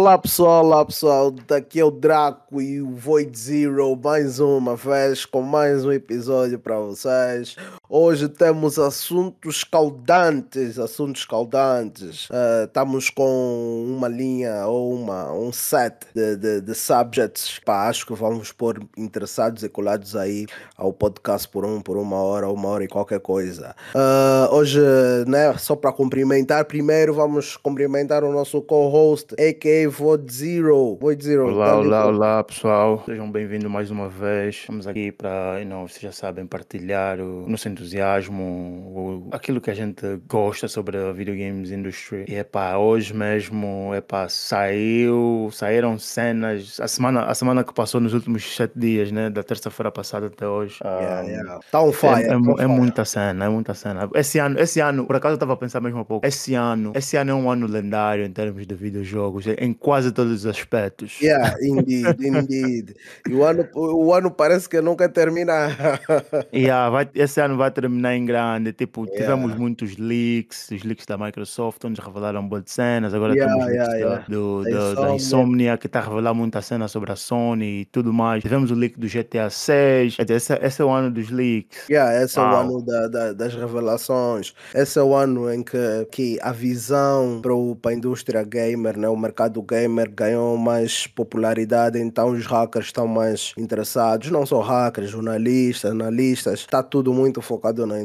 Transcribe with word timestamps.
Olá 0.00 0.16
pessoal, 0.16 0.64
olá 0.64 0.82
pessoal, 0.82 1.30
daqui 1.30 1.78
é 1.78 1.84
o 1.84 1.90
Draco 1.90 2.62
e 2.62 2.80
o 2.80 2.94
Void 2.94 3.38
Zero 3.38 3.94
mais 4.02 4.40
uma 4.40 4.74
vez 4.74 5.26
com 5.26 5.42
mais 5.42 5.84
um 5.84 5.92
episódio 5.92 6.58
para 6.58 6.80
vocês. 6.80 7.54
Hoje 7.86 8.26
temos 8.26 8.78
assuntos 8.78 9.62
caldantes, 9.62 10.78
assuntos 10.78 11.26
caldantes. 11.26 12.30
Uh, 12.30 12.64
estamos 12.64 13.10
com 13.10 13.84
uma 13.86 14.08
linha 14.08 14.66
ou 14.66 14.94
uma, 14.94 15.34
um 15.34 15.52
set 15.52 16.06
de, 16.14 16.36
de, 16.36 16.60
de 16.62 16.74
subjects. 16.74 17.58
Pá, 17.58 17.86
acho 17.88 18.06
que 18.06 18.14
vamos 18.14 18.52
pôr 18.52 18.80
interessados 18.96 19.62
e 19.64 19.68
colados 19.68 20.16
aí 20.16 20.46
ao 20.78 20.94
podcast 20.94 21.46
por 21.46 21.66
um, 21.66 21.82
por 21.82 21.98
uma 21.98 22.16
hora, 22.16 22.48
uma 22.48 22.68
hora 22.68 22.84
e 22.84 22.88
qualquer 22.88 23.20
coisa. 23.20 23.76
Uh, 23.94 24.54
hoje, 24.54 24.80
né, 25.26 25.52
só 25.58 25.76
para 25.76 25.92
cumprimentar, 25.92 26.64
primeiro 26.64 27.12
vamos 27.12 27.58
cumprimentar 27.58 28.24
o 28.24 28.32
nosso 28.32 28.62
co-host, 28.62 29.34
a.k.a. 29.34 29.89
Void 29.90 30.32
Zero. 30.32 30.96
Void 31.00 31.24
Zero. 31.24 31.48
Olá, 31.48 31.70
tá 31.70 31.78
olá, 31.78 32.06
olá 32.06 32.44
pessoal. 32.44 33.02
Sejam 33.04 33.30
bem-vindos 33.30 33.68
mais 33.68 33.90
uma 33.90 34.08
vez. 34.08 34.54
Estamos 34.54 34.86
aqui 34.86 35.10
para, 35.10 35.64
know, 35.64 35.86
vocês 35.86 36.00
já 36.00 36.12
sabem, 36.12 36.46
partilhar 36.46 37.18
o 37.18 37.48
nosso 37.48 37.68
entusiasmo, 37.68 39.28
aquilo 39.32 39.60
que 39.60 39.68
a 39.68 39.74
gente 39.74 40.00
gosta 40.28 40.68
sobre 40.68 40.96
a 40.96 41.10
video 41.10 41.34
games 41.34 41.72
industry. 41.72 42.24
E 42.28 42.36
epá, 42.36 42.76
hoje 42.76 43.12
mesmo, 43.12 43.92
epá, 43.92 44.28
saiu, 44.28 45.48
saíram 45.50 45.98
cenas, 45.98 46.78
a 46.80 46.86
semana, 46.86 47.24
a 47.24 47.34
semana 47.34 47.64
que 47.64 47.74
passou 47.74 48.00
nos 48.00 48.14
últimos 48.14 48.54
sete 48.54 48.78
dias, 48.78 49.10
né, 49.10 49.28
da 49.28 49.42
terça-feira 49.42 49.90
passada 49.90 50.26
até 50.26 50.46
hoje. 50.46 50.78
Yeah, 50.84 51.22
um, 51.22 51.28
yeah. 51.28 51.60
Tá 51.72 51.82
um 51.82 51.92
fire. 51.92 52.22
É, 52.22 52.26
é, 52.26 52.28
tá 52.28 52.62
é 52.62 52.66
muita 52.68 53.04
cena, 53.04 53.44
é 53.44 53.48
muita 53.48 53.74
cena. 53.74 54.08
Esse 54.14 54.38
ano, 54.38 54.56
esse 54.60 54.78
ano, 54.78 55.04
por 55.04 55.16
acaso 55.16 55.32
eu 55.32 55.36
estava 55.36 55.54
a 55.54 55.56
pensar 55.56 55.80
mesmo 55.80 56.00
um 56.00 56.04
pouco, 56.04 56.24
esse 56.24 56.54
ano, 56.54 56.92
esse 56.94 57.16
ano 57.16 57.32
é 57.32 57.34
um 57.34 57.50
ano 57.50 57.66
lendário 57.66 58.24
em 58.24 58.30
termos 58.30 58.64
de 58.64 58.74
videojogos, 58.76 59.46
em 59.48 59.79
quase 59.80 60.12
todos 60.12 60.32
os 60.32 60.46
aspectos. 60.46 61.18
Yeah, 61.20 61.56
indeed, 61.60 62.20
indeed. 62.20 62.94
E 63.28 63.34
o 63.34 63.44
ano, 63.44 63.66
o 63.74 64.12
ano 64.12 64.30
parece 64.30 64.68
que 64.68 64.80
nunca 64.80 65.08
termina. 65.08 65.68
yeah, 66.54 66.88
vai, 66.90 67.08
esse 67.14 67.40
ano 67.40 67.56
vai 67.56 67.70
terminar 67.70 68.14
em 68.14 68.24
grande. 68.24 68.72
Tipo, 68.72 69.04
yeah. 69.04 69.22
tivemos 69.22 69.56
muitos 69.56 69.96
leaks, 69.96 70.70
os 70.70 70.84
leaks 70.84 71.06
da 71.06 71.16
Microsoft, 71.16 71.82
onde 71.84 72.00
revelaram 72.00 72.46
boas 72.46 72.64
cenas. 72.66 73.14
Agora 73.14 73.34
yeah, 73.34 73.52
temos 73.52 73.72
yeah, 73.72 73.94
yeah. 73.96 74.24
Do, 74.28 74.62
do, 74.64 74.94
da, 74.94 75.14
Insomnia, 75.14 75.78
que 75.78 75.86
está 75.86 76.00
a 76.00 76.02
revelar 76.02 76.34
muita 76.34 76.60
cena 76.60 76.86
sobre 76.86 77.12
a 77.12 77.16
Sony 77.16 77.80
e 77.80 77.84
tudo 77.86 78.12
mais. 78.12 78.42
Tivemos 78.42 78.70
o 78.70 78.74
leak 78.74 78.98
do 78.98 79.08
GTA 79.08 79.48
6. 79.48 80.18
Esse, 80.28 80.54
esse 80.54 80.82
é 80.82 80.84
o 80.84 80.90
ano 80.90 81.10
dos 81.10 81.30
leaks. 81.30 81.88
Yeah, 81.88 82.22
esse 82.22 82.38
wow. 82.38 82.46
é 82.46 82.50
o 82.50 82.56
ano 82.56 82.82
da, 82.82 83.08
da, 83.08 83.32
das 83.32 83.54
revelações. 83.54 84.54
Esse 84.74 84.98
é 84.98 85.02
o 85.02 85.14
ano 85.14 85.50
em 85.52 85.62
que, 85.62 85.78
que 86.12 86.38
a 86.42 86.52
visão 86.52 87.40
para 87.40 87.90
a 87.90 87.94
indústria 87.94 88.42
gamer, 88.42 88.98
né, 88.98 89.08
o 89.08 89.16
mercado 89.16 89.59
gamer 89.62 90.10
ganhou 90.10 90.56
mais 90.56 91.06
popularidade, 91.06 91.98
então 91.98 92.30
os 92.30 92.46
hackers 92.46 92.86
estão 92.86 93.06
mais 93.06 93.52
interessados. 93.56 94.30
Não 94.30 94.44
só 94.44 94.60
hackers, 94.60 95.10
jornalistas, 95.10 95.90
analistas. 95.90 96.60
Está 96.60 96.82
tudo 96.82 97.12
muito 97.12 97.40
focado 97.40 97.86
na, 97.86 97.96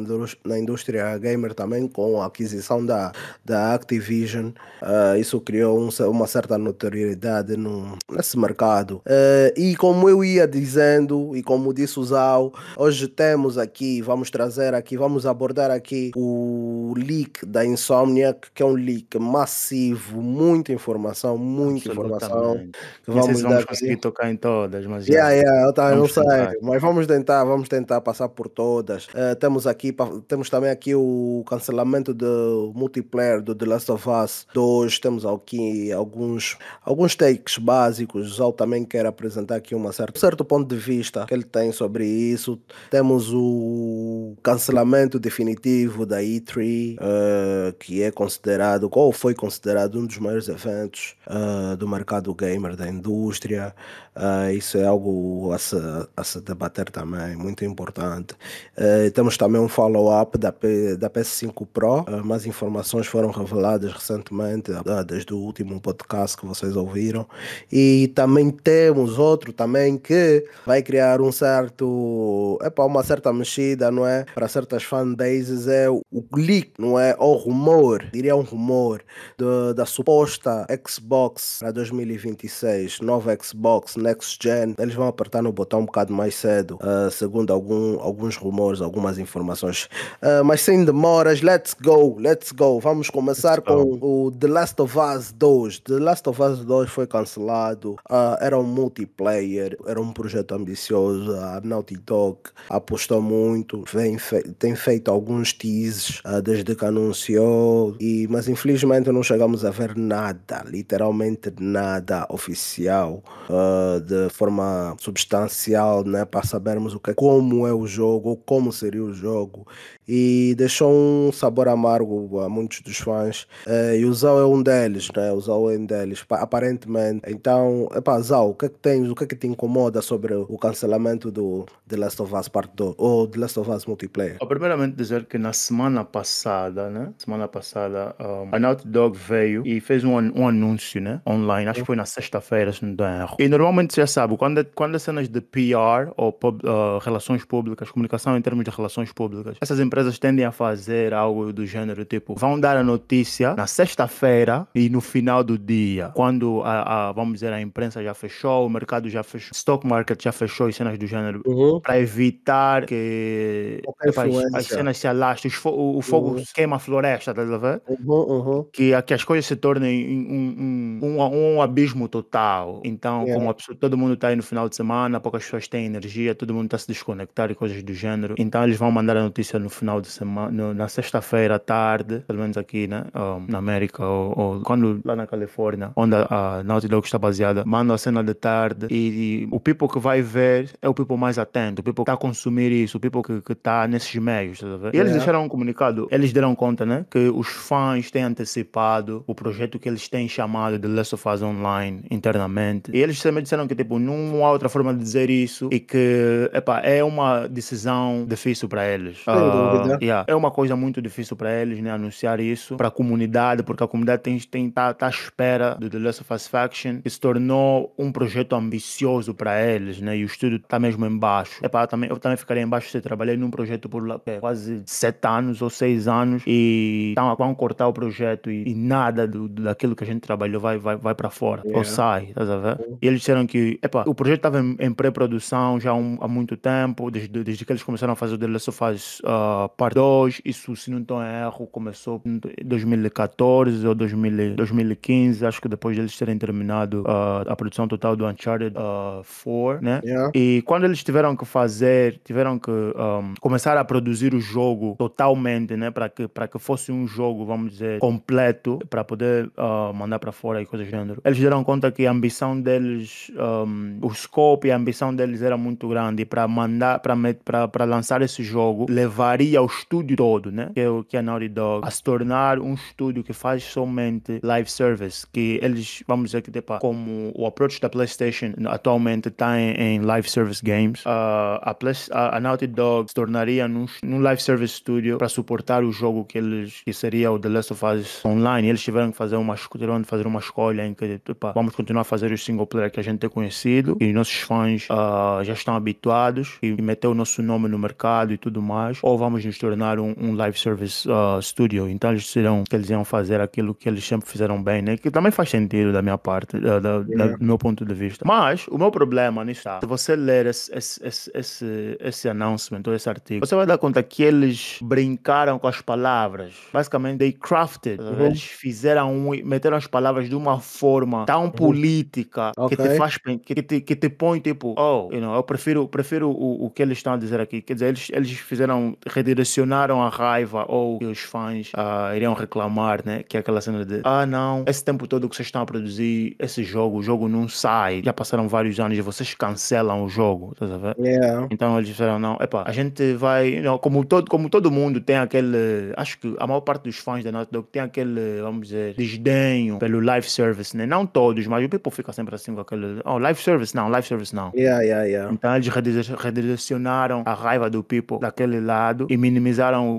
na 0.43 0.59
indústria 0.59 1.17
gamer 1.17 1.53
também, 1.53 1.87
com 1.87 2.21
a 2.21 2.25
aquisição 2.25 2.85
da, 2.85 3.11
da 3.43 3.73
Activision. 3.73 4.51
Uh, 4.81 5.17
isso 5.19 5.39
criou 5.41 5.79
um, 5.79 5.89
uma 6.09 6.27
certa 6.27 6.57
notoriedade 6.57 7.57
no, 7.57 7.97
nesse 8.11 8.37
mercado. 8.37 9.01
Uh, 9.05 9.59
e 9.59 9.75
como 9.75 10.09
eu 10.09 10.23
ia 10.23 10.47
dizendo, 10.47 11.35
e 11.35 11.43
como 11.43 11.73
disse 11.73 11.99
o 11.99 12.03
Zau, 12.03 12.53
hoje 12.77 13.07
temos 13.07 13.57
aqui, 13.57 14.01
vamos 14.01 14.29
trazer 14.29 14.73
aqui, 14.73 14.97
vamos 14.97 15.25
abordar 15.25 15.71
aqui 15.71 16.11
o 16.15 16.93
leak 16.95 17.45
da 17.45 17.65
Insomniac, 17.65 18.49
que 18.53 18.61
é 18.61 18.65
um 18.65 18.73
leak 18.73 19.17
massivo, 19.19 20.21
muita 20.21 20.71
informação, 20.73 21.37
muita 21.45 21.89
informação. 21.89 22.57
Que 23.03 23.11
vamos, 23.11 23.41
vamos 23.41 23.65
conseguir 23.65 23.97
tocar 23.97 24.31
em 24.31 24.35
todas, 24.35 24.85
mas 24.85 25.07
yeah, 25.07 25.31
yeah, 25.31 25.67
eu 25.67 25.73
tá, 25.73 25.95
não 25.95 26.07
sei, 26.07 26.23
mas 26.61 26.81
vamos 26.81 27.05
tentar, 27.07 27.43
vamos 27.43 27.69
tentar 27.69 28.01
passar 28.01 28.29
por 28.29 28.49
todas. 28.49 29.05
Uh, 29.07 29.35
temos 29.39 29.67
aqui, 29.67 29.95
temos 30.27 30.49
também 30.49 30.69
aqui 30.69 30.95
o 30.95 31.43
cancelamento 31.47 32.13
do 32.13 32.71
multiplayer 32.75 33.41
do 33.41 33.53
The 33.53 33.65
Last 33.65 33.91
of 33.91 34.09
Us 34.09 34.47
2, 34.53 34.99
temos 34.99 35.25
aqui 35.25 35.91
alguns, 35.91 36.57
alguns 36.83 37.15
takes 37.15 37.57
básicos, 37.57 38.39
o 38.39 38.51
também 38.51 38.83
quer 38.83 39.05
apresentar 39.05 39.55
aqui 39.55 39.75
uma 39.75 39.91
certa, 39.91 40.17
um 40.17 40.19
certo 40.19 40.45
ponto 40.45 40.67
de 40.67 40.79
vista 40.79 41.25
que 41.25 41.33
ele 41.33 41.43
tem 41.43 41.71
sobre 41.71 42.05
isso. 42.05 42.59
Temos 42.89 43.31
o 43.33 44.35
cancelamento 44.41 45.19
definitivo 45.19 46.05
da 46.05 46.21
E3, 46.21 46.95
uh, 46.95 46.97
eh, 46.99 47.73
que 47.79 48.01
é 48.01 48.11
considerado, 48.11 48.89
ou 48.91 49.11
foi 49.11 49.33
considerado 49.33 49.99
um 49.99 50.05
dos 50.05 50.17
maiores 50.17 50.47
eventos 50.47 51.15
uh, 51.27 51.34
do 51.77 51.87
mercado 51.87 52.33
gamer, 52.33 52.75
da 52.75 52.87
indústria. 52.87 53.73
Uh, 54.15 54.51
isso 54.51 54.77
é 54.77 54.85
algo 54.85 55.51
a 55.51 55.57
se, 55.57 55.75
a 56.15 56.23
se 56.23 56.39
debater 56.39 56.89
também, 56.89 57.35
muito 57.35 57.65
importante. 57.65 58.33
Uh, 58.77 59.11
temos 59.11 59.37
também 59.37 59.59
um 59.59 59.67
follow-up 59.67 60.37
da, 60.37 60.53
da 60.97 61.09
PS5 61.09 61.67
Pro. 61.73 62.01
Uh, 62.01 62.23
mais 62.23 62.45
informações 62.45 63.07
foram 63.07 63.29
reveladas 63.29 63.91
recentemente, 63.91 64.71
desde 65.05 65.33
o 65.33 65.37
último 65.37 65.81
podcast 65.81 66.37
que 66.37 66.45
vocês 66.45 66.77
ouviram. 66.77 67.27
E 67.71 68.11
também 68.15 68.49
temos 68.49 69.19
outro 69.19 69.51
também 69.51 69.97
que 69.97 70.45
vai 70.65 70.81
criar 70.81 71.19
um 71.19 71.31
certo, 71.31 72.57
para 72.73 72.85
uma 72.85 73.03
certa 73.03 73.33
mexida, 73.33 73.91
não 73.91 74.07
é? 74.07 74.25
Para 74.33 74.47
certas 74.47 74.83
fanbases 74.83 75.67
é 75.67 75.89
o 75.89 76.01
leak, 76.33 76.71
não 76.79 76.97
é? 76.97 77.15
Ou 77.19 77.35
rumor, 77.35 78.05
diria 78.13 78.35
um 78.35 78.41
rumor, 78.41 79.01
de, 79.37 79.73
da 79.73 79.85
suposta 79.85 80.65
Xbox 80.87 81.57
para 81.59 81.71
2026, 81.71 83.01
nova 83.01 83.37
Xbox 83.41 83.97
Next 84.05 84.37
Gen, 84.41 84.75
eles 84.77 84.93
vão 84.93 85.07
apertar 85.07 85.41
no 85.41 85.51
botão 85.51 85.79
um 85.79 85.85
bocado 85.85 86.13
mais 86.13 86.35
cedo, 86.35 86.77
uh, 86.81 87.09
segundo 87.09 87.51
algum, 87.51 87.99
alguns 87.99 88.37
rumores, 88.37 88.81
algumas 88.81 89.17
informações. 89.17 89.89
Uh, 90.21 90.45
mas 90.45 90.61
sem 90.61 90.85
demoras, 90.85 91.41
let's 91.41 91.75
go, 91.81 92.17
let's 92.19 92.51
go. 92.51 92.79
Vamos 92.79 93.09
começar 93.09 93.55
let's 93.55 93.67
com 93.67 93.97
go. 93.97 94.27
o 94.27 94.31
The 94.31 94.47
Last 94.47 94.79
of 94.79 94.95
Us 94.97 95.31
2. 95.31 95.79
The 95.79 95.99
Last 95.99 96.29
of 96.29 96.41
Us 96.41 96.59
2 96.59 96.89
foi 96.89 97.07
cancelado, 97.07 97.93
uh, 98.09 98.37
era 98.39 98.59
um 98.59 98.63
multiplayer, 98.63 99.75
era 99.87 99.99
um 99.99 100.11
projeto 100.13 100.53
ambicioso. 100.53 101.35
A 101.35 101.61
Naughty 101.63 101.97
Dog 101.97 102.37
apostou 102.69 103.21
muito, 103.21 103.83
vem 103.91 104.19
fe 104.19 104.43
tem 104.59 104.75
feito 104.75 105.09
alguns 105.09 105.51
teases 105.51 106.21
desde 106.43 106.75
que 106.75 106.85
anunciou, 106.85 107.95
e, 107.99 108.27
mas 108.29 108.47
infelizmente 108.47 109.11
não 109.11 109.23
chegamos 109.23 109.65
a 109.65 109.71
ver 109.71 109.95
nada, 109.97 110.63
literalmente 110.67 111.51
nada 111.59 112.27
oficial. 112.29 113.23
Uh, 113.49 113.94
de 113.99 114.29
forma 114.29 114.95
substancial, 114.99 116.03
né, 116.03 116.25
para 116.25 116.43
sabermos 116.43 116.93
o 116.95 116.99
que, 116.99 117.13
como 117.13 117.67
é 117.67 117.73
o 117.73 117.85
jogo, 117.85 118.29
ou 118.29 118.37
como 118.37 118.71
seria 118.71 119.03
o 119.03 119.13
jogo, 119.13 119.67
e 120.07 120.55
deixou 120.57 120.91
um 120.91 121.31
sabor 121.31 121.67
amargo 121.67 122.39
a 122.39 122.49
muitos 122.49 122.81
dos 122.81 122.97
fãs. 122.97 123.43
Uh, 123.65 123.95
e 123.95 124.05
o 124.05 124.13
Zau 124.13 124.39
é 124.39 124.45
um 124.45 124.61
deles, 124.61 125.09
né? 125.15 125.31
O 125.31 125.39
Zau 125.39 125.71
é 125.71 125.77
um 125.77 125.85
deles, 125.85 126.23
aparentemente. 126.29 127.21
Então, 127.27 127.87
epá, 127.95 128.19
Zau, 128.19 128.51
o 128.51 128.55
que 128.55 128.65
é 128.65 128.69
que 128.69 128.79
tens, 128.79 129.09
o 129.09 129.15
que 129.15 129.23
é 129.23 129.27
que 129.27 129.35
te 129.35 129.47
incomoda 129.47 130.01
sobre 130.01 130.33
o 130.33 130.57
cancelamento 130.57 131.31
do 131.31 131.65
The 131.87 131.97
Last 131.97 132.21
of 132.21 132.33
Us 132.33 132.47
Part 132.47 132.71
2 132.75 132.95
ou 132.97 133.27
The 133.27 133.39
Last 133.39 133.59
of 133.59 133.69
Us 133.69 133.85
Multiplayer? 133.85 134.37
primeiramente 134.55 134.95
dizer 134.95 135.25
que 135.25 135.37
na 135.37 135.51
semana 135.51 136.05
passada, 136.05 136.89
né? 136.89 137.13
Semana 137.17 137.47
passada, 137.47 138.15
um, 138.19 138.55
a 138.55 138.57
Naughty 138.57 138.87
Dog 138.87 139.17
veio 139.17 139.63
e 139.65 139.81
fez 139.81 140.03
um, 140.03 140.15
um 140.15 140.47
anúncio, 140.47 141.01
né? 141.01 141.21
Online, 141.27 141.69
acho 141.69 141.81
que 141.81 141.85
foi 141.85 141.95
na 141.95 142.05
sexta-feira, 142.05 142.71
se 142.71 142.83
não 142.83 142.93
estou 142.93 143.05
erro. 143.05 143.35
E 143.37 143.47
normalmente 143.47 143.84
você 143.93 144.01
já 144.01 144.07
sabe, 144.07 144.37
quando, 144.37 144.59
é, 144.59 144.63
quando 144.63 144.95
é 144.95 144.99
cenas 144.99 145.27
de 145.27 145.41
PR 145.41 146.11
ou 146.15 146.31
pub, 146.31 146.61
uh, 146.63 146.99
relações 146.99 147.43
públicas, 147.43 147.89
comunicação 147.89 148.37
em 148.37 148.41
termos 148.41 148.63
de 148.63 148.71
relações 148.71 149.11
públicas, 149.11 149.57
essas 149.59 149.79
empresas 149.79 150.19
tendem 150.19 150.45
a 150.45 150.51
fazer 150.51 151.13
algo 151.13 151.51
do 151.51 151.65
gênero, 151.65 152.05
tipo, 152.05 152.35
vão 152.35 152.59
dar 152.59 152.77
a 152.77 152.83
notícia 152.83 153.55
na 153.55 153.67
sexta-feira 153.67 154.67
e 154.73 154.89
no 154.89 155.01
final 155.01 155.43
do 155.43 155.57
dia, 155.57 156.11
quando 156.13 156.61
a, 156.63 157.09
a, 157.09 157.11
vamos 157.11 157.35
dizer, 157.35 157.51
a 157.51 157.61
imprensa 157.61 158.03
já 158.03 158.13
fechou, 158.13 158.65
o 158.65 158.69
mercado 158.69 159.09
já 159.09 159.23
fechou, 159.23 159.51
stock 159.53 159.85
market 159.85 160.21
já 160.21 160.31
fechou 160.31 160.69
e 160.69 160.73
cenas 160.73 160.97
do 160.97 161.07
gênero, 161.07 161.41
uhum. 161.45 161.79
para 161.79 161.99
evitar 161.99 162.85
que 162.85 163.81
epa, 164.03 164.25
as, 164.53 164.65
cenas 164.67 164.97
se 164.97 165.07
alastrem, 165.07 165.51
o, 165.65 165.97
o, 165.97 166.01
fogo 166.01 166.35
uhum. 166.35 166.43
queima 166.53 166.75
a 166.75 166.79
floresta, 166.79 167.33
tá 167.33 167.41
a 167.41 167.57
ver? 167.57 167.81
Uhum, 167.87 168.13
uhum, 168.13 168.65
que, 168.71 169.01
que 169.03 169.13
as 169.13 169.23
coisas 169.23 169.45
se 169.45 169.55
tornem 169.55 170.05
um, 170.07 170.99
um, 171.01 171.23
um, 171.23 171.55
um 171.55 171.61
abismo 171.61 172.07
total. 172.07 172.81
Então, 172.83 173.23
yeah. 173.23 173.33
como 173.35 173.53
pessoa, 173.53 173.74
todo 173.75 173.97
mundo 173.97 174.13
está 174.13 174.29
aí 174.29 174.35
no 174.35 174.43
final 174.43 174.67
de 174.69 174.75
semana, 174.75 175.19
poucas 175.19 175.43
pessoas 175.43 175.67
têm 175.67 175.85
energia, 175.85 176.33
todo 176.33 176.53
mundo 176.53 176.65
está 176.65 176.77
se 176.77 176.87
desconectar 176.87 177.51
e 177.51 177.55
coisas 177.55 177.81
do 177.83 177.93
gênero, 177.93 178.35
então 178.37 178.63
eles 178.63 178.77
vão 178.77 178.91
mandar 178.91 179.17
a 179.17 179.23
notícia 179.23 179.59
no 179.59 179.69
final 179.69 180.01
de 180.01 180.07
semana, 180.07 180.73
na 180.73 180.87
sexta-feira 180.87 181.55
à 181.55 181.59
tarde, 181.59 182.23
pelo 182.27 182.39
menos 182.39 182.57
aqui, 182.57 182.87
né, 182.87 183.05
um, 183.13 183.45
na 183.51 183.57
América, 183.57 184.05
ou, 184.05 184.39
ou, 184.39 184.61
quando 184.61 185.01
lá 185.03 185.15
na 185.15 185.27
Califórnia, 185.27 185.91
onde 185.95 186.15
a, 186.15 186.27
a 186.29 186.63
Naughty 186.63 186.87
Dog 186.87 187.05
está 187.05 187.17
baseada, 187.17 187.63
manda 187.65 187.93
a 187.93 187.97
cena 187.97 188.23
de 188.23 188.33
tarde 188.33 188.87
e, 188.89 188.95
e, 188.95 189.47
o 189.51 189.59
people 189.59 189.87
que 189.87 189.99
vai 189.99 190.21
ver 190.21 190.71
é 190.81 190.89
o 190.89 190.93
people 190.93 191.17
mais 191.17 191.37
atento, 191.37 191.81
o 191.81 191.83
people 191.83 192.03
que 192.03 192.11
está 192.11 192.13
a 192.13 192.17
consumir 192.17 192.71
isso, 192.71 192.97
o 192.97 192.99
people 192.99 193.21
que 193.23 193.51
está 193.51 193.87
nesses 193.87 194.15
meios, 194.15 194.59
tá 194.59 194.67
E 194.93 194.97
eles 194.97 195.11
é. 195.11 195.15
deixaram 195.15 195.43
um 195.43 195.49
comunicado, 195.49 196.07
eles 196.11 196.31
deram 196.33 196.55
conta, 196.55 196.85
né, 196.85 197.05
que 197.09 197.29
os 197.29 197.47
fãs 197.47 198.09
têm 198.11 198.23
antecipado 198.23 199.23
o 199.27 199.35
projeto 199.35 199.79
que 199.79 199.87
eles 199.87 200.07
têm 200.09 200.27
chamado 200.27 200.79
The 200.79 200.87
Last 200.87 201.15
of 201.15 201.27
Us 201.27 201.41
Online 201.41 202.03
internamente. 202.09 202.91
E 202.93 202.97
eles 203.01 203.21
também 203.21 203.43
disseram 203.43 203.54
que, 203.67 203.75
tipo, 203.75 203.99
não 203.99 204.45
há 204.45 204.51
outra 204.51 204.69
forma 204.69 204.93
de 204.93 204.99
dizer 204.99 205.29
isso 205.29 205.69
e 205.71 205.79
que, 205.79 206.49
epá, 206.53 206.81
é 206.81 207.03
uma 207.03 207.47
decisão 207.47 208.25
difícil 208.27 208.67
para 208.67 208.87
eles. 208.87 209.23
Dúvida. 209.25 209.97
yeah, 210.01 210.25
é 210.27 210.35
uma 210.35 210.51
coisa 210.51 210.75
muito 210.75 211.01
difícil 211.01 211.35
para 211.35 211.51
eles, 211.53 211.79
né, 211.79 211.91
anunciar 211.91 212.39
isso 212.39 212.75
para 212.75 212.87
a 212.87 212.91
comunidade, 212.91 213.63
porque 213.63 213.83
a 213.83 213.87
comunidade 213.87 214.21
tem, 214.21 214.37
tem 214.39 214.69
tá, 214.69 214.93
tá 214.93 215.07
à 215.07 215.09
espera 215.09 215.75
do 215.75 215.89
The 215.89 215.99
Last 215.99 216.21
of 216.21 216.33
Us 216.33 216.47
Faction, 216.47 217.01
que 217.01 217.09
se 217.09 217.19
tornou 217.19 217.93
um 217.97 218.11
projeto 218.11 218.53
ambicioso 218.53 219.33
para 219.33 219.61
eles, 219.61 220.01
né, 220.01 220.17
e 220.17 220.23
o 220.23 220.25
estúdio 220.25 220.57
está 220.57 220.79
mesmo 220.79 221.05
embaixo. 221.05 221.63
Epá, 221.63 221.83
eu 221.83 221.87
também, 221.87 222.09
eu 222.09 222.17
também 222.17 222.37
ficaria 222.37 222.63
embaixo 222.63 222.89
se 222.89 223.01
trabalhei 223.01 223.37
num 223.37 223.49
projeto 223.49 223.87
por 223.89 224.07
lá, 224.07 224.19
é, 224.25 224.39
quase 224.39 224.83
sete 224.85 225.27
anos 225.27 225.61
ou 225.61 225.69
seis 225.69 226.07
anos 226.07 226.43
e 226.45 227.11
então, 227.11 227.35
vão 227.35 227.53
cortar 227.53 227.87
o 227.87 227.93
projeto 227.93 228.49
e, 228.51 228.69
e 228.69 228.75
nada 228.75 229.27
do, 229.27 229.47
daquilo 229.47 229.95
que 229.95 230.03
a 230.03 230.07
gente 230.07 230.21
trabalhou 230.21 230.59
vai, 230.59 230.77
vai, 230.77 230.95
vai 230.95 231.15
para 231.15 231.29
fora, 231.29 231.61
Yeah. 231.65 231.77
ou 231.79 231.83
sai, 231.83 232.25
estás 232.25 232.49
a 232.49 232.57
ver? 232.57 232.79
E 233.01 233.07
eles 233.07 233.19
disseram 233.19 233.44
que, 233.47 233.79
epá, 233.81 234.03
o 234.07 234.13
projeto 234.15 234.37
estava 234.37 234.59
em, 234.59 234.75
em 234.79 234.93
pré-produção 234.93 235.79
já 235.79 235.91
há 235.91 235.93
um- 235.95 236.17
há 236.21 236.27
muito 236.27 236.55
tempo, 236.57 237.09
desde, 237.11 237.43
desde 237.43 237.65
que 237.65 237.71
eles 237.71 237.83
começaram 237.83 238.13
a 238.13 238.15
fazer 238.15 238.35
o 238.35 238.37
The 238.37 238.47
Last 238.47 238.69
of 238.69 238.83
Us 238.83 239.21
ah, 239.25 239.69
Part 239.77 239.95
2, 239.95 240.41
isso, 240.45 240.75
se 240.75 240.89
não 240.91 240.99
estou 240.99 241.21
em 241.21 241.27
erro, 241.27 241.67
começou 241.67 242.21
em 242.25 242.39
2014 242.63 243.85
ou 243.87 243.95
2000, 243.95 244.55
2015, 244.55 245.45
acho 245.45 245.61
que 245.61 245.67
depois 245.67 245.95
deles 245.95 246.17
terem 246.17 246.37
terminado 246.37 247.03
ah, 247.07 247.43
a 247.47 247.55
produção 247.55 247.87
total 247.87 248.15
do 248.15 248.25
Uncharted 248.25 248.75
ah, 248.77 249.21
4, 249.43 249.83
né? 249.83 250.01
Yeah. 250.03 250.31
E 250.33 250.61
quando 250.65 250.85
eles 250.85 251.03
tiveram 251.03 251.35
que 251.35 251.45
fazer, 251.45 252.19
tiveram 252.23 252.57
que 252.59 252.71
um, 252.71 253.33
começar 253.39 253.77
a 253.77 253.83
produzir 253.83 254.33
o 254.33 254.39
jogo 254.39 254.95
totalmente, 254.97 255.75
né, 255.75 255.91
para 255.91 256.09
que 256.09 256.27
que 256.51 256.59
fosse 256.59 256.91
um 256.91 257.07
jogo, 257.07 257.45
vamos 257.45 257.73
dizer, 257.73 257.99
completo, 257.99 258.79
para 258.89 259.03
poder 259.03 259.47
uh, 259.57 259.93
mandar 259.93 260.19
para 260.19 260.31
fora 260.31 260.61
e 260.61 260.65
coisas 260.65 260.87
do 260.87 260.91
gênero. 260.91 261.21
Eles 261.25 261.39
deram 261.39 261.63
conta 261.63 261.91
que 261.91 262.05
a 262.05 262.11
ambição 262.11 262.59
deles, 262.59 263.31
um, 263.37 263.97
o 264.01 264.13
scope 264.13 264.67
e 264.67 264.71
a 264.71 264.75
ambição 264.75 265.13
deles 265.15 265.41
era 265.41 265.57
muito 265.57 265.87
grande 265.87 266.25
para 266.25 266.47
mandar 266.47 266.99
para 266.99 267.85
lançar 267.85 268.21
esse 268.21 268.43
jogo 268.43 268.85
levaria 268.89 269.61
o 269.61 269.65
estúdio 269.65 270.15
todo, 270.17 270.51
né, 270.51 270.71
que 270.73 270.79
é 270.79 270.89
o 270.89 271.03
que 271.03 271.15
é 271.17 271.19
a 271.19 271.23
Naughty 271.23 271.49
Dog, 271.49 271.87
a 271.87 271.91
se 271.91 272.03
tornar 272.03 272.59
um 272.59 272.73
estúdio 272.73 273.23
que 273.23 273.33
faz 273.33 273.63
somente 273.63 274.39
live 274.43 274.69
service, 274.69 275.25
que 275.31 275.59
eles, 275.61 276.03
vamos 276.07 276.25
dizer 276.29 276.41
que 276.41 276.51
tipo, 276.51 276.77
como 276.79 277.31
o 277.35 277.45
approach 277.45 277.79
da 277.81 277.89
PlayStation 277.89 278.53
atualmente 278.67 279.27
está 279.29 279.59
em, 279.59 279.71
em 279.75 279.99
live 280.01 280.29
service 280.29 280.63
games, 280.63 281.01
ah, 281.05 281.59
a, 281.61 281.73
Play- 281.73 281.93
a, 282.11 282.37
a 282.37 282.39
Naughty 282.39 282.67
Dog 282.67 283.09
se 283.09 283.15
tornaria 283.15 283.67
num, 283.67 283.85
num 284.03 284.19
live 284.19 284.41
service 284.41 284.75
studio 284.75 285.17
para 285.17 285.29
suportar 285.29 285.83
o 285.83 285.91
jogo 285.91 286.25
que 286.25 286.37
eles 286.37 286.81
que 286.85 286.93
seria 286.93 287.31
o 287.31 287.39
The 287.39 287.49
Last 287.49 287.73
of 287.73 287.85
Us 287.85 288.25
Online. 288.25 288.69
Eles 288.69 288.81
tiveram 288.83 289.11
que 289.11 289.17
fazer 289.17 289.35
uma 289.35 289.55
tiveram 289.55 290.01
de 290.01 290.07
fazer 290.07 290.27
uma 290.27 290.39
escolha 290.39 290.85
em 290.85 290.93
que 290.93 291.19
tipo, 291.19 291.51
vamos 291.53 291.75
continuar 291.75 292.01
a 292.01 292.05
fazer 292.05 292.31
o 292.31 292.37
single 292.37 292.67
player 292.67 292.91
que 292.91 292.99
a 292.99 293.03
gente 293.03 293.24
tem 293.27 293.29
conhecido 293.29 293.97
e 293.99 294.07
os 294.07 294.13
nossos 294.13 294.35
fãs 294.41 294.87
ah, 294.89 295.39
já 295.43 295.53
estão 295.53 295.75
habituados 295.75 296.57
e 296.61 296.71
meter 296.81 297.07
o 297.07 297.13
nosso 297.13 297.41
nome 297.41 297.67
no 297.67 297.77
mercado 297.77 298.33
e 298.33 298.37
tudo 298.37 298.61
mais, 298.61 298.99
ou 299.01 299.17
vamos 299.17 299.43
nos 299.43 299.57
tornar 299.57 299.99
um, 299.99 300.13
um 300.17 300.33
live 300.35 300.57
service 300.57 301.07
ah, 301.09 301.39
studio. 301.41 301.89
Então 301.89 302.11
eles 302.11 302.23
disseram 302.23 302.63
que 302.67 302.75
eles 302.75 302.89
iam 302.89 303.03
fazer 303.05 303.41
aquilo 303.41 303.73
que 303.73 303.87
eles 303.89 304.03
sempre 304.05 304.27
fizeram 304.29 304.61
bem, 304.61 304.81
né? 304.81 304.97
Que 304.97 305.09
também 305.11 305.31
faz 305.31 305.49
sentido 305.49 305.91
da 305.91 306.01
minha 306.01 306.17
parte, 306.17 306.59
da- 306.59 306.79
da- 306.79 306.99
da- 306.99 307.05
Yeah. 307.15 307.37
do 307.37 307.45
meu 307.45 307.57
ponto 307.57 307.85
de 307.85 307.93
vista. 307.93 308.25
Mas 308.27 308.67
o 308.67 308.77
meu 308.77 308.91
problema 308.91 309.43
nisso 309.45 309.59
está. 309.59 309.79
Se 309.79 309.85
você 309.85 310.15
ler 310.15 310.45
esse, 310.47 310.71
esse, 310.75 311.05
esse, 311.05 311.31
esse, 311.33 311.97
esse 311.99 312.29
announcement 312.29 312.81
ou 312.87 312.93
esse 312.93 313.07
artigo, 313.09 313.45
você 313.45 313.55
vai 313.55 313.65
dar 313.65 313.77
conta 313.77 314.01
que 314.03 314.21
eles 314.23 314.79
brincaram 314.81 315.57
com 315.59 315.67
as 315.67 315.81
palavras. 315.81 316.53
Basicamente, 316.73 317.19
they 317.19 317.31
crafted. 317.31 318.01
Uhum. 318.01 318.25
Eles 318.25 318.43
fizeram 318.43 319.13
um, 319.13 319.29
meteram 319.45 319.77
as 319.77 319.87
palavras 319.87 320.27
de 320.29 320.35
uma 320.35 320.59
forma 320.59 321.25
tão 321.25 321.49
política 321.49 322.51
que 322.69 322.75
te 322.75 322.97
faz 322.97 323.14
que 323.43 323.61
te, 323.61 323.81
que 323.81 323.95
te 323.95 324.09
põe 324.09 324.39
tipo, 324.39 324.75
oh, 324.77 325.09
you 325.11 325.19
know, 325.19 325.35
eu 325.35 325.43
prefiro, 325.43 325.87
prefiro 325.87 326.29
o, 326.29 326.65
o 326.65 326.69
que 326.69 326.81
eles 326.81 326.97
estão 326.97 327.13
a 327.13 327.17
dizer 327.17 327.39
aqui. 327.39 327.61
Quer 327.61 327.73
dizer, 327.73 327.87
eles, 327.87 328.07
eles 328.11 328.31
fizeram, 328.31 328.97
redirecionaram 329.07 330.01
a 330.01 330.09
raiva 330.09 330.65
ou 330.67 330.99
que 330.99 331.05
os 331.05 331.19
fãs 331.19 331.71
ah, 331.75 332.11
iriam 332.15 332.33
reclamar, 332.33 333.01
né? 333.05 333.23
Que 333.23 333.37
é 333.37 333.39
aquela 333.39 333.61
cena 333.61 333.85
de, 333.85 334.01
ah, 334.03 334.25
não, 334.25 334.63
esse 334.67 334.83
tempo 334.83 335.07
todo 335.07 335.29
que 335.29 335.35
vocês 335.35 335.47
estão 335.47 335.61
a 335.61 335.65
produzir 335.65 336.35
esse 336.39 336.63
jogo, 336.63 336.97
o 336.97 337.03
jogo 337.03 337.27
não 337.27 337.47
sai. 337.47 338.01
Já 338.03 338.13
passaram 338.13 338.47
vários 338.47 338.79
anos 338.79 338.97
e 338.97 339.01
vocês 339.01 339.33
cancelam 339.33 340.03
o 340.03 340.09
jogo, 340.09 340.53
ver? 340.59 340.95
Yeah. 340.99 341.47
Então 341.51 341.77
eles 341.77 341.89
disseram, 341.89 342.19
não, 342.19 342.37
epá, 342.39 342.63
a 342.65 342.71
gente 342.71 343.13
vai, 343.13 343.55
you 343.55 343.63
know, 343.63 343.79
como, 343.79 344.03
todo, 344.05 344.29
como 344.29 344.49
todo 344.49 344.71
mundo 344.71 344.99
tem 344.99 345.17
aquele, 345.17 345.93
acho 345.95 346.19
que 346.19 346.35
a 346.39 346.47
maior 346.47 346.61
parte 346.61 346.83
dos 346.83 346.97
fãs 346.97 347.23
da 347.23 347.31
Naughty 347.31 347.51
Dog 347.51 347.67
tem 347.71 347.81
aquele, 347.81 348.41
vamos 348.41 348.67
dizer, 348.67 348.95
desdenho 348.95 349.77
pelo 349.79 349.99
live 349.99 350.29
service, 350.29 350.75
né? 350.75 350.85
Não 350.85 351.05
todos, 351.05 351.45
mas 351.47 351.65
o 351.65 351.69
people 351.69 351.91
fica 351.91 352.11
sempre 352.11 352.35
assim 352.35 352.53
com 352.53 352.61
aquele, 352.61 353.01
oh, 353.05 353.17
live 353.17 353.39
service 353.41 353.75
não, 353.75 353.87
live 353.89 354.07
service 354.07 354.35
não. 354.35 354.51
Yeah, 354.55 354.81
yeah, 354.83 355.03
yeah. 355.05 355.33
Então 355.33 355.55
eles 355.55 355.67
redire- 355.67 356.15
redirecionaram 356.17 357.23
a 357.25 357.33
raiva 357.33 357.69
do 357.69 357.83
people 357.83 358.19
daquele 358.19 358.59
lado 358.59 359.07
e 359.09 359.17
minimizaram 359.17 359.89
o, 359.89 359.97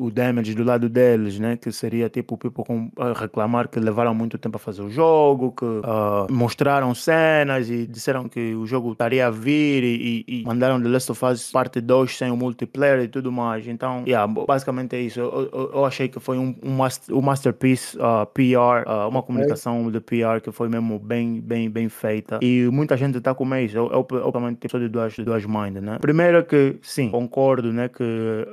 o, 0.00 0.04
o 0.06 0.10
damage 0.10 0.54
do 0.54 0.64
lado 0.64 0.88
deles, 0.88 1.38
né? 1.38 1.56
Que 1.56 1.70
seria 1.72 2.08
tipo 2.08 2.34
o 2.34 2.38
people 2.38 2.64
com, 2.64 2.90
a 2.98 3.12
reclamar 3.12 3.68
que 3.68 3.78
levaram 3.80 4.14
muito 4.14 4.38
tempo 4.38 4.56
a 4.56 4.58
fazer 4.60 4.82
o 4.82 4.90
jogo, 4.90 5.52
que 5.52 5.64
ah, 5.84 6.26
mostraram 6.30 6.94
cenas 6.94 7.68
e 7.70 7.86
disseram 7.86 8.28
que 8.28 8.54
o 8.54 8.66
jogo 8.66 8.92
estaria 8.92 9.26
a 9.26 9.30
vir 9.30 9.82
e, 9.84 10.24
e- 10.28 10.40
e 10.40 10.44
mandaram 10.44 10.80
The 10.80 10.88
Last 10.88 11.12
of 11.12 11.24
Us 11.24 11.50
parte 11.50 11.80
2 11.80 12.16
sem 12.16 12.30
o 12.30 12.36
multiplayer 12.36 13.00
e 13.04 13.08
tudo 13.08 13.30
mais. 13.32 13.66
Então, 13.66 14.02
yeah, 14.06 14.26
basicamente 14.46 14.96
é 14.96 15.00
isso. 15.00 15.20
Eu, 15.20 15.50
eu- 15.52 15.70
eu 15.74 15.84
achei 15.84 16.08
que 16.08 16.18
foi 16.20 16.38
um, 16.38 16.54
um, 16.62 16.72
mas- 16.76 17.00
um 17.10 17.20
masterpiece 17.20 17.96
ah, 18.00 18.26
PR, 18.26 18.84
ah, 18.86 19.08
uma 19.08 19.22
comunicação 19.22 19.90
de 19.90 20.00
PR 20.00 20.40
que 20.42 20.50
foi 20.52 20.68
mesmo 20.68 20.98
bem, 20.98 21.40
bem, 21.40 21.70
bem 21.70 21.88
feita. 21.88 22.38
E 22.42 22.68
muita 22.72 22.96
gente 22.96 23.18
está 23.18 23.32
com 23.32 23.54
isso. 23.54 23.76
Eu, 23.76 23.88
eu, 23.92 24.18
eu 24.18 24.32
também 24.32 24.58
sou 24.68 24.80
de 24.80 24.88
duas, 24.88 25.12
de 25.12 25.22
duas 25.22 25.46
minds, 25.46 25.80
né? 25.80 25.98
Primeiro 26.00 26.38
é 26.38 26.42
que, 26.42 26.76
sim, 26.82 27.08
concordo, 27.08 27.72
né? 27.72 27.88
Que 27.88 28.02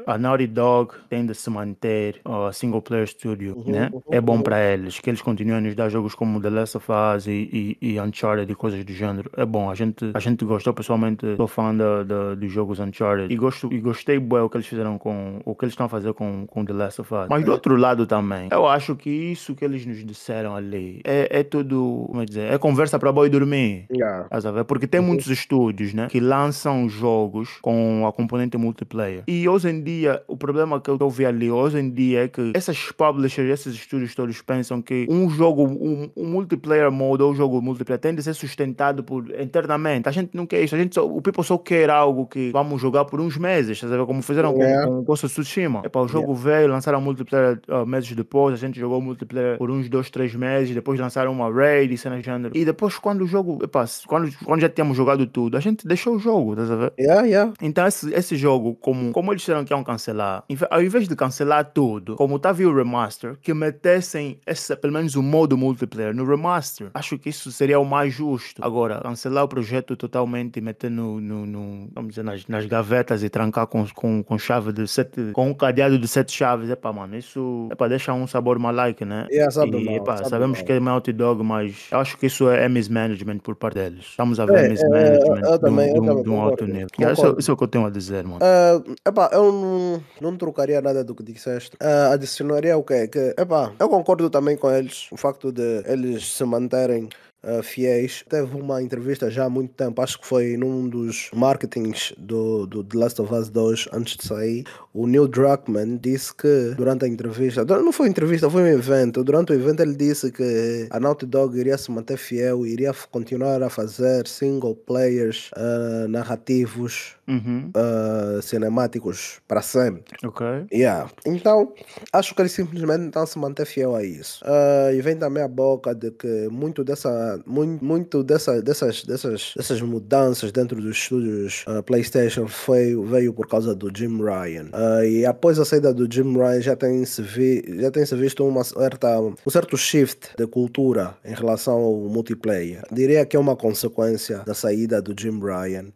a 0.05 0.15
Naughty 0.15 0.45
Dog 0.45 0.93
tem 1.09 1.25
de 1.25 1.33
se 1.33 1.49
manter 1.49 2.21
ah, 2.23 2.51
single 2.53 2.83
player 2.83 3.07
studio, 3.07 3.57
Uhum, 3.57 3.71
né? 3.71 3.89
uhum, 3.91 4.01
É 4.11 4.21
bom 4.21 4.35
uhum. 4.35 4.43
para 4.43 4.61
eles, 4.61 4.99
que 4.99 5.09
eles 5.09 5.23
continuem 5.23 5.57
a 5.57 5.61
nos 5.61 5.73
dar 5.73 5.89
jogos 5.89 6.13
como 6.13 6.39
The 6.39 6.49
Last 6.51 6.77
of 6.77 6.87
Us 6.91 7.25
e, 7.25 7.77
e, 7.81 7.93
e 7.93 7.99
Uncharted 7.99 8.51
e 8.51 8.55
coisas 8.55 8.85
do 8.85 8.93
gênero. 8.93 9.31
É 9.35 9.43
bom, 9.43 9.71
a 9.71 9.75
gente, 9.75 10.11
a 10.13 10.19
gente 10.19 10.45
gostou, 10.45 10.71
pessoalmente, 10.71 11.25
sou 11.35 11.47
fã 11.47 11.73
da, 11.75 12.03
da, 12.03 12.35
dos 12.35 12.51
jogos 12.51 12.79
Uncharted 12.79 13.33
e, 13.33 13.35
gosto, 13.35 13.73
e 13.73 13.79
gostei 13.79 14.19
bué 14.19 14.41
o 14.43 14.49
que 14.49 14.57
eles 14.57 14.67
fizeram 14.67 14.99
com, 14.99 15.39
o 15.43 15.55
que 15.55 15.65
eles 15.65 15.73
estão 15.73 15.87
a 15.87 15.89
fazer 15.89 16.13
com, 16.13 16.45
com 16.45 16.63
The 16.63 16.73
Last 16.73 17.01
of 17.01 17.11
Us. 17.11 17.27
Mas 17.27 17.43
do 17.43 17.51
outro 17.51 17.75
lado 17.75 18.05
também, 18.05 18.49
eu 18.51 18.67
acho 18.67 18.95
que 18.95 19.09
isso 19.09 19.55
que 19.55 19.65
eles 19.65 19.83
nos 19.83 20.05
disseram 20.05 20.55
ali 20.55 21.01
é, 21.03 21.39
é 21.39 21.43
tudo, 21.43 22.05
como 22.07 22.21
é 22.21 22.25
dizer, 22.25 22.53
é 22.53 22.57
conversa 22.59 22.99
para 22.99 23.11
boi 23.11 23.29
dormir. 23.29 23.78
Yeah. 23.91 24.25
Estás 24.25 24.45
a 24.45 24.51
ver? 24.51 24.63
Porque 24.65 24.87
tem 24.87 25.01
muitos 25.01 25.27
estúdios, 25.27 25.93
né? 25.93 26.07
Que 26.09 26.19
lançam 26.19 26.87
jogos 26.89 27.57
com 27.61 28.05
a 28.07 28.13
componente 28.13 28.57
multiplayer. 28.57 29.23
E 29.27 29.47
hoje 29.47 29.69
em 29.69 29.81
dia, 29.81 30.21
o 30.27 30.37
problema 30.37 30.79
que 30.79 30.89
eu 30.89 31.09
vi 31.09 31.25
ali 31.25 31.49
hoje 31.49 31.79
em 31.79 31.89
dia 31.89 32.23
é 32.23 32.27
que 32.27 32.51
essas 32.53 32.91
publishers, 32.91 33.49
esses 33.49 33.75
estúdios 33.75 34.13
todos 34.15 34.41
pensam 34.41 34.81
que 34.81 35.07
um 35.09 35.29
jogo, 35.29 35.63
um, 35.63 36.09
um 36.15 36.25
multiplayer 36.25 36.91
mode 36.91 37.23
ou 37.23 37.31
um 37.31 37.35
jogo 37.35 37.61
multiplayer 37.61 37.99
tem 37.99 38.13
de 38.13 38.23
ser 38.23 38.33
sustentado 38.33 39.03
por 39.03 39.25
internamente. 39.39 40.07
A 40.07 40.11
gente 40.11 40.35
não 40.35 40.45
quer 40.45 40.61
isso. 40.63 40.75
A 40.75 40.77
gente 40.77 40.95
só, 40.95 41.05
o 41.05 41.21
people 41.21 41.43
só 41.43 41.57
quer 41.57 41.89
algo 41.89 42.25
que 42.25 42.51
vamos 42.51 42.81
jogar 42.81 43.05
por 43.05 43.19
uns 43.19 43.37
meses. 43.37 43.71
Estás 43.71 43.91
a 43.91 43.97
ver? 43.97 44.05
Como 44.05 44.21
fizeram 44.21 44.49
Yeah. 44.59 44.87
com, 44.87 44.95
com 44.95 44.99
o 44.99 45.03
Ghost 45.03 45.25
of 45.25 45.33
Tsushima. 45.33 45.81
Epá, 45.85 46.01
o 46.01 46.07
jogo 46.07 46.33
veio, 46.33 46.67
lançaram 46.67 46.99
multiplayer 46.99 47.59
ah, 47.67 47.85
meses 47.85 48.11
depois. 48.13 48.53
A 48.53 48.57
gente 48.57 48.79
jogou 48.79 48.99
multiplayer 49.01 49.57
por 49.57 49.69
uns 49.71 49.89
dois, 49.89 50.09
três 50.09 50.35
meses. 50.35 50.73
Depois 50.73 50.99
lançaram 50.99 51.31
uma 51.31 51.51
raid 51.51 51.93
e 51.93 51.97
cenas 51.97 52.19
de 52.19 52.25
género. 52.25 52.55
E 52.55 52.65
depois, 52.65 52.97
quando 52.97 53.21
o 53.21 53.27
jogo, 53.27 53.58
epá, 53.63 53.85
quando, 54.07 54.31
quando 54.45 54.61
já 54.61 54.69
tínhamos 54.69 54.95
jogado 54.97 55.25
tudo, 55.27 55.57
a 55.57 55.59
gente 55.59 55.87
deixou 55.87 56.15
o 56.15 56.19
jogo, 56.19 56.51
estás 56.53 56.71
a 56.71 56.75
ver? 56.75 56.93
Yeah, 56.99 57.21
yeah. 57.27 57.53
Então, 57.61 57.85
esse, 57.87 58.13
esse 58.13 58.35
jogo, 58.35 58.75
como, 58.75 59.11
como 59.11 59.31
eles 59.31 59.41
disseram 59.41 59.63
que 59.63 59.73
iam 59.73 59.83
cancelar, 59.83 60.43
em 60.49 60.55
ve- 60.55 60.67
ao 60.69 60.81
invés 60.81 61.07
de 61.07 61.15
cancelar 61.15 61.65
tudo, 61.73 62.15
como 62.15 62.35
estava 62.37 62.61
o 62.63 62.73
remaster, 62.75 63.37
que 63.41 63.53
metessem 63.53 64.39
esse, 64.45 64.75
pelo 64.75 64.93
menos 64.93 65.15
o 65.15 65.23
modo 65.23 65.57
multiplayer 65.57 66.13
no 66.15 66.25
remaster, 66.25 66.89
acho 66.93 67.17
que 67.17 67.29
isso 67.29 67.51
seria 67.51 67.79
o 67.79 67.85
mais 67.85 68.13
justo. 68.13 68.63
Agora, 68.63 68.99
cancelar 69.01 69.43
o 69.43 69.47
projeto 69.47 69.95
totalmente 69.95 70.57
e 70.57 70.61
meter 70.61 70.89
no, 70.91 71.19
no, 71.21 71.45
no- 71.45 71.89
vamos 71.93 72.09
dizer, 72.09 72.23
nas, 72.23 72.45
nas 72.47 72.65
gavetas 72.65 73.23
e 73.23 73.29
trancar 73.29 73.67
com, 73.67 73.85
com, 73.93 74.23
com 74.23 74.37
chave 74.37 74.71
de 74.73 74.87
sete, 74.87 75.31
com 75.33 75.49
um 75.49 75.53
cadeado 75.53 75.97
de 75.97 76.07
sete 76.07 76.31
chaves, 76.31 76.69
epá, 76.69 76.91
mano, 76.91 77.15
isso 77.17 77.67
epá, 77.71 77.87
deixa 77.87 78.13
um 78.13 78.27
sabor 78.27 78.59
malike, 78.59 79.05
né? 79.05 79.27
Yeah, 79.31 79.51
sabe 79.51 79.77
e, 79.77 79.85
mal, 79.85 79.95
epá, 79.95 80.17
sabe 80.17 80.29
sabemos 80.29 80.59
mal. 80.59 80.65
que 80.65 80.71
é 80.73 80.79
Naughty 80.79 81.13
Dog, 81.13 81.43
mas 81.43 81.87
acho 81.91 82.17
que 82.17 82.25
isso 82.27 82.49
é, 82.49 82.65
é 82.65 82.69
mismanagement 82.69 83.39
por 83.49 83.55
parte 83.55 83.75
deles. 83.75 84.05
Estamos 84.05 84.39
a 84.39 84.45
ver 84.45 84.71
É, 84.71 84.73
é, 84.73 85.15
eu 85.15 85.19
de 85.19 85.29
um- 85.31 85.57
também- 85.59 85.93
de 85.93 85.99
um, 85.99 86.21
de 86.23 86.29
um 86.29 86.41
alto 86.41 86.65
nível. 86.65 86.87
Yeah, 86.99 87.13
isso, 87.13 87.25
é- 87.27 87.39
isso 87.39 87.51
é 87.51 87.53
o 87.53 87.57
que 87.57 87.63
eu 87.63 87.67
tenho 87.67 87.85
a 87.85 87.89
dizer, 87.89 88.23
mano. 88.23 88.39
Ah, 88.41 88.81
epá, 89.07 89.29
eu 89.33 89.51
não, 89.51 90.03
não 90.21 90.37
trocaria 90.37 90.79
nada 90.81 91.03
do 91.03 91.15
que 91.15 91.23
disseste. 91.23 91.75
Ah, 91.81 92.11
adicionaria 92.13 92.77
o 92.77 92.83
quê? 92.83 93.07
Que, 93.07 93.33
epá, 93.37 93.71
eu 93.79 93.89
concordo 93.89 94.29
também 94.29 94.55
com 94.55 94.69
eles. 94.71 95.07
O 95.11 95.17
facto 95.17 95.51
de 95.51 95.83
eles 95.87 96.31
se 96.31 96.43
manterem 96.43 97.09
uh, 97.43 97.63
fiéis. 97.63 98.23
Teve 98.27 98.55
uma 98.55 98.81
entrevista 98.81 99.29
já 99.29 99.45
há 99.45 99.49
muito 99.49 99.73
tempo, 99.73 100.01
acho 100.01 100.19
que 100.19 100.27
foi 100.27 100.57
num 100.57 100.87
dos 100.87 101.29
marketings 101.33 102.13
do, 102.17 102.65
do 102.65 102.83
The 102.83 102.97
Last 102.97 103.21
of 103.21 103.33
Us 103.33 103.49
2, 103.49 103.89
antes 103.93 104.17
de 104.17 104.25
sair. 104.25 104.63
O 104.93 105.07
Neil 105.07 105.27
Druckmann 105.27 105.97
disse 105.97 106.33
que 106.33 106.73
durante 106.75 107.05
a 107.05 107.07
entrevista, 107.07 107.63
não 107.65 107.91
foi 107.91 108.07
entrevista, 108.07 108.49
foi 108.49 108.63
um 108.63 108.67
evento. 108.67 109.23
Durante 109.23 109.51
o 109.51 109.55
evento 109.55 109.81
ele 109.81 109.95
disse 109.95 110.31
que 110.31 110.87
a 110.89 110.99
Naughty 110.99 111.25
Dog 111.25 111.57
iria 111.57 111.77
se 111.77 111.91
manter 111.91 112.17
fiel, 112.17 112.65
iria 112.65 112.93
continuar 113.11 113.61
a 113.61 113.69
fazer 113.69 114.27
single 114.27 114.75
players 114.75 115.51
uh, 115.55 116.07
narrativos 116.07 117.15
Uhum. 117.29 117.71
uh, 117.75 118.41
cinemáticos 118.41 119.39
para 119.47 119.61
sempre. 119.61 120.03
Ok. 120.25 120.45
Yeah. 120.73 121.09
Então, 121.25 121.71
acho 122.11 122.33
que 122.33 122.41
ele 122.41 122.49
simplesmente 122.49 123.15
não 123.15 123.25
se 123.25 123.37
manter 123.37 123.65
fiel 123.65 123.95
a 123.95 124.03
isso. 124.03 124.43
Uh, 124.43 124.93
e 124.95 125.01
vem 125.01 125.15
também 125.15 125.43
a 125.43 125.47
boca 125.47 125.93
de 125.93 126.09
que 126.09 126.47
muito 126.49 126.83
dessa, 126.83 127.39
muito, 127.45 127.85
muito 127.85 128.23
dessa, 128.23 128.61
dessas, 128.61 129.03
dessas, 129.03 129.53
dessas 129.55 129.81
mudanças 129.81 130.51
dentro 130.51 130.81
dos 130.81 130.97
estúdios 130.97 131.63
uh, 131.67 131.83
PlayStation 131.83 132.47
foi, 132.47 132.95
veio 133.05 133.31
por 133.31 133.47
causa 133.47 133.75
do 133.75 133.95
Jim 133.95 134.17
Ryan. 134.17 134.69
Uh, 134.73 135.03
e 135.03 135.25
após 135.25 135.59
a 135.59 135.65
saída 135.65 135.93
do 135.93 136.11
Jim 136.11 136.33
Ryan 136.33 136.61
já 136.61 136.75
tem 136.75 137.05
se, 137.05 137.21
vi, 137.21 137.63
já 137.79 137.91
tem 137.91 138.03
-se 138.05 138.15
visto 138.15 138.45
uma 138.45 138.63
certa, 138.63 139.19
um 139.19 139.49
certo 139.49 139.77
shift 139.77 140.29
de 140.35 140.47
cultura 140.47 141.15
em 141.23 141.35
relação 141.35 141.77
ao 141.77 141.95
multiplayer. 141.95 142.81
Diria 142.91 143.23
que 143.25 143.35
é 143.37 143.39
uma 143.39 143.55
consequência 143.55 144.39
da 144.39 144.55
saída 144.55 144.99
do 144.99 145.13
Jim 145.19 145.39
Ryan. 145.39 145.91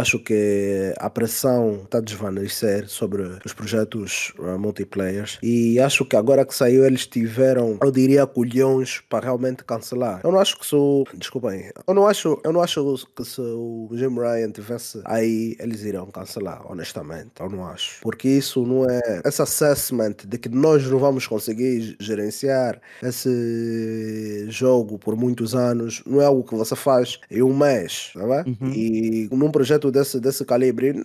acho 0.00 0.18
que 0.18 0.69
a 0.98 1.10
pressão 1.10 1.80
está 1.84 1.98
a 1.98 2.00
desvanecer 2.00 2.88
sobre 2.88 3.22
os 3.44 3.52
projetos 3.52 4.32
uh, 4.38 4.58
multiplayers 4.58 5.38
e 5.42 5.78
acho 5.80 6.04
que 6.04 6.16
agora 6.16 6.44
que 6.44 6.54
saiu 6.54 6.84
eles 6.84 7.06
tiveram, 7.06 7.78
eu 7.82 7.90
diria, 7.90 8.26
colhões 8.26 9.02
para 9.08 9.24
realmente 9.24 9.64
cancelar. 9.64 10.20
Eu 10.24 10.32
não 10.32 10.40
acho 10.40 10.58
que 10.58 10.74
o, 10.74 11.04
desculpem, 11.14 11.70
eu 11.86 11.94
não 11.94 12.06
acho, 12.06 12.40
eu 12.44 12.52
não 12.52 12.62
acho 12.62 13.06
que 13.14 13.24
se 13.24 13.40
o 13.40 13.88
Jim 13.92 14.14
Ryan 14.14 14.50
tivesse 14.50 15.00
aí 15.04 15.56
eles 15.58 15.82
iriam 15.82 16.06
cancelar, 16.06 16.62
honestamente, 16.70 17.30
eu 17.40 17.48
não 17.48 17.66
acho, 17.66 18.00
porque 18.00 18.28
isso 18.28 18.64
não 18.64 18.88
é 18.88 19.22
esse 19.24 19.42
assessment 19.42 20.16
de 20.26 20.38
que 20.38 20.48
nós 20.48 20.86
não 20.86 20.98
vamos 20.98 21.26
conseguir 21.26 21.96
gerenciar 22.00 22.80
esse 23.02 24.46
jogo 24.48 24.98
por 24.98 25.16
muitos 25.16 25.54
anos, 25.54 26.02
não 26.06 26.20
é 26.20 26.24
algo 26.24 26.44
que 26.44 26.54
você 26.54 26.76
faz 26.76 27.18
em 27.30 27.42
um 27.42 27.56
mês, 27.56 28.12
não 28.14 28.32
é? 28.34 28.44
Uhum. 28.46 28.72
E 28.72 29.28
num 29.32 29.50
projeto 29.50 29.90
desse 29.90 30.20
desse 30.20 30.44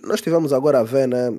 Nós 0.04 0.20
tivemos 0.20 0.52
agora 0.52 0.80
a 0.80 0.82
ver, 0.82 1.08
né? 1.08 1.36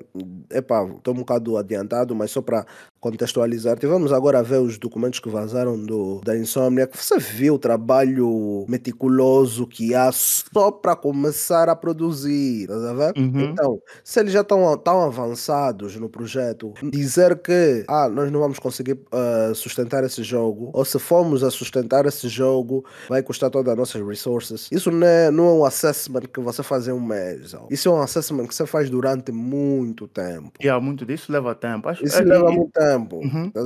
Epá, 0.50 0.84
estou 0.84 1.14
um 1.14 1.18
bocado 1.18 1.56
adiantado, 1.56 2.14
mas 2.14 2.30
só 2.30 2.42
para 2.42 2.66
contextualizar, 3.00 3.78
tivemos 3.78 4.12
agora 4.12 4.40
a 4.40 4.42
ver 4.42 4.60
os 4.60 4.76
documentos 4.76 5.20
que 5.20 5.28
vazaram 5.28 5.78
do, 5.78 6.20
da 6.24 6.36
Insomnia, 6.36 6.86
que 6.86 6.96
você 6.96 7.18
viu 7.18 7.54
o 7.54 7.58
trabalho 7.58 8.66
meticuloso 8.68 9.66
que 9.66 9.94
há 9.94 10.10
só 10.10 10.70
para 10.70 10.96
começar 10.96 11.68
a 11.68 11.76
produzir, 11.76 12.66
tá 12.66 13.12
uhum. 13.16 13.40
Então, 13.40 13.80
se 14.02 14.18
eles 14.18 14.32
já 14.32 14.40
estão 14.40 14.76
tão 14.78 15.02
avançados 15.02 15.96
no 15.96 16.08
projeto, 16.08 16.72
dizer 16.82 17.38
que 17.38 17.84
ah, 17.88 18.08
nós 18.08 18.32
não 18.32 18.40
vamos 18.40 18.58
conseguir 18.58 18.94
uh, 18.94 19.54
sustentar 19.54 20.02
esse 20.02 20.22
jogo, 20.22 20.70
ou 20.72 20.84
se 20.84 20.98
formos 20.98 21.44
a 21.44 21.50
sustentar 21.50 22.04
esse 22.06 22.28
jogo, 22.28 22.84
vai 23.08 23.22
custar 23.22 23.50
todas 23.50 23.72
as 23.72 23.78
nossas 23.78 24.06
resources. 24.06 24.68
Isso 24.72 24.90
não 24.90 25.06
é, 25.06 25.30
não 25.30 25.46
é 25.46 25.52
um 25.52 25.64
assessment 25.64 26.22
que 26.32 26.40
você 26.40 26.62
faz 26.62 26.88
em 26.88 26.92
um 26.92 27.00
mês. 27.00 27.54
Isso 27.70 27.88
é 27.88 27.92
um 27.92 28.00
assessment 28.08 28.46
que 28.46 28.54
você 28.54 28.66
faz 28.66 28.90
durante 28.90 29.32
muito 29.32 30.06
tempo. 30.08 30.52
E 30.60 30.68
há 30.68 30.80
muito 30.80 31.04
disso 31.04 31.30
leva 31.30 31.54
tempo. 31.54 31.88
Acho, 31.88 32.04
isso 32.04 32.18
é, 32.18 32.24
leva 32.24 32.50
e... 32.50 32.56
muito 32.56 32.72
tempo. 32.72 33.16
Uhum. 33.16 33.50
Tá 33.50 33.60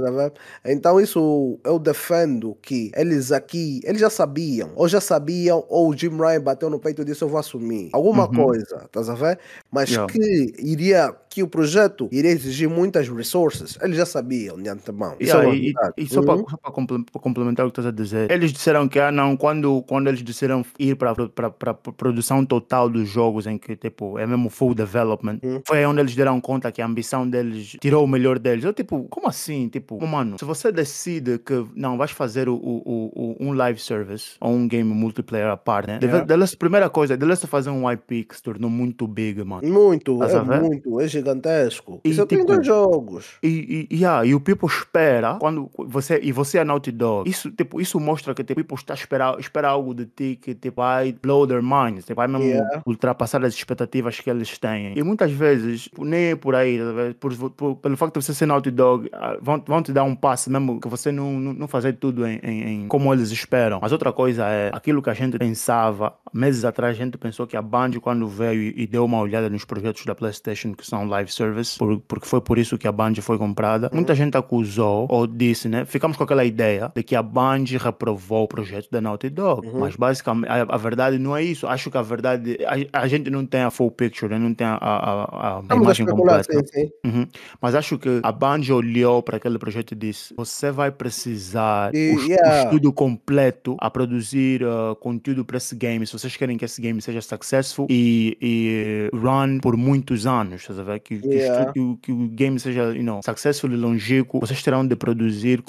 então, 0.64 1.00
isso 1.00 1.58
eu 1.64 1.78
defendo 1.78 2.56
que 2.60 2.90
eles 2.94 3.32
aqui, 3.32 3.80
eles 3.84 4.00
já 4.00 4.10
sabiam, 4.10 4.70
ou 4.74 4.88
já 4.88 5.00
sabiam, 5.00 5.64
ou 5.68 5.90
o 5.90 5.96
Jim 5.96 6.16
Ryan 6.16 6.40
bateu 6.40 6.70
no 6.70 6.78
peito 6.78 7.02
e 7.02 7.04
disse: 7.04 7.22
Eu 7.22 7.28
vou 7.28 7.38
assumir 7.38 7.90
alguma 7.92 8.26
uhum. 8.26 8.34
coisa, 8.34 8.88
tá 8.90 9.00
a 9.00 9.14
ver? 9.14 9.38
Mas 9.70 9.90
yeah. 9.90 10.12
que 10.12 10.54
iria, 10.58 11.14
que 11.28 11.42
o 11.42 11.48
projeto 11.48 12.08
iria 12.10 12.30
exigir 12.30 12.68
muitas 12.68 13.08
resources, 13.08 13.78
eles 13.82 13.96
já 13.96 14.06
sabiam 14.06 14.60
de 14.60 14.68
antemão. 14.68 15.16
Isso 15.18 15.36
yeah, 15.36 15.50
é 15.50 15.54
e, 15.56 15.74
e, 15.96 16.06
só 16.06 16.20
uhum. 16.20 16.44
para 16.44 17.20
complementar 17.20 17.66
o 17.66 17.70
que 17.70 17.80
estás 17.80 17.86
a 17.86 17.90
dizer, 17.90 18.30
eles 18.30 18.52
disseram 18.52 18.88
que, 18.88 18.98
ah, 18.98 19.12
não, 19.12 19.36
quando, 19.36 19.82
quando 19.82 20.08
eles 20.08 20.22
disseram 20.22 20.64
ir 20.78 20.96
para 20.96 21.12
a 21.12 21.74
produção 21.74 22.44
total 22.44 22.88
dos 22.88 23.08
jogos, 23.08 23.46
em 23.46 23.58
que 23.58 23.76
tipo, 23.76 24.18
é 24.22 24.26
mesmo 24.26 24.48
full 24.48 24.74
development, 24.74 25.38
uhum. 25.42 25.62
foi 25.66 25.84
onde 25.84 26.00
eles 26.00 26.14
deram 26.14 26.40
conta 26.40 26.70
que 26.72 26.80
a 26.80 26.86
ambição 26.86 27.28
deles 27.28 27.76
tirou 27.80 28.04
o 28.04 28.08
melhor 28.08 28.38
deles. 28.38 28.64
Eu, 28.64 28.72
tipo, 28.72 29.04
como 29.10 29.28
assim? 29.28 29.68
Tipo, 29.68 30.04
mano, 30.06 30.38
se 30.38 30.44
você 30.44 30.70
decide 30.72 31.38
que 31.38 31.64
não 31.74 31.96
vais 31.96 32.10
fazer 32.10 32.48
o, 32.48 32.54
o, 32.54 33.12
o 33.14 33.36
um 33.40 33.52
live 33.52 33.78
service 33.78 34.36
ou 34.40 34.52
um 34.52 34.68
game 34.68 34.92
multiplayer 34.92 35.48
à 35.48 35.56
parte, 35.56 35.88
né? 35.88 35.98
Yeah. 36.02 36.24
Deve, 36.24 36.56
primeira 36.56 36.88
coisa, 36.88 37.16
deve 37.16 37.32
fazer 37.46 37.70
um 37.70 37.90
IP 37.90 38.24
que 38.24 38.36
se 38.36 38.42
tornou 38.42 38.70
muito 38.70 39.06
big, 39.06 39.42
mano. 39.42 39.66
Muito, 39.66 40.22
é 40.22 40.60
muito, 40.60 41.00
é 41.00 41.08
gigantesco. 41.08 42.00
E, 42.04 42.10
Isso 42.10 42.26
tipo, 42.26 42.44
tem 42.44 42.44
dois 42.44 42.66
jogos. 42.66 43.38
E, 43.42 43.88
e, 43.90 43.96
yeah, 43.96 44.24
e 44.24 44.34
o 44.34 44.40
people 44.40 44.68
espera 44.68 45.36
quando 45.40 45.70
você 45.78 46.20
e 46.22 46.32
você 46.32 46.58
é 46.58 46.64
Naughty 46.64 46.92
Dog. 46.92 47.28
Isso, 47.28 47.50
tipo, 47.50 47.80
isso 47.80 47.98
mostra 47.98 48.34
que 48.34 48.44
tipo, 48.44 48.60
o 48.60 48.64
people 48.64 48.76
está 48.76 48.94
a 48.94 48.96
esperar, 48.96 49.38
espera 49.38 49.68
algo 49.68 49.94
de 49.94 50.06
ti 50.06 50.38
que 50.40 50.54
tipo, 50.54 50.76
vai 50.76 51.12
blow 51.12 51.46
their 51.46 51.62
minds, 51.62 52.04
tipo, 52.04 52.16
vai 52.16 52.28
mesmo 52.28 52.44
yeah. 52.44 52.82
ultrapassar 52.86 53.44
as 53.44 53.54
expectativas 53.54 54.11
que 54.18 54.30
eles 54.30 54.58
têm. 54.58 54.92
E 54.96 55.02
muitas 55.02 55.30
vezes, 55.32 55.88
nem 55.98 56.30
é 56.30 56.36
por 56.36 56.54
aí, 56.54 56.78
tá 56.78 57.14
por, 57.18 57.50
por, 57.50 57.76
pelo 57.76 57.96
facto 57.96 58.18
de 58.18 58.24
você 58.24 58.34
ser 58.34 58.46
Naughty 58.46 58.70
Dog, 58.70 59.08
ah, 59.12 59.36
vão, 59.40 59.62
vão 59.66 59.82
te 59.82 59.92
dar 59.92 60.04
um 60.04 60.14
passo, 60.14 60.50
mesmo 60.50 60.80
que 60.80 60.88
você 60.88 61.12
não, 61.12 61.32
não, 61.38 61.52
não 61.52 61.68
fazer 61.68 61.94
tudo 61.94 62.26
em, 62.26 62.38
em, 62.42 62.62
em, 62.84 62.88
como 62.88 63.12
eles 63.12 63.30
esperam. 63.30 63.78
Mas 63.80 63.92
outra 63.92 64.12
coisa 64.12 64.46
é 64.46 64.70
aquilo 64.72 65.02
que 65.02 65.10
a 65.10 65.14
gente 65.14 65.38
pensava, 65.38 66.14
meses 66.32 66.64
atrás, 66.64 66.96
a 66.96 67.04
gente 67.04 67.18
pensou 67.18 67.46
que 67.46 67.56
a 67.56 67.62
Band, 67.62 67.92
quando 68.00 68.26
veio 68.26 68.62
e, 68.62 68.82
e 68.82 68.86
deu 68.86 69.04
uma 69.04 69.18
olhada 69.18 69.48
nos 69.48 69.64
projetos 69.64 70.04
da 70.04 70.14
PlayStation 70.14 70.74
que 70.74 70.86
são 70.86 71.06
live 71.06 71.32
service, 71.32 71.78
por, 71.78 71.98
porque 72.00 72.26
foi 72.26 72.40
por 72.40 72.58
isso 72.58 72.78
que 72.78 72.88
a 72.88 72.92
Band 72.92 73.14
foi 73.16 73.38
comprada, 73.38 73.90
muita 73.92 74.14
gente 74.14 74.36
acusou 74.36 75.06
ou 75.08 75.26
disse, 75.26 75.68
né? 75.68 75.84
Ficamos 75.84 76.16
com 76.16 76.24
aquela 76.24 76.44
ideia 76.44 76.90
de 76.94 77.02
que 77.02 77.16
a 77.16 77.22
Band 77.22 77.64
reprovou 77.78 78.44
o 78.44 78.48
projeto 78.48 78.88
da 78.90 79.00
Naughty 79.00 79.30
Dog. 79.30 79.66
Uhum. 79.66 79.80
Mas 79.80 79.96
basicamente, 79.96 80.48
a, 80.48 80.62
a, 80.62 80.76
verdade 80.76 81.18
não 81.18 81.36
é 81.36 81.42
isso. 81.42 81.66
Acho 81.66 81.90
que 81.90 81.98
a 81.98 82.02
verdade, 82.02 82.58
a, 82.92 83.02
a 83.02 83.08
gente 83.08 83.30
não 83.30 83.44
tem 83.44 83.62
a 83.62 83.70
full 83.70 83.90
picture, 84.02 84.38
não 84.38 84.52
tem 84.52 84.66
a, 84.66 84.76
a, 84.80 85.58
a, 85.68 85.76
imagem 85.76 86.06
completa. 86.06 86.52
Sim, 86.52 86.60
sim. 86.66 86.90
Uhum. 87.04 87.26
Mas 87.60 87.74
acho 87.74 87.98
que 87.98 88.20
a 88.22 88.32
Band 88.32 88.62
olhou 88.72 89.22
para 89.22 89.36
aquele 89.36 89.58
projeto 89.58 89.92
e 89.92 89.94
disse: 89.94 90.34
Você 90.36 90.70
vai 90.72 90.90
precisar 90.90 91.94
e, 91.94 92.14
o, 92.16 92.20
yeah. 92.26 92.62
o, 92.62 92.64
estudo 92.64 92.92
completo 92.92 93.76
a 93.78 93.90
produzir 93.90 94.62
uh, 94.64 94.96
conteúdo 94.96 95.44
para 95.44 95.58
esse 95.58 95.76
game. 95.76 96.04
Se 96.06 96.12
vocês 96.12 96.36
querem 96.36 96.56
que 96.56 96.64
esse 96.64 96.80
game 96.80 97.00
seja 97.00 97.20
successful 97.20 97.86
e, 97.88 98.36
e 98.40 99.10
run 99.16 99.60
por 99.60 99.76
muitos 99.76 100.26
anos, 100.26 100.66
tá 100.66 100.72
ver? 100.82 100.98
Que, 101.00 101.20
yeah. 101.24 101.66
que, 101.66 101.72
que, 101.72 101.96
que, 102.02 102.12
o 102.12 102.28
game 102.28 102.58
seja 102.58 102.92
you 102.94 103.02
know, 103.02 103.20
successful 103.24 103.70
e 103.70 103.76
longínquo, 103.76 104.40
vocês 104.40 104.62
terão 104.62 104.86
de 104.86 104.96
produzir 104.96 105.62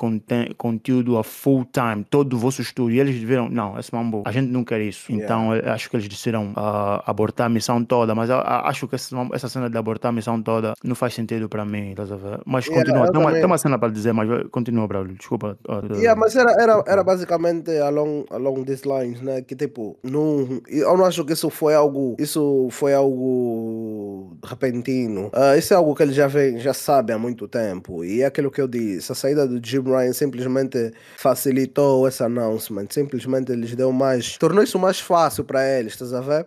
conteúdo 0.58 1.18
a 1.18 1.24
full 1.24 1.66
time, 1.66 2.04
todo 2.10 2.34
o 2.34 2.38
vosso 2.38 2.62
estudo. 2.62 2.92
E 2.92 3.00
eles 3.00 3.16
viram: 3.16 3.48
Não, 3.50 3.78
esse 3.78 3.94
mambo, 3.94 4.24
a 4.26 4.32
gente 4.32 4.50
não 4.50 4.64
quer 4.64 4.82
isso. 4.82 5.12
Yeah. 5.12 5.24
Então 5.24 5.72
acho 5.72 5.90
que 5.90 5.96
eles 5.96 6.10
disseram 6.10 6.52
uh, 6.52 7.04
abortar 7.06 7.46
a 7.46 7.50
missão 7.50 7.84
toda, 7.84 8.16
mas 8.16 8.23
eu, 8.30 8.40
acho 8.40 8.88
que 8.88 8.96
essa, 8.96 9.16
essa 9.34 9.50
cena 9.50 9.70
de 9.70 9.78
abortar 9.78 10.10
a 10.10 10.12
missão 10.12 10.42
toda 10.42 10.74
não 10.84 10.96
faz 10.96 11.14
sentido 11.14 11.50
para 11.50 11.66
mim, 11.66 11.94
tá 11.96 12.04
ver? 12.04 12.40
Mas 12.46 12.68
continua 12.68 13.12
tem, 13.12 13.22
uma, 13.22 13.32
tem 13.32 13.46
uma 13.46 13.58
cena 13.58 13.78
para 13.78 13.92
dizer, 13.92 14.14
mas 14.14 14.28
continua, 14.52 14.88
Braulio. 14.88 15.16
Desculpa. 15.16 15.58
Yeah, 15.92 16.20
mas 16.20 16.36
era, 16.36 16.52
era, 16.60 16.84
era 16.88 17.04
basicamente 17.04 17.72
along, 17.78 18.26
along 18.30 18.64
these 18.64 18.88
lines, 18.88 19.22
né? 19.22 19.42
Que 19.42 19.56
tipo, 19.56 19.98
não, 20.04 20.62
eu 20.68 20.96
não 20.98 21.06
acho 21.06 21.24
que 21.26 21.34
isso 21.34 21.50
foi 21.50 21.74
algo. 21.74 22.16
Isso 22.20 22.68
foi 22.72 22.94
algo 22.94 24.36
repentino. 24.44 25.28
Uh, 25.28 25.58
isso 25.58 25.74
é 25.74 25.78
algo 25.78 25.96
que 25.96 26.04
ele 26.04 26.14
já 26.14 26.28
vem, 26.28 26.60
já 26.60 26.74
sabe 26.74 27.14
há 27.14 27.18
muito 27.18 27.48
tempo. 27.48 28.04
E 28.04 28.22
é 28.22 28.26
aquilo 28.26 28.52
que 28.52 28.62
eu 28.62 28.68
disse. 28.68 29.12
A 29.12 29.16
saída 29.16 29.48
do 29.48 29.66
Jim 29.66 29.82
Ryan 29.82 30.14
simplesmente 30.14 30.92
facilitou 31.18 32.08
esse 32.08 32.24
announcement. 32.24 32.88
Simplesmente 32.90 33.52
eles 33.52 33.76
deu 33.76 33.92
mais. 33.92 34.38
Tornou 34.38 34.64
isso 34.64 34.80
mais 34.80 35.00
fácil 35.00 35.44
para 35.44 35.68
eles, 35.68 35.94
estás 35.94 36.14
a 36.14 36.22
ver? 36.22 36.44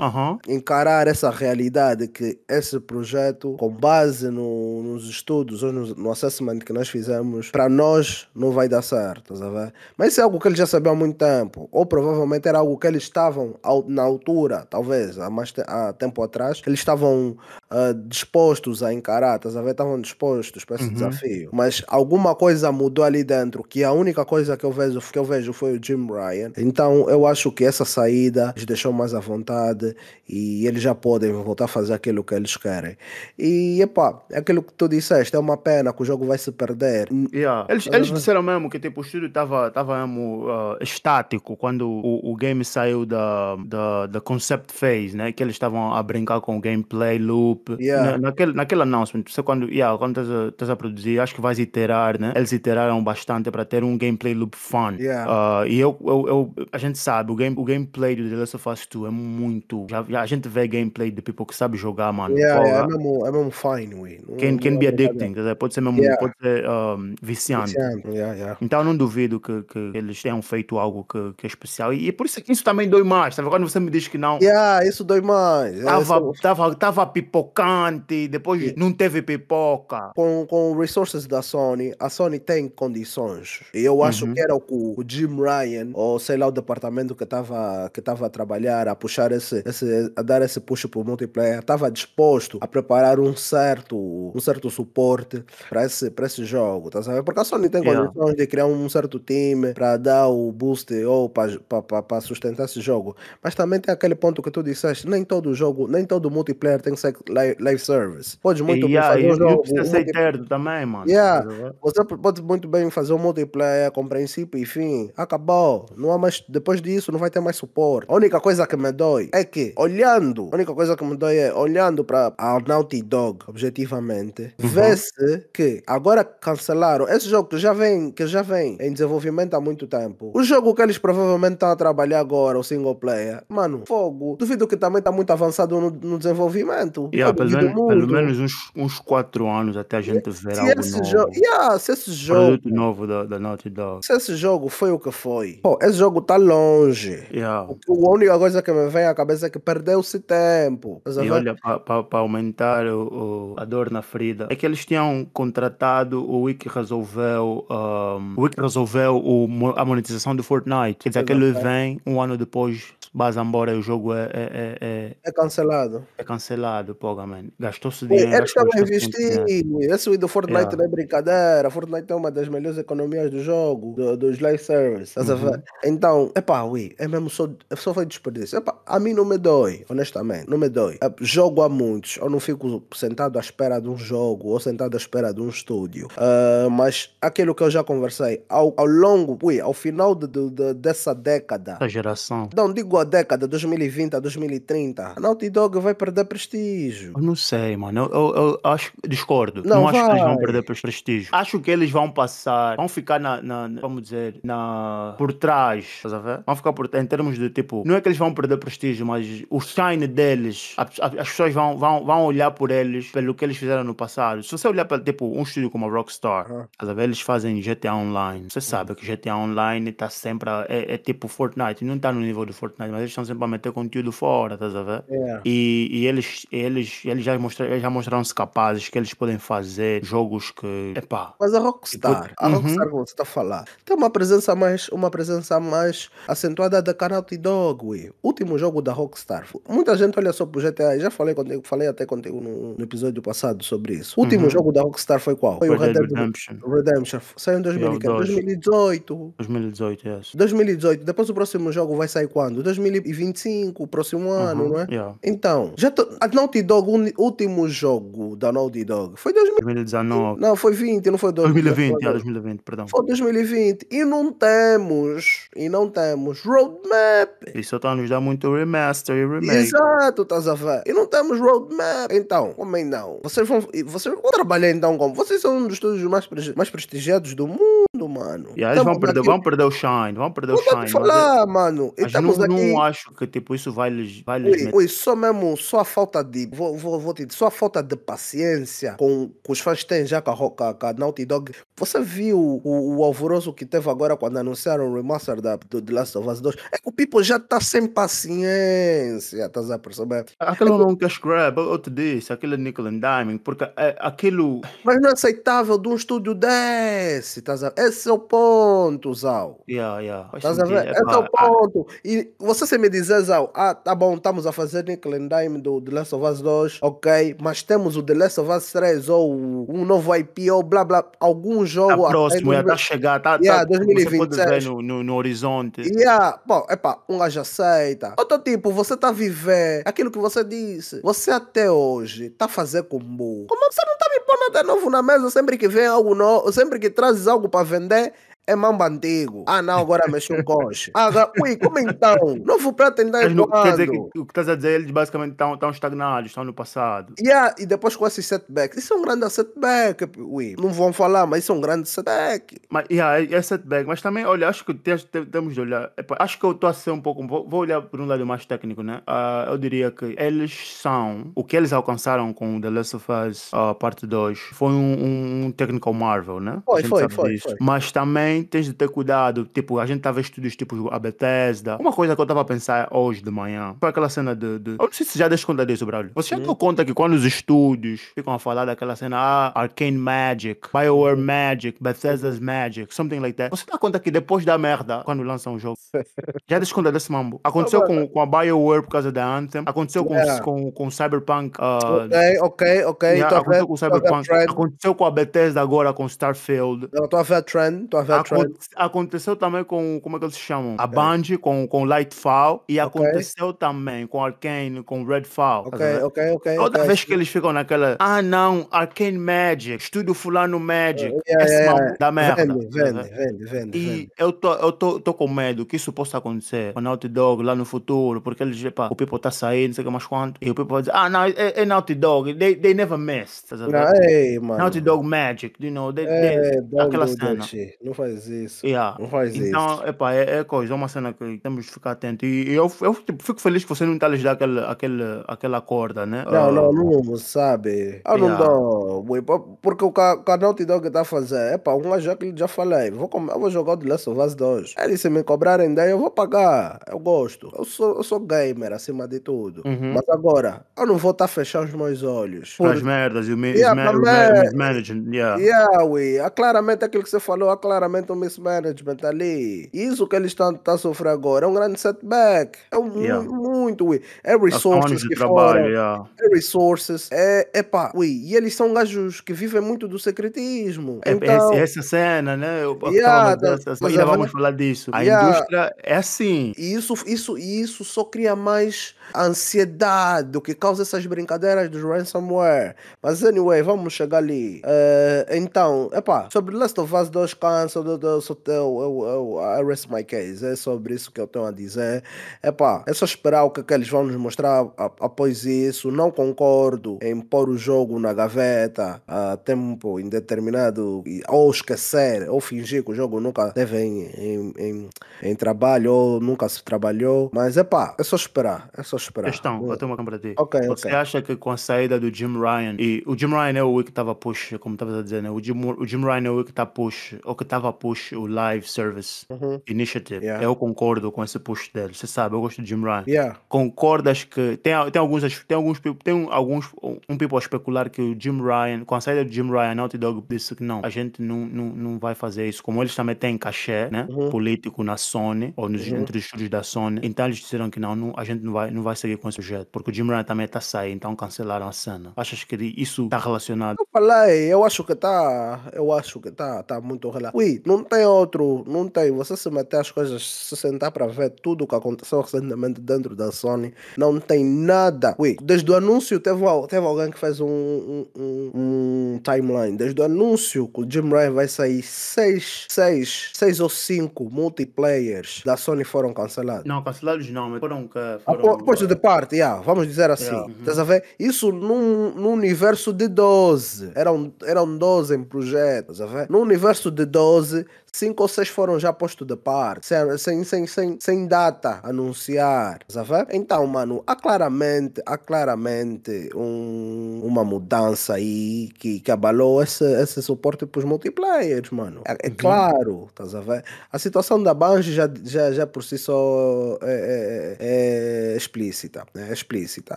Encarar 0.48 1.06
essa 1.06 1.30
realidade 1.30 1.65
que 2.12 2.38
esse 2.48 2.78
projeto, 2.80 3.56
com 3.58 3.70
base 3.70 4.28
no, 4.30 4.82
nos 4.82 5.08
estudos 5.08 5.62
ou 5.62 5.72
no, 5.72 5.94
no 5.94 6.10
assessment 6.10 6.58
que 6.60 6.72
nós 6.72 6.88
fizemos, 6.88 7.50
para 7.50 7.68
nós 7.68 8.28
não 8.34 8.50
vai 8.50 8.68
dar 8.68 8.82
certo, 8.82 9.34
tá? 9.38 9.72
Mas 9.96 10.12
isso 10.12 10.20
é 10.20 10.24
algo 10.24 10.38
que 10.38 10.48
eles 10.48 10.58
já 10.58 10.66
sabiam 10.66 10.92
há 10.92 10.96
muito 10.96 11.16
tempo, 11.16 11.68
ou 11.70 11.86
provavelmente 11.86 12.48
era 12.48 12.58
algo 12.58 12.76
que 12.78 12.86
eles 12.86 13.02
estavam 13.02 13.54
na 13.86 14.02
altura, 14.02 14.66
talvez, 14.68 15.18
há 15.18 15.30
mais 15.30 15.52
te 15.52 15.62
há 15.66 15.92
tempo 15.92 16.22
atrás, 16.22 16.62
eles 16.66 16.78
estavam 16.78 17.36
uh, 17.70 17.94
dispostos 18.06 18.82
a 18.82 18.92
encarar, 18.92 19.38
tá? 19.38 19.48
Estavam 19.48 20.00
dispostos 20.00 20.64
para 20.64 20.76
esse 20.76 20.84
uhum. 20.84 20.94
desafio. 20.94 21.50
Mas 21.52 21.82
alguma 21.88 22.34
coisa 22.34 22.70
mudou 22.72 23.04
ali 23.04 23.24
dentro, 23.24 23.62
que 23.62 23.82
a 23.82 23.92
única 23.92 24.24
coisa 24.24 24.56
que 24.56 24.64
eu 24.64 24.72
vejo, 24.72 25.00
que 25.00 25.18
eu 25.18 25.24
vejo 25.24 25.52
foi 25.52 25.76
o 25.76 25.80
Jim 25.82 26.06
Ryan. 26.06 26.52
Então 26.56 27.08
eu 27.08 27.26
acho 27.26 27.50
que 27.50 27.64
essa 27.64 27.84
saída 27.84 28.54
os 28.56 28.64
deixou 28.64 28.92
mais 28.92 29.14
à 29.14 29.20
vontade 29.20 29.94
e 30.28 30.66
eles 30.66 30.82
já 30.82 30.94
podem 30.94 31.32
voltar 31.32 31.55
a 31.64 31.68
fazer 31.68 31.94
aquilo 31.94 32.24
que 32.24 32.34
eles 32.34 32.56
querem. 32.56 32.96
E 33.38 33.80
epá, 33.80 34.22
é 34.30 34.38
aquilo 34.38 34.62
que 34.62 34.72
tu 34.72 34.88
disseste, 34.88 35.34
é 35.34 35.38
uma 35.38 35.56
pena 35.56 35.92
que 35.92 36.02
o 36.02 36.04
jogo 36.04 36.26
vai 36.26 36.38
se 36.38 36.52
perder. 36.52 37.08
Yeah. 37.32 37.66
Eles, 37.68 37.86
eles 37.86 38.12
disseram 38.12 38.42
mesmo 38.42 38.70
que 38.70 38.78
tipo, 38.78 39.00
o 39.00 39.04
estúdio 39.04 39.28
estava 39.28 39.70
tava 39.70 40.06
mesmo 40.06 40.46
uh, 40.46 40.76
estático 40.80 41.56
quando 41.56 41.88
o, 41.88 42.32
o 42.32 42.36
game 42.36 42.64
saiu 42.64 43.04
da, 43.04 43.56
da, 43.66 44.06
da 44.06 44.20
concept 44.20 44.72
phase, 44.72 45.16
né? 45.16 45.32
Que 45.32 45.42
eles 45.42 45.54
estavam 45.54 45.94
a 45.94 46.02
brincar 46.02 46.40
com 46.40 46.56
o 46.56 46.60
gameplay 46.60 47.18
loop. 47.18 47.76
Yeah. 47.80 48.12
Na, 48.12 48.18
naquele, 48.18 48.52
naquele 48.52 48.82
announcement, 48.82 49.24
você 49.28 49.42
quando 49.42 49.68
yeah, 49.70 49.96
quando 49.98 50.20
estás 50.48 50.70
a, 50.70 50.72
a 50.72 50.76
produzir, 50.76 51.20
acho 51.20 51.34
que 51.34 51.40
vais 51.40 51.58
iterar, 51.58 52.20
né? 52.20 52.32
Eles 52.34 52.52
iteraram 52.52 53.02
bastante 53.02 53.50
para 53.50 53.64
ter 53.64 53.84
um 53.84 53.96
gameplay 53.96 54.34
loop 54.34 54.56
fun. 54.56 54.96
Yeah. 54.98 55.30
Uh, 55.30 55.66
e 55.66 55.78
eu, 55.78 55.96
eu, 56.00 56.28
eu, 56.28 56.54
a 56.72 56.78
gente 56.78 56.98
sabe, 56.98 57.32
o, 57.32 57.34
game, 57.34 57.56
o 57.58 57.64
gameplay 57.64 58.16
do 58.16 58.28
The 58.28 58.36
Last 58.36 58.56
of 58.56 58.68
Us 58.68 58.86
2 58.86 59.06
é 59.06 59.10
muito. 59.10 59.86
Já, 59.90 60.04
já 60.08 60.22
a 60.22 60.26
gente 60.26 60.48
vê 60.48 60.66
gameplay 60.66 61.10
de 61.10 61.22
people 61.22 61.45
que 61.46 61.54
sabe 61.56 61.76
jogar, 61.78 62.12
mano. 62.12 62.36
Yeah, 62.36 62.62
yeah, 62.64 62.84
é, 62.84 62.86
mesmo, 62.88 63.26
é 63.26 63.30
mesmo 63.32 63.50
fine, 63.50 63.94
we. 63.94 64.20
Não- 64.28 64.36
Can, 64.36 64.58
can 64.58 64.76
be 64.76 64.86
é 64.86 64.88
addicting, 64.90 65.34
pode 65.58 65.72
ser 65.74 65.80
mesmo, 65.80 65.98
Yeah. 66.00 66.18
pode 66.20 66.34
ser 66.42 66.68
um, 66.68 67.14
viciante. 67.22 67.72
viciante. 67.72 68.08
Yeah, 68.08 68.34
yeah. 68.34 68.56
Então 68.60 68.82
não 68.84 68.96
duvido 68.96 69.40
que, 69.40 69.62
que 69.62 69.78
eles 69.94 70.20
tenham 70.20 70.42
feito 70.42 70.78
algo 70.78 71.04
que, 71.04 71.32
que 71.36 71.46
é 71.46 71.48
especial. 71.48 71.92
E, 71.92 72.08
e 72.08 72.12
por 72.12 72.26
isso 72.26 72.38
é 72.38 72.42
que 72.42 72.52
isso 72.52 72.64
também 72.64 72.88
dói 72.88 73.02
mais. 73.02 73.34
Sabe? 73.34 73.48
Quando 73.48 73.68
você 73.68 73.80
me 73.80 73.90
diz 73.90 74.08
que 74.08 74.18
não. 74.18 74.38
Yeah, 74.42 74.84
isso 74.86 75.04
dói 75.04 75.20
mais. 75.20 75.78
É, 75.80 75.84
Tava, 75.84 76.02
isso- 76.32 76.42
tava, 76.42 76.74
tava 76.74 77.06
pipocante, 77.06 78.28
depois 78.28 78.74
não 78.76 78.92
teve 78.92 79.22
pipoca. 79.22 80.10
com, 80.14 80.46
com 80.48 80.76
resources 80.78 81.26
da 81.26 81.42
Sony, 81.42 81.94
a 81.98 82.08
Sony 82.08 82.38
tem 82.38 82.68
condições. 82.68 83.60
E 83.74 83.84
eu 83.84 84.02
acho 84.02 84.26
Uhum. 84.26 84.34
que 84.34 84.40
era 84.40 84.54
o 84.54 84.66
o 84.76 85.04
Jim 85.06 85.36
Ryan, 85.36 85.90
ou 85.94 86.18
sei 86.18 86.36
lá, 86.36 86.46
o 86.46 86.50
departamento 86.50 87.14
que 87.14 87.24
estava 87.24 87.88
que 87.92 88.00
tava 88.02 88.26
a 88.26 88.30
trabalhar, 88.30 88.88
a 88.88 88.94
puxar 88.94 89.30
esse, 89.32 89.62
esse 89.66 90.12
a 90.16 90.22
dar 90.22 90.42
esse 90.42 90.60
push 90.60 90.86
para 90.86 91.00
o 91.00 91.04
multiplayer, 91.36 91.58
estava 91.60 91.90
disposto 91.90 92.58
a 92.60 92.66
preparar 92.66 93.20
um 93.20 93.34
certo, 93.36 93.96
um 94.34 94.40
certo 94.40 94.70
suporte 94.70 95.44
para 95.68 95.84
esse, 95.84 96.10
para 96.10 96.26
esse 96.26 96.44
jogo, 96.44 96.90
tá 96.90 97.02
sabendo? 97.02 97.24
Porque 97.24 97.40
a 97.40 97.44
Sony 97.44 97.68
tem 97.68 97.82
Yeah. 97.82 98.10
condições 98.10 98.34
de 98.36 98.46
criar 98.46 98.66
um 98.66 98.88
certo 98.88 99.18
time 99.20 99.72
para 99.74 99.96
dar 99.96 100.28
o 100.28 100.50
boost 100.52 100.92
ou 101.04 101.28
para 101.28 102.20
sustentar 102.20 102.64
esse 102.64 102.80
jogo. 102.80 103.16
Mas 103.42 103.54
também 103.54 103.80
tem 103.80 103.92
aquele 103.92 104.14
ponto 104.14 104.42
que 104.42 104.50
tu 104.50 104.62
disseste, 104.62 105.08
nem 105.08 105.24
todo 105.24 105.54
jogo, 105.54 105.86
nem 105.86 106.04
todo 106.04 106.30
multiplayer 106.30 106.80
tem 106.80 106.94
que 106.94 107.00
ser 107.00 107.16
live, 107.28 107.78
service. 107.78 108.36
Podes 108.38 108.62
muito 108.62 108.86
E 108.86 108.92
bem 108.92 108.92
yeah, 108.94 109.14
fazer 109.14 109.32
um 109.32 109.36
jogo, 109.36 109.62
preciso 109.62 109.82
um 109.82 109.84
ser 109.84 110.00
eterno 110.00 110.46
também, 110.46 110.86
mano. 110.86 111.10
Yeah. 111.10 111.44
Tá 111.46 111.74
você 111.82 112.04
pode 112.04 112.42
muito 112.42 112.66
bem 112.68 112.90
fazer 112.90 113.12
um 113.12 113.18
multiplayer 113.18 113.90
com 113.92 114.06
princípio 114.08 114.58
e 114.60 114.64
fim. 114.66 115.10
Acabou. 115.16 115.86
Não 115.96 116.10
há 116.12 116.18
mais. 116.18 116.42
Depois 116.48 116.80
disso, 116.80 117.12
não 117.12 117.18
vai 117.18 117.30
ter 117.30 117.40
mais 117.40 117.56
suporte. 117.56 118.06
A 118.10 118.14
única 118.14 118.40
coisa 118.40 118.66
que 118.66 118.76
me 118.76 118.90
dói 118.92 119.28
é 119.32 119.44
que, 119.44 119.72
olhando, 119.76 120.48
a 120.52 120.56
única 120.56 120.74
coisa 120.74 120.96
que 120.96 121.04
me 121.04 121.16
dói 121.16 121.25
é 121.28 121.52
olhando 121.54 122.04
para 122.04 122.32
a 122.38 122.58
Naughty 122.66 123.02
Dog, 123.02 123.40
objetivamente, 123.48 124.54
vê-se 124.58 125.46
que 125.52 125.82
agora 125.86 126.24
cancelaram 126.24 127.08
esse 127.08 127.28
jogo 127.28 127.48
que 127.48 127.58
já 127.58 127.72
vem, 127.72 128.10
que 128.10 128.26
já 128.26 128.42
vem 128.42 128.76
em 128.80 128.92
desenvolvimento 128.92 129.54
há 129.54 129.60
muito 129.60 129.86
tempo. 129.86 130.30
O 130.34 130.42
jogo 130.42 130.74
que 130.74 130.82
eles 130.82 130.98
provavelmente 130.98 131.54
estão 131.54 131.70
a 131.70 131.76
trabalhar 131.76 132.20
agora, 132.20 132.58
o 132.58 132.62
single 132.64 132.94
player, 132.94 133.42
mano, 133.48 133.82
fogo. 133.86 134.36
Duvido 134.38 134.66
que 134.66 134.76
também 134.76 134.98
está 134.98 135.12
muito 135.12 135.30
avançado 135.30 135.80
no, 135.80 135.90
no 135.90 136.18
desenvolvimento. 136.18 137.10
Yeah, 137.14 137.34
pelo, 137.34 137.50
menos, 137.50 137.72
pelo 137.86 138.06
menos 138.08 138.38
uns, 138.40 138.52
uns 138.74 138.98
quatro 138.98 139.46
anos 139.48 139.76
até 139.76 139.96
a 139.98 140.00
gente 140.00 140.28
ver 140.30 140.54
Se 140.54 140.60
algo 140.60 140.80
esse 140.80 140.92
novo. 140.92 141.04
jogo. 141.04 141.32
Yeah, 141.34 141.78
se 141.78 141.92
esse 141.92 142.12
jogo. 142.12 142.40
Produto 142.58 142.68
novo 142.70 143.06
da, 143.06 143.24
da 143.24 143.38
Naughty 143.38 143.70
Dog. 143.70 144.04
Se 144.04 144.12
esse 144.12 144.34
jogo 144.36 144.68
foi 144.68 144.90
o 144.90 144.98
que 144.98 145.10
foi, 145.10 145.60
pô, 145.62 145.78
esse 145.82 145.94
jogo 145.98 146.20
tá 146.20 146.36
longe. 146.36 147.22
Yeah. 147.32 147.68
O- 147.88 148.06
A 148.06 148.10
única 148.14 148.38
coisa 148.38 148.62
que 148.62 148.72
me 148.72 148.88
vem 148.88 149.04
à 149.06 149.14
cabeça 149.14 149.46
é 149.46 149.50
que 149.50 149.58
perdeu-se 149.58 150.18
tempo. 150.20 151.00
E 151.22 151.30
olha, 151.30 151.54
para 151.54 152.18
aumentar 152.18 152.86
o, 152.86 153.54
o- 153.54 153.54
a 153.56 153.64
dor 153.64 153.90
na 153.90 154.02
ferida, 154.02 154.46
é 154.50 154.56
que 154.56 154.66
eles 154.66 154.84
tinham 154.84 155.26
contratado 155.32 156.24
o 156.28 156.42
Wiki 156.42 156.68
resolveu, 156.68 157.64
um, 157.70 158.34
o 158.36 158.42
Wiki 158.42 158.60
resolveu 158.60 159.16
o 159.16 159.48
a 159.76 159.84
monetização 159.84 160.34
do 160.34 160.42
Fortnite. 160.42 160.98
Quer 161.00 161.08
dizer, 161.10 161.24
que 161.24 161.32
ele 161.32 161.52
vem 161.52 162.00
um 162.06 162.20
ano 162.20 162.36
depois, 162.36 162.92
basa 163.14 163.40
embora 163.42 163.72
e 163.72 163.78
o 163.78 163.82
jogo 163.82 164.12
é, 164.12 164.24
é, 164.24 164.28
é, 164.32 164.78
é, 164.80 165.16
É 165.24 165.32
cancelado. 165.32 166.04
é 166.18 166.24
cancelado, 166.24 166.94
pô, 166.94 167.14
man. 167.26 167.44
Gastou-se 167.58 168.06
dinheiro. 168.06 168.32
Eles 168.34 168.48
estavam 168.50 168.72
a 168.74 168.80
investir. 168.80 169.44
Esse 169.90 170.16
do 170.16 170.28
Fortnite 170.28 170.56
Yeah. 170.56 170.76
não 170.76 170.84
é 170.84 170.88
brincadeira. 170.88 171.70
Fortnite 171.70 172.12
é 172.12 172.14
uma 172.14 172.30
das 172.30 172.48
melhores 172.48 172.78
economias 172.78 173.30
do 173.30 173.40
jogo, 173.42 173.94
do- 173.94 174.16
dos 174.16 174.38
live 174.40 174.58
service. 174.58 175.18
Uhum. 175.18 175.52
Então, 175.84 176.30
epá, 176.36 176.62
ui, 176.64 176.94
é 176.98 177.06
mesmo 177.06 177.28
só, 177.30 177.48
só 177.76 177.92
foi 177.94 178.06
desperdício. 178.06 178.58
Epá, 178.58 178.76
a 178.86 178.98
mim 178.98 179.12
não 179.12 179.24
me 179.24 179.38
dói, 179.38 179.84
honestamente. 179.88 180.48
Não 180.48 180.58
me 180.58 180.68
dói. 180.68 180.95
Jogo 181.20 181.62
há 181.62 181.68
muitos. 181.68 182.16
Eu 182.16 182.30
não 182.30 182.40
fico 182.40 182.82
sentado 182.94 183.36
à 183.36 183.40
espera 183.40 183.80
de 183.80 183.88
um 183.88 183.96
jogo 183.96 184.48
ou 184.48 184.60
sentado 184.60 184.94
à 184.94 184.96
espera 184.96 185.32
de 185.32 185.40
um 185.40 185.48
estúdio. 185.48 186.08
Ah, 186.16 186.68
mas 186.70 187.10
aquilo 187.20 187.54
que 187.54 187.62
eu 187.62 187.70
já 187.70 187.82
conversei, 187.84 188.42
ao, 188.48 188.72
ao 188.76 188.86
longo, 188.86 189.38
ui, 189.42 189.60
ao 189.60 189.72
final 189.72 190.14
de, 190.14 190.26
de- 190.26 190.50
de- 190.50 190.74
dessa 190.74 191.14
década, 191.14 191.72
Essa 191.80 191.88
geração. 191.88 192.48
não 192.54 192.72
digo 192.72 192.96
a 192.98 193.04
década 193.04 193.46
2020 193.46 194.14
a 194.16 194.20
2030, 194.20 195.14
a 195.16 195.20
Naughty 195.20 195.50
Dog 195.50 195.78
vai 195.80 195.94
perder 195.94 196.24
prestígio. 196.24 197.12
Eu 197.16 197.22
não 197.22 197.34
sei, 197.36 197.76
mano. 197.76 198.08
Eu, 198.12 198.12
eu, 198.12 198.34
eu 198.36 198.60
acho, 198.64 198.92
discordo. 199.06 199.62
Não, 199.64 199.76
Não, 199.82 199.88
acho 199.88 200.04
que 200.04 200.10
eles 200.10 200.22
vão 200.22 200.36
perder 200.36 200.62
pres- 200.64 200.80
prestígio. 200.80 201.28
Acho 201.32 201.60
que 201.60 201.70
eles 201.70 201.90
vão 201.90 202.10
passar, 202.10 202.76
vão 202.76 202.88
ficar 202.88 203.18
na, 203.20 203.40
na- 203.42 203.68
vamos 203.80 204.02
dizer, 204.02 204.40
na 204.42 205.14
por 205.18 205.32
trás, 205.32 205.84
estás 205.96 206.14
a 206.14 206.18
ver? 206.18 206.40
Vão 206.46 206.56
ficar 206.56 206.72
por 206.72 206.88
em 206.94 207.06
termos 207.06 207.38
de 207.38 207.50
tipo, 207.50 207.82
não 207.86 207.94
é 207.96 208.00
que 208.00 208.08
eles 208.08 208.18
vão 208.18 208.32
perder 208.32 208.56
prestígio, 208.58 209.04
mas 209.06 209.26
o 209.50 209.60
shine 209.60 210.06
deles, 210.06 210.74
a- 210.76 210.85
as 211.00 211.28
pessoas 211.28 211.52
vão, 211.54 211.76
vão, 211.78 212.04
vão 212.04 212.24
olhar 212.24 212.50
por 212.50 212.70
eles 212.70 213.10
pelo 213.10 213.34
que 213.34 213.44
eles 213.44 213.56
fizeram 213.56 213.84
no 213.84 213.94
passado. 213.94 214.42
Se 214.42 214.50
você 214.52 214.66
olhar 214.68 214.84
para 214.84 214.98
tipo 215.02 215.26
um 215.26 215.42
estúdio 215.42 215.70
como 215.70 215.86
a 215.86 215.90
Rockstar, 215.90 216.68
a 216.78 216.84
ver? 216.92 217.02
Eles 217.04 217.20
fazem 217.20 217.60
GTA 217.60 217.94
Online. 217.94 218.46
Você 218.50 218.60
sabe 218.60 218.94
que 218.94 219.04
GTA 219.06 219.36
Online 219.36 219.90
está 219.90 220.08
sempre 220.10 220.48
a- 220.50 220.66
é, 220.68 220.94
é 220.94 220.98
tipo 220.98 221.28
Fortnite, 221.28 221.84
não 221.84 221.96
está 221.96 222.12
no 222.12 222.20
nível 222.20 222.44
do 222.46 222.52
Fortnite, 222.52 222.90
mas 222.90 223.00
eles 223.00 223.10
estão 223.10 223.24
sempre 223.24 223.44
a 223.44 223.48
meter 223.48 223.72
conteúdo 223.72 224.12
fora, 224.12 224.54
estás 224.54 224.74
a 224.74 224.82
ver? 224.82 225.04
Yeah. 225.10 225.42
E, 225.44 225.88
e 225.90 226.06
eles, 226.06 226.46
eles, 226.52 227.02
eles 227.04 227.24
já, 227.24 227.34
eles 227.34 227.82
já 227.82 227.90
mostraram-se 227.90 228.34
capazes 228.34 228.88
que 228.88 228.98
eles 228.98 229.12
podem 229.14 229.38
fazer 229.38 230.04
jogos 230.04 230.50
que. 230.50 230.94
Epá. 230.96 231.34
Mas 231.40 231.54
a 231.54 231.58
Rockstar, 231.60 232.32
a 232.38 232.48
Uhum. 232.48 232.54
Rockstar 232.56 232.86
que 232.86 232.92
você 232.92 233.12
está 233.12 233.22
a 233.22 233.26
falar, 233.26 233.64
tem 233.84 233.96
uma 233.96 234.10
presença 234.10 234.54
mais, 234.54 234.88
uma 234.88 235.10
presença 235.10 235.58
mais 235.60 236.10
acentuada 236.28 236.80
da 236.82 237.08
Naughty 237.08 237.36
Dog, 237.36 237.84
ui. 237.84 238.12
Último 238.22 238.58
jogo 238.58 238.82
da 238.82 238.92
Rockstar. 238.92 239.46
Muita 239.68 239.96
gente 239.96 240.18
olha 240.18 240.32
só 240.32 240.44
pro 240.46 240.60
GTA, 240.60 240.75
já 240.98 241.10
falei 241.10 241.34
contigo, 241.34 241.62
falei 241.64 241.88
até 241.88 242.04
contigo 242.06 242.40
no, 242.40 242.74
no 242.74 242.82
episódio 242.84 243.20
passado 243.22 243.62
sobre 243.64 243.94
isso. 243.94 244.18
O 244.18 244.22
último 244.24 244.44
Uhum. 244.44 244.50
jogo 244.50 244.72
da 244.72 244.82
Rockstar 244.82 245.18
foi 245.20 245.34
qual? 245.36 245.58
Foi 245.58 245.68
o 245.68 245.76
Red 245.76 245.92
Dead 245.92 246.02
Redemption. 246.10 246.54
Redemption. 246.66 247.20
Saiu 247.36 247.58
em 247.58 247.62
2000, 247.62 247.86
Yeah, 247.86 247.96
o 247.96 248.16
dois. 248.16 248.28
2018. 248.28 249.34
2018, 249.38 250.08
yes. 250.08 250.32
2018. 250.34 251.04
Depois 251.04 251.28
o 251.30 251.34
próximo 251.34 251.72
jogo 251.72 251.96
vai 251.96 252.08
sair 252.08 252.28
quando? 252.28 252.62
2025, 252.62 253.82
o 253.82 253.86
próximo 253.86 254.30
ano, 254.30 254.64
Uhum, 254.64 254.68
não 254.70 254.80
é? 254.80 254.86
yeah. 254.90 255.14
Então, 255.22 255.72
já 255.76 255.90
tô, 255.90 256.08
a 256.20 256.28
Naughty 256.28 256.62
Dog, 256.62 256.88
o 257.16 257.22
último 257.22 257.68
jogo 257.68 258.36
da 258.36 258.52
Naughty 258.52 258.84
Dog 258.84 259.18
foi 259.18 259.32
2000. 259.32 259.56
2019. 259.62 260.40
Não, 260.40 260.56
foi 260.56 260.72
20, 260.72 261.10
não 261.10 261.18
foi 261.18 261.32
2020, 261.32 261.76
yeah, 262.02 262.12
2020. 262.12 262.34
2020, 262.34 262.62
perdão. 262.62 262.88
Foi 262.88 263.06
2020 263.06 263.86
e 263.90 264.04
não 264.04 264.32
temos, 264.32 265.48
e 265.56 265.68
não 265.68 265.88
temos 265.88 266.40
roadmap. 266.42 267.30
Isso 267.54 267.76
está 267.76 267.90
a 267.90 267.94
nos 267.96 268.08
dar 268.10 268.20
muito 268.20 268.52
remaster 268.54 269.16
e 269.16 269.20
remake. 269.26 269.50
Exato, 269.50 270.22
estás 270.22 270.48
a 270.48 270.54
ver? 270.54 270.65
E 270.86 270.92
não 270.92 271.06
temos 271.06 271.38
roadmap. 271.38 272.10
Então, 272.12 272.52
como 272.54 272.76
é 272.76 272.84
não? 272.84 273.20
Vocês 273.22 273.46
vão, 273.48 273.66
e 273.72 273.82
vocês 273.82 274.14
vão 274.14 274.30
trabalhar 274.30 274.70
então 274.70 274.96
como? 274.98 275.14
Vocês 275.14 275.40
são 275.40 275.56
um 275.56 275.64
dos 275.64 275.74
estúdios 275.74 276.02
mais, 276.10 276.28
mais 276.54 276.70
prestigiados 276.70 277.34
do 277.34 277.46
mundo, 277.46 278.08
mano. 278.08 278.50
Yeah, 278.56 278.74
eles 278.74 278.84
vão 278.84 278.92
Estamos 278.94 278.98
perder, 278.98 279.20
aqui- 279.20 279.28
vão 279.28 279.40
perder 279.40 279.64
o 279.64 279.70
shine, 279.70 280.12
vão 280.14 280.30
perder 280.32 280.52
o 280.52 280.56
Não 280.56 280.64
dá 280.64 280.70
shine. 280.70 280.90
pra 280.90 281.00
mas 281.00 281.10
falar, 281.10 281.46
mano. 281.46 281.94
E 281.96 282.02
eu- 282.02 282.08
Mas 282.22 282.38
não, 282.38 282.44
aqui... 282.44 282.72
não 282.72 282.82
acho 282.82 283.12
que 283.14 283.26
tipo, 283.26 283.54
isso 283.54 283.72
vai 283.72 283.90
lhes, 283.90 284.20
vai 284.22 284.38
lhes 284.38 284.68
Ui, 284.72 284.88
só 284.88 285.14
mesmo, 285.16 285.56
só 285.56 285.80
a 285.80 285.84
falta 285.84 286.22
de, 286.22 286.46
vou, 286.52 286.76
vou, 286.76 286.98
vou 287.00 287.14
te 287.14 287.24
dizer, 287.26 287.36
só 287.38 287.46
a 287.46 287.50
falta 287.50 287.82
de 287.82 287.96
paciência 287.96 288.94
com, 288.98 289.30
com 289.44 289.52
os 289.52 289.60
fãs 289.60 289.84
têm 289.84 290.04
já 290.06 290.20
com 290.20 290.30
a, 290.30 290.36
com 290.36 290.64
a, 290.64 290.74
com 290.74 290.86
a 290.86 290.92
Naughty 290.92 291.24
Dog. 291.24 291.52
Você 291.78 292.00
viu 292.00 292.38
o, 292.38 292.96
o 292.98 293.04
alvoroço 293.04 293.52
que 293.52 293.64
teve 293.66 293.88
agora 293.90 294.16
quando 294.16 294.36
anunciaram 294.38 294.90
o 294.90 294.94
remaster 294.94 295.40
da, 295.40 295.56
do 295.56 295.80
The 295.82 295.92
Last 295.92 296.18
of 296.18 296.28
Us 296.28 296.40
2? 296.40 296.56
É 296.72 296.76
que 296.78 296.88
o 296.88 296.92
people 296.92 297.22
já 297.22 297.38
tá 297.38 297.60
sem 297.60 297.86
paciência, 297.86 299.46
estás 299.46 299.70
a 299.70 299.78
perceber? 299.78 300.26
Aquilo 300.56 300.78
não 300.78 300.90
é 300.90 300.96
cash 300.96 301.18
grab, 301.18 301.58
eu 301.58 301.78
te 301.78 301.90
disse, 301.90 302.32
aquilo 302.32 302.54
é 302.54 302.56
nickel 302.56 302.86
and 302.86 303.00
diming, 303.00 303.38
porque 303.38 303.64
é, 303.76 303.96
aquilo. 304.00 304.60
Mas 304.84 305.00
não 305.00 305.10
é 305.10 305.12
aceitável 305.12 305.78
de 305.78 305.88
um 305.88 305.94
estúdio 305.94 306.34
desse, 306.34 307.40
estás 307.40 307.62
a... 307.62 307.72
É 307.76 307.86
esse 307.86 308.08
é 308.08 308.12
o 308.12 308.18
ponto, 308.18 309.14
Zau. 309.14 309.62
Yeah, 309.68 310.00
yeah. 310.00 310.30
Estás 310.34 310.58
a 310.58 310.64
ver? 310.64 310.88
Esse 310.88 311.00
é 311.00 311.16
o 311.16 311.30
ponto. 311.30 311.86
E 312.04 312.30
você 312.38 312.66
se 312.66 312.78
me 312.78 312.88
dizer, 312.88 313.20
Zau, 313.22 313.52
ah, 313.54 313.74
tá 313.74 313.94
bom, 313.94 314.14
estamos 314.14 314.46
a 314.46 314.52
fazer 314.52 314.84
Nickel 314.84 315.14
and 315.14 315.28
Dime 315.28 315.60
do 315.60 315.80
The 315.80 315.92
Last 315.92 316.14
of 316.14 316.24
Us 316.24 316.40
2, 316.40 316.78
ok, 316.82 317.36
mas 317.40 317.62
temos 317.62 317.96
o 317.96 318.02
The 318.02 318.14
Last 318.14 318.40
of 318.40 318.50
Us 318.50 318.72
3 318.72 319.08
ou 319.08 319.34
um 319.34 319.84
novo 319.84 320.14
IP 320.14 320.50
ou 320.50 320.62
blá 320.62 320.84
blá, 320.84 321.04
algum 321.20 321.60
Tá 321.60 321.64
jogo 321.66 322.08
próximo, 322.08 322.52
já 322.52 322.60
até 322.60 322.72
está 322.72 322.74
a 322.74 322.76
chegar, 322.76 323.20
tá, 323.20 323.38
Yeah, 323.42 323.66
tá, 323.66 323.72
você 323.72 323.84
pode 324.16 324.36
2026. 324.36 324.64
ver 324.64 324.70
no, 324.70 324.82
no, 324.82 325.02
no 325.02 325.14
horizonte. 325.14 325.82
Yeah, 325.82 326.40
bom, 326.46 326.66
epá, 326.70 326.98
um 327.08 327.18
gajo 327.18 327.40
aceita. 327.40 328.14
Outro 328.18 328.38
tipo, 328.38 328.70
você 328.70 328.96
tá 328.96 329.08
a 329.08 329.12
viver 329.12 329.82
aquilo 329.84 330.10
que 330.10 330.18
você 330.18 330.44
disse. 330.46 331.00
Você 331.02 331.30
até 331.30 331.70
hoje 331.70 332.30
tá 332.30 332.46
a 332.46 332.48
fazer 332.48 332.84
com 332.84 332.98
burro. 332.98 333.46
Como 333.48 333.72
você 333.72 333.82
não 333.86 333.98
tá 333.98 334.06
me 334.10 334.20
pondo 334.20 334.40
nada 334.52 334.62
novo 334.62 334.90
na 334.90 335.02
mesa 335.02 335.30
sempre 335.30 335.58
que 335.58 335.68
vem 335.68 335.86
algo 335.86 336.14
novo, 336.14 336.52
sempre 336.52 336.78
que 336.78 336.88
trazes 336.88 337.26
algo 337.26 337.48
para 337.48 337.64
vender? 337.64 338.12
É 338.48 338.54
mambo 338.54 338.84
antigo. 338.84 339.44
Ah, 339.48 339.60
não, 339.60 339.80
agora 339.80 340.08
mexeu 340.08 340.38
um 340.38 340.44
coche. 340.44 340.92
Ah, 340.94 341.06
agora, 341.06 341.32
ui, 341.42 341.56
como 341.56 341.80
então? 341.80 342.14
Novo 342.44 342.72
prato 342.72 343.02
ainda 343.02 343.20
é 343.20 343.28
quer 343.28 343.70
dizer 343.72 343.90
que 343.90 343.98
o 343.98 344.24
que 344.24 344.30
estás 344.30 344.48
a 344.48 344.54
dizer, 344.54 344.80
eles 344.80 344.90
basicamente 344.92 345.32
estão, 345.32 345.70
estagnados, 345.70 346.30
estão 346.30 346.44
no 346.44 346.54
passado. 346.54 347.14
Yeah, 347.20 347.54
e 347.58 347.66
depois 347.66 347.96
com 347.96 348.06
esses 348.06 348.24
setbacks. 348.24 348.78
Isso 348.78 348.94
é 348.94 348.96
um 348.96 349.02
grande 349.02 349.28
setback, 349.30 350.08
ui. 350.18 350.54
Não 350.60 350.70
vão 350.70 350.92
falar, 350.92 351.26
mas 351.26 351.42
isso 351.42 351.50
é 351.50 351.54
um 351.56 351.60
grande 351.60 351.88
setback. 351.88 352.60
Mas, 352.70 352.86
yeah, 352.88 353.20
é 353.20 353.42
setback, 353.42 353.84
mas 353.84 354.00
também, 354.00 354.24
olha, 354.24 354.48
acho 354.48 354.64
que 354.64 354.72
temos 354.74 355.52
de 355.52 355.60
olhar. 355.60 355.90
Epá, 355.96 356.16
acho 356.20 356.38
que 356.38 356.44
eu 356.44 356.52
estou 356.52 356.70
a 356.70 356.72
ser 356.72 356.92
um 356.92 357.00
pouco. 357.00 357.26
Vou, 357.26 357.48
vou 357.48 357.60
olhar 357.60 357.82
por 357.82 358.00
um 358.00 358.06
lado 358.06 358.24
mais 358.24 358.46
técnico, 358.46 358.80
né? 358.80 359.02
Ah, 359.08 359.46
eu 359.48 359.58
diria 359.58 359.90
que 359.90 360.14
eles 360.16 360.78
são. 360.80 361.32
O 361.34 361.42
que 361.42 361.56
eles 361.56 361.72
alcançaram 361.72 362.32
com 362.32 362.60
The 362.60 362.70
Last 362.70 362.94
of 362.94 363.06
Us 363.10 363.50
ah, 363.52 363.74
Parte 363.74 364.06
2 364.06 364.38
foi 364.38 364.70
um, 364.70 365.46
um 365.46 365.50
technical 365.50 365.92
Marvel, 365.92 366.38
né? 366.38 366.62
Foi, 366.64 366.84
foi, 366.84 367.08
foi, 367.08 367.38
foi. 367.38 367.54
Mas 367.60 367.90
também 367.90 368.35
tens 368.42 368.66
de 368.66 368.72
ter 368.72 368.88
cuidado. 368.88 369.44
Tipo, 369.52 369.78
a 369.78 369.86
gente 369.86 370.00
tá 370.00 370.10
vendo 370.10 370.24
estúdios 370.24 370.56
tipo 370.56 370.88
a 370.92 370.98
Bethesda. 370.98 371.76
Uma 371.78 371.92
coisa 371.92 372.14
que 372.14 372.20
eu 372.20 372.24
estava 372.24 372.40
a 372.40 372.44
pensar 372.44 372.88
hoje 372.90 373.22
de 373.22 373.30
manhã 373.30 373.74
foi 373.80 373.88
aquela 373.88 374.08
cena 374.08 374.34
de. 374.34 374.58
de... 374.58 374.70
Eu 374.72 374.76
não 374.86 374.92
sei 374.92 375.06
se 375.06 375.18
já 375.18 375.28
deste 375.28 375.46
conta 375.46 375.64
disso, 375.64 375.84
Braulio. 375.86 376.10
Você 376.14 376.30
já 376.36 376.38
deu 376.40 376.54
conta 376.56 376.84
que 376.84 376.92
quando 376.94 377.14
os 377.14 377.24
estúdios 377.24 378.00
ficam 378.14 378.32
a 378.32 378.38
falar 378.38 378.64
daquela 378.64 378.96
cena, 378.96 379.16
ah, 379.18 379.52
Arcane 379.60 379.96
Magic, 379.96 380.60
BioWare 380.72 381.16
Magic, 381.16 381.78
Bethesda's 381.80 382.38
Magic, 382.40 382.94
something 382.94 383.18
like 383.20 383.36
that. 383.36 383.50
Você 383.50 383.64
dá 383.70 383.78
conta 383.78 383.98
que 383.98 384.10
depois 384.10 384.44
da 384.44 384.56
merda, 384.58 385.02
quando 385.04 385.22
lançam 385.22 385.54
um 385.54 385.58
jogo, 385.58 385.76
já 386.48 386.58
deste 386.58 386.74
conta 386.74 386.90
desse 386.92 387.10
mambo? 387.12 387.40
Aconteceu 387.44 387.82
com, 387.82 388.06
com 388.08 388.20
a 388.20 388.26
BioWare 388.26 388.82
por 388.82 388.90
causa 388.90 389.12
da 389.12 389.26
Anthem, 389.26 389.62
aconteceu 389.66 390.04
com, 390.04 390.16
Yeah. 390.16 390.42
com, 390.42 390.72
com 390.72 390.90
Cyberpunk. 390.90 391.56
ah, 391.60 391.78
Ok, 391.78 392.38
ok, 392.40 392.84
ok. 392.84 393.08
yeah, 393.10 393.36
a 393.36 393.40
aconteceu 393.40 393.66
com 393.66 393.74
a 393.74 393.76
Cyberpunk, 393.76 394.26
trend. 394.26 394.50
aconteceu 394.50 394.94
com 394.94 395.04
a 395.04 395.10
Bethesda 395.10 395.60
agora 395.60 395.92
com 395.92 396.06
Starfield. 396.06 396.88
Tô 397.10 397.16
a 397.16 397.22
ver 397.22 397.42
trend, 397.42 397.88
tô 397.88 397.98
a 397.98 398.02
ver 398.02 398.22
trend. 398.22 398.25
Aconte- 398.34 398.68
aconteceu 398.74 399.36
também 399.36 399.64
com, 399.64 400.00
como 400.00 400.16
é 400.16 400.18
que 400.18 400.24
eles 400.24 400.34
se 400.34 400.40
chamam? 400.40 400.76
A 400.78 400.86
Bungie 400.86 401.38
com, 401.38 401.66
com 401.66 401.84
Lightfall 401.84 402.64
e 402.68 402.78
aconteceu 402.80 403.52
também 403.52 404.06
com 404.06 404.22
Arcane, 404.24 404.82
com 404.82 405.04
Redfall. 405.04 405.66
Ok, 405.68 405.78
ver? 405.78 406.04
ok, 406.04 406.30
ok. 406.32 406.56
Toda 406.56 406.78
ok. 406.78 406.86
vez 406.88 407.04
que 407.04 407.12
eles 407.12 407.28
ficam 407.28 407.52
naquela, 407.52 407.96
ah 407.98 408.20
não, 408.22 408.66
Arcane 408.70 409.18
Magic, 409.18 409.82
estúdio 409.82 410.14
fulano 410.14 410.58
Magic, 410.58 411.14
Yeah, 411.28 411.44
esse 411.44 411.54
yeah, 411.54 411.72
mal 411.72 411.80
yeah. 411.80 411.96
da 411.98 412.12
merda. 412.12 412.46
Vende, 412.46 412.66
vende, 412.66 412.92
ver? 413.02 413.16
vende, 413.16 413.44
vende, 413.44 413.78
E 413.78 413.86
vende. 413.86 414.10
eu 414.18 414.32
tô, 414.32 414.52
eu 414.54 414.72
tô, 414.72 415.00
tô 415.00 415.14
com 415.14 415.28
medo 415.28 415.64
que 415.66 415.76
isso 415.76 415.92
possa 415.92 416.18
acontecer 416.18 416.72
com 416.72 416.80
Naughty 416.80 417.08
Dog 417.08 417.42
lá 417.42 417.54
no 417.54 417.64
futuro, 417.64 418.20
porque 418.20 418.42
eles, 418.42 418.62
epá, 418.64 418.88
o 418.90 418.96
people 418.96 419.18
tá 419.18 419.30
saindo, 419.30 419.68
não 419.68 419.74
sei 419.74 419.82
o 419.82 419.86
que 419.86 419.92
mais 419.92 420.06
quanto, 420.06 420.38
e 420.40 420.50
o 420.50 420.54
people 420.54 420.72
vai 420.72 420.82
dizer, 420.82 420.92
ah, 420.94 421.08
não, 421.08 421.24
é, 421.24 421.34
é 421.36 421.64
Naughty 421.64 421.94
Dog, 421.94 422.34
they, 422.34 422.54
they 422.54 422.74
never 422.74 422.98
missed, 422.98 423.54
ver? 423.56 423.68
Não, 423.68 423.94
ei, 424.02 424.38
mano. 424.38 424.58
Naughty 424.58 424.80
Dog 424.80 425.04
Magic, 425.06 425.54
you 425.64 425.70
know, 425.72 425.92
they, 425.92 426.06
É, 426.06 426.60
they, 426.62 426.80
aquela 426.80 427.06
cena. 427.06 427.44
Não 427.82 427.94
faz 427.94 428.15
isso. 428.26 428.66
Yeah. 428.66 428.96
Não 428.98 429.08
faz 429.08 429.34
Então, 429.36 429.74
isso. 429.74 429.86
epá, 429.86 430.14
é, 430.14 430.38
é 430.38 430.44
coisa, 430.44 430.72
é 430.72 430.76
uma 430.76 430.88
cena 430.88 431.12
que 431.12 431.38
temos 431.38 431.66
de 431.66 431.70
ficar 431.70 431.92
atento. 431.92 432.24
E 432.24 432.52
eu, 432.52 432.70
eu 432.80 432.94
tipo, 432.94 433.22
fico 433.22 433.40
feliz 433.40 433.62
que 433.64 433.68
você 433.68 433.84
não 433.84 433.94
está 433.94 434.06
a 434.06 434.08
lhes 434.10 434.22
dar 434.22 434.32
aquele, 434.32 434.60
aquele, 434.60 435.02
aquela 435.28 435.60
corda, 435.60 436.06
né? 436.06 436.24
Não, 436.26 436.48
Ah, 436.48 436.52
não, 436.52 436.72
não, 436.72 437.16
sabe? 437.16 438.00
Eu 438.06 438.18
não 438.18 438.26
Yeah. 438.28 438.44
dou, 438.44 439.06
ui, 439.08 439.22
po- 439.22 439.58
porque 439.60 439.84
o 439.84 439.92
que 439.92 440.00
a 440.00 440.16
que 440.16 440.30
a 440.30 440.36
Naughty 440.36 440.64
Dog 440.64 440.90
tá 440.90 441.02
a 441.02 441.04
fazer, 441.04 441.54
é 441.54 441.58
pá, 441.58 441.74
um 441.74 442.00
já 442.00 442.16
que 442.16 442.32
já 442.36 442.48
falei, 442.48 442.90
vou, 442.90 443.10
eu 443.12 443.38
vou 443.40 443.50
jogar 443.50 443.72
o 443.72 443.76
The 443.76 443.88
Last 443.88 444.08
of 444.10 444.20
Us 444.20 444.34
2. 444.34 444.74
Ele 444.78 444.96
se 444.96 445.08
me 445.10 445.22
cobrarem 445.22 445.74
daí, 445.74 445.90
eu 445.90 445.98
vou 445.98 446.10
pagar, 446.10 446.80
eu 446.90 446.98
gosto. 446.98 447.52
Eu 447.56 447.64
sou, 447.64 447.96
eu 447.96 448.02
sou 448.02 448.20
gamer 448.20 448.72
acima 448.72 449.06
de 449.06 449.20
tudo. 449.20 449.62
Uhum. 449.64 449.92
Mas 449.94 450.08
agora, 450.08 450.64
eu 450.78 450.86
não 450.86 450.96
vou 450.96 451.10
estar 451.12 451.26
a 451.26 451.28
fechar 451.28 451.64
os 451.64 451.72
meus 451.72 452.02
olhos. 452.02 452.54
Por, 452.56 452.70
as 452.72 452.82
merdas 452.82 453.28
e 453.28 453.32
o, 453.32 453.36
o 453.36 453.38
mismanagement, 453.38 455.12
yeah. 455.12 455.36
Yeah, 455.40 455.84
ui, 455.84 456.18
há 456.20 456.30
claramente 456.30 456.84
aquilo 456.84 457.02
que 457.02 457.10
você 457.10 457.20
falou, 457.20 457.50
há 457.50 457.56
claramente 457.56 458.05
um 458.12 458.16
mismanagement 458.16 458.96
ali. 459.04 459.68
Isso 459.72 460.06
que 460.06 460.16
eles 460.16 460.32
estão 460.32 460.54
tá 460.54 460.72
a 460.74 460.78
sofrer 460.78 461.10
agora 461.10 461.44
é 461.44 461.48
um 461.48 461.54
grande 461.54 461.78
setback. 461.80 462.58
É 462.70 462.76
um, 462.78 463.00
Yeah. 463.02 463.22
mu- 463.22 463.34
muito, 463.36 463.86
ui. 463.86 464.00
É 464.24 464.36
resources 464.36 465.06
que 465.06 465.14
trabalho, 465.14 465.60
foram. 465.60 465.68
yeah. 465.68 466.04
É 466.20 466.28
resources. 466.28 467.08
É, 467.12 467.48
epá, 467.54 467.92
ui, 467.94 468.08
e 468.08 468.34
eles 468.36 468.54
são 468.54 468.72
gajos 468.72 469.20
que 469.20 469.32
vivem 469.32 469.60
muito 469.60 469.86
do 469.88 469.98
secretismo. 469.98 471.00
É, 471.04 471.12
Então, 471.12 471.52
essa, 471.52 471.80
essa 471.80 471.82
cena, 471.82 472.36
né? 472.36 472.62
Eu, 472.64 472.78
Yeah, 472.92 473.36
tá- 473.36 473.52
essa- 473.54 473.76
tá 473.76 473.86
ainda 473.88 474.04
vamos 474.06 474.30
falar 474.30 474.52
disso. 474.52 474.90
A 474.92 475.04
indústria 475.04 475.74
é 475.82 475.96
assim. 475.96 476.52
e 476.56 476.74
isso, 476.74 476.94
isso, 477.06 477.36
isso 477.38 477.84
só 477.84 478.04
cria 478.04 478.34
mais 478.36 478.94
ansiedade, 479.14 480.36
o 480.36 480.40
que 480.40 480.54
causa 480.54 480.82
essas 480.82 481.04
brincadeiras 481.06 481.68
dos 481.70 481.82
ransomware. 481.82 482.74
Mas 483.02 483.22
anyway, 483.22 483.62
vamos 483.62 483.92
chegar 483.92 484.18
ali. 484.18 484.60
Eh, 484.64 485.26
então, 485.36 485.90
epá, 485.92 486.28
sobre 486.32 486.54
Last 486.56 486.78
of 486.80 486.94
Us 486.94 487.08
2 487.08 487.34
Cancel, 487.34 487.82
eu, 487.88 488.20
só 488.20 488.36
eu, 488.46 489.04
eu, 489.06 489.38
I 489.40 489.64
rest 489.64 489.88
my 489.88 490.04
case. 490.04 490.44
É 490.44 490.56
sobre 490.56 490.94
isso 490.94 491.10
que 491.10 491.20
eu 491.20 491.26
tenho 491.26 491.44
a 491.44 491.50
dizer. 491.50 492.02
Epá, 492.42 492.84
é 492.86 492.92
só 492.92 493.04
esperar 493.04 493.44
o 493.44 493.50
que, 493.50 493.60
é 493.60 493.62
que 493.62 493.74
eles 493.74 493.88
vão 493.88 494.04
nos 494.04 494.16
mostrar 494.16 494.66
após 494.76 495.44
isso. 495.44 495.90
Não 495.90 496.10
concordo 496.10 496.98
em 497.02 497.20
pôr 497.20 497.48
o 497.48 497.56
jogo 497.56 497.98
na 497.98 498.12
gaveta 498.12 499.02
a 499.06 499.36
tempo 499.36 499.98
indeterminado 500.00 501.02
ou 501.28 501.50
esquecer 501.50 502.28
ou 502.28 502.40
fingir 502.40 502.84
que 502.84 502.90
o 502.90 502.94
jogo 502.94 503.20
nunca 503.20 503.52
teve 503.52 503.78
em, 503.78 504.02
em, 504.06 504.54
em, 504.58 504.88
em 505.22 505.34
trabalho 505.34 505.92
ou 505.92 506.20
nunca 506.20 506.48
se 506.48 506.62
trabalhou. 506.62 507.30
Mas 507.32 507.56
epá, 507.56 507.94
é 507.98 508.02
só 508.02 508.16
esperar. 508.16 508.68
É 508.76 508.82
só 508.82 508.96
esperar. 508.96 509.30
Questão, 509.30 509.66
eu 509.66 509.76
tenho 509.76 509.90
uma 509.90 509.96
questão 509.96 510.04
para 510.04 510.18
ti. 510.18 510.34
Ok, 510.38 510.60
Você 510.66 510.88
ok. 510.88 510.98
acha 510.98 511.22
que 511.22 511.36
com 511.36 511.50
a 511.50 511.56
saída 511.56 511.98
do 511.98 512.12
Jim 512.12 512.38
Ryan, 512.38 512.76
e 512.78 513.02
o 513.06 513.16
Jim 513.16 513.28
Ryan 513.28 513.58
é 513.58 513.62
o 513.62 513.82
que 513.82 513.90
estava 513.90 514.14
push, 514.14 514.54
como 514.60 514.74
estavas 514.74 514.94
a 514.94 515.02
dizer, 515.02 515.22
né? 515.22 515.30
O 515.30 515.42
Jim, 515.42 515.54
o 515.78 515.86
Jim 515.86 516.02
Ryan 516.02 516.26
é 516.26 516.30
o 516.30 516.44
que 516.44 516.50
está 516.50 516.66
push, 516.66 517.16
ou 517.24 517.34
que 517.34 517.42
estava 517.42 517.72
push 517.78 518.12
o 518.12 518.26
Live 518.26 518.68
Service 518.68 519.26
Uhum. 519.30 519.60
Initiative. 519.68 520.24
Yeah. 520.24 520.42
Eu 520.44 520.54
concordo 520.56 521.10
com 521.12 521.22
esse 521.22 521.38
push 521.38 521.68
dele. 521.72 521.94
Você 521.94 522.06
sabe, 522.06 522.34
eu 522.34 522.40
gosto 522.40 522.60
do 522.60 522.66
Jim 522.66 522.82
Ryan. 522.82 523.04
Yeah. 523.06 523.38
Concordas 523.48 524.24
que 524.24 524.56
tem, 524.58 524.72
tem 524.90 525.00
alguns 525.00 525.22
tem 525.44 525.54
alguns 525.56 525.80
tem 525.80 526.28
alguns 526.30 526.66
um 527.08 527.16
people 527.16 527.36
a 527.36 527.40
especular 527.40 527.90
que 527.90 528.00
o 528.00 528.16
Jim 528.18 528.40
Ryan 528.42 528.84
com 528.84 528.94
a 528.94 529.00
saída 529.00 529.24
do 529.24 529.32
Jim 529.32 529.50
Ryan 529.50 529.74
Naughty 529.74 529.98
Dog 529.98 530.24
disse 530.28 530.54
que 530.54 530.62
não 530.62 530.80
a 530.84 530.88
gente 530.88 531.20
não, 531.22 531.38
não, 531.46 531.64
não 531.66 531.98
vai 531.98 532.14
fazer 532.14 532.48
isso 532.48 532.62
como 532.62 532.82
eles 532.82 532.94
também 532.94 533.14
têm 533.14 533.36
cachê 533.38 533.88
né 533.90 534.06
Uhum. 534.08 534.30
político 534.30 534.82
na 534.82 534.96
Sony 534.96 535.52
ou 535.56 535.68
nos 535.68 535.86
entre 535.86 536.18
os 536.18 536.24
estúdios 536.24 536.48
da 536.50 536.62
Sony 536.62 537.00
então 537.02 537.26
eles 537.26 537.38
disseram 537.38 537.68
que 537.70 537.80
não, 537.80 537.94
não 537.96 538.12
a 538.16 538.24
gente 538.24 538.42
não 538.42 538.52
vai 538.52 538.70
não 538.70 538.82
vai 538.82 538.96
seguir 538.96 539.16
com 539.18 539.28
esse 539.28 539.36
projeto 539.38 539.68
porque 539.70 539.90
o 539.90 539.94
Jim 539.94 540.04
Ryan 540.06 540.24
também 540.24 540.46
está 540.46 540.60
sair 540.60 540.92
então 540.92 541.14
cancelaram 541.16 541.68
a 541.68 541.72
cena 541.72 542.12
achas 542.16 542.44
que 542.44 542.56
isso 542.76 543.04
está 543.04 543.18
relacionado 543.18 543.76
Eu 543.78 543.86
falei, 543.92 544.52
eu 544.52 544.64
acho 544.64 544.84
que 544.84 544.94
tá. 544.94 545.60
Eu 545.72 545.92
acho 545.92 546.20
que 546.20 546.30
tá, 546.30 546.62
tá 546.62 546.80
muito 546.80 547.08
relacionado. 547.08 547.36
Ui, 547.36 547.60
não 547.66 547.82
tem 547.82 548.04
outro, 548.06 548.64
não 548.66 548.88
tem. 548.88 549.10
Você 549.12 549.36
se 549.36 549.50
meter 549.50 549.80
as 549.80 549.90
coisas, 549.90 550.24
se 550.26 550.56
sentar 550.56 550.90
para 550.92 551.06
ver 551.06 551.30
tudo 551.30 551.64
o 551.64 551.66
que 551.66 551.74
aconteceu 551.74 552.20
recentemente 552.20 552.80
dentro 552.80 553.14
da 553.14 553.30
Sony, 553.32 553.74
não 553.96 554.18
tem 554.20 554.44
nada. 554.44 555.14
Ui, 555.18 555.36
desde 555.42 555.70
o 555.70 555.74
anúncio, 555.76 556.18
teve, 556.20 556.40
teve 556.68 556.86
alguém 556.86 557.10
que 557.10 557.18
fez 557.18 557.40
um, 557.40 557.46
um, 557.46 558.06
um- 558.16 558.50
um 558.54 559.20
timeline. 559.22 559.76
Desde 559.76 560.00
o 560.00 560.04
anúncio 560.04 560.68
que 560.68 560.80
o 560.80 560.90
Jim 560.90 561.08
Ryan 561.10 561.32
vai 561.32 561.48
sair, 561.48 561.82
seis, 561.82 562.66
seis, 562.68 563.30
seis 563.34 563.60
ou 563.60 563.68
cinco 563.68 564.30
multiplayers 564.30 565.42
da 565.44 565.56
Sony 565.56 565.84
foram 565.84 566.12
cancelados. 566.12 566.64
não 566.64 566.82
cancelados 566.82 567.28
não 567.30 567.50
mas 567.50 567.60
foram 567.60 567.86
que 567.88 567.98
Ah, 567.98 568.18
foram 568.24 568.58
Posto 568.58 568.86
de 568.86 568.96
parte, 568.96 569.36
yeah, 569.36 569.60
vamos 569.62 569.86
dizer 569.86 570.10
assim. 570.10 570.24
Yeah, 570.26 570.46
uhum. 570.46 570.54
Estás 570.60 570.78
a 570.78 570.84
ver? 570.84 571.04
Isso 571.18 571.52
num, 571.52 572.10
num 572.14 572.30
universo 572.32 572.92
de 572.92 573.08
12. 573.08 573.90
Eram, 573.94 574.32
eram 574.44 574.76
12 574.76 575.14
em 575.14 575.22
projeto, 575.24 575.92
estás 575.92 576.00
a 576.10 576.12
ver? 576.14 576.30
No 576.30 576.40
universo 576.40 576.90
de 576.90 577.04
12, 577.04 577.55
bazı 577.56 577.66
5 577.96 578.22
ou 578.22 578.28
6 578.28 578.48
foram 578.48 578.78
já 578.78 578.92
postos 578.92 579.26
de 579.26 579.36
parte, 579.36 579.86
sem, 579.86 580.44
sem, 580.44 580.66
sem, 580.66 580.98
sem, 581.00 581.26
data 581.26 581.80
anunciar, 581.82 582.80
a 582.94 583.02
ver? 583.02 583.26
Então, 583.30 583.66
mano, 583.66 584.04
há 584.06 584.14
claramente, 584.14 585.00
há 585.06 585.16
claramente 585.16 586.28
um, 586.34 587.22
uma 587.24 587.42
mudança 587.42 588.14
aí 588.14 588.68
que, 588.78 589.00
que 589.00 589.10
abalou 589.10 589.62
esse, 589.62 589.84
esse 590.02 590.20
suporte 590.20 590.66
para 590.66 590.80
os 590.80 590.84
multiplayers, 590.84 591.70
mano. 591.70 592.02
É, 592.06 592.26
é 592.26 592.30
claro, 592.30 593.06
estás 593.08 593.34
a 593.34 593.40
ver? 593.40 593.64
A 593.90 593.98
situação 593.98 594.42
da 594.42 594.52
Bungie 594.52 594.92
já, 594.92 595.08
já, 595.24 595.50
já 595.52 595.66
por 595.66 595.82
si 595.82 595.96
só 595.96 596.78
é, 596.82 596.92
é, 596.92 597.56
é, 597.58 598.32
é 598.34 598.36
explícita, 598.36 599.06
é 599.16 599.32
explícita. 599.32 599.96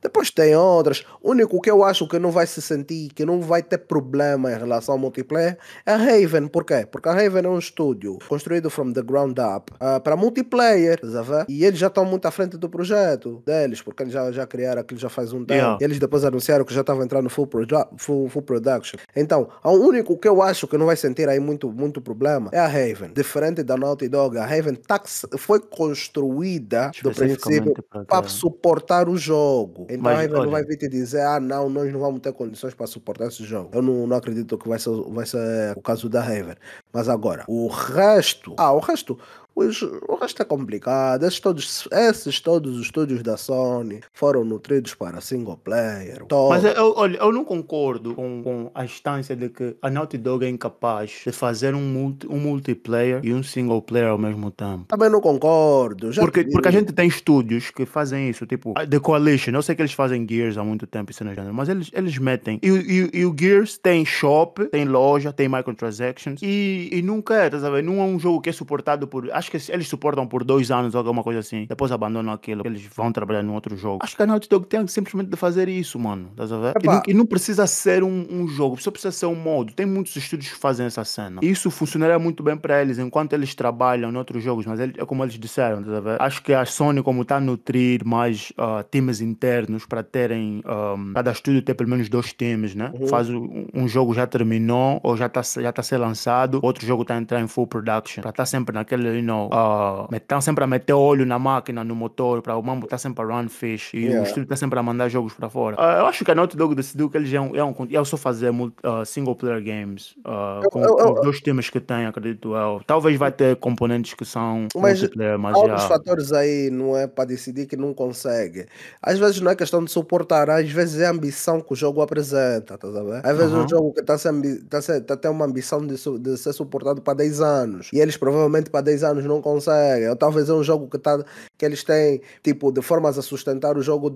Depois 0.00 0.30
tem 0.30 0.54
outras. 0.54 1.04
O 1.20 1.32
único 1.32 1.60
que 1.60 1.70
eu 1.72 1.82
acho 1.82 2.06
que 2.06 2.20
não 2.20 2.30
vai 2.30 2.46
se 2.46 2.62
sentir, 2.62 3.08
que 3.12 3.24
não 3.24 3.40
vai 3.40 3.64
ter 3.64 3.78
problema 3.78 4.52
em 4.52 4.58
relação 4.58 4.94
ao 4.94 4.98
multiplayer 4.98 5.58
é 5.84 5.92
a 5.92 5.96
Raven. 5.96 6.46
Por 6.46 6.64
quê? 6.64 6.86
Porque 6.88 7.08
a 7.08 7.12
Raven 7.12 7.44
é 7.44 7.48
um 7.48 7.63
estúdio 7.64 8.18
construído 8.28 8.70
from 8.70 8.92
the 8.92 9.02
ground 9.02 9.38
up 9.38 9.72
uh, 9.74 10.00
para 10.00 10.16
multiplayer, 10.16 11.00
tá 11.00 11.46
e 11.48 11.64
eles 11.64 11.78
já 11.78 11.88
estão 11.88 12.04
muito 12.04 12.26
à 12.26 12.30
frente 12.30 12.56
do 12.56 12.68
projeto 12.68 13.42
deles, 13.44 13.82
porque 13.82 14.02
eles 14.02 14.12
já, 14.12 14.30
já 14.32 14.46
criaram 14.46 14.80
aquilo 14.80 15.00
já 15.00 15.08
faz 15.08 15.32
um 15.32 15.44
tempo. 15.44 15.52
Yeah. 15.52 15.78
Eles 15.80 15.98
depois 15.98 16.24
anunciaram 16.24 16.64
que 16.64 16.74
já 16.74 16.80
estavam 16.80 17.02
entrando 17.04 17.28
full, 17.28 17.46
produ 17.46 17.76
full, 17.96 18.28
full 18.28 18.42
production. 18.42 18.98
Então, 19.16 19.48
o 19.62 19.70
único 19.70 20.16
que 20.18 20.28
eu 20.28 20.42
acho 20.42 20.66
que 20.66 20.76
não 20.76 20.86
vai 20.86 20.96
sentir 20.96 21.28
aí 21.28 21.40
muito, 21.40 21.70
muito 21.72 22.00
problema 22.00 22.50
é 22.52 22.58
a 22.58 22.66
Raven. 22.66 23.12
Diferente 23.14 23.62
da 23.62 23.76
Naughty 23.76 24.08
Dog, 24.08 24.38
a 24.38 24.46
Raven 24.46 24.74
tá, 24.74 25.00
foi 25.38 25.60
construída 25.60 26.90
do 27.02 27.10
princípio 27.12 27.74
para 28.06 28.28
suportar 28.28 29.08
o 29.08 29.16
jogo. 29.16 29.86
Então 29.88 30.02
Mas, 30.02 30.18
a 30.18 30.22
Raven 30.22 30.36
olha... 30.36 30.44
não 30.44 30.52
vai 30.52 30.64
vir 30.64 30.76
te 30.76 30.88
dizer, 30.88 31.22
ah 31.22 31.40
não, 31.40 31.68
nós 31.68 31.92
não 31.92 32.00
vamos 32.00 32.20
ter 32.20 32.32
condições 32.32 32.74
para 32.74 32.86
suportar 32.86 33.28
esse 33.28 33.44
jogo. 33.44 33.70
Eu 33.72 33.82
não, 33.82 34.06
não 34.06 34.16
acredito 34.16 34.58
que 34.58 34.68
vai 34.68 34.78
ser, 34.78 34.90
vai 35.08 35.26
ser 35.26 35.76
o 35.76 35.82
caso 35.82 36.08
da 36.08 36.20
Raven. 36.20 36.56
Mas 36.94 37.08
agora, 37.08 37.44
o 37.48 37.66
resto, 37.66 38.54
ah, 38.56 38.72
o 38.72 38.78
resto, 38.78 39.18
os, 39.54 39.82
o 39.82 40.16
resto 40.20 40.42
é 40.42 40.44
complicado. 40.44 41.24
Esses 41.24 41.40
todos, 41.40 41.88
esses 41.92 42.40
todos 42.40 42.76
os 42.76 42.86
estúdios 42.86 43.22
da 43.22 43.36
Sony 43.36 44.00
foram 44.12 44.44
nutridos 44.44 44.94
para 44.94 45.20
single 45.20 45.56
player. 45.56 46.24
Mas 46.48 46.64
eu, 46.64 46.94
olha, 46.96 47.18
eu 47.18 47.32
não 47.32 47.44
concordo 47.44 48.14
com, 48.14 48.42
com 48.42 48.70
a 48.74 48.84
instância 48.84 49.36
de 49.36 49.48
que 49.48 49.76
a 49.80 49.90
Naughty 49.90 50.18
Dog 50.18 50.44
é 50.44 50.48
incapaz 50.48 51.22
de 51.24 51.32
fazer 51.32 51.74
um, 51.74 51.80
multi, 51.80 52.26
um 52.28 52.38
multiplayer 52.38 53.20
e 53.22 53.32
um 53.32 53.42
single 53.42 53.80
player 53.80 54.08
ao 54.08 54.18
mesmo 54.18 54.50
tempo. 54.50 54.84
Também 54.88 55.08
não 55.08 55.20
concordo. 55.20 56.10
porque, 56.14 56.44
porque 56.44 56.68
a 56.68 56.72
gente 56.72 56.92
tem 56.92 57.06
estúdios 57.06 57.70
que 57.70 57.86
fazem 57.86 58.28
isso, 58.28 58.46
tipo 58.46 58.74
The 58.74 58.98
Coalition. 58.98 59.52
Eu 59.52 59.62
sei 59.62 59.74
que 59.74 59.82
eles 59.82 59.92
fazem 59.92 60.26
Gears 60.28 60.58
há 60.58 60.64
muito 60.64 60.86
tempo 60.86 61.10
e 61.10 61.14
cenas 61.14 61.34
gênero, 61.34 61.54
mas 61.54 61.68
eles, 61.68 61.90
eles 61.92 62.18
metem. 62.18 62.58
E, 62.62 62.68
e, 62.68 63.20
e, 63.20 63.26
o 63.26 63.34
Gears 63.38 63.78
tem 63.78 64.04
shop, 64.04 64.66
tem 64.66 64.84
loja, 64.84 65.32
tem 65.32 65.48
microtransactions 65.48 66.40
e, 66.42 66.88
e 66.92 67.02
nunca 67.02 67.34
é, 67.34 67.50
tá 67.50 67.60
sabendo? 67.60 67.86
Não 67.86 68.00
é 68.00 68.04
um 68.04 68.18
jogo 68.18 68.40
que 68.40 68.50
é 68.50 68.52
suportado 68.52 69.06
por 69.06 69.30
acho 69.44 69.50
que 69.50 69.72
eles 69.72 69.88
suportam 69.88 70.26
por 70.26 70.44
dois 70.44 70.70
anos 70.70 70.94
ou 70.94 70.98
alguma 70.98 71.22
coisa 71.22 71.40
assim, 71.40 71.66
depois 71.68 71.92
abandonam 71.92 72.32
aquilo, 72.32 72.62
eles 72.64 72.82
vão 72.94 73.12
trabalhar 73.12 73.42
num 73.42 73.54
outro 73.54 73.76
jogo. 73.76 73.98
Acho 74.02 74.16
que 74.16 74.22
a 74.22 74.26
Naughty 74.26 74.48
Dog 74.48 74.66
tem 74.66 74.86
simplesmente 74.86 75.28
de 75.28 75.36
fazer 75.36 75.68
isso, 75.68 75.98
mano. 75.98 76.28
Estás 76.30 76.52
a 76.52 76.58
ver? 76.58 76.74
E 76.82 76.86
não, 76.86 77.02
e 77.08 77.14
não, 77.14 77.26
precisa 77.26 77.66
ser 77.66 78.02
um, 78.02 78.26
um, 78.30 78.48
jogo, 78.48 78.80
só 78.80 78.90
precisa 78.90 79.12
ser 79.12 79.26
um 79.26 79.34
modo. 79.34 79.72
Tem 79.72 79.86
muitos 79.86 80.14
estúdios 80.16 80.52
que 80.52 80.58
fazem 80.58 80.86
essa 80.86 81.04
cena. 81.04 81.40
E 81.42 81.50
isso 81.50 81.70
funcionaria 81.70 82.18
muito 82.18 82.42
bem 82.42 82.56
para 82.56 82.80
eles 82.80 82.98
enquanto 82.98 83.32
eles 83.32 83.54
trabalham 83.54 84.10
em 84.10 84.16
outros 84.16 84.42
jogos, 84.42 84.66
mas 84.66 84.80
é 84.80 84.88
como 85.06 85.22
eles 85.24 85.38
disseram, 85.38 85.80
estás 85.80 85.96
a 85.96 86.00
ver? 86.00 86.22
Acho 86.22 86.42
que 86.42 86.52
a 86.52 86.64
Sony, 86.64 87.02
como 87.02 87.22
está 87.22 87.36
a 87.36 87.40
nutrir 87.40 88.04
mais 88.04 88.52
uh, 88.52 88.84
times 88.90 89.20
internos 89.20 89.86
para 89.86 90.02
terem, 90.02 90.62
um, 90.66 91.12
cada 91.14 91.32
estúdio 91.32 91.62
ter 91.62 91.74
pelo 91.74 91.90
menos 91.90 92.08
dois 92.08 92.32
times, 92.32 92.74
né? 92.74 92.92
Uhum. 92.98 93.08
Faz 93.08 93.28
um, 93.28 93.66
um, 93.74 93.88
jogo 93.88 94.14
já 94.14 94.26
terminou 94.26 95.00
ou 95.02 95.16
já 95.16 95.26
está 95.26 95.42
já 95.42 95.72
tá 95.72 95.80
a 95.80 95.84
ser 95.84 95.98
lançado, 95.98 96.60
outro 96.62 96.86
jogo 96.86 97.02
está 97.02 97.14
a 97.14 97.18
entrar 97.18 97.40
em 97.40 97.46
full 97.46 97.66
production, 97.66 98.22
para 98.22 98.30
estar 98.30 98.42
tá 98.42 98.46
sempre 98.46 98.74
naquele, 98.74 99.20
know, 99.34 99.50
uh, 99.52 100.14
estão 100.14 100.40
sempre 100.40 100.64
a 100.64 100.66
meter 100.66 100.92
olho 100.92 101.26
na 101.26 101.38
máquina, 101.38 101.82
no 101.84 101.94
motor, 101.94 102.42
para 102.42 102.56
o 102.56 102.62
mambo 102.62 102.86
estar 102.86 102.96
tá 102.96 102.98
sempre 102.98 103.24
a 103.24 103.26
run 103.26 103.48
fish 103.48 103.92
e 103.94 103.98
yeah. 103.98 104.20
o 104.20 104.22
estúdio 104.24 104.44
está 104.44 104.56
sempre 104.56 104.78
a 104.78 104.82
mandar 104.82 105.08
jogos 105.08 105.32
para 105.34 105.48
fora. 105.48 105.76
Uh, 105.76 106.00
eu 106.00 106.06
acho 106.06 106.24
que 106.24 106.30
a 106.30 106.34
Naughty 106.34 106.56
Dog 106.56 106.74
decidiu 106.74 107.10
que 107.10 107.16
eles 107.16 107.30
iam, 107.30 107.54
iam, 107.54 107.74
iam 107.88 108.04
só 108.04 108.16
fazer 108.16 108.50
uh, 108.50 109.04
single 109.04 109.34
player 109.34 109.62
games 109.62 110.14
uh, 110.18 110.68
com, 110.70 110.80
eu, 110.80 110.88
eu, 110.88 110.96
com, 110.96 111.12
os 111.14 111.20
dois 111.22 111.40
temas 111.40 111.68
que 111.68 111.80
tem, 111.80 112.06
acredito 112.06 112.54
eu. 112.54 112.80
Talvez 112.86 113.18
vai 113.18 113.32
ter 113.32 113.56
componentes 113.56 114.14
que 114.14 114.24
são 114.24 114.68
mas 114.74 115.00
multiplayer, 115.00 115.38
mas 115.38 115.56
há 115.56 115.66
já... 115.66 115.78
fatores 115.88 116.32
aí, 116.32 116.70
não 116.70 116.96
é 116.96 117.06
para 117.06 117.24
decidir 117.24 117.66
que 117.66 117.76
não 117.76 117.92
consegue. 117.92 118.66
Às 119.02 119.18
vezes 119.18 119.40
não 119.40 119.50
é 119.50 119.56
questão 119.56 119.84
de 119.84 119.90
suportar, 119.90 120.50
às 120.50 120.70
vezes 120.70 121.00
é 121.00 121.06
a 121.06 121.10
ambição 121.10 121.60
que 121.60 121.72
o 121.72 121.76
jogo 121.76 122.00
apresenta, 122.00 122.78
tá 122.78 122.90
sabendo? 122.90 123.20
Às 123.24 123.36
vezes 123.36 123.52
-huh. 123.52 123.64
um 123.64 123.68
jogo 123.68 123.92
que 123.92 124.00
está 124.00 124.16
tá, 124.18 124.80
tá, 124.80 125.00
tá, 125.00 125.16
tá 125.16 125.30
uma 125.30 125.44
ambição 125.44 125.84
de, 125.86 125.96
de 126.20 126.36
ser 126.36 126.52
suportado 126.52 127.00
para 127.00 127.14
10 127.14 127.40
anos 127.40 127.88
e 127.92 128.00
eles 128.00 128.16
provavelmente 128.16 128.70
para 128.70 128.80
10 128.80 129.04
anos 129.04 129.23
não 129.24 129.40
conseguem. 129.40 130.08
Ou 130.08 130.16
talvez 130.16 130.48
é 130.48 130.52
um 130.52 130.62
jogo 130.62 130.88
que, 130.88 130.98
tá, 130.98 131.22
que 131.58 131.64
eles 131.64 131.82
têm, 131.82 132.20
tipo, 132.42 132.70
de 132.72 132.82
formas 132.82 133.18
a 133.18 133.22
sustentar 133.22 133.76
o 133.76 133.82
jogo 133.82 134.12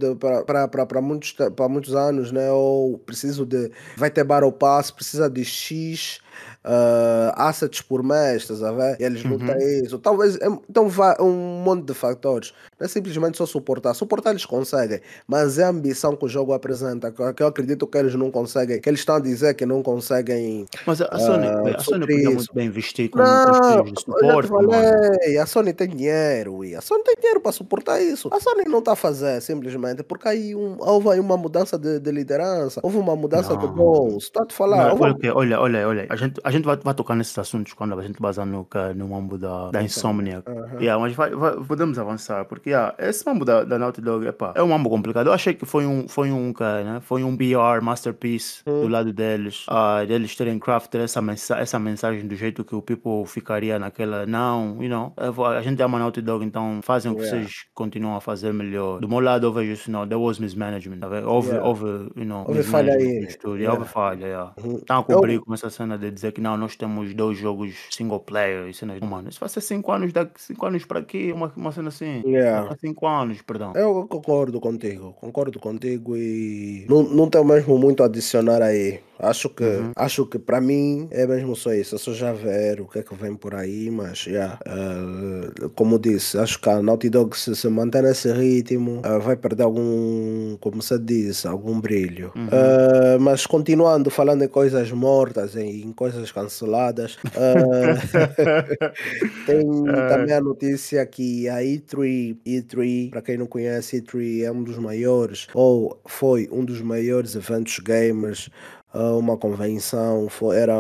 para 0.47 1.01
muitos, 1.01 1.35
muitos 1.69 1.95
anos, 1.95 2.33
né? 2.33 2.51
Ou 2.51 2.99
preciso 2.99 3.45
de. 3.45 3.71
Vai 3.97 4.11
ter 4.11 4.25
Battle 4.25 4.53
Pass, 4.53 4.91
precisa 4.91 5.29
de 5.29 5.45
X 5.45 6.21
uh, 6.65 7.33
assets 7.37 7.81
por 7.81 8.03
mês, 8.03 8.43
estás 8.43 8.63
a 8.63 8.73
ver? 8.73 8.97
E 9.01 9.05
eles 9.05 9.25
não 9.25 9.33
uhum. 9.33 9.47
têm 9.47 9.85
isso. 9.85 9.99
Talvez, 9.99 10.37
é, 10.37 10.47
então 10.69 10.89
vai 10.89 11.17
um 11.21 11.63
monte 11.63 11.87
de 11.87 11.95
fatores. 11.95 12.53
Não 12.79 12.85
é 12.85 12.89
simplesmente 12.89 13.37
só 13.37 13.47
suportar. 13.47 13.95
Suportar 13.95 14.31
eles 14.31 14.45
conseguem, 14.45 15.01
mas 15.27 15.59
é 15.59 15.65
a 15.65 15.69
ambição 15.69 16.17
que 16.17 16.25
o 16.25 16.29
jogo 16.29 16.53
apresenta, 16.53 17.11
que 17.11 17.43
eu 17.43 17.47
acredito 17.47 17.87
que 17.87 17.99
eles 17.99 18.15
não 18.15 18.31
conseguem, 18.31 18.81
que 18.81 18.89
eles 18.89 19.01
estão 19.01 19.17
a 19.17 19.21
dizer 19.21 19.55
que 19.55 19.67
não 19.67 19.83
conseguem. 19.83 20.67
Mas 20.87 21.01
a 21.01 21.19
Sony, 21.19 21.47
uh, 21.47 21.77
a 21.77 21.79
Sony 21.81 22.07
podia 22.07 22.31
muito 22.31 22.55
bem 22.55 22.67
investir 22.67 23.11
com 23.11 23.19
não, 23.19 23.83
de 23.85 24.01
suporte. 24.01 24.49
Falei, 24.49 25.39
a 25.39 25.47
Sony 25.47 25.73
tem 25.73 25.89
dinheiro, 25.89 26.65
e 26.65 26.75
a 26.75 26.81
Sony 26.81 27.03
tem 27.05 27.15
dinheiro 27.17 27.41
para 27.41 27.53
suportar 27.53 28.01
isso. 28.01 28.29
A 28.33 28.41
Sony 28.41 28.65
não 28.67 28.79
está 28.79 28.93
a 28.93 28.97
fazer 28.97 29.41
simplesmente 29.41 30.03
porque 30.03 30.29
aí 30.29 30.55
um, 30.55 30.77
houve 30.79 31.11
aí 31.11 31.21
uma 31.21 31.37
mudança 31.37 31.79
de, 31.79 31.99
de 31.99 32.11
liderança, 32.11 32.81
houve 32.83 32.97
uma 32.97 33.15
mudança 33.15 33.55
não. 33.55 33.61
de 33.61 33.67
gols. 33.67 34.25
Está 34.25 34.43
a 34.43 34.47
te 34.47 34.55
falar. 34.55 34.95
Não, 34.95 35.01
olha, 35.01 35.35
olha, 35.35 35.61
olha, 35.61 35.89
olha, 35.89 36.07
a 36.09 36.17
gente, 36.17 36.41
a 36.49 36.51
gente 36.51 36.65
vai, 36.65 36.79
vai 36.79 36.95
tocar 36.95 37.15
nesses 37.15 37.39
assuntos 37.39 37.75
quando 37.75 37.99
a 37.99 38.03
gente 38.03 38.23
basar 38.23 38.47
no, 38.47 38.67
no 38.97 39.09
mambo 39.09 39.37
da, 39.37 39.71
da 39.71 39.83
insônia. 39.83 40.43
Uhum. 40.47 40.81
Yeah, 40.81 40.99
mas 40.99 41.15
vai, 41.15 41.31
vai, 41.31 41.57
podemos 41.57 41.99
avançar, 41.99 42.47
porque 42.47 42.71
yeah, 42.71 42.95
esse 42.99 43.27
mambo 43.27 43.45
da, 43.45 43.65
da 43.65 43.79
Naughty 43.79 44.01
Dog 44.01 44.27
epá, 44.27 44.55
é 44.57 44.63
um 44.63 44.69
mambo 44.69 44.89
complicado. 44.89 45.27
Eu 45.27 45.35
achei 45.35 45.53
que 45.53 45.67
foi 45.67 45.85
um, 45.85 46.09
foi 46.09 46.33
um, 46.33 46.55
né? 46.59 47.01
foi 47.03 47.23
um 47.23 47.37
BR 47.37 47.83
masterpiece 47.83 48.63
uhum. 48.67 48.81
do 48.81 48.89
lado 48.89 49.13
deles, 49.13 49.67
uh, 49.69 50.07
deles 50.07 50.35
terem 50.35 50.59
crafted 50.59 51.05
essa, 51.05 51.21
mensa 51.21 51.59
essa 51.59 51.79
mensagem 51.79 52.27
do 52.27 52.35
jeito 52.35 52.65
que 52.65 52.75
o 52.75 52.81
people 52.81 53.27
ficaria 53.27 53.79
naquela. 53.79 54.25
Não, 54.25 54.83
you 54.83 54.89
know, 54.89 55.13
a 55.55 55.61
gente 55.61 55.83
ama 55.83 55.99
Naughty 55.99 56.23
Dog, 56.23 56.43
então 56.43 56.81
fazem 56.83 57.13
o 57.13 57.15
que 57.15 57.27
vocês 57.27 57.67
continuam 57.75 58.17
a 58.17 58.23
fazer 58.23 58.55
melhor. 58.55 59.01
Do 59.01 59.09
meu 59.09 59.21
lado, 59.21 59.47
eu 59.47 59.53
vejo 59.53 59.73
isso, 59.73 59.91
não, 59.91 60.09
there 60.09 60.19
was 60.19 60.39
mismanagement. 60.39 61.01
Tá 61.01 61.09
houve, 61.27 61.49
yeah. 61.49 61.69
houve, 61.69 62.11
you 62.17 62.25
know, 62.25 62.47
houve 62.49 62.63
falha 62.63 62.95
aí. 62.95 63.29
Houve 63.45 63.85
falha, 63.85 64.27
yeah. 64.27 64.55
Uhum. 64.65 64.77
Estão 64.77 65.01
a 65.01 65.05
cobrir 65.05 65.35
eu... 65.35 65.45
com 65.45 65.53
essa 65.53 65.69
cena 65.69 65.99
de 65.99 66.11
dizer 66.11 66.38
que 66.39 66.41
não, 66.41 66.57
nós 66.57 66.77
temos 66.77 67.13
dois 67.15 67.37
jogos 67.37 67.75
single 67.91 68.21
player 68.21 68.69
e 68.69 68.73
cenas. 68.73 69.01
Mano, 69.01 69.29
isso 69.29 69.41
vai 69.41 69.49
ser 69.49 69.61
5 69.61 69.91
anos 69.91 70.13
daqui, 70.13 70.41
5 70.41 70.67
anos 70.67 70.85
para 70.85 71.01
aqui, 71.01 71.33
uma, 71.33 71.53
uma 71.57 71.73
cena 71.73 71.89
assim. 71.89 72.23
Yeah. 72.25 72.77
5 72.81 73.07
anos, 73.07 73.43
perdão. 73.43 73.73
Eu 73.75 74.07
concordo 74.07 74.61
contigo, 74.61 75.15
concordo 75.15 75.59
contigo 75.59 76.17
e 76.17 76.87
não, 76.89 77.03
não 77.03 77.29
tenho 77.29 77.45
mesmo 77.45 77.77
muito 77.77 78.05
a 78.05 78.07
adicionar 78.07 78.63
aí. 78.63 79.01
Acho 79.19 79.49
que, 79.49 79.65
uhum. 79.65 79.91
acho 79.97 80.27
que 80.27 80.39
para 80.39 80.61
mim 80.61 81.09
é 81.11 81.27
mesmo 81.27 81.57
só 81.57 81.75
isso. 81.75 81.97
Eu 81.97 81.99
só 81.99 82.13
já 82.13 82.33
ver 82.33 82.81
o 82.81 82.87
que 82.87 83.01
é 83.01 83.03
que 83.03 83.15
vem 83.17 83.35
por 83.35 83.55
aí, 83.55 83.91
mas 83.91 84.27
yeah, 84.27 84.59
uh, 84.65 85.69
como 85.71 85.99
disse, 85.99 86.39
acho 86.39 86.61
que 86.61 86.71
a 86.71 86.81
Naughty 86.81 87.11
Dog 87.11 87.37
se, 87.37 87.57
se 87.57 87.69
manter 87.69 88.03
nesse 88.03 88.33
ritmo 88.33 89.01
uh, 89.01 89.21
vai 89.21 89.37
perder 89.37 89.65
algum, 89.65 90.57
como 90.61 90.81
você 90.81 90.97
disse, 90.99 91.49
algum 91.49 91.81
brilho. 91.81 92.31
Uhum. 92.37 92.47
Uh, 92.47 93.21
mas 93.21 93.45
continuando 93.45 94.09
falando 94.09 94.45
em 94.45 94.49
coisas 94.49 94.93
mortas, 94.93 95.57
em, 95.57 95.83
em 95.83 95.93
coisas 95.93 96.28
canceladas, 96.33 97.17
tem 99.47 99.67
também 100.09 100.35
a 100.35 100.41
notícia 100.41 101.05
que 101.07 101.49
a 101.49 101.59
E3, 101.59 102.37
E3, 102.47 103.11
para 103.11 103.23
quem 103.23 103.37
não 103.37 103.47
conhece, 103.47 104.01
E3 104.01 104.45
é 104.45 104.53
um 104.53 104.63
dos 104.63 104.79
maiores, 104.79 105.47
ou 105.55 106.01
foi 106.07 106.49
um 106.51 106.65
dos 106.65 106.81
maiores 106.81 107.35
eventos 107.35 107.79
gamers 107.79 108.49
uma 108.95 109.37
convenção, 109.37 110.29
foi, 110.31 110.57
era 110.57 110.75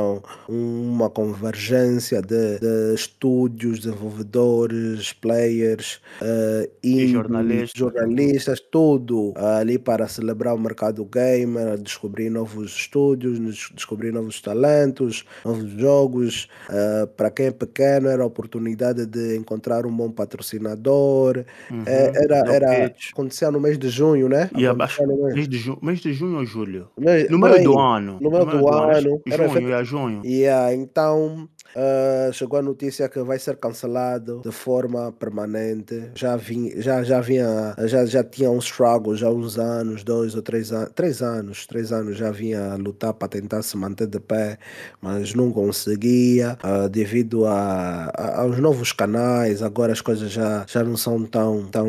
uma 0.48 1.10
convergência 1.10 2.22
de, 2.22 2.58
de 2.58 2.94
estúdios, 2.94 3.80
desenvolvedores, 3.80 5.12
players 5.12 6.00
uh, 6.22 6.68
e 6.82 7.08
jornalistas. 7.08 7.72
jornalistas, 7.76 8.60
tudo 8.60 9.34
ali 9.36 9.78
para 9.78 10.08
celebrar 10.08 10.54
o 10.54 10.58
mercado 10.58 11.04
gamer, 11.04 11.76
descobrir 11.78 12.30
novos 12.30 12.72
estúdios, 12.72 13.38
descobrir 13.74 14.12
novos 14.12 14.40
talentos, 14.40 15.24
novos 15.44 15.70
jogos. 15.72 16.48
Uh, 16.70 17.06
para 17.08 17.30
quem 17.30 17.46
é 17.46 17.50
pequeno, 17.50 18.08
era 18.08 18.22
a 18.22 18.26
oportunidade 18.26 19.04
de 19.04 19.36
encontrar 19.36 19.84
um 19.84 19.94
bom 19.94 20.10
patrocinador. 20.10 21.44
Uhum. 21.70 21.82
É, 21.84 22.24
era, 22.24 22.54
era, 22.54 22.94
acontecia 23.12 23.50
no 23.50 23.60
mês 23.60 23.78
de 23.78 23.90
junho, 23.90 24.28
né? 24.28 24.48
Yeah, 24.56 24.76
mês, 25.34 25.46
de 25.46 25.58
ju 25.58 25.78
mês 25.82 26.00
de 26.00 26.12
junho 26.12 26.38
ou 26.38 26.46
julho? 26.46 26.88
no 26.96 27.38
meio 27.38 27.62
do 27.62 27.78
ano 27.78 28.07
ano. 28.08 28.18
No 28.20 28.30
meio 28.30 28.44
do, 28.44 28.58
do 28.58 28.68
ano. 28.68 29.20
Junho, 29.26 29.72
é 29.72 29.84
junho. 29.84 30.22
Yeah, 30.24 30.74
então 30.74 31.48
Uh, 31.76 32.32
chegou 32.32 32.58
a 32.58 32.62
notícia 32.62 33.08
que 33.08 33.20
vai 33.20 33.38
ser 33.38 33.56
cancelado 33.56 34.40
de 34.42 34.50
forma 34.50 35.12
permanente. 35.12 36.10
Já, 36.14 36.36
vim, 36.36 36.72
já, 36.80 37.02
já 37.02 37.20
vinha, 37.20 37.74
já, 37.84 38.04
já 38.06 38.24
tinha 38.24 38.50
um 38.50 38.58
struggle 38.58 39.14
já 39.14 39.28
há 39.28 39.30
uns 39.30 39.58
anos, 39.58 40.02
dois 40.02 40.34
ou 40.34 40.42
três 40.42 40.72
anos, 40.72 40.90
três 40.94 41.22
anos, 41.22 41.66
três 41.66 41.92
anos 41.92 42.16
já 42.16 42.30
vinha 42.30 42.74
lutar 42.76 43.12
para 43.12 43.28
tentar 43.28 43.62
se 43.62 43.76
manter 43.76 44.06
de 44.06 44.18
pé, 44.18 44.58
mas 45.00 45.34
não 45.34 45.52
conseguia 45.52 46.58
uh, 46.64 46.88
devido 46.88 47.44
a, 47.44 48.10
a, 48.14 48.40
aos 48.40 48.58
novos 48.58 48.92
canais. 48.92 49.62
Agora 49.62 49.92
as 49.92 50.00
coisas 50.00 50.32
já, 50.32 50.64
já 50.66 50.82
não 50.82 50.96
são 50.96 51.24
tão, 51.24 51.66
tão 51.66 51.88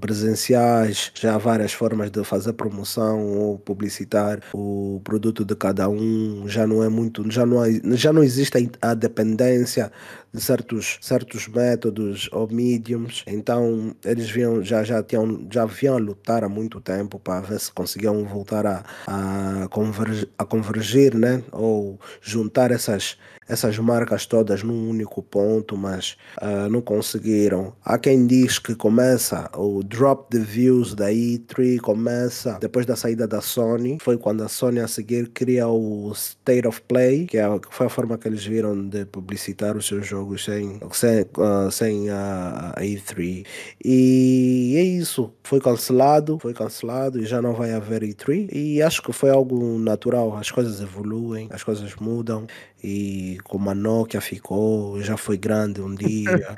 presenciais, 0.00 1.12
já 1.14 1.36
há 1.36 1.38
várias 1.38 1.72
formas 1.72 2.10
de 2.10 2.22
fazer 2.24 2.52
promoção 2.54 3.24
ou 3.24 3.58
publicitar 3.58 4.40
o 4.52 5.00
produto 5.04 5.44
de 5.44 5.54
cada 5.54 5.88
um. 5.88 6.44
Já 6.46 6.66
não 6.66 6.82
é 6.82 6.88
muito, 6.88 7.30
já 7.30 7.46
não, 7.46 7.62
já 7.96 8.12
não 8.12 8.22
existe 8.22 8.52
a 8.82 8.94
dependência 8.94 9.21
independencia 9.22 9.90
de 10.32 10.40
certos, 10.40 10.98
certos 11.00 11.46
métodos 11.48 12.28
ou 12.32 12.48
mediums. 12.50 13.22
Então 13.26 13.94
eles 14.04 14.30
vinham, 14.30 14.62
já, 14.62 14.82
já, 14.82 15.02
tinham, 15.02 15.46
já 15.50 15.66
vinham 15.66 15.96
a 15.96 15.98
lutar 15.98 16.42
há 16.42 16.48
muito 16.48 16.80
tempo 16.80 17.18
para 17.18 17.40
ver 17.40 17.60
se 17.60 17.70
conseguiam 17.70 18.24
voltar 18.24 18.66
a, 18.66 18.84
a, 19.06 19.68
convergir, 19.68 20.28
a 20.38 20.44
convergir 20.44 21.14
né? 21.14 21.42
ou 21.52 22.00
juntar 22.20 22.70
essas, 22.70 23.18
essas 23.46 23.78
marcas 23.78 24.24
todas 24.24 24.62
num 24.62 24.88
único 24.88 25.22
ponto, 25.22 25.76
mas 25.76 26.16
uh, 26.40 26.68
não 26.70 26.80
conseguiram. 26.80 27.74
Há 27.84 27.98
quem 27.98 28.26
diz 28.26 28.58
que 28.58 28.74
começa 28.74 29.50
o 29.54 29.82
drop 29.82 30.30
the 30.30 30.42
views 30.42 30.94
da 30.94 31.10
E3 31.10 31.78
começa 31.78 32.58
depois 32.60 32.86
da 32.86 32.96
saída 32.96 33.26
da 33.26 33.40
Sony. 33.40 33.98
Foi 34.00 34.16
quando 34.16 34.42
a 34.42 34.48
Sony 34.48 34.80
a 34.80 34.88
seguir 34.88 35.28
cria 35.28 35.68
o 35.68 36.10
State 36.12 36.66
of 36.66 36.80
Play, 36.82 37.26
que, 37.26 37.36
é, 37.36 37.58
que 37.58 37.74
foi 37.74 37.86
a 37.86 37.90
forma 37.90 38.16
que 38.16 38.28
eles 38.28 38.44
viram 38.44 38.88
de 38.88 39.04
publicitar 39.04 39.76
os 39.76 39.86
seus 39.86 40.06
jogos 40.22 40.44
sem, 40.44 40.80
sem, 40.92 41.20
uh, 41.22 41.70
sem 41.70 42.10
a, 42.10 42.72
a 42.76 42.80
E3. 42.80 43.44
E 43.84 44.74
é 44.76 44.82
isso. 44.82 45.32
Foi 45.42 45.60
cancelado, 45.60 46.38
foi 46.38 46.54
cancelado 46.54 47.20
e 47.20 47.26
já 47.26 47.42
não 47.42 47.52
vai 47.52 47.72
haver 47.72 48.02
E3. 48.02 48.48
E 48.52 48.80
acho 48.80 49.02
que 49.02 49.12
foi 49.12 49.30
algo 49.30 49.78
natural. 49.78 50.36
As 50.36 50.50
coisas 50.50 50.80
evoluem, 50.80 51.48
as 51.50 51.62
coisas 51.62 51.94
mudam 51.96 52.46
e 52.82 53.38
como 53.44 53.70
a 53.70 53.74
Nokia 53.74 54.20
ficou, 54.20 55.00
já 55.00 55.16
foi 55.16 55.36
grande 55.36 55.80
um 55.80 55.94
dia. 55.94 56.56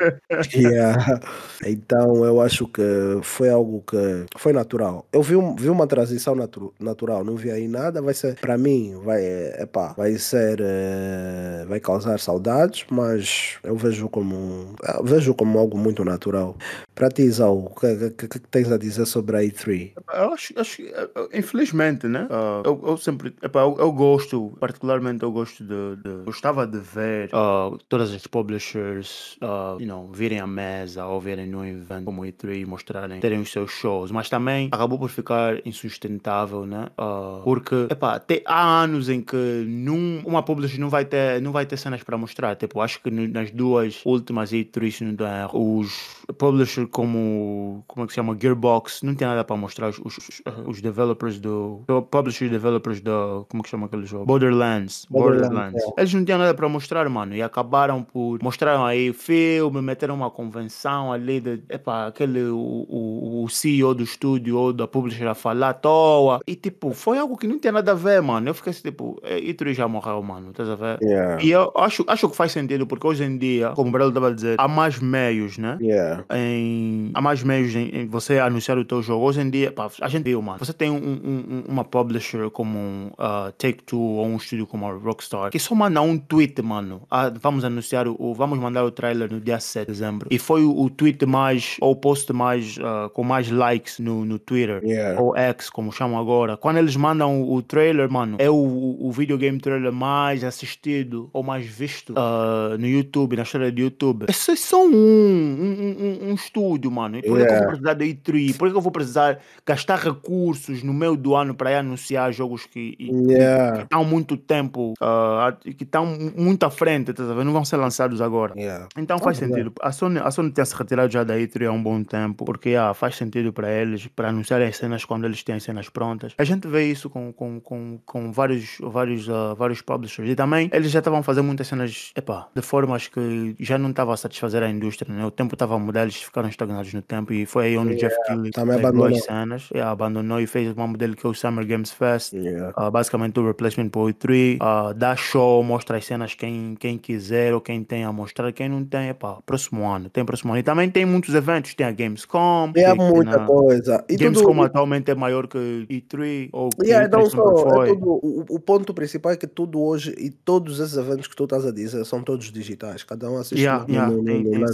yeah. 0.55 1.21
Então 1.67 2.25
eu 2.25 2.41
acho 2.41 2.67
que 2.67 2.83
foi 3.23 3.49
algo 3.49 3.83
que 3.87 4.27
foi 4.37 4.53
natural. 4.53 5.07
Eu 5.13 5.23
vi, 5.23 5.35
vi 5.59 5.69
uma 5.69 5.87
transição 5.87 6.35
natu 6.35 6.75
natural, 6.79 7.25
não 7.25 7.37
vi 7.37 7.51
aí 7.51 7.69
nada, 7.69 8.03
vai 8.03 8.15
ser, 8.15 8.39
para 8.39 8.59
mim, 8.59 9.01
vai, 9.03 9.25
epá, 9.61 9.95
vai 9.97 10.17
ser, 10.19 10.61
uh, 10.61 11.67
vai 11.69 11.81
causar 11.81 12.19
saudades, 12.19 12.85
mas 12.91 13.59
eu 13.63 13.77
vejo 13.77 14.09
como, 14.09 14.75
eu 14.97 15.05
vejo 15.05 15.35
como 15.35 15.59
algo 15.59 15.79
muito 15.79 16.05
natural. 16.05 16.57
Para 16.95 17.09
ti, 17.09 17.23
Isau, 17.23 17.67
o 17.67 17.75
que, 17.75 18.11
que, 18.11 18.29
que, 18.29 18.39
tens 18.39 18.71
a 18.71 18.79
dizer 18.79 19.05
sobre 19.07 19.37
a 19.37 19.41
E3? 19.41 19.93
Eu 20.15 20.33
acho, 20.33 20.55
acho 20.57 20.83
eh, 20.83 21.09
infelizmente, 21.33 22.07
né? 22.07 22.29
Uh, 22.31 22.63
eu, 22.65 22.83
eu 22.87 22.97
sempre, 22.97 23.35
epá, 23.43 23.63
eu, 23.63 23.77
eu, 23.81 23.91
gosto, 23.91 24.53
particularmente 24.61 25.25
eu 25.25 25.33
gosto 25.33 25.65
de, 25.65 25.97
de 25.97 26.13
gostava 26.24 26.66
de 26.66 26.79
ver 26.79 27.31
uh, 27.35 27.79
todas 27.88 28.12
as 28.12 28.27
publishers, 28.27 29.37
uh, 29.42 29.81
you 29.81 29.87
know, 29.87 30.11
virem 30.12 30.40
à 30.40 30.46
mesa 30.46 31.07
ou 31.07 31.20
virem 31.20 31.46
num 31.46 31.64
evento 31.64 32.05
como 32.05 32.22
E3 32.22 32.61
e 32.61 32.66
mostrarem, 32.66 33.20
terem 33.20 33.40
os 33.40 33.50
seus 33.50 33.70
shows, 33.70 34.11
mas 34.11 34.29
também 34.29 34.68
acabou 34.70 34.98
por 34.98 35.09
ficar 35.09 35.66
insustentável, 35.66 36.66
né? 36.66 36.88
Uh, 36.98 37.42
porque, 37.42 37.87
epá, 37.90 38.18
te, 38.18 38.42
há 38.46 38.83
anos 38.83 39.09
em 39.09 39.20
que 39.20 39.64
num, 39.66 40.22
uma 40.24 40.42
publisher 40.42 40.79
não 40.79 40.88
vai 40.88 41.05
ter, 41.05 41.40
não 41.40 41.53
vai 41.53 41.66
ter 41.66 41.77
cenas 41.77 42.03
para 42.03 42.16
mostrar. 42.16 42.57
Tipo, 42.57 42.81
acho 42.81 43.00
que 43.00 43.11
nas 43.11 43.50
duas 43.50 44.00
últimas 44.05 44.53
E3, 44.53 45.14
os 45.53 46.24
publishers 46.33 46.89
como, 46.91 47.85
como 47.87 48.05
é 48.05 48.07
que 48.07 48.13
se 48.13 48.17
chama, 48.17 48.37
Gearbox, 48.41 49.03
não 49.03 49.15
tem 49.15 49.27
nada 49.27 49.45
para 49.45 49.57
mostrar. 49.57 49.89
Os, 49.89 49.99
os, 49.99 50.43
os 50.67 50.81
developers 50.81 51.39
do, 51.39 51.83
publishers 52.11 52.51
developers 52.51 53.01
do, 53.01 53.47
como 53.49 53.61
é 53.61 53.65
que 53.65 53.71
chama 53.71 53.87
aquele 53.87 54.07
jogo? 54.07 54.27
Borderlands. 54.27 55.07
Borderlands. 55.11 55.49
Borderlands. 55.49 55.83
É. 55.83 56.01
Eles 56.01 56.15
não 56.15 56.25
tinham 56.25 56.39
nada 56.39 56.55
para 56.55 56.69
mostrar, 56.69 57.09
mano. 57.09 57.35
E 57.35 57.43
acabaram 57.43 58.03
por. 58.03 58.43
Mostraram 58.43 58.85
aí 58.85 59.13
filme, 59.13 59.81
meteram 59.81 60.15
uma 60.15 60.31
convenção 60.31 61.13
ali 61.13 61.41
de. 61.41 61.63
Epa, 61.69 62.07
aquele. 62.07 62.43
O, 62.45 62.87
o, 62.89 63.45
o 63.45 63.49
CEO 63.49 63.95
do 63.95 64.03
estúdio 64.03 64.57
ou 64.57 64.73
da 64.73 64.87
publisher 64.87 65.27
a 65.27 65.35
falar 65.35 65.71
à 65.71 65.75
toa. 65.75 66.41
E 66.47 66.55
tipo, 66.55 66.93
foi 66.93 67.19
algo 67.19 67.37
que 67.37 67.47
não 67.47 67.59
tem 67.59 67.73
nada 67.73 67.93
a 67.93 67.95
ver, 67.95 68.23
mano. 68.23 68.49
Eu 68.49 68.55
fiquei 68.55 68.71
assim, 68.71 68.83
tipo, 68.83 69.21
e 69.25 69.53
tu 69.55 69.73
já 69.73 69.89
morreu, 69.89 70.23
mano. 70.23 70.51
Estás 70.51 70.69
a 70.69 70.75
ver? 70.75 70.99
Yeah. 71.03 71.43
E 71.43 71.51
eu 71.51 71.73
acho, 71.77 72.05
acho 72.07 72.29
que 72.29 72.37
faz 72.37 72.53
sentido, 72.53 72.87
porque 72.87 73.07
hoje 73.07 73.25
em 73.25 73.37
dia, 73.37 73.71
como 73.71 73.89
o 73.89 73.93
Brelo 73.93 74.11
estava 74.11 74.29
a 74.29 74.33
dizer, 74.33 74.57
há 74.59 74.69
mais 74.69 74.99
meios, 75.01 75.59
né? 75.59 75.79
Yeah. 75.81 76.13
Em, 76.31 77.11
há 77.14 77.20
mais 77.20 77.42
meios 77.42 77.74
em, 77.74 77.88
em, 77.88 78.07
você 78.07 78.38
anunciar 78.38 78.79
o 78.79 78.85
teu 78.85 79.03
jogo. 79.03 79.24
Hoje 79.24 79.40
em 79.40 79.50
dia, 79.50 79.72
pá, 79.72 79.88
a 80.00 80.09
gente 80.09 80.24
viu, 80.24 80.40
mano. 80.42 80.59
Você 80.59 80.72
tem 80.72 80.90
um, 80.90 80.96
um, 80.96 81.64
uma 81.68 81.85
publisher 81.85 82.50
como 82.50 82.79
um, 82.79 83.11
uh, 83.18 83.53
Take-Two 83.53 83.98
ou 83.98 84.27
um 84.27 84.37
estúdio 84.37 84.66
como 84.66 84.87
a 84.87 84.92
Rockstar, 84.92 85.50
que 85.50 85.59
só 85.59 85.74
manda 85.74 86.00
um 86.00 86.18
tweet, 86.18 86.61
mano. 86.62 87.03
Ah, 87.11 87.33
vamos 87.40 87.64
anunciar 87.64 88.07
o, 88.07 88.35
vamos 88.35 88.59
mandar 88.59 88.85
o 88.85 88.90
trailer 88.90 89.33
no 89.33 89.40
dia 89.40 89.61
7 89.61 89.87
de 89.87 89.92
dezembro. 89.92 90.29
E 90.31 90.38
foi 90.38 90.64
o, 90.64 90.77
o 90.79 90.90
tweet 90.90 91.24
mais, 91.27 91.77
ou 91.81 91.92
o 91.92 91.96
post 91.96 92.33
mais, 92.33 92.77
uh, 92.79 93.09
com 93.12 93.22
mais 93.22 93.50
likes 93.50 93.98
no, 93.98 94.24
no 94.24 94.38
Twitter, 94.38 94.83
yeah. 94.85 95.20
ou 95.20 95.37
X, 95.37 95.70
como 95.70 95.92
chamam 95.92 96.18
agora. 96.18 96.57
Quando 96.57 96.79
eles 96.79 96.96
mandam 96.96 97.42
o, 97.42 97.55
o 97.55 97.62
trailer, 97.62 98.11
mano, 98.11 98.37
é 98.38 98.50
o, 98.50 98.96
o 99.00 99.12
videogame 99.12 99.59
trailer 99.59 99.92
mais 99.92 100.44
assistido 100.44 101.31
ou 101.33 101.42
mais 101.42 101.66
visto 101.66 102.12
uh, 102.12 102.77
no 102.79 102.87
YouTube, 102.87 103.37
na 103.37 103.42
história 103.42 103.70
do 103.70 103.81
YouTube. 103.81 104.27
Esses 104.29 104.61
são 104.61 104.87
um, 104.87 104.94
um, 104.94 106.04
um, 106.05 106.31
um 106.31 106.35
estúdio, 106.35 106.90
mano. 106.90 107.19
E 107.19 107.23
por 107.23 107.38
yeah. 107.38 107.47
que 107.47 107.55
eu 107.55 107.59
vou 107.59 107.69
precisar 107.69 107.95
da 107.95 108.05
E3? 108.05 108.57
Por 108.57 108.71
que 108.71 108.77
eu 108.77 108.81
vou 108.81 108.93
precisar 108.93 109.38
gastar 109.67 109.99
recursos 109.99 110.83
no 110.83 110.93
meio 110.93 111.17
do 111.17 111.35
ano 111.35 111.55
para 111.55 111.79
anunciar 111.79 112.33
jogos 112.33 112.67
que, 112.67 112.97
yeah. 113.01 113.83
estão 113.83 114.05
muito 114.05 114.37
tempo, 114.37 114.95
uh, 115.01 115.75
que 115.75 115.85
estão 115.85 116.07
muito 116.37 116.64
à 116.64 116.71
frente, 116.71 117.12
tá 117.12 117.23
não 117.23 117.53
vão 117.53 117.64
ser 117.64 117.77
lançados 117.77 118.21
agora. 118.21 118.55
Yeah. 118.57 118.88
Então 118.97 119.19
faz 119.19 119.38
oh, 119.38 119.47
sentido. 119.47 119.73
A 119.81 119.93
Sony, 119.93 120.19
a 120.19 120.31
Sony 120.31 120.51
tem 120.51 120.64
se 120.64 120.75
retirado 120.75 121.12
já 121.12 121.25
da 121.25 121.37
E3 121.37 121.69
há 121.69 121.73
um 121.73 121.83
bom 121.83 122.03
tempo, 122.03 122.45
porque 122.45 122.71
yeah, 122.71 122.93
faz 122.95 123.17
sentido 123.17 123.53
para 123.53 123.71
eles, 123.73 124.07
para 124.07 124.29
anunciar 124.29 124.62
as 124.62 124.77
cenas 124.77 125.05
quando 125.05 125.25
eles 125.25 125.43
têm 125.43 125.57
as 125.57 125.62
cenas 125.62 125.88
prontas. 125.88 126.35
A 126.38 126.45
gente 126.45 126.69
vê 126.69 126.90
isso 126.90 127.09
com, 127.09 127.33
com, 127.33 127.61
com, 127.61 127.99
com 128.05 128.33
vários, 128.33 128.79
vários, 128.81 129.29
uh, 129.29 129.55
vários 129.57 129.81
publishers. 129.81 130.29
E 130.29 130.35
também 130.35 130.71
eles 130.73 130.90
já 130.90 130.99
estavam 130.99 131.23
fazendo 131.23 131.47
muitas 131.47 131.67
cenas 131.67 132.12
epá, 132.17 132.49
de 132.55 132.62
formas 132.62 133.09
que 133.09 133.55
já 133.59 133.79
não 133.79 133.90
estava 133.90 134.12
a 134.14 134.17
satisfazer 134.17 134.62
a 134.62 134.69
indústria. 134.69 135.12
Né? 135.12 135.25
O 135.25 135.31
tempo 135.31 135.55
estava 135.55 135.75
a 135.75 135.79
mudar, 135.94 136.02
eles 136.02 136.16
ficaram 136.16 136.48
estagnados 136.48 136.92
no 136.92 137.02
tempo 137.02 137.33
e 137.33 137.46
foi 137.46 137.66
aí 137.66 137.78
onde 137.78 137.94
o 137.94 137.96
yeah. 137.96 138.09
Jeff 138.09 138.26
Keighley 138.26 138.50
também 138.50 138.78
abandonou. 138.78 139.07
as 139.07 139.24
cenas. 139.24 139.68
Yeah, 139.70 139.92
abandonou 139.92 140.40
e 140.40 140.46
fez 140.46 140.76
uma 140.76 140.87
modelo 140.87 141.14
que 141.14 141.24
é 141.24 141.28
o 141.28 141.35
Summer 141.35 141.64
Games 141.64 141.92
Fest. 141.92 142.33
Yeah. 142.33 142.74
Uh, 142.76 142.90
basicamente 142.90 143.38
o 143.38 143.46
replacement 143.46 143.88
para 143.88 144.00
o 144.00 144.07
E3. 144.07 144.57
Uh, 144.57 144.94
dá 144.94 145.14
show, 145.14 145.62
mostra 145.62 145.96
as 145.96 146.04
cenas 146.04 146.35
quem, 146.35 146.74
quem 146.78 146.98
quiser 146.98 147.54
ou 147.54 147.61
quem 147.61 147.85
tem 147.85 148.04
a 148.04 148.12
mostrar. 148.12 148.52
Quem 148.52 148.68
não 148.68 148.85
tem, 148.85 149.09
é 149.09 149.14
pá, 149.14 149.38
próximo 149.46 149.88
ano. 149.88 150.11
Tem 150.11 150.24
próximo 150.24 150.52
ano. 150.52 150.61
E 150.61 150.62
também 150.62 150.90
tem 150.90 151.04
muitos 151.07 151.35
eventos. 151.35 151.74
Tem 151.74 151.87
a 151.87 151.92
Gamescom. 151.92 152.72
Tem 152.72 152.85
é 152.85 152.94
muita 152.94 153.38
na... 153.38 153.46
coisa. 153.46 154.04
E 154.09 154.16
Gamescom 154.16 154.52
tudo... 154.52 154.64
atualmente 154.64 155.11
é 155.11 155.14
maior 155.14 155.46
que 155.46 155.87
E3 155.88 156.48
ou 156.52 156.70
que 156.70 156.87
yeah, 156.87 157.09
não 157.09 157.28
só, 157.30 157.85
é 157.85 157.88
tudo, 157.88 158.09
o, 158.09 158.44
o, 158.48 158.59
ponto 158.59 158.92
principal 158.92 159.33
é 159.33 159.37
que 159.37 159.46
tudo 159.46 159.80
hoje 159.80 160.14
e 160.18 160.30
todos 160.30 160.80
esses 160.80 160.96
eventos 160.96 161.26
que 161.26 161.37
tu 161.37 161.44
estás 161.44 161.64
a 161.64 161.70
dizer 161.70 162.04
são 162.04 162.22
todos 162.22 162.50
digitais. 162.50 163.02
Cada 163.02 163.30
um 163.30 163.38
assiste 163.38 163.61
yeah, 163.61 163.85
no, 163.87 163.92
yeah, 163.92 164.12
no, 164.12 164.24
tem, 164.24 164.42
no, 164.42 164.50
tem, 164.50 164.64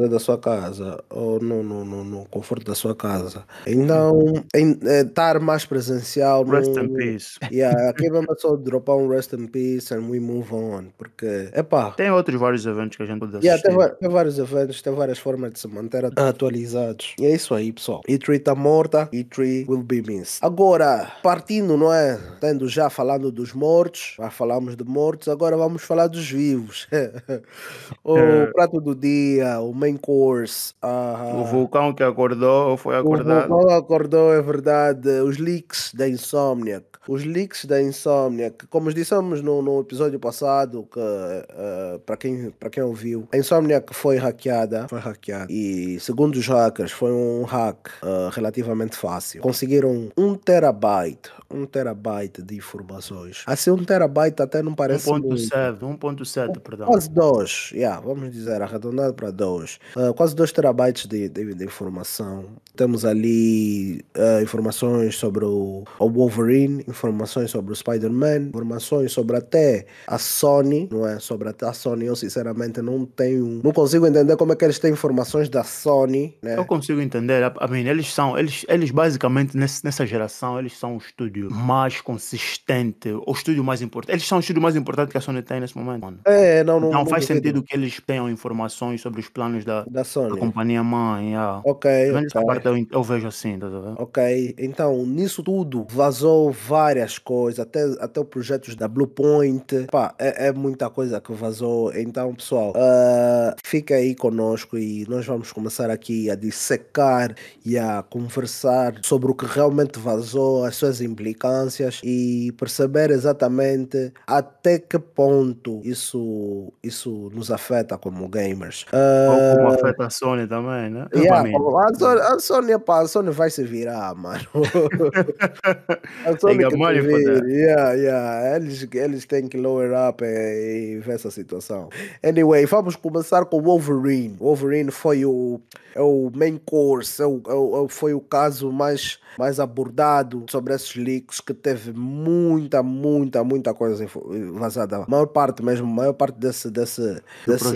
digital, 0.00 0.06
já. 0.06 0.08
da 0.08 0.18
sua 0.18 0.38
casa 0.38 1.02
ou 1.10 1.40
no, 1.40 1.62
no, 1.62 1.84
no, 1.84 2.04
no, 2.04 2.24
conforto 2.26 2.64
da 2.66 2.74
sua 2.74 2.94
casa. 2.94 3.44
Então, 3.66 4.44
em, 4.54 4.78
é, 4.84 5.00
estar 5.02 5.38
mais 5.40 5.64
presencial. 5.64 6.44
Rest 6.44 6.76
in 6.76 6.94
peace. 6.94 7.38
Yeah, 7.50 7.90
aqui 7.90 8.08
vamos 8.10 8.40
só 8.40 8.56
dropar 8.56 8.96
um 8.96 9.08
rest 9.08 9.32
in 9.32 9.46
peace 9.48 9.92
and 9.92 10.08
we 10.08 10.20
move 10.20 10.54
on. 10.54 10.86
Porque, 10.96 11.50
epá. 11.54 11.90
Tem 11.92 12.10
outros 12.10 12.38
vários 12.40 12.64
eventos 12.64 12.96
que 12.96 13.02
a 13.02 13.06
gente 13.06 13.18
pode 13.18 13.36
assistir. 13.36 13.46
Yeah, 13.48 13.62
tem, 13.62 13.98
tem 13.98 14.08
vários 14.08 14.38
eventos, 14.38 14.80
tem 14.80 14.94
várias 14.94 15.18
formas 15.18 15.52
de 15.52 15.58
se 15.58 15.68
manter 15.68 16.04
atualizados. 16.04 17.14
E 17.18 17.26
é 17.26 17.34
isso 17.34 17.54
aí, 17.54 17.72
pessoal. 17.72 18.00
E3 18.08 18.36
está 18.36 18.54
morta, 18.54 19.08
E3 19.12 19.68
will 19.68 19.82
be 19.82 20.00
missed. 20.02 20.38
Agora, 20.42 21.12
partindo, 21.22 21.76
não 21.76 21.92
é? 21.92 22.18
Tendo 22.40 22.68
já 22.68 22.88
falando 22.88 23.30
dos 23.32 23.52
mortos, 23.52 24.14
já 24.18 24.30
falamos 24.30 24.76
de 24.76 24.84
mortos, 24.84 25.28
agora 25.28 25.56
vamos 25.56 25.82
falar 25.82 26.06
dos 26.06 26.28
vivos. 26.30 26.88
o 28.04 28.16
É. 28.16 28.46
prato 28.52 28.80
do 28.80 28.94
dia, 28.94 29.60
o 29.60 29.74
course. 29.96 30.72
O 30.82 30.86
ah, 30.86 31.44
vulcão 31.50 31.92
que 31.92 32.02
acordou 32.02 32.76
foi 32.76 32.96
o 32.96 32.98
acordado. 33.00 33.48
Vulcão 33.48 33.76
acordou, 33.76 34.32
é 34.32 34.42
verdade. 34.42 35.08
Os 35.20 35.38
leaks 35.38 35.92
da 35.94 36.08
Insomniac. 36.08 36.90
Os 37.08 37.24
leaks 37.24 37.64
da 37.64 37.82
Insomniac, 37.82 38.66
como 38.68 38.92
dissemos 38.92 39.42
no, 39.42 39.60
no 39.62 39.80
episódio 39.80 40.20
passado, 40.20 40.86
que 40.92 41.00
eh, 41.00 41.98
para 42.06 42.16
quem, 42.16 42.54
quem 42.70 42.82
ouviu, 42.82 43.26
a 43.32 43.36
Insomniac 43.36 43.92
foi 43.92 44.16
hackeada, 44.16 44.86
foi 44.86 45.00
hackeada. 45.00 45.46
E 45.50 45.98
segundo 45.98 46.36
os 46.36 46.46
hackers, 46.46 46.92
foi 46.92 47.10
um 47.10 47.42
hack 47.42 47.88
eh, 48.02 48.28
relativamente 48.32 48.96
fácil. 48.96 49.40
Conseguiram 49.40 50.12
um 50.16 50.36
terabyte, 50.36 51.30
um 51.50 51.66
terabyte 51.66 52.42
de 52.42 52.54
informações. 52.56 53.42
Assim, 53.46 53.70
um 53.70 53.82
terabyte 53.82 54.40
até 54.40 54.62
não 54.62 54.74
parece 54.74 55.10
muito. 55.10 55.26
1.7, 55.28 55.78
1.7, 55.80 56.60
perdão. 56.60 56.86
Quase 56.86 57.10
2, 57.10 57.72
yeah, 57.72 57.98
vamos 57.98 58.30
dizer, 58.30 58.62
arredondado 58.62 59.14
para 59.14 59.32
2. 59.32 59.79
Quase 60.16 60.34
2 60.34 60.52
terabytes 60.52 61.06
de, 61.06 61.28
de, 61.28 61.54
de 61.54 61.64
informação. 61.64 62.44
Temos 62.76 63.04
ali 63.04 64.04
uh, 64.16 64.42
informações 64.42 65.16
sobre 65.16 65.44
o, 65.44 65.84
o 65.98 66.08
Wolverine, 66.08 66.84
informações 66.88 67.50
sobre 67.50 67.72
o 67.72 67.76
Spider-Man, 67.76 68.48
informações 68.48 69.12
sobre 69.12 69.36
até 69.36 69.86
a 70.06 70.18
Sony, 70.18 70.88
não 70.90 71.06
é? 71.06 71.18
Sobre 71.18 71.48
até 71.48 71.66
a 71.66 71.72
Sony, 71.72 72.06
eu 72.06 72.16
sinceramente 72.16 72.80
não 72.80 73.04
tenho, 73.04 73.60
não 73.62 73.72
consigo 73.72 74.06
entender 74.06 74.36
como 74.36 74.52
é 74.52 74.56
que 74.56 74.64
eles 74.64 74.78
têm 74.78 74.92
informações 74.92 75.48
da 75.48 75.64
Sony, 75.64 76.36
né? 76.42 76.56
Eu 76.56 76.64
consigo 76.64 77.00
entender, 77.00 77.42
I 77.42 77.70
mean, 77.70 77.86
eles 77.90 78.12
são, 78.12 78.38
eles, 78.38 78.64
eles 78.68 78.90
basicamente 78.90 79.56
nesse, 79.56 79.84
nessa 79.84 80.06
geração, 80.06 80.58
eles 80.58 80.76
são 80.78 80.94
o 80.94 80.98
estúdio 80.98 81.50
mais 81.50 82.00
consistente, 82.00 83.10
o 83.10 83.32
estúdio 83.32 83.64
mais 83.64 83.82
importante. 83.82 84.14
Eles 84.14 84.26
são 84.26 84.38
o 84.38 84.40
estúdio 84.40 84.62
mais 84.62 84.76
importante 84.76 85.10
que 85.10 85.18
a 85.18 85.20
Sony 85.20 85.42
tem 85.42 85.60
nesse 85.60 85.76
momento, 85.76 86.02
mano. 86.02 86.18
É, 86.24 86.62
não, 86.64 86.80
não, 86.80 86.90
não 86.90 87.06
faz 87.06 87.24
sentido 87.24 87.62
que 87.62 87.74
eles 87.74 88.00
tenham 88.06 88.30
informações 88.30 89.00
sobre 89.00 89.20
os 89.20 89.28
planos 89.28 89.64
da, 89.64 89.69
da 89.70 90.00
da 90.00 90.04
Sony. 90.04 90.38
companhia 90.38 90.82
mãe. 90.82 91.30
Yeah. 91.30 91.62
Ok, 91.64 91.90
Vendo 92.12 92.26
essa 92.26 92.40
ok. 92.40 92.46
parte 92.46 92.66
eu, 92.66 92.86
eu 92.90 93.02
vejo 93.02 93.28
assim, 93.28 93.58
tá 93.58 93.68
vendo? 93.68 93.94
Ok, 93.98 94.54
então 94.58 95.04
nisso 95.06 95.42
tudo 95.42 95.86
vazou 95.90 96.50
várias 96.50 97.18
coisas, 97.18 97.60
até, 97.60 97.82
até 98.00 98.20
os 98.20 98.26
projetos 98.26 98.74
da 98.74 98.88
Bluepoint, 98.88 99.86
pá, 99.90 100.14
é, 100.18 100.48
é 100.48 100.52
muita 100.52 100.88
coisa 100.90 101.20
que 101.20 101.32
vazou. 101.32 101.92
Então, 101.94 102.34
pessoal, 102.34 102.72
ah, 102.76 103.54
fica 103.64 103.94
aí 103.94 104.14
conosco 104.14 104.76
e 104.78 105.04
nós 105.08 105.26
vamos 105.26 105.52
começar 105.52 105.90
aqui 105.90 106.30
a 106.30 106.34
dissecar 106.34 107.34
e 107.64 107.78
a 107.78 108.02
conversar 108.02 108.94
sobre 109.02 109.30
o 109.30 109.34
que 109.34 109.46
realmente 109.46 109.98
vazou, 109.98 110.64
as 110.64 110.76
suas 110.76 111.00
implicâncias 111.00 112.00
e 112.04 112.52
perceber 112.58 113.10
exatamente 113.10 114.12
até 114.26 114.78
que 114.78 114.98
ponto 114.98 115.80
isso, 115.84 116.72
isso 116.82 117.30
nos 117.34 117.50
afeta 117.50 117.98
como 117.98 118.28
gamers. 118.28 118.86
Ou 119.26 119.59
como 119.62 119.74
afeta 119.74 120.06
a 120.06 120.10
Sony 120.10 120.46
também, 120.46 120.90
né? 120.90 121.06
Yeah, 121.14 121.42
a, 121.48 121.94
Sony, 121.94 122.20
a, 122.20 122.38
Sony, 122.38 122.78
pá, 122.78 123.00
a 123.02 123.06
Sony 123.08 123.30
vai 123.30 123.50
se 123.50 123.64
virar, 123.64 124.14
mano. 124.14 124.40
a 126.26 126.38
Sony 126.38 126.58
que 126.68 126.70
se 126.70 127.00
vire. 127.00 127.52
Yeah, 127.52 127.92
yeah. 127.94 128.56
Eles, 128.56 128.86
eles 128.92 129.24
têm 129.26 129.48
que 129.48 129.56
lower 129.56 129.90
up 130.08 130.24
e, 130.24 130.94
e 130.96 130.98
ver 130.98 131.14
essa 131.14 131.30
situação. 131.30 131.88
Anyway, 132.22 132.66
vamos 132.66 132.96
começar 132.96 133.44
com 133.44 133.58
o 133.58 133.62
Wolverine. 133.62 134.36
Wolverine 134.38 134.90
foi 134.90 135.24
o, 135.24 135.60
é 135.94 136.00
o 136.00 136.30
main 136.34 136.58
course, 136.64 137.20
é 137.22 137.26
o, 137.26 137.40
é 137.46 137.54
o- 137.54 137.76
é 137.76 137.80
o- 137.80 137.88
foi 137.88 138.14
o 138.14 138.20
caso 138.20 138.70
mais, 138.72 139.18
mais 139.38 139.60
abordado 139.60 140.44
sobre 140.48 140.74
esses 140.74 140.94
leaks, 140.96 141.40
que 141.40 141.54
teve 141.54 141.92
muita, 141.92 142.82
muita, 142.82 143.42
muita 143.44 143.74
coisa 143.74 144.06
vazada. 144.54 144.96
A 144.98 145.06
maior 145.08 145.26
parte 145.26 145.62
mesmo, 145.62 145.86
a 145.86 145.94
maior 145.94 146.12
parte 146.12 146.38
desse, 146.38 146.70
desse, 146.70 147.20
desse, 147.46 147.72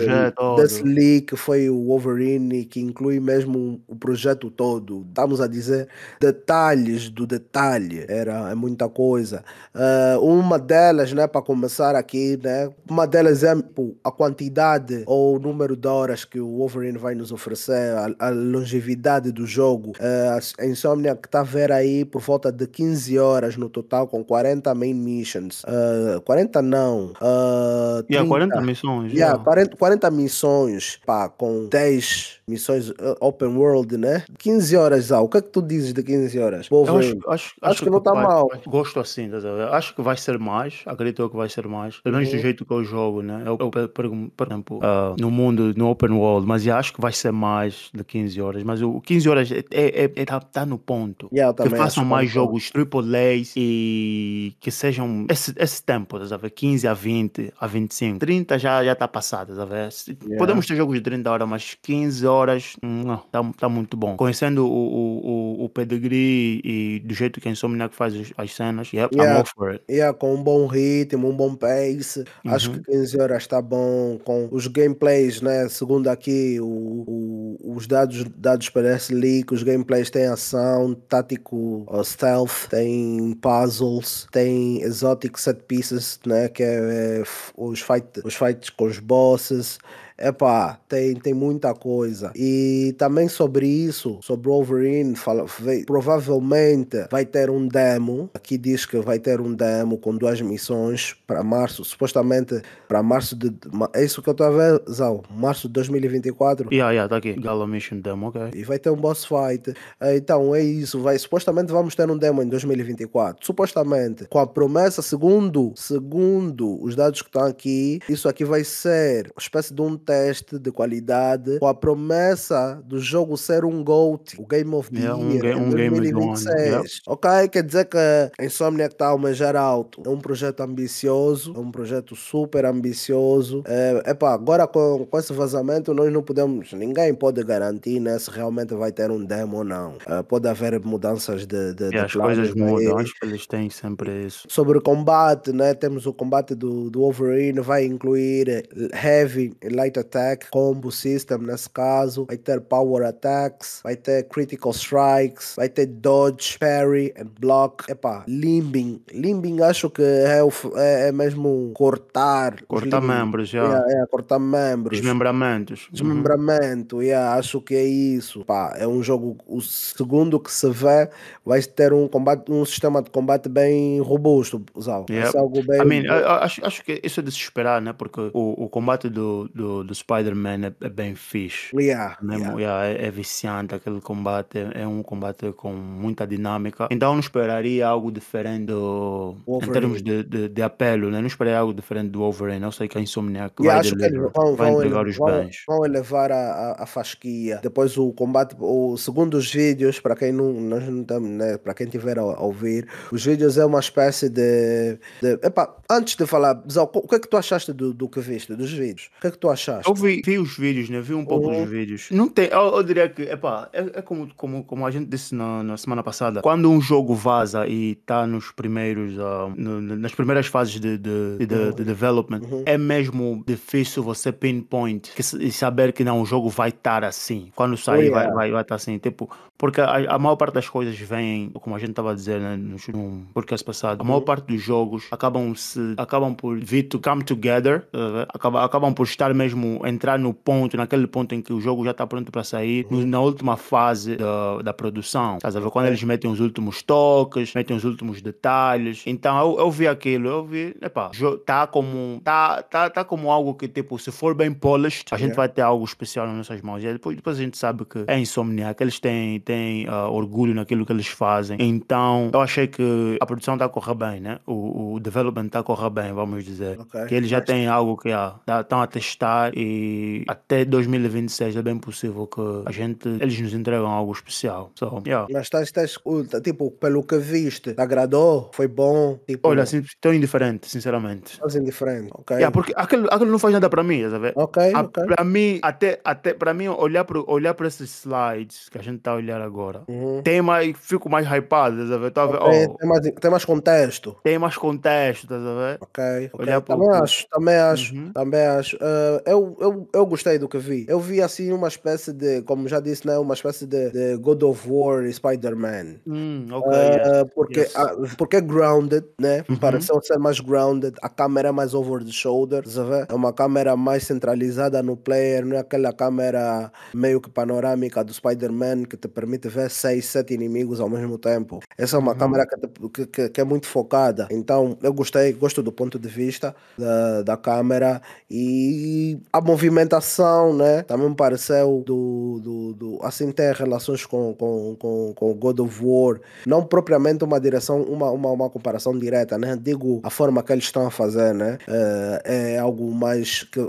desse 0.57 0.83
leak 0.83 1.35
foi 1.35 1.69
o 1.69 1.85
Wolverine, 1.85 2.65
que 2.65 2.79
inclui 2.79 3.19
mesmo 3.19 3.81
o 3.87 3.95
projeto 3.95 4.49
todo. 4.49 5.05
Estamos 5.07 5.41
a 5.41 5.47
dizer 5.47 5.87
detalhes 6.19 7.09
do 7.09 7.25
detalhe, 7.25 8.05
era 8.07 8.51
é 8.51 8.55
muita 8.55 8.89
coisa. 8.89 9.43
Ah, 9.73 10.17
uma 10.19 10.57
delas, 10.57 11.13
né, 11.13 11.27
para 11.27 11.41
começar 11.41 11.95
aqui, 11.95 12.39
né, 12.41 12.69
uma 12.89 13.05
delas 13.05 13.43
é 13.43 13.55
tipo, 13.55 13.95
a 14.03 14.11
quantidade 14.11 15.03
ou 15.05 15.35
o 15.35 15.39
número 15.39 15.75
de 15.75 15.87
horas 15.87 16.25
que 16.25 16.39
o 16.39 16.57
Wolverine 16.57 16.97
vai 16.97 17.15
nos 17.15 17.31
oferecer, 17.31 17.95
a, 17.95 18.27
a 18.27 18.29
longevidade 18.29 19.31
do 19.31 19.45
jogo. 19.45 19.93
Ah, 19.99 20.39
a 20.59 20.65
Insomnia 20.65 21.15
que 21.15 21.27
está 21.27 21.44
a 21.45 21.51
ver 21.51 21.71
aí 21.71 22.03
por 22.03 22.21
volta 22.21 22.51
de 22.51 22.65
15 22.67 23.17
horas 23.19 23.55
no 23.55 23.69
total, 23.69 24.07
com 24.07 24.23
40 24.23 24.73
main 24.73 24.93
missions. 24.93 25.63
Ah, 25.67 26.19
40 26.25 26.61
não. 26.61 27.13
ah, 27.21 28.03
Yeah, 28.09 28.27
30. 28.27 28.27
40 28.27 28.61
missões. 28.61 29.13
Yeah, 29.13 29.33
yeah. 29.35 29.43
40, 29.43 29.77
40 29.77 30.11
missões, 30.11 30.99
pá, 31.05 31.29
com 31.29 31.67
10 31.67 32.39
missões 32.47 32.89
uh, 32.89 33.15
open 33.21 33.55
world, 33.57 33.97
né? 33.97 34.23
15 34.37 34.75
horas, 34.75 35.05
Zá. 35.05 35.19
O 35.19 35.29
que 35.29 35.37
é 35.37 35.41
que 35.41 35.49
tu 35.49 35.61
dizes 35.61 35.93
de 35.93 36.03
15 36.03 36.39
horas? 36.39 36.67
Eu 36.69 36.77
Wolverine. 36.77 37.19
acho, 37.27 37.29
acho, 37.31 37.55
Acho 37.61 37.83
que 37.83 37.89
não 37.89 37.99
tá 38.01 38.11
vai- 38.13 38.23
mal. 38.23 38.49
Gosto 38.67 38.99
assim, 38.99 39.29
tá? 39.29 39.37
Acho 39.71 39.95
que 39.95 40.01
vai 40.01 40.17
ser 40.17 40.37
mais. 40.39 40.81
Acredito 40.85 41.29
que 41.29 41.35
vai 41.35 41.49
ser 41.49 41.67
mais. 41.67 41.99
Pelo 42.01 42.15
menos 42.15 42.29
do 42.29 42.35
Uhum. 42.35 42.41
jeito 42.41 42.65
que 42.65 42.71
eu 42.73 42.83
jogo, 42.83 43.21
né? 43.21 43.43
Eu, 43.45 43.57
eu 43.59 43.69
por, 43.71 43.89
por 43.89 44.47
exemplo, 44.47 44.79
ah, 44.83 45.15
no 45.19 45.31
mundo, 45.31 45.73
no 45.75 45.89
open 45.89 46.11
world, 46.11 46.45
mas 46.47 46.67
acho 46.67 46.93
que 46.93 47.01
vai 47.01 47.11
ser 47.11 47.31
mais 47.31 47.89
de 47.93 48.03
15 48.03 48.41
horas. 48.41 48.63
Mas 48.63 48.81
o 48.81 48.99
15 49.01 49.27
horas 49.29 49.51
é, 49.51 49.63
é- 49.71 50.11
é- 50.15 50.25
tá, 50.25 50.39
tá 50.39 50.65
no 50.65 50.77
ponto. 50.77 51.27
Yeah, 51.35 51.53
que 51.53 51.69
façam 51.69 52.03
acho 52.03 52.05
mais 52.05 52.29
tá 52.29 52.33
jogos 52.33 52.71
AAA 52.73 53.43
e 53.55 54.53
que 54.59 54.71
sejam 54.71 55.25
esse, 55.29 55.53
esse 55.57 55.83
tempo, 55.83 56.19
tá 56.19 56.33
a 56.35 56.37
ver? 56.37 56.49
15 56.51 56.87
a 56.87 56.93
20, 56.93 57.53
a 57.59 57.67
25. 57.67 58.19
30 58.19 58.57
já, 58.59 58.83
já 58.83 58.95
tá 58.95 59.07
passado, 59.07 59.55
tá 59.55 59.65
Yeah. 59.65 60.37
Podemos 60.37 60.65
ter 60.65 60.75
jogos 60.75 60.95
de 60.95 61.01
30 61.01 61.29
horas, 61.29 61.47
mas 61.47 61.77
15 61.81 62.25
horas, 62.25 62.75
hum, 62.83 63.03
não, 63.03 63.17
tá, 63.17 63.43
tá 63.57 63.69
muito 63.69 63.97
bom. 63.97 64.15
Conhecendo 64.15 64.65
o, 64.65 64.71
o, 64.71 65.61
o, 65.61 65.65
o 65.65 65.69
pedigree 65.69 66.61
e 66.63 66.99
do 66.99 67.13
jeito 67.13 67.41
que 67.41 67.47
a 67.47 67.51
Insomniac 67.51 67.93
faz 67.95 68.15
as, 68.15 68.33
as 68.37 68.53
cenas, 68.55 68.91
yep, 68.93 69.13
I'm 69.15 69.21
Yeah. 69.25 69.39
all 69.39 69.45
for 69.45 69.71
it. 69.71 69.83
Yeah, 69.89 70.17
com 70.17 70.35
um 70.35 70.43
bom 70.43 70.67
ritmo, 70.67 71.29
um 71.29 71.35
bom 71.35 71.55
pace. 71.55 72.23
Acho 72.47 72.71
Uhum. 72.71 72.77
que 72.79 72.91
15 72.91 73.19
horas 73.21 73.43
está 73.43 73.61
bom. 73.61 74.19
Com 74.23 74.47
os 74.51 74.67
gameplays, 74.67 75.41
né? 75.41 75.67
Segundo 75.69 76.07
aqui, 76.07 76.59
o, 76.59 76.65
o- 76.65 77.75
os 77.75 77.87
dados 77.87 78.23
dados 78.37 78.69
para 78.69 78.95
esse 78.95 79.13
leak, 79.13 79.53
os 79.53 79.63
gameplays 79.63 80.09
têm 80.09 80.27
ação, 80.27 80.93
tático, 81.25 81.85
uh, 81.89 82.03
stealth, 82.03 82.67
tem 82.69 83.33
puzzles, 83.41 84.27
tem 84.31 84.81
exotic 84.81 85.37
set 85.39 85.63
pieces, 85.63 86.19
né? 86.25 86.47
Que 86.49 86.63
é, 86.63 87.19
é, 87.19 87.23
os, 87.57 87.81
fight, 87.81 88.21
os 88.23 88.35
fights 88.35 88.69
com 88.69 88.85
os 88.85 88.99
bosses. 88.99 89.79
Epá, 90.17 90.79
tem, 90.87 91.15
tem 91.15 91.33
muita 91.33 91.73
coisa. 91.73 92.31
E 92.35 92.95
também 92.97 93.27
sobre 93.27 93.67
isso, 93.67 94.17
sobre 94.21 94.47
o 94.47 94.51
Wolverine, 94.53 95.15
fala, 95.15 95.45
provavelmente 95.85 97.05
vai 97.11 97.25
ter 97.25 97.49
um 97.49 97.67
demo. 97.67 98.29
Aqui 98.33 98.57
diz 98.57 98.85
que 98.85 98.97
vai 98.97 99.19
ter 99.19 99.41
um 99.41 99.53
demo 99.53 99.97
com 99.97 100.15
duas 100.15 100.39
missões 100.41 101.15
para 101.27 101.43
março, 101.43 101.83
supostamente 101.83 102.61
para 102.87 103.03
março 103.03 103.35
de. 103.35 103.53
É 103.93 104.03
isso 104.03 104.21
que 104.21 104.29
eu 104.29 104.31
estou 104.31 104.47
a 104.47 104.51
ver, 104.51 104.81
Zau? 104.89 105.23
Março 105.29 105.67
de 105.67 105.73
2024. 105.73 106.69
Yeah, 106.71 106.91
yeah, 106.91 107.09
tá 107.09 107.17
aqui. 107.17 107.33
Gala 107.33 107.67
Mission 107.67 107.99
Demo, 107.99 108.27
ok. 108.27 108.51
E 108.53 108.63
vai 108.63 108.79
ter 108.79 108.89
um 108.89 108.95
boss 108.95 109.25
fight. 109.25 109.73
Eh, 109.99 110.15
Então 110.17 110.55
é 110.55 110.63
isso. 110.63 111.01
Vai, 111.01 111.17
supostamente 111.19 111.71
vamos 111.71 111.95
ter 111.95 112.09
um 112.09 112.17
demo 112.17 112.41
em 112.41 112.47
2024. 112.47 113.45
Supostamente. 113.45 114.25
Com 114.29 114.39
a 114.39 114.47
promessa, 114.47 115.01
segundo, 115.01 115.73
segundo 115.75 116.81
os 116.81 116.95
dados 116.95 117.21
que 117.21 117.27
estão 117.29 117.45
aqui, 117.45 117.99
isso 118.07 118.29
aqui 118.29 118.45
vai 118.45 118.63
ser 118.63 119.27
uma 119.27 119.41
espécie 119.41 119.73
de 119.73 119.81
um 119.81 119.97
teste 120.05 120.59
de 120.59 120.71
qualidade. 120.71 121.59
Com 121.59 121.67
a 121.67 121.73
promessa 121.73 122.81
do 122.85 122.99
jogo 122.99 123.37
ser 123.37 123.65
um 123.65 123.83
GOAT, 123.83 124.35
o 124.37 124.45
Game 124.45 124.73
of 124.73 124.91
the 124.91 124.99
Yeah, 124.99 125.15
um 125.17 125.31
Year, 125.31 125.57
um 125.57 125.63
ano, 125.63 125.75
2026. 125.75 126.55
yeah. 126.55 126.83
Ok? 127.07 127.29
Quer 127.49 127.63
dizer 127.63 127.85
que 127.85 127.97
a 127.97 128.43
Insomniac 128.43 128.93
está 128.93 129.07
a 129.07 129.09
almejar 129.09 129.55
alto. 129.55 130.01
É 130.05 130.09
um 130.09 130.19
projeto 130.19 130.61
ambicioso. 130.61 131.53
É 131.55 131.59
um 131.59 131.71
projeto 131.71 132.15
super 132.15 132.65
ambicioso. 132.65 133.63
É, 133.65 134.03
epá, 134.11 134.33
agora 134.33 134.67
com, 134.67 135.05
com 135.05 135.19
esse 135.19 135.33
vazamento 135.33 135.93
nós 135.93 136.11
não 136.11 136.21
podemos, 136.21 136.73
ninguém 136.73 137.13
pode 137.13 137.43
garantir 137.43 137.99
né, 137.99 138.17
se 138.19 138.29
realmente 138.29 138.73
vai 138.73 138.91
ter 138.91 139.09
um 139.11 139.23
demo 139.23 139.57
ou 139.57 139.63
não. 139.63 139.95
É, 140.07 140.21
pode 140.21 140.47
haver 140.47 140.79
mudanças 140.81 141.45
de, 141.45 141.73
de, 141.73 141.89
de 141.89 141.97
as 141.97 142.13
coisas 142.13 142.53
mudam, 142.53 142.97
acho 142.97 143.13
que 143.19 143.25
eles 143.25 143.47
têm 143.47 143.69
sempre 143.69 144.25
isso. 144.25 144.47
Sobre 144.49 144.79
combate, 144.79 145.51
né? 145.51 145.73
Temos 145.73 146.05
o 146.05 146.13
combate 146.13 146.53
do, 146.53 146.89
do 146.89 146.99
Wolverine, 146.99 147.59
vai 147.61 147.85
incluir 147.85 148.67
Heavy 148.93 149.55
e 149.61 149.69
Light 149.69 149.94
light 149.95 149.99
attack, 149.99 150.49
combo 150.49 150.91
system 150.91 151.39
nesse 151.39 151.69
caso, 151.69 152.25
vai 152.25 152.37
ter 152.37 152.59
power 152.61 153.05
attacks, 153.05 153.79
vai 153.83 153.95
ter 153.95 154.23
critical 154.27 154.71
strikes, 154.71 155.55
vai 155.55 155.69
ter 155.69 155.85
dodge, 155.85 156.57
parry 156.59 157.13
and 157.17 157.27
block. 157.39 157.89
Epá, 157.89 158.23
limbing. 158.27 159.01
Limbing 159.13 159.61
acho 159.61 159.89
que 159.89 160.01
é, 160.01 160.43
o, 160.43 160.51
é, 160.75 161.09
é 161.09 161.11
mesmo 161.11 161.71
cortar. 161.73 162.61
Cortar 162.67 163.01
membros, 163.01 163.49
já. 163.49 163.63
Yeah, 163.63 163.87
yeah, 163.87 164.07
cortar 164.07 164.39
membros. 164.39 164.99
Desmembramentos. 164.99 165.87
Desmembramento, 165.91 166.97
uhum. 166.97 167.01
yeah, 167.01 167.37
acho 167.37 167.61
que 167.61 167.75
é 167.75 167.85
isso. 167.85 168.43
Pá, 168.45 168.75
é 168.77 168.87
um 168.87 169.01
jogo, 169.01 169.37
o 169.47 169.61
segundo 169.61 170.39
que 170.39 170.51
se 170.51 170.69
vê, 170.69 171.09
vai 171.45 171.61
ter 171.61 171.93
um 171.93 172.07
combate, 172.07 172.51
um 172.51 172.65
sistema 172.65 173.01
de 173.01 173.09
combate 173.09 173.47
bem 173.49 173.99
robusto, 174.01 174.63
Zal. 174.79 175.05
Yeah. 175.09 175.31
É 175.35 175.39
algo 175.39 175.63
bem. 175.63 175.81
I 175.81 175.85
mean, 175.85 176.03
acho, 176.09 176.65
acho 176.65 176.83
que 176.83 176.99
isso 177.03 177.19
é 177.19 177.23
de 177.23 177.31
se 177.31 177.37
esperar, 177.37 177.81
né? 177.81 177.93
Porque 177.93 178.19
o, 178.33 178.65
o 178.65 178.69
combate 178.69 179.09
do, 179.09 179.49
do, 179.53 179.83
do 179.85 179.93
Spider-Man 179.93 180.67
é, 180.67 180.85
é, 180.85 180.89
bem 180.89 181.15
fixe. 181.15 181.75
Yeah, 181.75 182.17
Mesmo, 182.21 182.59
yeah. 182.59 182.85
yeah 182.85 183.03
é, 183.03 183.07
é, 183.07 183.11
viciante 183.11 183.75
aquele 183.75 184.01
combate, 184.01 184.57
é 184.73 184.87
um 184.87 185.03
combate 185.03 185.51
com 185.53 185.73
muita 185.73 186.25
dinâmica. 186.25 186.87
Então 186.91 187.13
não 187.13 187.19
esperaria 187.19 187.87
algo 187.87 188.11
diferente 188.11 188.65
do, 188.65 189.35
em 189.47 189.71
termos 189.71 190.01
de, 190.01 190.23
de, 190.23 190.49
de, 190.49 190.61
apelo, 190.61 191.09
né? 191.09 191.19
Não 191.19 191.27
esperaria 191.27 191.59
algo 191.59 191.73
diferente 191.73 192.09
do 192.09 192.19
Wolverine. 192.19 192.63
Eu 192.63 192.71
sei 192.71 192.87
que 192.87 192.97
a 192.97 193.01
Insomniac 193.01 193.53
yeah, 193.61 193.81
vai, 193.81 194.09
deliver, 194.09 194.31
vão, 194.35 194.55
vai 194.55 194.71
entregar 194.71 195.03
vão, 195.03 195.09
os 195.09 195.17
bens. 195.17 195.63
Vão 195.67 195.85
elevar 195.85 196.31
a, 196.31 196.35
a, 196.35 196.83
a, 196.83 196.85
fasquia. 196.85 197.59
Depois 197.61 197.97
o 197.97 198.11
combate, 198.13 198.55
o 198.59 198.97
segundo 198.97 199.35
os 199.35 199.51
vídeos, 199.51 199.99
para 199.99 200.15
quem 200.15 200.31
não, 200.31 200.53
nós 200.53 200.87
não 200.87 201.01
estamos, 201.01 201.29
né? 201.29 201.57
Para 201.57 201.73
quem 201.73 201.87
tiver 201.87 202.17
a, 202.17 202.21
a, 202.21 202.41
ouvir, 202.41 202.87
os 203.11 203.25
vídeos 203.25 203.57
é 203.57 203.65
uma 203.65 203.79
espécie 203.79 204.29
de, 204.29 204.97
de 205.21 205.33
epa, 205.43 205.75
antes 205.89 206.15
de 206.15 206.25
falar, 206.25 206.61
o 206.93 207.07
que 207.07 207.15
é 207.15 207.19
que 207.19 207.27
tu 207.27 207.37
achaste 207.37 207.73
do, 207.73 207.93
do 207.93 208.09
que 208.09 208.19
viste, 208.19 208.55
dos 208.55 208.71
vídeos? 208.71 209.09
O 209.17 209.21
que 209.21 209.27
é 209.27 209.31
que 209.31 209.37
tu 209.37 209.49
achaste? 209.49 209.74
Eu 209.85 209.93
vi, 209.93 210.21
vi 210.25 210.37
os 210.37 210.57
vídeos, 210.57 210.89
né? 210.89 211.01
Vi 211.01 211.13
um 211.13 211.25
pouco 211.25 211.47
uhum. 211.47 211.61
dos 211.61 211.69
vídeos. 211.69 212.07
Não 212.11 212.27
tem, 212.27 212.47
eu, 212.47 212.59
eu 212.59 212.83
diria 212.83 213.09
que, 213.09 213.23
epá, 213.23 213.69
é, 213.73 213.79
é 213.95 214.01
como, 214.01 214.27
como, 214.35 214.63
como 214.63 214.85
a 214.85 214.91
gente 214.91 215.07
disse 215.07 215.33
na, 215.33 215.63
na 215.63 215.77
semana 215.77 216.03
passada, 216.03 216.41
quando 216.41 216.69
um 216.69 216.79
jogo 216.81 217.13
vaza 217.13 217.67
e 217.67 217.91
está 217.91 218.25
nos 218.27 218.51
primeiros, 218.51 219.17
uh, 219.17 219.53
no, 219.55 219.81
nas 219.81 220.13
primeiras 220.13 220.47
fases 220.47 220.79
de, 220.79 220.97
de, 220.97 221.37
de, 221.39 221.45
de 221.47 221.55
uhum. 221.55 221.71
development, 221.71 222.41
uhum. 222.41 222.63
é 222.65 222.77
mesmo 222.77 223.43
difícil 223.45 224.03
você 224.03 224.31
pinpoint 224.31 225.11
e 225.39 225.51
saber 225.51 225.93
que 225.93 226.03
não, 226.03 226.21
o 226.21 226.25
jogo 226.25 226.49
vai 226.49 226.69
estar 226.69 227.03
assim. 227.03 227.51
Quando 227.55 227.77
sair, 227.77 227.97
oh, 227.97 228.01
yeah. 228.03 228.27
vai, 228.27 228.33
vai, 228.33 228.51
vai 228.51 228.61
estar 228.61 228.75
assim. 228.75 228.97
Tipo, 228.97 229.29
porque 229.57 229.79
a, 229.79 230.15
a 230.15 230.19
maior 230.19 230.35
parte 230.35 230.53
das 230.53 230.67
coisas 230.67 230.97
vem, 230.99 231.49
como 231.49 231.75
a 231.75 231.79
gente 231.79 231.91
estava 231.91 232.11
a 232.11 232.13
dizer 232.13 232.39
né, 232.39 232.57
no, 232.57 232.77
no 232.93 233.25
podcast 233.33 233.65
passado, 233.65 234.01
a 234.01 234.03
maior 234.03 234.19
uhum. 234.19 234.25
parte 234.25 234.47
dos 234.47 234.61
jogos 234.61 235.07
acabam 235.11 235.55
se 235.55 235.95
acabam 235.97 236.33
por 236.33 236.57
vir 236.59 236.83
to 236.83 236.99
come 236.99 237.23
together, 237.23 237.87
uh, 237.93 238.25
acabam, 238.33 238.61
acabam 238.61 238.93
por 238.93 239.03
estar 239.05 239.33
mesmo, 239.33 239.64
entrar 239.85 240.17
no 240.19 240.33
ponto, 240.33 240.77
naquele 240.77 241.07
ponto 241.07 241.33
em 241.35 241.41
que 241.41 241.53
o 241.53 241.59
jogo 241.59 241.83
já 241.83 241.91
está 241.91 242.05
pronto 242.05 242.31
para 242.31 242.43
sair, 242.43 242.85
uhum. 242.89 243.05
na 243.05 243.19
última 243.19 243.57
fase 243.57 244.15
da, 244.15 244.61
da 244.61 244.73
produção. 244.73 245.37
Estás 245.37 245.55
a 245.55 245.59
ver? 245.59 245.69
Quando 245.69 245.87
eles 245.87 246.03
metem 246.03 246.29
os 246.29 246.39
últimos 246.39 246.81
toques, 246.81 247.53
metem 247.53 247.75
os 247.75 247.83
últimos 247.83 248.21
detalhes. 248.21 249.03
Então 249.05 249.37
eu, 249.39 249.59
eu 249.59 249.71
vi 249.71 249.87
aquilo, 249.87 250.27
eu 250.27 250.45
vi, 250.45 250.75
epá, 250.81 251.11
tá 251.45 251.67
como, 251.67 252.19
tá, 252.23 252.61
tá, 252.63 252.89
tá 252.89 253.03
como 253.03 253.31
algo 253.31 253.53
que, 253.53 253.67
tipo, 253.67 253.97
se 253.99 254.11
for 254.11 254.33
bem 254.33 254.53
polished, 254.53 255.07
a 255.11 255.17
gente 255.17 255.29
yeah. 255.29 255.37
vai 255.37 255.49
ter 255.49 255.61
algo 255.61 255.83
especial 255.83 256.27
nas 256.27 256.37
nossas 256.37 256.61
mãos. 256.61 256.83
E 256.83 256.93
depois, 256.93 257.15
depois 257.15 257.37
a 257.37 257.41
gente 257.41 257.57
sabe 257.57 257.85
que 257.85 258.03
é 258.07 258.19
Insomniac, 258.19 258.81
eles 258.81 258.99
têm 258.99 259.39
têm 259.39 259.87
uh, 259.87 260.11
orgulho 260.11 260.53
naquilo 260.53 260.85
que 260.85 260.91
eles 260.91 261.07
fazem. 261.07 261.57
Então, 261.59 262.29
eu 262.33 262.41
achei 262.41 262.67
que 262.67 263.17
a 263.19 263.25
produção 263.25 263.55
está 263.55 263.65
a 263.65 263.69
correr 263.69 263.95
bem, 263.95 264.19
né? 264.19 264.39
O, 264.45 264.93
o 264.95 264.99
development 264.99 265.45
está 265.47 265.59
a 265.59 265.63
correr 265.63 265.89
bem, 265.89 266.13
vamos 266.13 266.43
dizer. 266.43 266.79
Okay. 266.79 267.05
Que 267.05 267.15
eles 267.15 267.29
já 267.29 267.41
têm 267.41 267.67
algo 267.67 267.97
que 267.97 268.09
estão 268.09 268.81
a 268.81 268.87
testar 268.87 269.54
e 269.57 270.25
até 270.27 270.65
2026 270.65 271.55
é 271.55 271.61
bem 271.61 271.77
possível 271.77 272.27
que 272.27 272.41
a 272.65 272.71
gente, 272.73 273.07
eles 273.07 273.39
nos 273.39 273.53
entregam 273.53 273.87
algo 273.87 274.11
especial. 274.11 274.71
So, 274.75 275.01
yeah. 275.05 275.25
Mas 275.31 275.43
estás, 275.43 275.63
estás, 275.63 275.97
tipo, 276.43 276.71
pelo 276.71 277.03
que 277.03 277.17
viste, 277.17 277.73
agradou? 277.77 278.51
Foi 278.53 278.67
bom? 278.67 279.17
Tipo... 279.25 279.47
Olha, 279.47 279.63
assim, 279.63 279.77
estou 279.77 280.13
indiferente, 280.13 280.69
sinceramente. 280.69 281.35
Estás 281.35 281.55
indiferente, 281.55 282.09
ok. 282.13 282.35
Yeah, 282.35 282.51
porque 282.51 282.73
aquilo, 282.75 283.07
aquilo 283.09 283.31
não 283.31 283.39
faz 283.39 283.53
nada 283.53 283.69
para 283.69 283.81
mim, 283.81 284.09
sabe? 284.09 284.33
Ok, 284.35 284.73
a, 284.73 284.81
okay. 284.81 285.05
Para 285.05 285.23
mim, 285.23 285.59
até, 285.61 286.01
até 286.03 286.33
para 286.33 286.53
mim, 286.53 286.67
olhar 286.67 287.05
para 287.05 287.21
olhar 287.21 287.55
esses 287.65 287.89
slides 288.01 288.67
que 288.67 288.77
a 288.77 288.81
gente 288.81 288.97
está 288.97 289.11
a 289.11 289.15
olhar 289.15 289.41
agora. 289.41 289.83
Uhum. 289.87 290.21
Tem 290.21 290.41
mais, 290.41 290.75
fico 290.77 291.09
mais 291.09 291.25
hypado? 291.25 292.11
Tá? 292.11 292.25
Okay, 292.25 292.67
oh, 292.67 292.75
tem, 292.77 292.89
mais, 292.89 293.01
tem 293.01 293.31
mais 293.31 293.45
contexto. 293.45 294.17
Tem 294.21 294.37
mais 294.37 294.57
contexto, 294.57 295.23
estás 295.23 295.41
a 295.41 295.53
ver? 295.53 295.77
Ok, 295.79 296.03
okay. 296.03 296.29
Olhar 296.33 296.61
também, 296.61 296.89
acho, 296.89 297.27
também 297.29 297.55
acho, 297.55 297.95
uhum. 297.95 298.11
também 298.11 298.45
acho. 298.45 298.75
Uh, 298.75 299.21
eu, 299.25 299.44
eu, 299.59 299.89
eu 299.93 300.05
gostei 300.05 300.37
do 300.37 300.47
que 300.47 300.57
vi. 300.57 300.85
Eu 300.87 300.99
vi 300.99 301.21
assim 301.21 301.51
uma 301.51 301.67
espécie 301.67 302.13
de, 302.13 302.41
como 302.43 302.67
já 302.67 302.79
disse, 302.79 303.05
né, 303.05 303.17
uma 303.17 303.33
espécie 303.33 303.65
de, 303.65 303.91
de 303.91 304.17
God 304.17 304.43
of 304.43 304.67
War 304.69 305.05
e 305.05 305.13
Spider-Man. 305.13 305.97
Hum, 306.07 306.47
ok. 306.51 306.71
Uh, 306.71 306.73
yes. 306.73 307.31
Porque, 307.33 307.59
yes. 307.59 307.75
Uh, 307.75 308.17
porque 308.17 308.37
é 308.37 308.41
grounded, 308.41 309.05
né? 309.19 309.43
Uhum. 309.49 309.57
Pareceu 309.57 310.01
ser 310.01 310.17
mais 310.17 310.39
grounded. 310.39 310.95
A 311.01 311.09
câmera 311.09 311.49
é 311.49 311.51
mais 311.51 311.73
over 311.73 312.03
the 312.03 312.11
shoulder, 312.11 312.63
ver? 312.65 313.05
É 313.09 313.13
uma 313.13 313.33
câmera 313.33 313.75
mais 313.75 314.03
centralizada 314.03 314.81
no 314.81 314.95
player, 314.95 315.45
não 315.45 315.55
é 315.55 315.59
aquela 315.59 315.91
câmera 315.93 316.71
meio 316.93 317.19
que 317.19 317.29
panorâmica 317.29 318.03
do 318.03 318.13
Spider-Man 318.13 318.83
que 318.85 318.97
te 318.97 319.07
permite 319.07 319.47
ver 319.47 319.69
seis, 319.69 320.05
sete 320.05 320.33
inimigos 320.33 320.79
ao 320.79 320.89
mesmo 320.89 321.17
tempo. 321.17 321.59
Essa 321.77 321.97
é 321.97 321.99
uma 321.99 322.13
uhum. 322.13 322.17
câmera 322.17 322.45
que, 322.45 323.05
que, 323.07 323.29
que, 323.29 323.41
é 323.41 323.43
muito 323.43 323.67
focada. 323.67 324.27
Então 324.31 324.77
eu 324.81 324.93
gostei, 324.93 325.33
gosto 325.33 325.61
do 325.61 325.71
ponto 325.71 325.99
de 325.99 326.07
vista 326.07 326.55
da, 326.77 327.21
da 327.23 327.37
câmera 327.37 328.01
e 328.29 329.17
a 329.35 329.41
movimentação, 329.41 330.53
né? 330.53 330.83
Também 330.83 331.09
me 331.09 331.15
pareceu 331.15 331.83
do, 331.85 332.39
do, 332.41 332.73
do 332.73 332.99
assim 333.03 333.33
tem 333.33 333.51
relações 333.51 334.05
com, 334.05 334.33
com, 334.33 334.77
com, 334.79 335.13
com 335.13 335.33
God 335.33 335.59
of 335.59 335.77
War. 335.83 336.21
Não 336.45 336.63
propriamente 336.63 337.21
uma 337.25 337.37
direção, 337.37 337.81
uma, 337.81 338.09
uma, 338.11 338.31
uma 338.31 338.49
comparação 338.49 338.97
direta, 338.97 339.37
né? 339.37 339.57
Digo 339.61 339.99
a 340.03 340.09
forma 340.09 340.41
que 340.41 340.53
eles 340.53 340.63
estão 340.63 340.87
a 340.87 340.91
fazer, 340.91 341.33
né? 341.33 341.57
É, 341.67 342.53
é 342.53 342.59
algo 342.59 342.89
mais 342.93 343.43
que, 343.43 343.59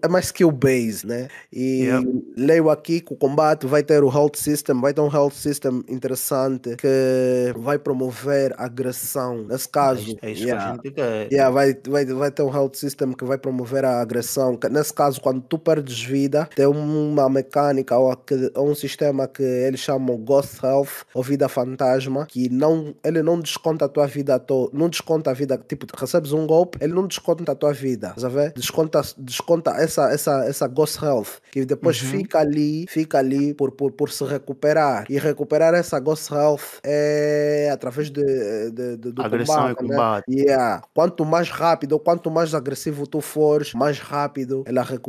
é 0.00 0.08
mais 0.08 0.26
skill 0.26 0.50
based, 0.50 1.06
né? 1.06 1.28
E 1.52 1.82
yeah. 1.82 2.08
leio 2.34 2.70
aqui 2.70 3.02
que 3.02 3.12
o 3.12 3.16
combate 3.16 3.66
vai 3.66 3.82
ter 3.82 4.02
o 4.02 4.08
health 4.08 4.36
system, 4.36 4.80
vai 4.80 4.94
ter 4.94 5.02
um 5.02 5.12
health 5.12 5.32
system 5.32 5.84
interessante 5.86 6.76
que 6.76 7.52
vai 7.58 7.78
promover 7.78 8.54
agressão. 8.56 9.44
Nesse 9.44 9.68
caso, 9.68 10.16
é 10.22 10.30
isso 10.30 10.44
yeah, 10.44 10.64
que 10.64 10.70
a 10.70 10.72
gente 10.72 10.94
quer. 10.94 11.28
Yeah, 11.30 11.50
vai, 11.50 11.76
vai, 11.86 12.06
vai 12.06 12.30
ter 12.30 12.42
um 12.42 12.50
health 12.50 12.72
system 12.74 13.12
que 13.12 13.24
vai 13.24 13.36
promover 13.36 13.84
a 13.84 14.00
agressão. 14.00 14.58
Nesse 14.70 14.94
caso, 14.94 15.09
quando 15.18 15.40
tu 15.40 15.58
perdes 15.58 16.02
vida, 16.02 16.48
tem 16.54 16.66
uma 16.66 17.28
mecânica 17.28 17.96
ou, 17.96 18.16
um 18.58 18.74
sistema 18.74 19.26
que 19.26 19.42
eles 19.42 19.80
chamam 19.80 20.16
Ghost 20.18 20.64
Health 20.64 21.04
ou 21.14 21.22
vida 21.22 21.48
fantasma, 21.48 22.26
que 22.26 22.48
não, 22.48 22.94
ele 23.04 23.22
não 23.22 23.40
desconta 23.40 23.84
a 23.84 23.88
tua 23.88 24.06
vida 24.06 24.38
toda, 24.38 24.76
não 24.76 24.88
desconta 24.88 25.30
a 25.30 25.34
vida, 25.34 25.58
tipo, 25.68 25.86
recebes 25.96 26.32
um 26.32 26.46
golpe, 26.46 26.78
ele 26.80 26.92
não 26.92 27.06
desconta 27.06 27.52
a 27.52 27.54
tua 27.54 27.72
vida, 27.72 28.14
sabe? 28.16 28.52
Desconta, 28.54 29.02
desconta 29.18 29.70
essa, 29.72 30.10
essa, 30.12 30.44
essa 30.44 30.66
Ghost 30.66 31.02
Health, 31.04 31.40
que 31.50 31.64
depois 31.64 32.00
uhum. 32.02 32.08
fica 32.08 32.38
ali, 32.38 32.86
fica 32.88 33.18
ali 33.18 33.54
por, 33.54 33.72
por, 33.72 33.92
por 33.92 34.10
se 34.10 34.24
recuperar. 34.24 35.06
E 35.08 35.18
recuperar 35.18 35.74
essa 35.74 35.98
Ghost 35.98 36.32
Health 36.32 36.80
é 36.82 37.70
através 37.72 38.10
de, 38.10 38.70
de, 38.70 38.96
de 38.96 39.12
do 39.12 39.22
Agressão 39.22 39.74
combate. 39.74 39.84
E 39.84 39.88
combate. 39.88 40.24
Né? 40.28 40.42
Yeah. 40.42 40.82
Quanto 40.94 41.24
mais 41.24 41.50
rápido, 41.50 41.98
quanto 41.98 42.30
mais 42.30 42.54
agressivo 42.54 43.06
tu 43.06 43.20
fores, 43.20 43.74
mais 43.74 43.98
rápido 43.98 44.64
ela 44.66 44.82
recupera. 44.82 44.99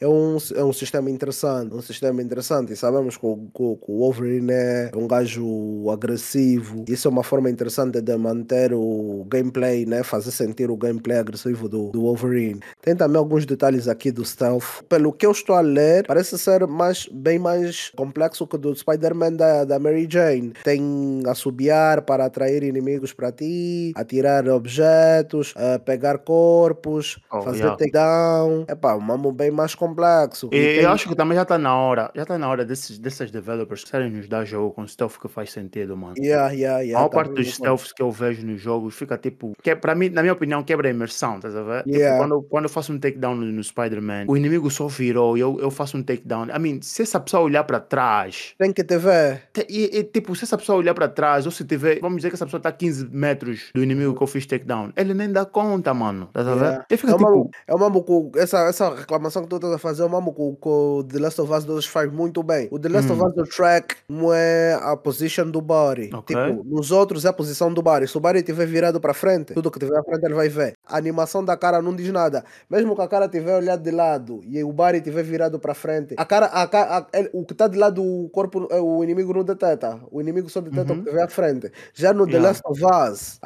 É 0.00 0.06
um, 0.06 0.36
é 0.54 0.64
um 0.64 0.72
sistema 0.72 1.10
interessante. 1.10 1.74
Um 1.74 1.82
sistema 1.82 2.22
interessante. 2.22 2.72
E 2.72 2.76
sabemos 2.76 3.16
que 3.16 3.26
o, 3.26 3.36
que, 3.54 3.62
o 3.62 3.98
Wolverine 3.98 4.52
é 4.52 4.90
um 4.94 5.06
gajo 5.06 5.90
agressivo. 5.90 6.84
Isso 6.88 7.08
é 7.08 7.10
uma 7.10 7.22
forma 7.22 7.48
interessante 7.48 8.00
de 8.00 8.16
manter 8.16 8.72
o 8.74 9.24
gameplay, 9.28 9.86
né? 9.86 10.02
fazer 10.02 10.30
sentir 10.30 10.70
o 10.70 10.76
gameplay 10.76 11.18
agressivo 11.18 11.68
do, 11.68 11.90
do 11.90 12.02
Wolverine. 12.02 12.60
Tem 12.82 12.96
também 12.96 13.18
alguns 13.18 13.46
detalhes 13.46 13.88
aqui 13.88 14.10
do 14.10 14.24
stealth. 14.24 14.82
Pelo 14.88 15.12
que 15.12 15.26
eu 15.26 15.32
estou 15.32 15.56
a 15.56 15.60
ler, 15.60 16.06
parece 16.06 16.38
ser 16.38 16.66
mais, 16.66 17.08
bem 17.12 17.38
mais 17.38 17.90
complexo 17.96 18.46
que 18.46 18.58
do 18.58 18.74
Spider-Man 18.74 19.34
da, 19.34 19.64
da 19.64 19.78
Mary 19.78 20.06
Jane. 20.10 20.52
Tem 20.64 21.22
assobiar 21.26 22.02
para 22.02 22.24
atrair 22.24 22.62
inimigos 22.62 23.12
para 23.12 23.30
ti, 23.32 23.92
atirar 23.94 24.48
objetos, 24.48 25.52
uh, 25.52 25.78
pegar 25.84 26.18
corpos, 26.18 27.18
oh, 27.32 27.42
fazer 27.42 27.58
yeah. 27.58 27.76
takedown. 27.76 28.64
É 28.68 28.74
pá, 28.74 28.93
um 28.96 29.00
mambo 29.00 29.32
bem 29.32 29.50
mais 29.50 29.74
complexo. 29.74 30.48
E, 30.48 30.50
tem... 30.50 30.76
eu 30.76 30.90
acho 30.90 31.08
que 31.08 31.14
também 31.14 31.36
já 31.36 31.42
está 31.42 31.58
na 31.58 31.74
hora, 31.74 32.10
já 32.14 32.22
está 32.22 32.38
na 32.38 32.48
hora 32.48 32.64
desses, 32.64 32.98
desses 32.98 33.30
developers 33.30 33.84
querem 33.84 34.10
nos 34.10 34.28
dar 34.28 34.44
jogo 34.44 34.72
com 34.72 34.86
stealth 34.86 35.18
que 35.20 35.28
faz 35.28 35.52
sentido, 35.52 35.96
mano. 35.96 36.14
Yeah, 36.18 36.52
yeah, 36.52 36.80
yeah, 36.80 36.98
a 36.98 37.00
maior 37.00 37.08
tá 37.08 37.16
parte 37.16 37.34
dos 37.34 37.54
stealths 37.54 37.92
que 37.92 38.02
eu 38.02 38.10
vejo 38.10 38.46
nos 38.46 38.60
jogos 38.60 38.94
fica 38.94 39.18
tipo, 39.18 39.56
que 39.62 39.74
para 39.76 39.94
mim, 39.94 40.08
na 40.08 40.22
minha 40.22 40.32
opinião, 40.32 40.62
quebra 40.62 40.88
a 40.88 40.90
imersão, 40.90 41.40
tá 41.40 41.48
a 41.48 41.50
ver? 41.50 41.82
Tipo, 41.84 41.96
yeah. 41.96 42.16
Tipo, 42.16 42.18
quando, 42.18 42.42
quando 42.48 42.64
eu 42.64 42.70
faço 42.70 42.92
um 42.92 42.98
takedown 42.98 43.34
no, 43.34 43.46
no 43.46 43.62
Spider-Man, 43.62 44.24
o 44.28 44.36
inimigo 44.36 44.70
só 44.70 44.86
virou 44.86 45.36
e 45.36 45.40
eu, 45.40 45.58
eu 45.60 45.70
faço 45.70 45.96
um 45.96 46.02
takedown. 46.02 46.48
I 46.54 46.58
mean, 46.58 46.78
se 46.82 47.02
essa 47.02 47.20
pessoa 47.20 47.42
olhar 47.42 47.64
para 47.64 47.80
trás, 47.80 48.54
tem 48.58 48.72
que 48.72 48.84
te 48.84 48.98
ver. 48.98 49.42
E, 49.68 49.98
e, 49.98 50.04
tipo, 50.04 50.34
se 50.34 50.44
essa 50.44 50.56
pessoa 50.56 50.78
olhar 50.78 50.94
para 50.94 51.08
trás, 51.08 51.46
ou 51.46 51.52
se 51.52 51.64
tiver, 51.64 52.00
vamos 52.00 52.16
dizer 52.16 52.28
que 52.28 52.34
essa 52.34 52.44
pessoa 52.44 52.58
está 52.58 52.68
a 52.68 52.72
15 52.72 53.08
metros 53.10 53.70
do 53.74 53.82
inimigo 53.82 54.14
que 54.14 54.22
eu 54.22 54.26
fiz 54.26 54.46
takedown, 54.46 54.92
ele 54.96 55.14
nem 55.14 55.30
dá 55.30 55.44
conta, 55.44 55.92
mano. 55.92 56.28
Tá 56.32 56.40
yeah. 56.42 56.86
é, 56.88 56.96
tipo... 56.96 57.10
é 57.10 57.14
uma, 57.14 57.48
é 57.68 57.74
uma 57.74 58.04
essa, 58.36 58.58
essa 58.74 58.94
reclamação 58.94 59.42
que 59.42 59.48
tu 59.48 59.56
estás 59.56 59.72
a 59.72 59.78
fazer, 59.78 60.02
o 60.02 60.08
mamo 60.08 60.32
com, 60.32 60.56
o 60.98 61.04
The 61.04 61.18
Last 61.18 61.40
of 61.40 61.52
Us 61.52 61.64
2 61.64 61.86
faz 61.86 62.10
muito 62.12 62.42
bem. 62.42 62.68
O 62.70 62.78
The 62.78 62.88
Last 62.88 63.10
of 63.12 63.22
Us 63.24 63.34
do 63.34 63.44
track 63.44 63.96
não 64.08 64.32
é 64.32 64.78
a 64.82 64.96
position 64.96 65.50
do 65.50 65.60
body. 65.60 66.10
Ok. 66.12 66.36
Tipo, 66.36 66.64
nos 66.64 66.90
outros 66.90 67.24
é 67.24 67.28
a 67.28 67.32
posição 67.32 67.72
do 67.72 67.80
body. 67.82 68.08
Se 68.08 68.16
o 68.16 68.20
body 68.20 68.38
estiver 68.38 68.66
virado 68.66 69.00
para 69.00 69.14
frente, 69.14 69.54
tudo 69.54 69.70
que 69.70 69.78
tiver 69.78 69.96
à 69.98 70.02
frente 70.02 70.24
ele 70.24 70.34
vai 70.34 70.48
ver. 70.48 70.74
A 70.86 70.96
animação 70.96 71.44
da 71.44 71.56
cara 71.56 71.80
não 71.80 71.94
diz 71.94 72.10
nada. 72.12 72.44
Mesmo 72.68 72.94
que 72.94 73.02
a 73.02 73.08
cara 73.08 73.26
estiver 73.26 73.56
olhado 73.56 73.82
de 73.82 73.90
lado 73.90 74.40
e 74.46 74.62
o 74.64 74.72
body 74.72 74.98
estiver 74.98 75.22
virado 75.22 75.58
para 75.58 75.74
frente, 75.74 76.14
a 76.18 76.24
cara, 76.24 76.46
a, 76.46 76.66
ca- 76.66 76.98
a- 77.12 77.18
ele- 77.18 77.30
o 77.32 77.44
que 77.44 77.52
está 77.52 77.68
de 77.68 77.78
lado 77.78 78.02
do 78.02 78.28
corpo, 78.30 78.66
eh, 78.70 78.80
o 78.80 79.02
inimigo 79.04 79.32
não 79.32 79.44
detecta. 79.44 80.00
O 80.10 80.20
inimigo 80.20 80.48
só 80.50 80.60
detecta 80.60 80.92
o 80.92 80.96
que 80.96 81.02
estiver 81.02 81.22
à 81.22 81.28
frente. 81.28 81.70
Já 81.94 82.12
no 82.12 82.26
The 82.26 82.32
Yeah. 82.34 82.48
Last 82.48 82.62
of 82.66 82.82
Us, 82.84 83.38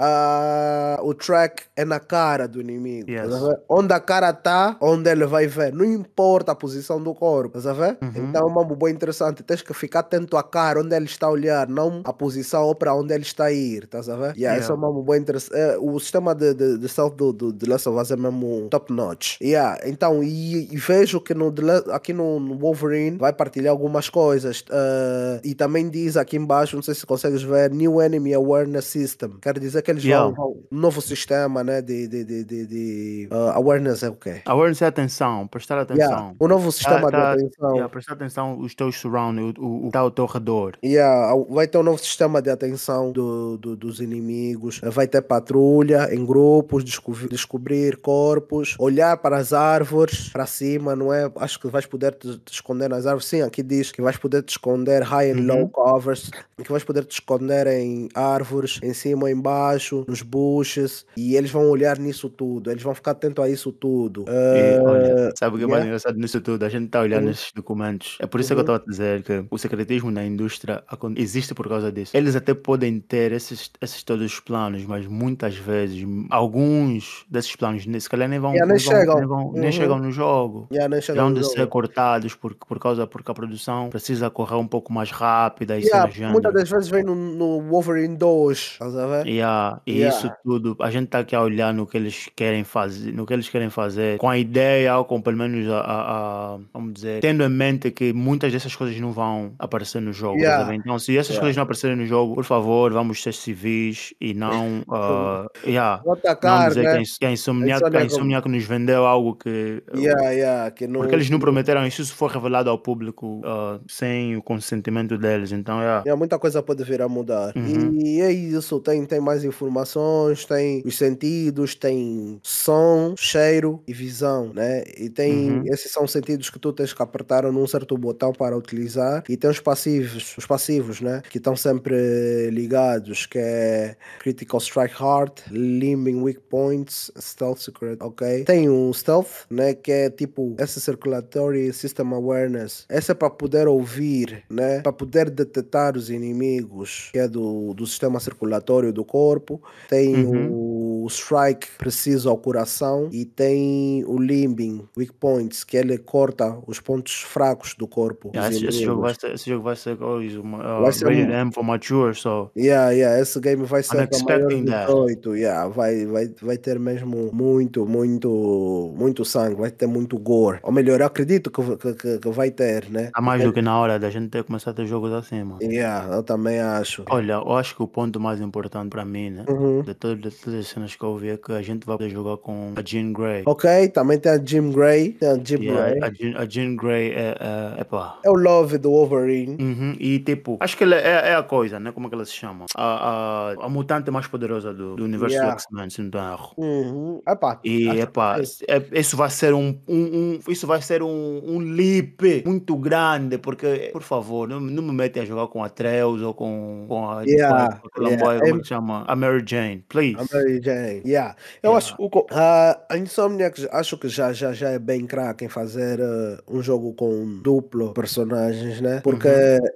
o 1.02 1.14
track 1.14 1.64
é 1.76 1.84
na 1.84 2.00
cara 2.00 2.46
do 2.48 2.60
inimigo. 2.60 3.10
Yes. 3.10 3.28
Onde 3.68 3.92
a 3.92 4.00
cara 4.00 4.32
tá, 4.32 4.76
onde 4.80 5.10
ele 5.10 5.17
vai 5.26 5.46
ver. 5.46 5.72
Não 5.72 5.84
importa 5.84 6.52
a 6.52 6.54
posição 6.54 7.02
do 7.02 7.14
corpo, 7.14 7.60
tá 7.60 7.72
vendo? 7.72 7.98
Uhum. 8.02 8.28
Então 8.28 8.42
é 8.42 8.50
uma 8.50 8.64
boa 8.64 8.90
interessante. 8.90 9.42
Tens 9.42 9.62
que 9.62 9.72
ficar 9.74 10.00
atento 10.00 10.36
à 10.36 10.42
cara, 10.42 10.80
onde 10.80 10.94
ele 10.94 11.06
está 11.06 11.26
a 11.26 11.30
olhar, 11.30 11.68
não 11.68 12.02
a 12.04 12.12
posição 12.12 12.64
ou 12.64 12.74
para 12.74 12.94
onde 12.94 13.12
ele 13.14 13.22
está 13.22 13.46
a 13.46 13.52
ir, 13.52 13.86
tá 13.86 14.02
sabendo? 14.02 14.36
Yeah, 14.36 14.48
Yeah. 14.48 14.64
Essa 14.64 14.72
é 14.72 14.76
uma 14.76 14.92
boa 14.92 15.16
interessante. 15.18 15.54
o 15.80 15.98
sistema 16.00 16.34
de, 16.34 16.54
de, 16.54 16.78
de 16.78 16.88
stealth 16.88 17.14
do, 17.16 17.32
do, 17.32 17.52
do 17.52 17.68
Last 17.70 17.88
of 17.88 17.98
Us 18.00 18.10
é 18.10 18.16
mesmo 18.16 18.68
top 18.70 18.92
notch. 18.92 19.36
Yeah, 19.42 19.78
então, 19.84 20.22
e, 20.22 20.72
e 20.72 20.76
vejo 20.76 21.20
que 21.20 21.34
no, 21.34 21.52
aqui 21.92 22.12
no, 22.14 22.40
no 22.40 22.56
Wolverine 22.58 23.18
vai 23.18 23.32
partilhar 23.32 23.70
algumas 23.72 24.08
coisas. 24.08 24.64
eh, 24.70 25.40
e 25.44 25.54
também 25.54 25.88
diz 25.90 26.16
aqui 26.16 26.36
embaixo, 26.36 26.76
não 26.76 26.82
sei 26.82 26.94
se 26.94 27.04
consegues 27.04 27.42
ver, 27.42 27.70
New 27.70 28.00
Enemy 28.00 28.32
Awareness 28.34 28.86
System. 28.86 29.32
Quer 29.40 29.58
dizer 29.58 29.82
que 29.82 29.90
eles 29.90 30.02
Yeah. 30.04 30.24
vão, 30.26 30.34
vão 30.34 30.56
um 30.72 30.78
novo 30.78 31.00
sistema, 31.02 31.62
né? 31.62 31.82
De, 31.82 32.08
de, 32.08 32.24
de, 32.24 32.44
de, 32.44 32.66
de, 32.66 33.28
eh, 33.30 33.50
awareness 33.54 34.02
é 34.02 34.08
o 34.08 34.14
quê? 34.14 34.40
Awareness 34.46 34.80
é 34.82 34.86
atenção, 34.86 35.07
prestar 35.50 35.78
atenção. 35.80 36.08
Yeah, 36.10 36.34
um 36.40 36.48
novo 36.48 36.70
sistema 36.72 37.10
tá- 37.10 37.34
de 37.36 37.42
atenção. 37.44 37.70
Yeah, 37.72 37.88
prestar 37.88 38.12
atenção 38.14 38.58
os 38.60 38.74
teus 38.74 38.96
surroundings, 38.96 39.54
o, 39.58 39.62
o, 39.62 39.76
o 39.76 39.80
que 39.82 39.86
está 39.88 40.00
ao 40.00 40.10
teu 40.10 40.26
redor. 40.26 40.72
Yeah, 40.84 41.32
vai 41.48 41.66
ter 41.66 41.78
um 41.78 41.82
novo 41.82 41.98
sistema 41.98 42.40
de 42.42 42.50
atenção 42.50 43.10
do, 43.12 43.56
do- 43.58 43.76
dos 43.76 44.00
inimigos. 44.00 44.80
Vai 44.82 45.06
ter 45.06 45.22
patrulha 45.22 46.14
em 46.14 46.24
grupos, 46.24 46.84
descobrir, 46.84 47.28
descobrir 47.28 47.96
corpos, 47.98 48.76
olhar 48.78 49.16
para 49.18 49.36
as 49.36 49.52
árvores, 49.52 50.28
para 50.28 50.46
cima, 50.46 50.94
não 50.94 51.12
é? 51.12 51.30
Acho 51.36 51.58
que 51.60 51.68
vais 51.68 51.86
poder 51.86 52.12
te, 52.14 52.38
te 52.38 52.52
esconder 52.52 52.88
nas 52.88 53.06
árvores. 53.06 53.26
Sim, 53.26 53.42
aqui 53.42 53.62
diz 53.62 53.90
que 53.92 54.02
vais 54.02 54.16
poder 54.16 54.42
te 54.42 54.50
esconder 54.50 55.02
high 55.02 55.30
and 55.32 55.46
low 55.46 55.68
covers, 55.68 56.30
que 56.56 56.70
vais 56.70 56.84
poder 56.84 57.04
te 57.04 57.12
esconder 57.12 57.66
em 57.66 58.08
árvores, 58.14 58.78
em 58.82 58.92
cima, 58.92 59.30
em 59.30 59.40
baixo, 59.40 60.04
nos 60.08 60.22
bushes. 60.22 61.06
E 61.16 61.36
eles 61.36 61.50
vão 61.50 61.68
olhar 61.68 61.98
nisso 61.98 62.28
tudo, 62.28 62.70
eles 62.70 62.82
vão 62.82 62.94
ficar 62.94 63.12
atentos 63.12 63.44
a 63.44 63.48
isso 63.48 63.72
tudo. 63.72 64.24
E, 64.28 64.78
Eh, 64.98 65.12
olha, 65.24 65.32
sabe 65.38 65.56
o 65.56 65.58
que 65.58 65.64
é 65.64 65.66
mais 65.66 65.78
yeah. 65.80 65.86
engraçado 65.86 66.16
nisso 66.18 66.40
tudo? 66.40 66.64
A 66.64 66.68
gente 66.68 66.86
está 66.86 67.00
olhando 67.00 67.22
Uhum. 67.22 67.28
nesses 67.28 67.52
documentos. 67.52 68.16
É 68.20 68.26
por 68.26 68.40
isso 68.40 68.48
que 68.48 68.54
eu 68.54 68.60
estava 68.60 68.82
a 68.84 68.90
dizer 68.90 69.22
que 69.22 69.44
o 69.50 69.58
secretismo 69.58 70.10
na 70.10 70.24
indústria 70.24 70.82
existe 71.16 71.54
por 71.54 71.68
causa 71.68 71.90
disso. 71.92 72.16
Eles 72.16 72.34
até 72.36 72.54
podem 72.54 72.98
ter 73.00 73.32
esses, 73.32 73.70
esses 73.80 74.02
todos 74.02 74.24
os 74.24 74.40
planos, 74.40 74.84
mas 74.84 75.06
muitas 75.06 75.56
vezes, 75.56 76.04
alguns 76.30 77.24
desses 77.28 77.54
planos, 77.56 77.84
se 77.84 78.08
calhar 78.10 78.28
nem 78.28 78.38
vão, 78.38 78.52
Yeah, 78.52 78.66
nem 78.72 78.76
nem 78.82 78.86
chegam. 78.98 79.16
nem, 79.18 79.26
vão- 79.26 79.52
nem 79.52 79.64
Uhum. 79.66 79.72
chegam 79.72 79.98
no 79.98 80.10
jogo. 80.12 80.68
yeah, 80.72 80.88
nem 80.88 81.00
jogo. 81.00 81.44
ser 81.44 81.66
cortados 81.66 82.34
por, 82.34 82.54
por 82.54 82.78
causa 82.78 83.06
porque 83.06 83.30
a 83.30 83.34
produção 83.34 83.88
precisa 83.90 84.30
correr 84.30 84.56
um 84.56 84.66
pouco 84.66 84.92
mais 84.92 85.10
rápida 85.10 85.78
e 85.78 85.84
Yeah, 85.88 86.32
muitas 86.32 86.52
das 86.52 86.68
vezes 86.70 86.88
vem 86.88 87.02
no, 87.02 87.14
no 87.14 87.60
Wolverine 87.62 88.16
2, 88.16 88.58
estás 88.58 88.96
a 88.96 89.06
ver? 89.06 89.26
Yeah, 89.26 89.80
e 89.86 89.98
Yeah. 89.98 90.16
isso 90.16 90.30
tudo, 90.44 90.76
a 90.80 90.90
gente 90.90 91.08
tá 91.08 91.20
aqui 91.20 91.34
a 91.34 91.42
olhar 91.42 91.72
no 91.74 91.86
que 91.86 91.96
eles 91.96 92.28
querem 92.36 92.64
fazer, 92.64 93.12
no 93.12 93.26
que 93.26 93.32
eles 93.32 93.48
querem 93.48 93.70
fazer, 93.70 94.18
com 94.18 94.28
a 94.28 94.38
ideia, 94.38 94.87
com 95.04 95.20
pelo 95.20 95.36
menos 95.36 95.68
a, 95.70 95.80
a- 95.80 96.54
a- 96.54 96.58
vamos 96.72 96.94
dizer, 96.94 97.20
tendo 97.20 97.42
em 97.44 97.48
mente 97.48 97.90
que 97.90 98.12
muitas 98.12 98.52
dessas 98.52 98.74
coisas 98.74 98.98
não 99.00 99.12
vão 99.12 99.52
aparecer 99.58 100.00
no 100.00 100.12
jogo, 100.12 100.38
Yeah. 100.38 100.74
Então, 100.74 100.98
se 100.98 101.16
essas 101.16 101.30
Yeah. 101.30 101.40
coisas 101.40 101.56
não 101.56 101.62
aparecerem 101.64 101.96
no 101.96 102.06
jogo, 102.06 102.34
por 102.34 102.44
favor, 102.44 102.92
vamos 102.92 103.22
ser 103.22 103.32
civis 103.34 104.14
e 104.20 104.34
não, 104.34 104.82
ah, 104.90 105.46
yeah, 105.66 105.96
Vou 106.04 106.12
não 106.14 106.18
atacar, 106.18 106.68
dizer 106.68 106.80
que 106.82 106.86
né? 106.86 106.92
a 106.96 107.00
Ins- 107.00 107.18
que 107.18 107.26
a 107.26 107.32
Insomniac, 107.32 107.96
a 107.96 108.04
Insomniac 108.04 108.48
nos 108.48 108.64
vendeu 108.64 109.06
algo 109.06 109.34
que 109.34 109.82
Yeah, 109.94 110.70
que 110.70 110.86
não, 110.86 111.00
porque 111.00 111.14
eles 111.14 111.30
não 111.30 111.38
prometeram 111.38 111.86
isso, 111.86 112.02
isso 112.02 112.14
foi 112.14 112.28
revelado 112.28 112.70
ao 112.70 112.78
público 112.78 113.40
ah, 113.44 113.78
sem 113.88 114.36
o 114.36 114.42
consentimento 114.42 115.16
deles. 115.18 115.52
Então. 115.52 115.80
Yeah, 115.80 116.16
muita 116.16 116.38
coisa 116.38 116.62
pode 116.62 116.82
vir 116.84 117.02
a 117.02 117.08
mudar. 117.08 117.52
Uhum. 117.56 117.98
E 118.04 118.20
é 118.20 118.30
isso, 118.32 118.78
tem, 118.80 119.04
tem 119.04 119.20
mais 119.20 119.44
informações, 119.44 120.44
tem 120.44 120.82
os 120.84 120.96
sentidos, 120.96 121.74
tem 121.74 122.38
som, 122.42 123.14
cheiro 123.16 123.82
e 123.86 123.92
visão, 123.92 124.52
né? 124.54 124.77
E 124.96 125.08
tem, 125.10 125.60
Uhum. 125.60 125.62
esses 125.66 125.90
são 125.90 126.06
sentidos 126.06 126.50
que 126.50 126.58
tu 126.58 126.72
tens 126.72 126.92
que 126.92 127.02
apertar 127.02 127.42
num 127.50 127.66
certo 127.66 127.96
botão 127.96 128.32
para 128.32 128.56
utilizar. 128.56 129.22
E 129.28 129.36
tem 129.36 129.48
os 129.50 129.60
passivos, 129.60 130.36
os 130.36 130.46
passivos, 130.46 131.00
né? 131.00 131.22
Que 131.30 131.38
estão 131.38 131.56
sempre 131.56 132.50
ligados, 132.50 133.26
que 133.26 133.38
é 133.38 133.96
Critical 134.20 134.60
Strike 134.60 134.94
Heart, 135.02 135.40
Limbing 135.50 136.20
Weak 136.22 136.40
Points, 136.48 137.10
Stealth 137.18 137.58
Secret, 137.58 137.96
ok? 138.00 138.44
Tem 138.44 138.68
um 138.68 138.92
Stealth, 138.92 139.46
né? 139.50 139.74
Que 139.74 139.92
é 139.92 140.10
tipo 140.10 140.54
esse 140.58 140.80
Circulatory 140.80 141.72
System 141.72 142.12
Awareness. 142.12 142.84
Esse 142.88 143.12
é 143.12 143.14
para 143.14 143.30
poder 143.30 143.66
ouvir, 143.68 144.42
né? 144.50 144.80
Para 144.80 144.92
poder 144.92 145.30
detectar 145.30 145.96
os 145.96 146.10
inimigos, 146.10 147.10
que 147.12 147.18
é 147.18 147.28
do, 147.28 147.74
do 147.74 147.86
sistema 147.86 148.20
circulatório 148.20 148.92
do 148.92 149.04
corpo. 149.04 149.60
Tem 149.88 150.08
Uhum. 150.26 151.02
o 151.04 151.06
Strike 151.08 151.68
preciso 151.78 152.28
ao 152.28 152.36
coração 152.38 153.08
e 153.12 153.24
tem 153.24 154.04
o 154.06 154.18
Limbing 154.20 154.67
Weak 154.96 155.12
Points, 155.14 155.64
que 155.64 155.76
ele 155.76 155.98
corta 155.98 156.58
os 156.66 156.80
pontos 156.80 157.22
fracos 157.22 157.74
do 157.78 157.86
corpo. 157.86 158.30
Yeah, 158.34 158.54
esse, 158.54 158.66
esse 158.66 158.84
jogo 158.84 159.02
vai 159.02 159.14
ser, 159.14 159.34
esse 159.34 159.48
jogo 159.50 159.62
vai 159.64 159.76
ser 159.76 159.94
uh, 159.94 160.82
Vai 160.82 160.92
ser 160.92 161.04
rated 161.06 161.28
um- 161.30 161.34
M 161.34 161.52
for 161.52 161.62
mature, 161.64 162.14
so 162.14 162.50
Yeah, 162.56 162.90
yeah, 162.90 163.20
esse 163.20 163.38
game 163.40 163.64
vai 163.64 163.82
ser 163.82 163.96
para 163.96 164.04
expecting 164.04 164.64
de 164.64 164.70
that. 164.70 164.86
18, 164.86 165.36
yeah, 165.36 165.68
vai, 165.68 166.06
vai, 166.06 166.28
vai 166.40 166.56
ter 166.58 166.78
mesmo 166.78 167.30
muito, 167.32 167.86
muito, 167.86 168.92
muito 168.96 169.24
sangue, 169.24 169.56
vai 169.56 169.70
ter 169.70 169.86
muito 169.86 170.18
gore. 170.18 170.58
Ou 170.62 170.72
melhor, 170.72 171.00
eu 171.00 171.06
acredito 171.06 171.50
que, 171.50 171.62
que, 171.94 172.18
que, 172.18 172.28
vai 172.30 172.50
ter, 172.50 172.88
né? 172.90 173.10
tá 173.14 173.20
mais 173.20 173.42
do 173.42 173.52
que 173.52 173.62
na 173.62 173.78
hora 173.78 173.98
da 173.98 174.10
gente 174.10 174.28
ter 174.28 174.44
começado 174.44 174.74
a 174.74 174.76
ter 174.76 174.86
jogos 174.86 175.12
assim, 175.12 175.42
mano. 175.42 175.58
Yeah, 175.62 176.14
eu 176.16 176.22
também 176.22 176.60
acho. 176.60 177.04
Olha, 177.10 177.34
eu 177.34 177.52
acho 177.52 177.74
que 177.76 177.82
o 177.82 177.88
ponto 177.88 178.18
mais 178.20 178.40
importante 178.40 178.90
para 178.90 179.04
mim, 179.04 179.30
né, 179.30 179.44
Uhum. 179.48 179.82
de, 179.82 179.94
todo, 179.94 180.16
de 180.16 180.30
todas 180.30 180.60
as 180.60 180.66
cenas 180.68 180.94
que 180.94 181.02
eu 181.04 181.16
vi 181.16 181.30
é 181.30 181.36
que 181.36 181.52
a 181.52 181.62
gente 181.62 181.86
vai 181.86 181.96
poder 181.96 182.10
jogar 182.10 182.36
com 182.38 182.72
a 182.76 182.82
Jean 182.84 183.12
Grey. 183.12 183.42
Ok, 183.46 183.88
também 183.88 184.18
tem 184.18 184.32
a 184.32 184.38
Jim 184.60 184.72
Gray, 184.72 185.12
tem 185.12 185.28
a 185.28 185.34
Jim 185.42 185.62
E 185.62 185.70
a, 185.70 185.72
Gray. 185.74 186.02
a, 186.02 186.10
Jean, 186.12 186.38
a 186.38 186.44
Jean 186.48 186.76
Grey 186.76 187.10
é, 187.12 187.36
é, 187.76 187.80
epá, 187.80 188.18
É 188.24 188.30
o 188.30 188.34
love 188.34 188.78
do 188.78 188.90
Wolverine. 188.90 189.56
Uhum, 189.60 189.96
E 189.98 190.18
tipo, 190.20 190.56
acho 190.60 190.76
que 190.76 190.84
ela 190.84 190.96
é, 190.96 191.30
é 191.30 191.34
a 191.34 191.42
coisa, 191.42 191.78
né? 191.78 191.92
Como 191.92 192.06
é 192.06 192.08
que 192.08 192.14
ela 192.14 192.24
se 192.24 192.32
chama? 192.32 192.66
A, 192.74 193.54
a, 193.60 193.66
a 193.66 193.68
mutante 193.68 194.10
mais 194.10 194.26
poderosa 194.26 194.72
do, 194.74 194.96
do 194.96 195.04
universo 195.04 195.28
Yeah. 195.36 195.54
do 195.54 195.60
X-Men, 195.60 195.90
se 195.90 196.00
não 196.00 196.06
estou 196.08 196.20
erro. 196.22 196.52
Uhum. 196.56 197.22
Epá, 197.28 197.60
E 197.64 197.88
acho 197.88 198.00
epá, 198.00 198.40
que- 198.40 198.64
é- 198.68 199.00
isso 199.00 199.16
vai 199.16 199.30
ser 199.30 199.52
um, 199.54 199.78
um, 199.86 199.96
um- 199.96 200.38
isso 200.48 200.66
vai 200.66 200.80
ser 200.82 201.02
um, 201.02 201.42
um 201.46 201.58
leap 201.58 202.44
muito 202.46 202.74
grande, 202.76 203.38
porque, 203.38 203.90
por 203.92 204.02
favor, 204.02 204.48
não, 204.48 204.58
não 204.60 204.82
me 204.82 204.92
mete 204.92 205.20
a 205.20 205.24
jogar 205.24 205.46
com 205.48 205.62
a 205.62 205.68
Treus 205.68 206.22
ou 206.22 206.34
com, 206.34 206.86
com 206.88 207.08
a 207.10 207.22
Yeah, 207.22 207.76
com 207.80 207.86
aquela 207.88 208.08
yeah. 208.08 208.24
boy, 208.24 208.40
como 208.50 208.60
é 208.60 208.64
chama? 208.64 209.04
A 209.06 209.14
Mary 209.14 209.42
Jane, 209.46 209.84
please. 209.88 210.16
A 210.18 210.34
Mary 210.36 210.60
Jane, 210.62 211.02
yeah. 211.04 211.36
Eu 211.62 211.70
Yeah. 211.70 211.78
acho 211.78 211.94
o 211.98 212.08
co- 212.10 212.26
ah, 212.32 212.80
a 212.88 212.96
Insomniac 212.96 213.68
acho 213.70 213.98
que 213.98 214.08
já, 214.08 214.32
já, 214.38 214.52
já 214.52 214.70
é 214.70 214.78
bem 214.78 215.06
craque 215.06 215.44
em 215.44 215.48
fazer 215.48 216.00
ah, 216.00 216.38
um 216.48 216.62
jogo 216.62 216.92
com 216.94 217.40
duplo 217.42 217.92
personagens, 217.92 218.80
né? 218.80 219.00
Porque 219.02 219.28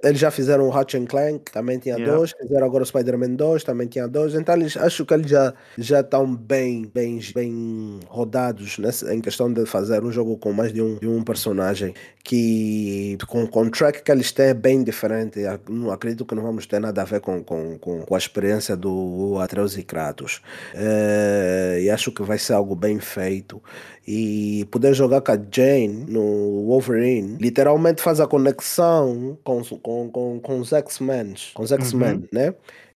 eles 0.03 0.19
já 0.19 0.31
fizeram 0.31 0.65
o 0.67 0.69
Ratchet 0.69 1.05
Clank, 1.07 1.51
também 1.51 1.79
tinha 1.79 1.95
Uhum. 1.95 2.01
Yeah. 2.01 2.17
dois, 2.17 2.31
fizeram 2.31 2.65
agora 2.65 2.83
o 2.83 2.85
Spider-Man 2.85 3.35
2, 3.35 3.63
também 3.63 3.87
tinha 3.87 4.07
dois, 4.07 4.33
então 4.33 4.55
eles 4.55 4.75
acho 4.77 5.05
que 5.05 5.13
eles 5.13 5.29
já 5.29 5.53
já 5.77 5.99
estão 6.01 6.35
bem, 6.35 6.89
bem, 6.93 7.19
bem 7.33 7.99
rodados 8.07 8.77
nessa, 8.79 9.13
em 9.13 9.21
questão 9.21 9.51
de 9.51 9.65
fazer 9.65 10.03
um 10.03 10.11
jogo 10.11 10.37
com 10.37 10.51
mais 10.51 10.73
de 10.73 10.81
um, 10.81 10.97
de 10.97 11.07
um 11.07 11.23
personagem 11.23 11.93
que 12.23 13.17
com, 13.27 13.45
com 13.47 13.63
o 13.63 13.69
track 13.69 14.01
que 14.01 14.11
eles 14.11 14.31
têm 14.31 14.47
é 14.47 14.53
bem 14.53 14.83
diferente. 14.83 15.39
Não 15.69 15.91
acredito 15.91 16.25
que 16.25 16.33
não 16.35 16.43
vamos 16.43 16.65
ter 16.65 16.79
nada 16.79 17.01
a 17.01 17.05
ver 17.05 17.19
com, 17.19 17.43
com, 17.43 17.77
com, 17.77 18.01
com 18.01 18.15
a 18.15 18.17
experiência 18.17 18.75
do 18.77 19.37
Atreus 19.39 19.77
e 19.77 19.83
Kratos. 19.83 20.41
Eh, 20.73 21.79
e 21.83 21.89
acho 21.89 22.11
que 22.11 22.23
vai 22.23 22.37
ser 22.37 22.53
algo 22.53 22.75
bem 22.75 22.99
feito. 22.99 23.61
E 24.07 24.52
poder 24.65 24.93
jogar 24.93 25.21
com 25.21 25.31
a 25.31 25.37
Jane 25.51 26.05
no 26.07 26.65
Wolverine 26.67 27.37
literalmente 27.39 28.01
faz 28.01 28.19
a 28.19 28.27
conexão 28.27 29.37
com, 29.43 29.59
os- 29.61 29.69
com, 29.81 30.09
com, 30.09 30.39
com 30.39 30.59
os 30.59 30.71
X-Men, 30.73 31.33
com 31.53 31.63
os 31.63 31.71
X-Men, 31.71 32.23
né? 32.31 32.53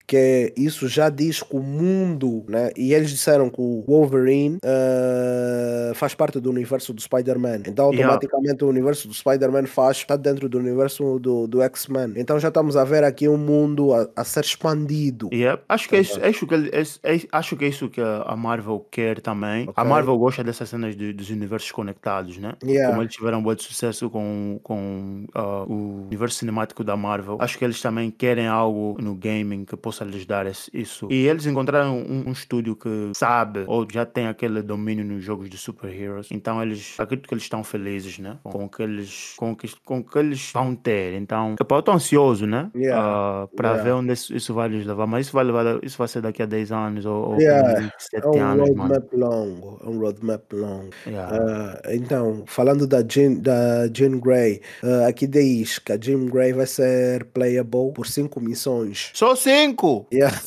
Que 0.07 0.53
isso 0.55 0.87
já 0.87 1.09
diz 1.09 1.43
que 1.43 1.55
o 1.55 1.59
mundo, 1.59 2.45
né? 2.47 2.71
E 2.77 2.93
eles 2.93 3.09
disseram 3.09 3.49
que 3.49 3.59
o 3.59 3.83
Wolverine 3.85 4.57
uh, 4.57 5.93
faz 5.95 6.15
parte 6.15 6.39
do 6.39 6.49
universo 6.49 6.93
do 6.93 7.01
Spider-Man. 7.01 7.63
Então, 7.67 7.87
automaticamente, 7.87 8.53
yeah. 8.53 8.65
o 8.65 8.69
universo 8.69 9.07
do 9.09 9.13
Spider-Man 9.13 9.65
faz, 9.65 9.97
está 9.97 10.15
dentro 10.15 10.47
do 10.47 10.57
universo 10.57 11.19
do, 11.19 11.45
do 11.45 11.61
X-Men. 11.61 12.13
Então, 12.15 12.39
já 12.39 12.47
estamos 12.47 12.77
a 12.77 12.85
ver 12.85 13.03
aqui 13.03 13.27
um 13.27 13.37
mundo 13.37 13.93
a, 13.93 14.07
a 14.15 14.23
ser 14.23 14.45
expandido. 14.45 15.29
Yeah. 15.33 15.61
Acho, 15.67 15.89
que 15.89 15.97
é 15.97 15.99
isso, 15.99 16.23
acho, 16.23 16.47
que, 16.47 16.55
é, 16.55 17.15
é, 17.15 17.21
acho 17.29 17.57
que 17.57 17.65
é 17.65 17.67
isso 17.67 17.89
que 17.89 17.99
a 18.01 18.35
Marvel 18.37 18.85
quer 18.89 19.19
também. 19.19 19.63
Okay. 19.63 19.73
A 19.75 19.83
Marvel 19.83 20.17
gosta 20.17 20.41
dessas 20.41 20.69
cenas 20.69 20.95
de, 20.95 21.11
dos 21.11 21.29
universos 21.29 21.71
conectados, 21.71 22.37
né? 22.37 22.53
Yeah. 22.63 22.91
Como 22.91 23.03
eles 23.03 23.13
tiveram 23.13 23.39
um 23.39 23.43
bom 23.43 23.57
sucesso 23.57 24.09
com, 24.09 24.57
com 24.63 25.25
uh, 25.35 25.69
o 25.69 26.05
universo 26.05 26.37
cinemático 26.37 26.81
da 26.83 26.95
Marvel, 26.95 27.37
acho 27.41 27.57
que 27.57 27.65
eles 27.65 27.81
também 27.81 28.09
querem 28.09 28.47
algo 28.47 28.95
no 29.01 29.13
gaming 29.13 29.65
que 29.65 29.75
possa 29.75 29.96
lhes 30.03 30.25
dar 30.25 30.45
isso. 30.73 31.07
E 31.09 31.27
eles 31.27 31.45
encontraram 31.45 31.97
um, 31.97 32.29
um 32.29 32.31
estúdio 32.31 32.75
que 32.75 33.11
sabe 33.13 33.63
ou 33.67 33.85
já 33.91 34.05
tem 34.05 34.27
aquele 34.27 34.61
domínio 34.61 35.05
nos 35.05 35.23
jogos 35.23 35.49
de 35.49 35.57
super-heroes. 35.57 36.27
Então 36.31 36.61
eles 36.61 36.95
acredito 36.99 37.27
que 37.27 37.33
eles 37.33 37.43
estão 37.43 37.63
felizes, 37.63 38.19
né? 38.19 38.37
Com 38.43 38.65
o 38.65 38.69
que 38.69 38.83
eles, 38.83 39.33
com 39.37 39.55
que, 39.55 39.69
com 39.83 40.03
que 40.03 40.17
eles 40.17 40.51
vão 40.53 40.75
ter. 40.75 41.13
Então, 41.13 41.55
eu 41.59 41.79
estou 41.79 41.93
ansioso, 41.93 42.45
né? 42.45 42.69
Yeah. 42.75 43.43
Uh, 43.43 43.47
para 43.55 43.69
yeah. 43.69 43.83
ver 43.83 43.91
onde 43.93 44.13
isso, 44.13 44.35
isso, 44.35 44.53
vai 44.53 44.67
lhes 44.69 44.85
levar. 44.85 45.07
Mas 45.07 45.27
isso 45.27 45.33
vai 45.33 45.43
levar, 45.43 45.79
isso 45.83 45.97
vai 45.97 46.07
ser 46.07 46.21
daqui 46.21 46.41
a 46.41 46.45
10 46.45 46.71
anos 46.71 47.05
ou, 47.05 47.31
ou 47.31 47.39
yeah. 47.39 47.91
7 47.97 48.23
é 48.23 48.27
um 48.27 48.43
anos. 48.43 48.69
Roadmap 48.69 49.13
longo. 49.13 49.81
É 49.83 49.89
um 49.89 49.99
roadmap 49.99 50.53
longo. 50.53 50.89
Yeah. 51.05 51.35
Uh, 51.35 51.93
então, 51.93 52.43
falando 52.45 52.87
da 52.87 53.03
Jean, 53.07 53.33
da 53.35 53.87
Jean 53.93 54.19
Grey, 54.19 54.61
uh, 54.83 55.07
aqui 55.07 55.27
diz 55.27 55.79
que 55.79 55.91
a 55.91 55.97
Jean 55.99 56.25
Grey 56.25 56.53
vai 56.53 56.67
ser 56.67 57.25
playable 57.25 57.91
por 57.93 58.07
5 58.07 58.39
missões. 58.39 59.11
Só 59.13 59.35
5? 59.35 59.86
Yeah. 60.11 60.39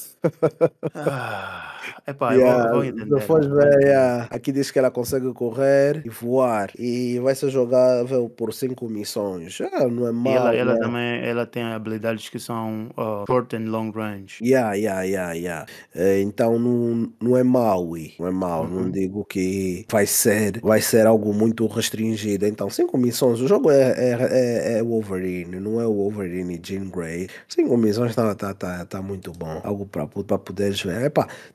Ah. 0.94 1.70
Epá, 2.06 2.32
yeah, 2.32 2.68
eu 2.68 2.74
vou, 2.74 2.84
entender. 2.84 3.20
Depois 3.20 3.46
ver, 3.46 3.80
yeah. 3.82 4.26
aqui 4.30 4.52
diz 4.52 4.70
que 4.70 4.78
ela 4.78 4.90
consegue 4.90 5.32
correr 5.32 6.02
e 6.04 6.08
voar 6.08 6.70
e 6.78 7.18
vai 7.18 7.34
ser 7.34 7.50
jogável 7.50 8.28
por 8.28 8.52
cinco 8.52 8.88
missões. 8.88 9.58
Ah, 9.72 9.86
não 9.86 10.06
é 10.06 10.12
mal. 10.12 10.32
ela, 10.32 10.54
ela 10.54 10.74
né? 10.74 10.80
também 10.80 11.24
ela 11.24 11.46
tem 11.46 11.62
habilidades 11.62 12.28
que 12.28 12.38
são 12.38 12.88
uh, 12.96 13.24
short 13.26 13.56
and 13.56 13.70
long 13.70 13.90
range. 13.90 14.42
Yeah, 14.42 14.74
yeah, 14.74 15.02
yeah, 15.02 15.32
yeah. 15.32 15.66
Uh, 15.94 16.20
então 16.22 16.58
não, 16.58 17.12
não 17.20 17.36
é 17.36 17.42
mau, 17.42 17.90
não 18.18 18.26
é 18.26 18.30
mau. 18.30 18.64
Uhum. 18.64 18.70
Não 18.70 18.90
digo 18.90 19.24
que 19.24 19.86
vai 19.90 20.06
ser, 20.06 20.60
vai 20.60 20.80
ser 20.80 21.06
algo 21.06 21.32
muito 21.32 21.66
restringido. 21.66 22.46
Então, 22.46 22.68
cinco 22.70 22.98
missões. 22.98 23.40
O 23.40 23.48
jogo 23.48 23.70
é, 23.70 23.92
é, 23.92 24.18
é, 24.20 24.78
é 24.78 24.82
Wolverine, 24.82 25.60
não 25.60 25.80
é 25.80 25.86
o 25.86 25.94
Wolverine 25.94 26.56
e 26.56 26.60
Jean 26.62 26.88
Grey. 26.88 27.28
Cinco 27.48 27.76
missões 27.76 28.14
tá, 28.14 28.34
tá, 28.34 28.54
tá, 28.54 28.84
tá 28.84 29.02
muito 29.02 29.32
bom. 29.32 29.60
Algo 29.62 29.86
para 29.86 30.06
poderes 30.10 30.82
ver. 30.82 31.12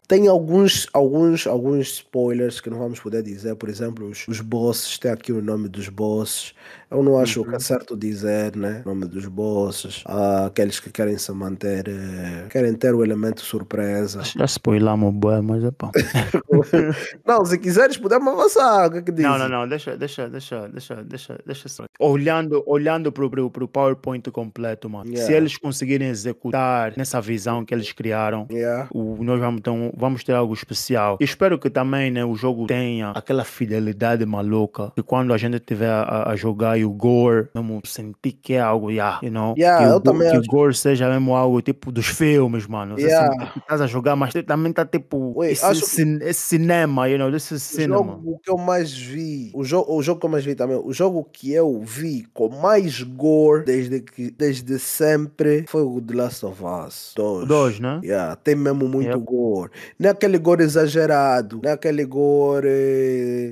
Tem 0.08 0.28
alguns, 0.28 0.88
alguns, 0.93 1.45
alguns 1.45 1.88
spoilers 1.88 2.60
que 2.62 2.70
não 2.70 2.80
vamos 2.80 2.99
poder 2.99 3.22
dizer. 3.24 3.56
Por 3.56 3.70
exemplo, 3.70 4.08
os, 4.08 4.28
os 4.28 4.41
bosses, 4.41 4.97
tem 4.97 5.12
aqui 5.12 5.32
o 5.32 5.41
nome 5.41 5.68
dos 5.68 5.89
bosses. 5.89 6.53
Eu 6.90 7.04
não 7.04 7.18
acho 7.20 7.42
uhum. 7.42 7.50
que 7.50 7.56
é 7.56 7.60
certo 7.60 7.98
dizer, 7.98 8.56
né? 8.56 8.82
O 8.86 8.90
nome 8.90 9.06
dos 9.06 9.26
bosses. 9.26 10.04
Aqueles 10.06 10.80
que 10.80 10.90
querem 10.90 11.18
se 11.18 11.32
manter, 11.32 11.88
eh, 11.88 12.48
querem 12.50 12.74
ter 12.74 12.94
o 12.94 13.04
elemento 13.04 13.42
surpresa. 13.42 14.22
Já 14.24 14.46
spoilamos 14.46 15.14
o 15.14 15.44
mas 15.44 15.64
é 15.64 15.72
pá. 15.72 15.92
não, 17.26 17.46
se 17.46 17.58
quiseres, 17.58 17.98
podemos 17.98 18.28
avançar. 18.34 18.88
O 18.88 18.92
que 18.92 18.98
é 19.00 19.02
que 19.02 19.12
diz? 19.12 19.26
Não, 19.26 19.38
não, 19.38 19.50
não, 19.50 19.68
deixa, 19.68 19.98
deixa, 19.98 20.30
deixa, 20.30 20.68
deixa, 20.68 21.04
deixa, 21.04 21.40
deixa 21.46 21.70
só. 21.70 21.86
Olhando, 22.00 22.64
olhando 22.66 23.12
pro, 23.12 23.30
pro, 23.30 23.50
pro 23.50 23.68
PowerPoint 23.68 24.30
completo, 24.32 24.90
mano. 24.90 25.10
Yeah. 25.10 25.26
Se 25.26 25.34
eles 25.34 25.58
conseguirem 25.58 26.08
executar 26.08 26.94
nessa 26.96 27.20
visão 27.20 27.66
que 27.66 27.74
eles 27.74 27.92
criaram, 27.92 28.48
yeah. 28.52 28.88
o, 28.94 29.24
nós 29.24 29.40
vamos, 29.40 29.60
então, 29.60 29.92
vamos 29.96 30.24
ter 30.24 30.34
algo 30.34 30.54
especial. 30.54 31.18
E 31.20 31.24
espero 31.24 31.58
que 31.58 31.70
também 31.70 32.12
né, 32.12 32.24
o 32.24 32.36
jogo 32.36 32.68
tenha 32.68 33.12
aquela 33.12 33.44
fidelidade 33.44 34.26
maluca 34.26 34.92
que 34.96 35.04
quando 35.04 35.34
a 35.34 35.38
gente 35.38 35.60
tiver 35.60 35.90
a, 35.90 36.30
a 36.30 36.36
jogar 36.36 36.75
e 36.78 36.86
o 36.86 36.92
gore, 36.92 37.48
mesmo 37.56 37.82
sentir 37.86 38.34
que 38.34 38.54
é 38.54 38.60
algo, 38.60 38.90
yeah, 38.92 39.20
you 39.24 39.30
know, 39.32 39.54
yeah, 39.58 39.86
que, 39.86 39.92
eu 39.92 39.98
o, 39.98 40.02
também 40.02 40.30
que 40.30 40.38
acho. 40.38 40.48
o 40.50 40.52
gore 40.52 40.74
seja 40.76 41.10
mesmo 41.10 41.36
algo 41.36 41.62
tipo 41.62 41.92
dos 41.92 42.06
filmes, 42.08 42.68
mano. 42.68 43.00
Yeah. 43.00 43.52
que 43.54 43.60
estás 43.60 43.82
a 43.82 43.88
jogar, 43.88 44.16
mas 44.16 44.34
também 44.46 44.72
tá 44.74 44.86
tipo 44.86 45.34
Wait, 45.38 45.54
esse, 45.54 45.66
acho- 45.66 45.86
cin- 45.86 46.20
esse 46.22 46.42
cinema, 46.42 47.08
you 47.10 47.18
know, 47.18 47.32
this 47.32 47.52
is 47.52 47.62
O 47.72 47.76
cinema. 47.76 47.98
jogo 48.14 48.40
que 48.44 48.50
eu 48.52 48.58
mais 48.58 48.92
vi, 48.94 49.52
o, 49.54 49.64
jo 49.64 49.86
o 49.88 50.02
jogo 50.02 50.20
que 50.20 50.26
eu 50.26 50.30
mais 50.30 50.46
vi 50.46 50.56
também, 50.56 50.78
o 50.84 50.92
jogo 50.94 51.28
que 51.32 51.52
eu 51.52 51.82
vi 51.82 52.26
com 52.34 52.50
mais 52.50 53.02
gore 53.04 53.66
desde, 53.66 54.00
que, 54.02 54.32
desde 54.32 54.78
sempre 54.80 55.66
foi 55.68 55.82
o 55.84 56.02
The 56.02 56.14
Last 56.16 56.46
of 56.46 56.62
Us 56.64 57.14
2. 57.16 57.48
Dois, 57.48 57.80
né? 57.80 58.00
Yeah, 58.04 58.36
tem 58.38 58.56
mesmo 58.56 58.88
muito 58.88 59.10
Yep. 59.10 59.20
gore. 59.26 59.72
Não 60.00 60.10
é 60.10 60.12
aquele 60.12 60.38
gore 60.38 60.64
exagerado, 60.64 61.60
não 61.64 61.70
é 61.70 61.74
aquele 61.74 62.06
gore 62.06 62.68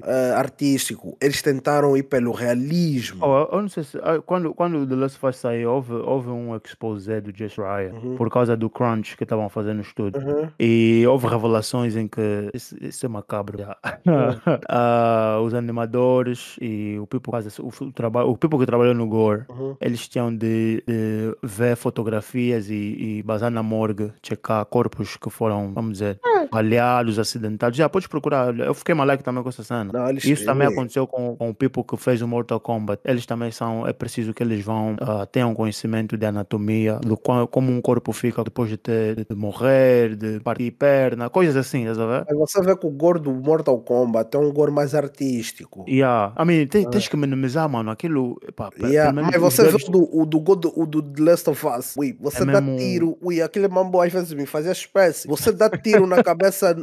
eh, 0.03 0.33
artístico. 0.35 1.15
Eles 1.21 1.41
tentaram 1.41 1.95
ir 1.97 2.03
pelo 2.03 2.31
realismo. 2.31 3.12
Oh, 3.21 3.47
eu- 3.55 3.61
não 3.61 3.67
sei 3.69 3.83
se. 3.83 3.97
ah, 3.99 4.21
Quando, 4.25 4.53
quando 4.53 4.77
o 4.79 4.87
The 4.87 4.95
Last 4.95 5.17
of 5.17 5.25
Us 5.27 5.35
saiu, 5.37 5.71
houve, 5.71 5.93
houve 5.93 6.29
um 6.29 6.55
exposé 6.55 7.19
do 7.21 7.35
Jess 7.35 7.57
Ryan 7.57 7.93
Uhum. 7.93 8.15
por 8.15 8.29
causa 8.29 8.55
do 8.57 8.69
crunch 8.69 9.15
que 9.17 9.23
estavam 9.23 9.49
fazendo 9.49 9.75
no 9.77 9.81
estúdio. 9.81 10.21
Uhum. 10.21 10.49
E 10.59 11.03
houve 11.07 11.27
revelações 11.27 11.95
em 11.95 12.07
que. 12.07 12.21
Isso, 12.53 12.75
isso 12.81 13.05
é 13.05 13.09
macabro. 13.09 13.57
já. 13.57 13.77
Hum. 14.05 14.53
Ah, 14.69 15.39
os 15.43 15.53
animadores 15.53 16.55
e 16.61 16.97
o 16.99 17.07
people, 17.07 17.31
o, 17.59 17.91
trabalho, 17.91 18.29
o 18.29 18.37
people 18.37 18.59
que 18.59 18.65
trabalhou 18.65 18.93
no 18.93 19.07
Gore, 19.07 19.43
Uhum. 19.49 19.75
eles 19.81 20.07
tinham 20.07 20.35
de, 20.35 20.83
de 20.87 21.35
ver 21.41 21.75
fotografias 21.75 22.69
e, 22.69 22.73
e 23.19 23.23
basar 23.23 23.51
na 23.51 23.61
morgue, 23.63 24.11
checar 24.21 24.65
corpos 24.65 25.17
que 25.17 25.29
foram, 25.29 25.73
vamos 25.73 25.93
dizer, 25.93 26.19
baleados, 26.51 27.19
acidentados. 27.19 27.77
Já 27.77 27.87
podes 27.89 28.07
procurar. 28.07 28.57
Eu 28.57 28.73
fiquei 28.73 28.93
maluco 28.95 29.23
também 29.23 29.43
com 29.43 29.49
essa 29.49 29.63
cena. 29.63 29.89
Não, 29.93 30.09
eles, 30.09 30.23
Isso 30.23 30.45
também 30.45 30.67
aconteceu 30.67 31.05
com, 31.07 31.35
com 31.35 31.49
o 31.49 31.53
people 31.53 31.83
que 31.83 31.97
fez 31.97 32.21
o 32.21 32.27
Mortal 32.27 32.59
Kombat. 32.59 33.01
Eles 33.05 33.25
também 33.25 33.51
são. 33.51 33.87
É 33.87 33.93
preciso 33.93 34.33
que 34.33 34.41
eles 34.43 34.63
vão 34.63 34.95
ah, 35.01 35.25
tenham 35.25 35.53
conhecimento 35.53 36.17
de 36.17 36.25
anatomia, 36.25 36.95
do 36.99 37.17
qua- 37.17 37.47
como 37.47 37.71
um 37.71 37.81
corpo 37.81 38.11
fica 38.13 38.43
depois 38.43 38.69
de, 38.69 38.77
ter, 38.77 39.25
de 39.29 39.35
morrer, 39.35 40.15
de 40.15 40.39
partir 40.39 40.71
perna, 40.71 41.29
coisas 41.29 41.55
assim, 41.55 41.85
ver? 41.85 42.25
Mas 42.27 42.37
você 42.37 42.61
vê 42.61 42.75
que 42.75 42.85
o 42.85 42.89
gore 42.89 43.19
do 43.19 43.31
Mortal 43.33 43.77
Kombat 43.79 44.35
é 44.35 44.39
um 44.39 44.51
gore 44.51 44.71
mais 44.71 44.93
artístico. 44.95 45.85
Yeah. 45.87 46.33
I 46.41 46.45
mean, 46.45 46.67
te- 46.67 46.85
tens 46.89 47.07
que 47.07 47.17
minimizar, 47.17 47.69
mano. 47.69 47.91
Aquilo. 47.91 48.35
Pe- 48.55 48.83
Yeah, 48.87 49.11
pelo 49.11 49.15
menos 49.27 49.31
mas 49.31 49.41
você 49.41 49.63
vê 49.69 49.75
o 49.75 49.91
do, 49.91 50.09
o 50.21 50.25
do, 50.25 50.39
God, 50.39 50.65
o 50.75 50.85
do 50.85 51.01
The 51.01 51.21
Last 51.23 51.49
of 51.49 51.65
Us, 51.67 51.95
ui, 51.97 52.15
você 52.19 52.43
É 52.43 52.45
dá 52.45 52.59
mesmo- 52.61 52.77
tiro, 52.77 53.17
ui, 53.21 53.41
aquele 53.41 53.67
mambo 53.67 54.01
às 54.01 54.11
vezes 54.11 54.33
me 54.33 54.45
fazia 54.45 54.71
espécie. 54.71 55.27
Você 55.27 55.51
dá 55.51 55.69
tiro 55.69 56.05
na 56.07 56.23
cabeça, 56.23 56.32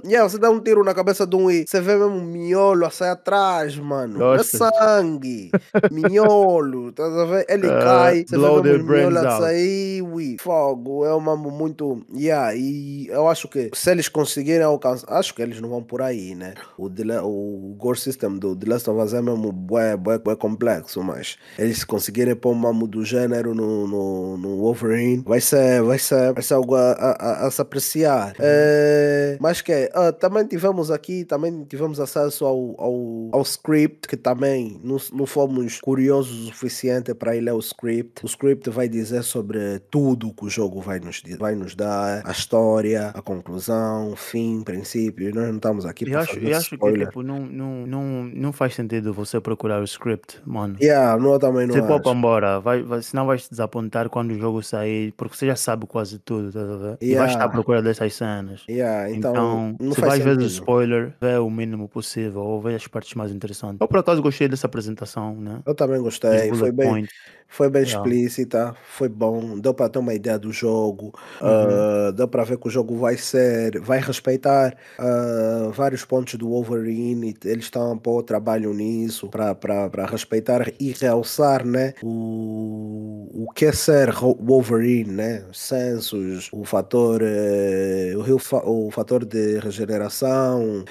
yeah, 0.05 0.29
você 0.29 0.39
dá 0.39 0.51
um 0.51 0.61
tiro 0.61 0.83
na 0.85 0.95
cabeça 0.95 1.27
de 1.27 1.37
um 1.37 1.51
e 1.51 1.65
você 1.67 1.81
vê 1.81 1.97
mesmo 1.97 2.15
um 2.17 2.23
miolo 2.25 2.85
a 2.87 2.91
sair 2.91 3.11
atrás, 3.11 3.77
mano. 3.77 4.19
É 4.35 4.39
sangue, 4.59 5.51
miolo, 5.91 6.93
tá 6.93 7.05
a 7.05 7.25
ver? 7.27 7.47
Ele 7.49 7.69
Uh, 7.69 7.79
cai, 7.83 8.25
você 8.27 8.37
vê 8.37 8.43
mesmo 8.63 8.85
o 8.85 8.87
miolo 9.11 9.19
a 9.19 9.23
sair, 9.41 10.03
ui, 10.03 10.37
fogo, 10.41 11.05
é 11.05 11.15
um 11.15 11.21
mambo 11.21 11.51
muito, 11.51 12.05
yeah, 12.15 12.55
e 12.55 13.07
eu 13.09 13.29
acho 13.29 13.49
que 13.49 13.71
se 13.75 13.91
eles 13.91 14.09
conseguirem 14.09 14.63
alcançar, 14.63 15.07
acho 15.13 15.35
que 15.35 15.43
eles 15.43 15.61
não 15.61 15.69
vão 15.69 15.83
por 15.83 16.03
aí, 16.03 16.35
né? 16.35 16.55
O, 16.79 16.89
La- 17.05 17.23
o 17.25 17.75
Gore 17.79 17.99
System 17.99 18.39
do 18.39 18.55
The 18.57 18.71
Last 18.71 18.91
of 18.91 19.01
Us 19.01 19.15
é 19.15 19.21
mesmo 19.23 19.53
bué, 19.53 19.97
bué, 19.97 20.19
bué 20.19 20.37
complexo, 20.37 21.03
mas 21.03 21.37
eles 21.59 21.79
se 21.79 21.87
conseguirem 21.87 22.35
pôr 22.35 22.53
um 22.53 22.55
mambo 22.55 22.87
do 22.87 23.05
gênero 23.05 23.55
no, 23.55 23.87
no, 23.87 24.37
no 24.37 24.57
Wolverine, 24.59 25.23
vai 25.27 25.41
ser, 25.41 25.83
vai 25.83 25.99
ser, 25.99 26.33
vai 26.33 26.43
ser 26.43 26.55
algo 26.55 26.75
a, 26.75 26.93
a, 26.93 27.11
a- 27.11 27.47
a 27.47 27.51
se 27.51 27.61
apreciar. 27.63 28.35
É, 28.39 29.37
mas 29.41 29.63
que 29.63 29.91
ah, 29.95 30.13
também 30.13 30.47
tivemos 30.47 30.91
aqui, 30.91 31.25
também 31.25 31.65
tivemos 31.65 31.99
acesso 31.99 32.45
ao, 32.45 32.77
ao, 32.79 33.31
ao 33.33 33.43
script, 33.43 34.07
que 34.07 34.17
também 34.17 34.79
não, 34.85 34.99
não 35.13 35.27
fomos 35.27 35.81
curiosos 35.81 36.43
o 36.43 36.47
suficiente 36.49 37.15
para 37.15 37.35
ir 37.37 37.41
ler 37.41 37.53
o 37.55 37.59
script. 37.59 38.23
O 38.23 38.27
script 38.27 38.69
vai 38.71 38.89
dizer 38.89 39.23
sobre 39.25 39.81
tudo 39.91 40.35
que 40.35 40.45
o 40.45 40.51
jogo 40.51 40.81
vai 40.83 41.01
nos, 41.01 41.23
vai 41.39 41.55
nos 41.55 41.75
dar, 41.75 42.23
a 42.27 42.31
história, 42.33 43.09
a 43.09 43.23
conclusão, 43.23 44.15
fim, 44.17 44.63
princípio. 44.63 45.35
Nós 45.35 45.49
não 45.49 45.57
estamos 45.57 45.87
aqui 45.87 46.05
E 46.05 46.11
para 46.11 46.21
acho, 46.21 46.35
fazer 46.35 46.47
e 46.47 46.53
acho 46.53 46.79
que 46.79 46.93
tipo, 46.93 47.23
não, 47.23 47.41
não, 47.47 47.87
não, 47.87 48.25
não 48.25 48.53
faz 48.53 48.75
sentido 48.75 49.13
você 49.13 49.41
procurar 49.41 49.81
o 49.81 49.85
script, 49.85 50.41
mano. 50.47 50.83
Yeah, 50.83 51.17
não, 51.21 51.35
eu 51.35 51.39
também 51.39 51.67
não 51.67 51.75
Você 51.75 51.83
poupa 51.83 52.11
embora, 52.11 52.59
vai, 52.61 52.83
vai, 52.83 53.03
senão 53.03 53.27
vais 53.27 53.45
te 53.45 53.51
desapontar 53.51 54.09
quando 54.09 54.33
o 54.33 54.39
jogo 54.39 54.63
sair, 54.63 55.13
porque 55.13 55.37
você 55.37 55.47
já 55.47 55.57
sabe 55.57 55.87
quase 55.87 56.19
tudo, 56.19 56.53
tá 56.53 56.61
a 56.63 56.77
ver? 56.77 56.99
E 57.01 57.11
Yeah. 57.11 57.15
vais 57.15 57.31
estar 57.33 57.45
à 57.45 57.49
procura 57.49 57.83
dessas 57.83 58.15
cenas. 58.15 58.69
Yeah, 58.69 59.11
então, 59.11 59.30
Então, 59.31 59.71
Então, 59.75 59.87
não 59.87 59.95
se 59.95 60.01
vais 60.01 60.23
ver 60.23 60.39
o 60.39 60.43
spoiler, 60.43 61.15
vê 61.21 61.37
o 61.37 61.51
mínimo 61.51 61.89
possível 61.89 62.43
ou 62.43 62.61
vê 62.61 62.75
as 62.75 62.87
partes 62.87 63.15
mais 63.15 63.31
interessantes. 63.33 63.81
Eu, 63.81 63.89
por 63.89 63.99
acaso, 63.99 64.23
gostei 64.23 64.49
dessa 64.49 64.67
apresentação, 64.67 65.35
né? 65.37 65.61
Eu 65.67 65.75
também 65.75 65.99
Os 65.99 66.05
gostei, 66.05 66.53
foi 66.55 66.73
bem. 66.73 67.07
Foi 67.51 67.69
bem 67.69 67.83
Yeah. 67.83 68.11
explícita, 68.11 68.75
foi 68.85 69.09
bom, 69.09 69.59
deu 69.59 69.75
para 69.75 69.89
ter 69.91 69.99
uma 69.99 70.15
ideia 70.15 70.39
do 70.39 70.53
jogo, 70.53 71.13
Uhum. 71.45 71.85
ah, 72.09 72.13
deu 72.13 72.29
para 72.29 72.45
ver 72.45 72.57
que 72.59 72.69
o 72.69 72.71
jogo 72.71 72.97
vai 72.97 73.17
ser, 73.17 73.81
vai 73.81 74.01
respeitar 74.01 74.77
ah, 74.99 75.71
vários 75.75 76.05
pontos 76.05 76.35
do 76.37 76.49
Wolverine, 76.49 77.35
eles 77.45 77.65
estão 77.65 78.01
o 78.05 78.23
trabalho 78.23 78.73
nisso 78.73 79.29
para 79.29 80.07
respeitar 80.07 80.73
e 80.81 80.93
realçar, 80.93 81.67
né, 81.67 81.95
o, 82.03 83.29
o 83.47 83.53
que 83.53 83.67
é 83.67 83.73
ser 83.73 84.11
Wolverine, 84.13 85.11
né, 85.13 85.45
sensos, 85.53 86.49
o 86.53 86.65
fator, 86.65 87.21
eh, 87.23 88.15
o, 88.17 88.87
o 88.87 88.91
fator 88.91 89.25
de 89.25 89.59
regeneração, 89.59 90.85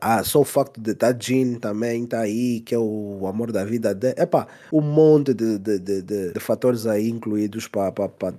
ah, 0.00 0.22
só 0.24 0.40
o 0.40 0.44
facto 0.44 0.80
de 0.80 0.92
estar 0.92 1.14
Jean 1.20 1.54
também 1.58 2.06
tá 2.06 2.20
aí, 2.20 2.60
que 2.60 2.74
é 2.74 2.78
o 2.78 3.26
amor 3.26 3.52
da 3.52 3.64
vida 3.64 3.94
dele. 3.94 4.14
Epá, 4.18 4.46
um 4.72 4.80
monte 4.80 5.32
de, 5.34 5.58
de, 5.58 5.78
de, 5.84 6.02
de- 6.02 6.32
de 6.32 6.40
fatores 6.40 6.86
aí 6.86 7.08
incluídos 7.08 7.68
para 7.68 7.92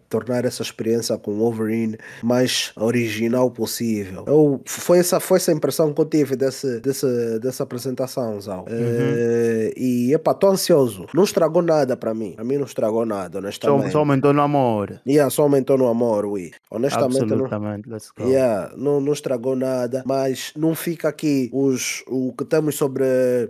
tornar 0.10 0.44
essa 0.46 0.62
experiência 0.64 1.18
com 1.18 1.34
Wolverine 1.36 1.98
mais 2.24 2.72
original 2.76 3.50
possível. 3.52 4.24
Eu, 4.28 4.60
foi, 4.66 5.00
essa, 5.00 5.20
foi 5.20 5.38
essa 5.38 5.52
impressão 5.52 5.94
que 5.94 6.02
eu 6.02 6.06
tive 6.06 6.36
desse, 6.36 6.80
desse, 6.80 7.40
dessa 7.40 7.64
apresentação, 7.64 8.40
Zal. 8.42 8.66
Eh, 8.68 9.74
e 9.78 10.14
epá, 10.14 10.34
tô 10.34 10.48
ansioso. 10.48 11.06
Não 11.14 11.24
estragou 11.24 11.62
nada 11.62 11.96
para 11.96 12.14
mim. 12.14 12.34
Para 12.34 12.44
mim 12.44 12.58
não 12.58 12.66
estragou 12.66 13.06
nada, 13.06 13.34
Só, 13.34 13.40
honestamente. 13.40 13.92
só 13.92 14.00
aumentou 14.00 14.34
no 14.34 14.42
amor. 14.42 15.00
Yeah, 15.08 15.30
só 15.30 15.44
aumentou 15.44 15.78
no 15.78 15.88
amor, 15.88 16.26
ui. 16.26 16.52
Honestamente, 16.72 17.20
não, 17.20 17.26
Absolutamente. 17.46 17.90
Let's 17.90 18.10
go. 18.18 18.28
Yeah, 18.28 18.72
não, 18.76 19.00
não 19.00 19.14
estragou 19.14 19.56
nada, 19.56 20.04
mas 20.06 20.52
não 20.56 20.74
fica 20.76 21.08
aqui 21.10 21.50
os, 21.54 22.04
o 22.08 22.34
que 22.38 22.44
temos 22.46 22.76
sobre 22.76 23.06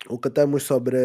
o 0.09 0.17
que 0.17 0.29
temos 0.29 0.63
sobre 0.63 0.97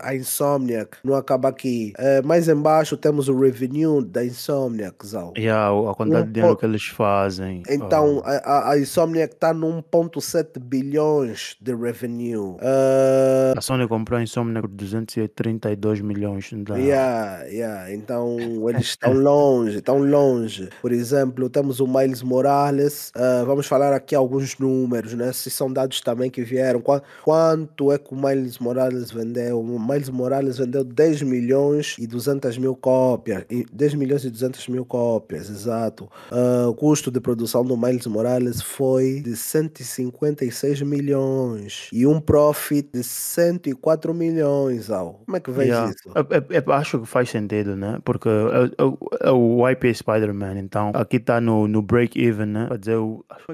a 0.00 0.14
Insomniac, 0.14 0.96
não 1.04 1.14
acaba 1.14 1.48
aqui. 1.48 1.92
Eh, 1.98 2.22
mais 2.22 2.48
embaixo 2.48 2.96
temos 2.96 3.28
o 3.28 3.38
revenue 3.38 4.04
da 4.04 4.24
Insomniac, 4.24 5.04
Zal. 5.06 5.32
Yeah, 5.36 5.68
a 5.90 5.94
quantidade 5.94 6.24
Um 6.24 6.26
de 6.28 6.32
dinheiro 6.34 6.54
po- 6.54 6.60
que 6.60 6.66
eles 6.66 6.86
fazem. 6.86 7.62
Então, 7.68 8.22
ah, 8.24 8.40
a, 8.44 8.70
a, 8.72 8.78
Insomniac 8.78 9.34
está 9.34 9.52
num 9.52 9.82
ponto 9.82 10.20
7 10.20 10.60
bilhões 10.60 11.56
de 11.60 11.74
revenue. 11.74 12.56
Eh, 12.60 13.54
a 13.56 13.60
Sony 13.60 13.88
comprou 13.88 14.18
a 14.18 14.22
Insomnia 14.22 14.60
por 14.60 14.68
232 14.70 16.00
milhões 16.00 16.50
dólares. 16.52 16.86
Yeah, 16.86 17.44
yeah. 17.46 17.92
Então 17.92 18.36
eles 18.68 18.82
estão 18.86 19.12
longe, 19.12 19.78
estão 19.78 19.98
longe. 19.98 20.68
Por 20.80 20.92
exemplo, 20.92 21.48
temos 21.50 21.80
o 21.80 21.86
Miles 21.86 22.22
Morales. 22.22 23.10
ah, 23.14 23.42
vamos 23.46 23.66
falar 23.66 23.92
aqui 23.92 24.14
alguns 24.14 24.56
números, 24.58 25.14
né? 25.14 25.32
Se 25.32 25.50
são 25.50 25.72
dados 25.72 26.00
também 26.00 26.30
que 26.30 26.42
vieram. 26.42 26.80
Qua- 26.80 27.02
Quanto 27.24 27.90
é 27.92 27.98
que 27.98 28.12
o 28.14 28.16
Miles 28.16 28.58
Morales 28.58 29.10
vendeu? 29.10 29.60
O 29.60 29.78
Miles 29.80 30.08
Morales 30.08 30.58
vendeu 30.58 30.84
10 30.84 31.22
milhões 31.22 31.87
e 31.98 32.06
200 32.06 32.58
mil 32.58 32.74
cópias. 32.74 33.44
E 33.50 33.64
10 33.72 33.94
milhões 33.94 34.24
e 34.24 34.30
200 34.30 34.66
mil 34.68 34.84
cópias, 34.84 35.48
exato. 35.48 36.08
Ah, 36.30 36.66
o 36.68 36.74
custo 36.74 37.10
de 37.10 37.20
produção 37.20 37.64
do 37.64 37.76
Miles 37.76 38.06
Morales 38.06 38.60
foi 38.60 39.20
de 39.20 39.36
156 39.36 40.82
milhões. 40.82 41.88
E 41.92 42.06
um 42.06 42.20
profit 42.20 42.88
de 42.92 43.02
104 43.02 44.12
milhões, 44.14 44.90
Al. 44.90 45.20
Como 45.24 45.36
é 45.36 45.40
que 45.40 45.50
vês 45.50 45.68
Yeah. 45.68 45.90
isso? 45.90 46.08
Eu, 46.14 46.26
eu- 46.30 46.62
eu 46.66 46.72
acho 46.72 46.98
que 47.00 47.06
faz 47.06 47.28
sentido, 47.30 47.76
né? 47.76 47.98
Porque 48.04 48.28
é, 48.28 48.64
é- 48.84 49.28
é 49.28 49.30
o 49.30 49.68
IP 49.68 49.92
Spider-Man, 49.94 50.58
então 50.58 50.90
aqui 50.94 51.16
está 51.16 51.40
no, 51.40 51.68
no 51.68 51.82
break-even, 51.82 52.46
né? 52.46 52.68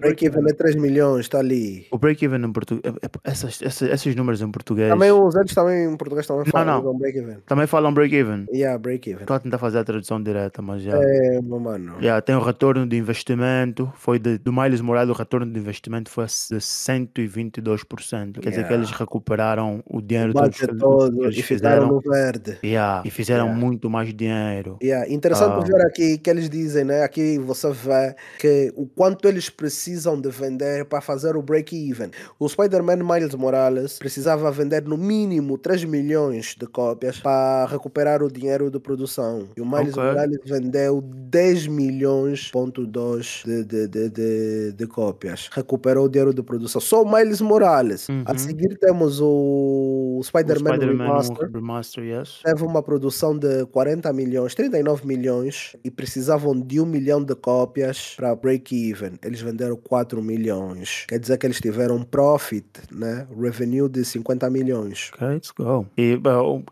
Break-even 0.00 0.44
é 0.48 0.52
3 0.52 0.76
milhões, 0.76 1.20
está 1.26 1.38
ali. 1.38 1.86
O 1.90 1.98
break-even 1.98 2.44
em 2.44 2.52
português, 2.52 2.94
essas- 3.24 3.82
esses 3.82 4.14
números 4.14 4.40
em 4.40 4.50
português 4.50 4.88
Também 4.90 5.10
os 5.12 5.34
outros 5.34 5.54
também 5.54 5.92
em 5.92 5.96
português 5.96 6.26
também 6.26 6.44
falam 6.46 6.82
não. 6.82 6.98
break-even. 6.98 7.36
também 7.46 7.66
falam 7.66 7.92
break-even. 7.92 8.23
Yeah, 8.52 8.78
break-even. 8.78 9.22
Estou 9.22 9.36
a 9.36 9.40
tentar 9.40 9.58
fazer 9.58 9.78
a 9.78 9.84
tradução 9.84 10.22
direta, 10.22 10.60
mas 10.62 10.82
já. 10.82 10.96
É, 10.96 11.40
meu 11.42 11.58
mano. 11.60 11.94
Yeah, 12.00 12.20
tem 12.20 12.34
o 12.34 12.40
retorno 12.42 12.86
de 12.86 12.96
investimento, 12.96 13.92
foi 13.96 14.18
de, 14.18 14.38
do 14.38 14.52
Miles 14.52 14.80
Morales, 14.80 15.10
o 15.14 15.18
retorno 15.18 15.46
de 15.50 15.58
investimento 15.58 16.10
foi 16.10 16.24
de 16.26 16.60
122%. 16.60 18.40
Quer 18.40 18.50
dizer 18.50 18.62
que 18.64 18.68
Yeah. 18.68 18.74
eles 18.74 18.90
recuperaram 18.90 19.82
o 19.86 20.00
dinheiro 20.00 20.30
O 20.30 20.34
todo 20.34 20.44
budget 20.44 20.58
que 20.66 20.70
eles- 20.70 20.80
todo 20.80 21.16
que 21.18 21.24
eles 21.24 21.38
e 21.38 21.42
fizeram. 21.42 21.86
no 21.88 22.00
verde. 22.00 22.58
Yeah, 22.64 23.02
e 23.04 23.10
fizeram 23.10 23.44
Yeah. 23.46 23.60
muito 23.64 23.90
mais 23.90 24.14
dinheiro. 24.14 24.78
Yeah. 24.82 25.10
Interessante 25.12 25.52
Ah. 25.52 25.60
ver 25.76 25.86
aqui 25.86 26.18
que 26.18 26.30
eles 26.30 26.48
dizem, 26.48 26.84
né? 26.84 27.02
Aqui 27.02 27.38
você 27.38 27.70
vê 27.72 28.14
que 28.38 28.72
o 28.76 28.86
quanto 28.86 29.28
eles 29.28 29.48
precisam 29.50 30.20
de 30.20 30.30
vender 30.30 30.84
para 30.86 31.00
fazer 31.00 31.36
o 31.36 31.42
break-even. 31.42 32.10
O 32.38 32.48
Spider-Man 32.48 32.96
Miles 32.96 33.34
Morales 33.34 33.98
precisava 33.98 34.50
vender 34.50 34.82
no 34.84 34.96
mínimo 34.96 35.58
3 35.58 35.84
milhões 35.84 36.54
de 36.58 36.66
cópias 36.66 37.18
para 37.18 37.66
recuperar 37.66 38.13
o 38.22 38.30
dinheiro 38.30 38.70
de 38.70 38.78
produção. 38.78 39.48
E 39.56 39.60
o 39.60 39.66
Miles 39.66 39.96
Ok. 39.96 40.02
Morales 40.02 40.38
vendeu 40.44 41.00
10 41.02 41.66
milhões 41.66 42.50
ponto 42.50 42.86
dois 42.86 43.42
de, 43.44 43.64
de, 43.64 43.88
de, 43.88 44.10
de, 44.10 44.72
de 44.72 44.86
cópias. 44.86 45.48
Recuperou 45.52 46.06
o 46.06 46.08
dinheiro 46.08 46.32
de 46.34 46.42
produção. 46.42 46.80
Só 46.80 47.02
o 47.02 47.10
Miles 47.10 47.40
Morales. 47.40 48.08
A 48.24 48.32
Uhum. 48.32 48.38
seguir 48.38 48.76
temos 48.78 49.20
o 49.22 50.20
Spider-Man 50.24 50.74
Spider-Man 50.74 51.04
Remaster 51.04 51.50
Remaster, 51.52 52.04
yes. 52.04 52.40
teve 52.44 52.62
uma 52.64 52.82
produção 52.82 53.36
de 53.38 53.64
40 53.66 54.12
milhões, 54.12 54.54
39 54.54 55.06
milhões 55.06 55.76
e 55.84 55.90
precisavam 55.90 56.58
de 56.58 56.80
um 56.80 56.86
milhão 56.86 57.22
de 57.22 57.34
cópias 57.34 58.14
para 58.16 58.34
break-even. 58.34 59.18
Eles 59.22 59.40
venderam 59.40 59.76
4 59.76 60.22
milhões. 60.22 61.04
Quer 61.08 61.18
dizer 61.18 61.38
que 61.38 61.46
eles 61.46 61.60
tiveram 61.60 61.96
um 61.96 62.02
profit, 62.04 62.66
né? 62.90 63.26
Revenue 63.38 63.88
de 63.88 64.04
50 64.04 64.48
milhões. 64.50 65.10
Ok, 65.14 65.28
let's 65.28 65.50
go. 65.50 65.86
E 65.96 66.18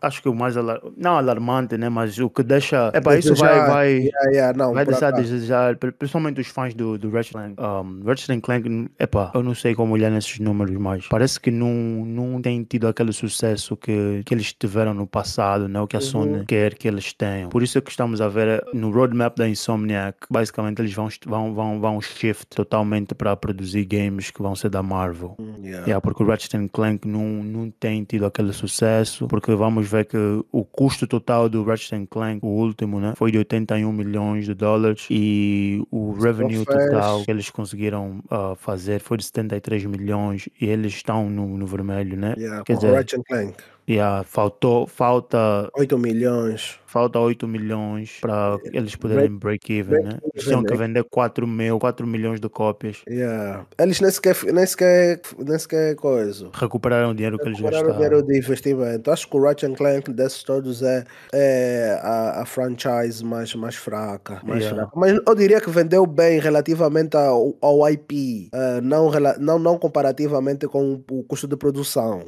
acho 0.01 0.21
que 0.21 0.29
o 0.29 0.33
mais 0.35 0.55
alar... 0.57 0.81
não 0.97 1.17
alarmante, 1.23 1.77
né? 1.77 1.89
Mas 1.89 2.17
o 2.19 2.29
que 2.29 2.43
deixa. 2.43 2.91
É 2.93 3.01
para 3.01 3.17
isso 3.17 3.33
vai, 3.35 3.59
vai, 3.67 3.93
Yeah, 3.93 4.29
yeah, 4.31 4.57
não, 4.57 4.73
vai 4.73 4.85
deixar 4.85 5.07
a 5.07 5.11
desejar, 5.11 5.75
pri- 5.77 5.91
principalmente 5.91 6.39
os 6.41 6.47
fãs 6.47 6.73
do, 6.73 6.97
do 6.97 7.09
Ratchet 7.09 7.33
Clank. 7.33 7.55
Um, 7.61 8.03
Ratchet 8.05 8.41
Clank, 8.41 8.89
epá, 8.99 9.31
eu 9.33 9.41
não 9.43 9.55
sei 9.55 9.73
como 9.75 9.93
olhar 9.93 10.09
nesses 10.11 10.39
números, 10.39 10.75
mas 10.77 11.07
parece 11.07 11.39
que 11.39 11.49
não, 11.51 11.73
não 12.05 12.41
tem 12.41 12.63
tido 12.63 12.87
aquele 12.87 13.13
sucesso 13.13 13.75
que, 13.77 14.21
que 14.25 14.33
eles 14.33 14.53
tiveram 14.53 14.93
no 14.93 15.07
passado, 15.07 15.67
né? 15.67 15.79
O 15.81 15.87
que 15.87 15.95
a 15.95 15.99
Uhum. 15.99 16.05
Sony 16.05 16.45
quer 16.45 16.73
que 16.75 16.87
eles 16.87 17.13
tenham. 17.13 17.49
Por 17.49 17.63
isso 17.63 17.77
é 17.77 17.81
que 17.81 17.89
estamos 17.89 18.19
a 18.21 18.27
ver 18.27 18.47
eh, 18.47 18.61
no 18.73 18.91
roadmap 18.91 19.37
da 19.37 19.47
Insomniac, 19.47 20.17
basicamente 20.29 20.79
eles 20.81 20.93
vão, 20.93 21.07
vão, 21.25 21.53
vão, 21.53 21.79
vão 21.79 22.01
shift 22.01 22.47
totalmente 22.47 23.15
para 23.15 23.35
produzir 23.35 23.85
games 23.85 24.29
que 24.31 24.41
vão 24.41 24.55
ser 24.55 24.69
da 24.69 24.83
Marvel. 24.83 25.35
Yeah. 25.61 25.85
Yeah, 25.87 26.01
porque 26.01 26.21
o 26.23 26.25
Ratchet 26.25 26.69
Clank 26.71 27.07
não, 27.07 27.25
não 27.43 27.71
tem 27.71 28.03
tido 28.03 28.25
aquele 28.25 28.51
sucesso, 28.53 29.27
porque 29.27 29.53
vamos 29.55 29.87
ver 29.87 30.05
que 30.05 30.17
o 30.51 30.63
custo 30.65 31.07
total 31.13 31.47
do 31.47 31.63
Ratchet 31.63 31.93
and 31.93 32.07
Clank, 32.07 32.39
o 32.43 32.47
último, 32.47 32.99
né, 32.99 33.13
foi 33.15 33.31
de 33.31 33.37
81 33.37 33.91
milhões 33.91 34.45
de 34.45 34.55
dólares 34.55 35.05
e 35.11 35.83
o 35.91 36.13
revenue 36.13 36.65
total 36.65 37.23
que 37.23 37.29
eles 37.29 37.51
conseguiram 37.51 38.19
ah, 38.31 38.55
fazer 38.57 38.99
foi 38.99 39.17
de 39.17 39.25
73 39.25 39.85
milhões 39.85 40.49
e 40.59 40.65
eles 40.65 40.93
estão 40.93 41.29
no, 41.29 41.55
no 41.55 41.67
vermelho, 41.67 42.17
né? 42.17 42.33
Yeah, 42.35 42.63
Quer 42.63 42.75
dizer, 42.77 42.93
Ratchet 42.93 43.21
Clank. 43.27 43.53
Yeah, 43.89 44.23
faltou, 44.23 44.87
falta, 44.87 45.69
8 45.77 45.97
milhões. 45.97 46.79
falta 46.85 47.19
8 47.19 47.47
milhões 47.47 48.17
para 48.21 48.57
eles 48.71 48.95
poderem 48.95 49.29
break-even, 49.35 49.91
né? 49.95 49.99
break-even, 50.01 50.31
Eles 50.33 50.45
tinham 50.45 50.63
que 50.63 50.73
né? 50.73 50.87
vender 50.87 51.03
4 51.05 51.47
mil, 51.47 51.79
4 51.79 52.05
milhões 52.05 52.39
de 52.39 52.47
cópias. 52.49 53.01
Yeah. 53.09 53.65
Eles 53.79 53.99
nem 53.99 54.11
sequer, 54.11 54.35
nem 54.53 54.65
sequer, 54.65 55.19
nem 55.39 55.57
sequer 55.57 55.95
coisa. 55.95 56.49
Recuperaram 56.53 57.11
o 57.11 57.15
dinheiro 57.15 57.39
que 57.39 57.47
eles 57.47 57.57
Recuperaram 57.59 57.85
o 57.85 57.93
gastaram. 57.93 58.09
dinheiro 58.09 58.27
de 58.27 58.37
investimento. 58.37 59.09
Acho 59.11 59.27
que 59.27 59.35
o 59.37 59.41
Ratchet 59.43 59.73
Clank 59.75 60.11
desses 60.13 60.43
todos 60.43 60.81
é, 60.83 61.03
é 61.33 61.99
a, 62.01 62.41
a 62.41 62.45
franchise 62.45 63.23
mais, 63.25 63.53
mais 63.55 63.75
fraca. 63.75 64.39
Mais 64.43 64.63
Yeah. 64.63 64.83
fraca. 64.83 64.91
Mas 64.95 65.19
eu 65.27 65.35
diria 65.35 65.59
que 65.59 65.69
vendeu 65.71 66.05
bem 66.05 66.39
relativamente 66.39 67.17
ao, 67.17 67.55
ao 67.61 67.89
IP, 67.89 68.49
eh, 68.53 68.81
não, 68.81 69.09
não, 69.39 69.57
não 69.59 69.77
comparativamente 69.79 70.67
com 70.67 71.01
o 71.11 71.23
custo 71.23 71.47
de 71.47 71.57
produção. 71.57 72.23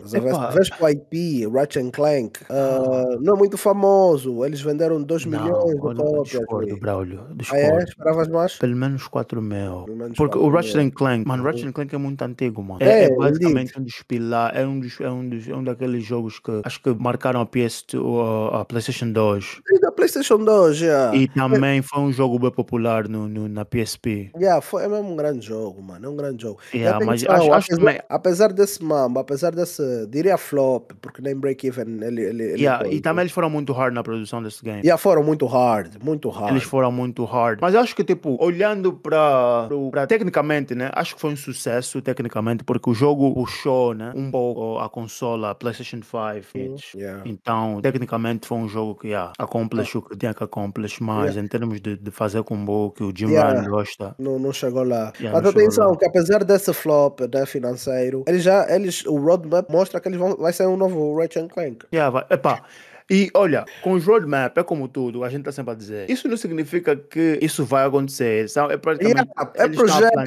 Vês 0.53 0.69
que 0.69 0.83
o 0.83 0.89
IP, 0.89 1.44
Ratchet 1.51 1.91
Clank, 1.91 2.39
eh, 2.49 3.17
não 3.21 3.35
é 3.35 3.37
muito 3.37 3.57
famoso. 3.57 4.43
Eles 4.45 4.61
venderam 4.61 5.01
2 5.01 5.25
milhões 5.25 5.45
de 5.65 5.71
eu 5.71 5.93
não 5.93 5.95
cópias. 6.05 6.29
discordo. 6.29 6.77
Braulio. 6.79 7.19
Ah, 7.21 7.31
é? 7.31 7.35
Discordo. 7.35 7.83
Esperavas 7.89 8.27
mais? 8.27 8.55
Pelo 8.57 8.75
menos 8.75 9.07
4 9.07 9.41
mil. 9.41 9.85
Menos 9.87 10.17
Porque 10.17 10.37
4 10.37 10.41
o 10.43 10.49
Ratchet 10.49 10.77
mil. 10.77 10.91
Clank, 10.91 11.27
mano, 11.27 11.43
Uhum. 11.43 11.49
Ratchet 11.49 11.67
and 11.67 11.71
Clank 11.73 11.95
é 11.95 11.97
muito 11.97 12.21
antigo, 12.21 12.63
mano. 12.63 12.79
É, 12.83 12.85
É, 12.85 13.03
é 13.05 13.15
basicamente 13.15 13.69
indeed. 13.71 13.79
um 13.79 13.83
dos 13.83 14.03
pilares, 14.03 14.59
é 14.59 14.65
um 14.65 14.79
dos, 14.79 15.01
é 15.01 15.09
um 15.09 15.29
dos, 15.29 15.47
é 15.47 15.55
um 15.55 15.63
daqueles 15.63 16.03
jogos 16.03 16.39
que 16.39 16.61
acho 16.63 16.81
que 16.81 16.93
marcaram 16.93 17.41
a 17.41 17.45
PS2, 17.45 18.51
a, 18.53 18.61
a 18.61 18.65
PlayStation 18.65 19.11
2. 19.11 19.61
E 19.71 19.79
da 19.79 19.91
PlayStation 19.91 20.37
2, 20.37 20.77
já. 20.77 21.15
E 21.15 21.27
também 21.27 21.81
foi 21.81 21.99
um 22.01 22.11
jogo 22.11 22.39
bem 22.39 22.51
popular 22.51 23.07
no, 23.07 23.27
no- 23.27 23.47
na 23.49 23.65
PSP. 23.65 24.31
Yeah, 24.37 24.61
foi, 24.61 24.83
é 24.83 24.87
mesmo 24.87 25.11
um 25.11 25.15
grande 25.15 25.45
jogo, 25.45 25.81
mano. 25.81 26.05
É 26.05 26.09
um 26.09 26.15
grande 26.15 26.41
jogo. 26.43 26.59
Yeah, 26.73 27.03
mas 27.05 27.23
atenção, 27.23 27.35
acho- 27.35 27.53
acho 27.53 27.65
apesar, 27.73 27.77
também- 27.85 28.01
apesar 28.09 28.53
desse 28.53 28.83
mambo, 28.83 29.19
apesar 29.19 29.55
desse, 29.55 30.07
diria 30.07 30.37
flop, 30.37 30.91
porque 31.01 31.21
nem 31.21 31.34
em 31.35 31.39
break-even. 31.39 32.03
Ele, 32.03 32.21
ele, 32.21 32.43
ele 32.43 32.61
Yeah, 32.61 32.87
e 32.87 32.99
também 33.01 33.23
eles 33.23 33.31
foram 33.31 33.49
muito 33.49 33.73
hard 33.73 33.93
na 33.93 34.03
produção 34.03 34.41
desse 34.41 34.63
game. 34.63 34.79
Yeah, 34.79 34.97
foram 34.97 35.23
muito 35.23 35.45
hard, 35.45 36.03
muito 36.03 36.29
hard. 36.29 36.51
Eles 36.51 36.63
foram 36.63 36.91
muito 36.91 37.23
hard. 37.25 37.59
Mas 37.61 37.73
eu 37.73 37.79
acho 37.81 37.95
que, 37.95 38.03
tipo, 38.03 38.37
olhando 38.43 38.93
para 38.93 39.67
tecnicamente, 40.07 40.73
né? 40.75 40.89
Acho 40.93 41.15
que 41.15 41.21
foi 41.21 41.31
um 41.31 41.35
sucesso, 41.35 42.01
tecnicamente, 42.01 42.63
porque 42.63 42.89
o 42.89 42.93
jogo 42.93 43.33
puxou, 43.33 43.93
né? 43.93 44.11
Um 44.15 44.31
pouco 44.31 44.79
a 44.79 44.89
consola 44.89 45.51
a 45.51 45.55
PlayStation 45.55 46.01
5. 46.01 46.15
Uhum, 46.55 46.75
yeah. 46.95 47.21
Então, 47.25 47.79
tecnicamente, 47.81 48.47
foi 48.47 48.57
um 48.57 48.67
jogo 48.67 48.95
que, 48.95 49.07
yeah, 49.09 49.33
accomplish 49.37 49.97
o 49.97 50.01
que 50.01 50.15
tinha 50.17 50.33
que 50.33 50.43
accomplish, 50.43 51.01
mas 51.01 51.25
Yeah. 51.35 51.41
em 51.41 51.47
termos 51.47 51.81
de, 51.81 51.97
de 51.97 52.11
fazer 52.11 52.43
combo 52.43 52.91
que 52.91 53.03
o 53.03 53.11
Jim 53.15 53.27
Yeah. 53.29 53.59
Ryan 53.59 53.69
gosta. 53.69 54.15
Não, 54.19 54.37
não 54.39 54.53
chegou 54.53 54.83
lá. 54.83 55.11
Yeah, 55.19 55.39
Mas 55.39 55.49
atenção, 55.49 55.91
lá. 55.91 55.97
que 55.97 56.05
apesar 56.05 56.43
desse 56.43 56.71
flop 56.73 57.21
né, 57.33 57.45
financeiro, 57.45 58.23
eles 58.27 58.43
já, 58.43 58.65
eles, 58.73 59.05
o 59.05 59.17
roadmap 59.17 59.69
mostra 59.69 59.99
que 59.99 60.07
eles 60.07 60.19
vão, 60.19 60.35
vai 60.37 60.53
ser 60.53 60.67
um 60.67 60.77
novo 60.77 61.13
Ratchet 61.25 61.49
Clank. 61.49 61.85
Yeah, 61.91 62.09
vai. 62.09 62.25
Epá, 62.29 62.61
e 63.09 63.29
olha, 63.35 63.65
com 63.83 63.91
os 63.93 64.03
roadmap, 64.05 64.57
é 64.57 64.63
como 64.63 64.87
tudo, 64.87 65.23
a 65.23 65.29
gente 65.29 65.39
está 65.41 65.51
sempre 65.51 65.71
a 65.71 65.75
dizer. 65.75 66.09
Isso 66.09 66.27
não 66.27 66.37
significa 66.37 66.95
que 66.95 67.37
isso 67.41 67.63
vai 67.63 67.85
acontecer. 67.85 68.49
sabe? 68.49 68.73
É 68.73 68.77
praticamente. 68.77 69.15
Yeah, 69.19 69.53
é 69.55 69.67
projeto, 69.69 70.13
tá 70.13 70.23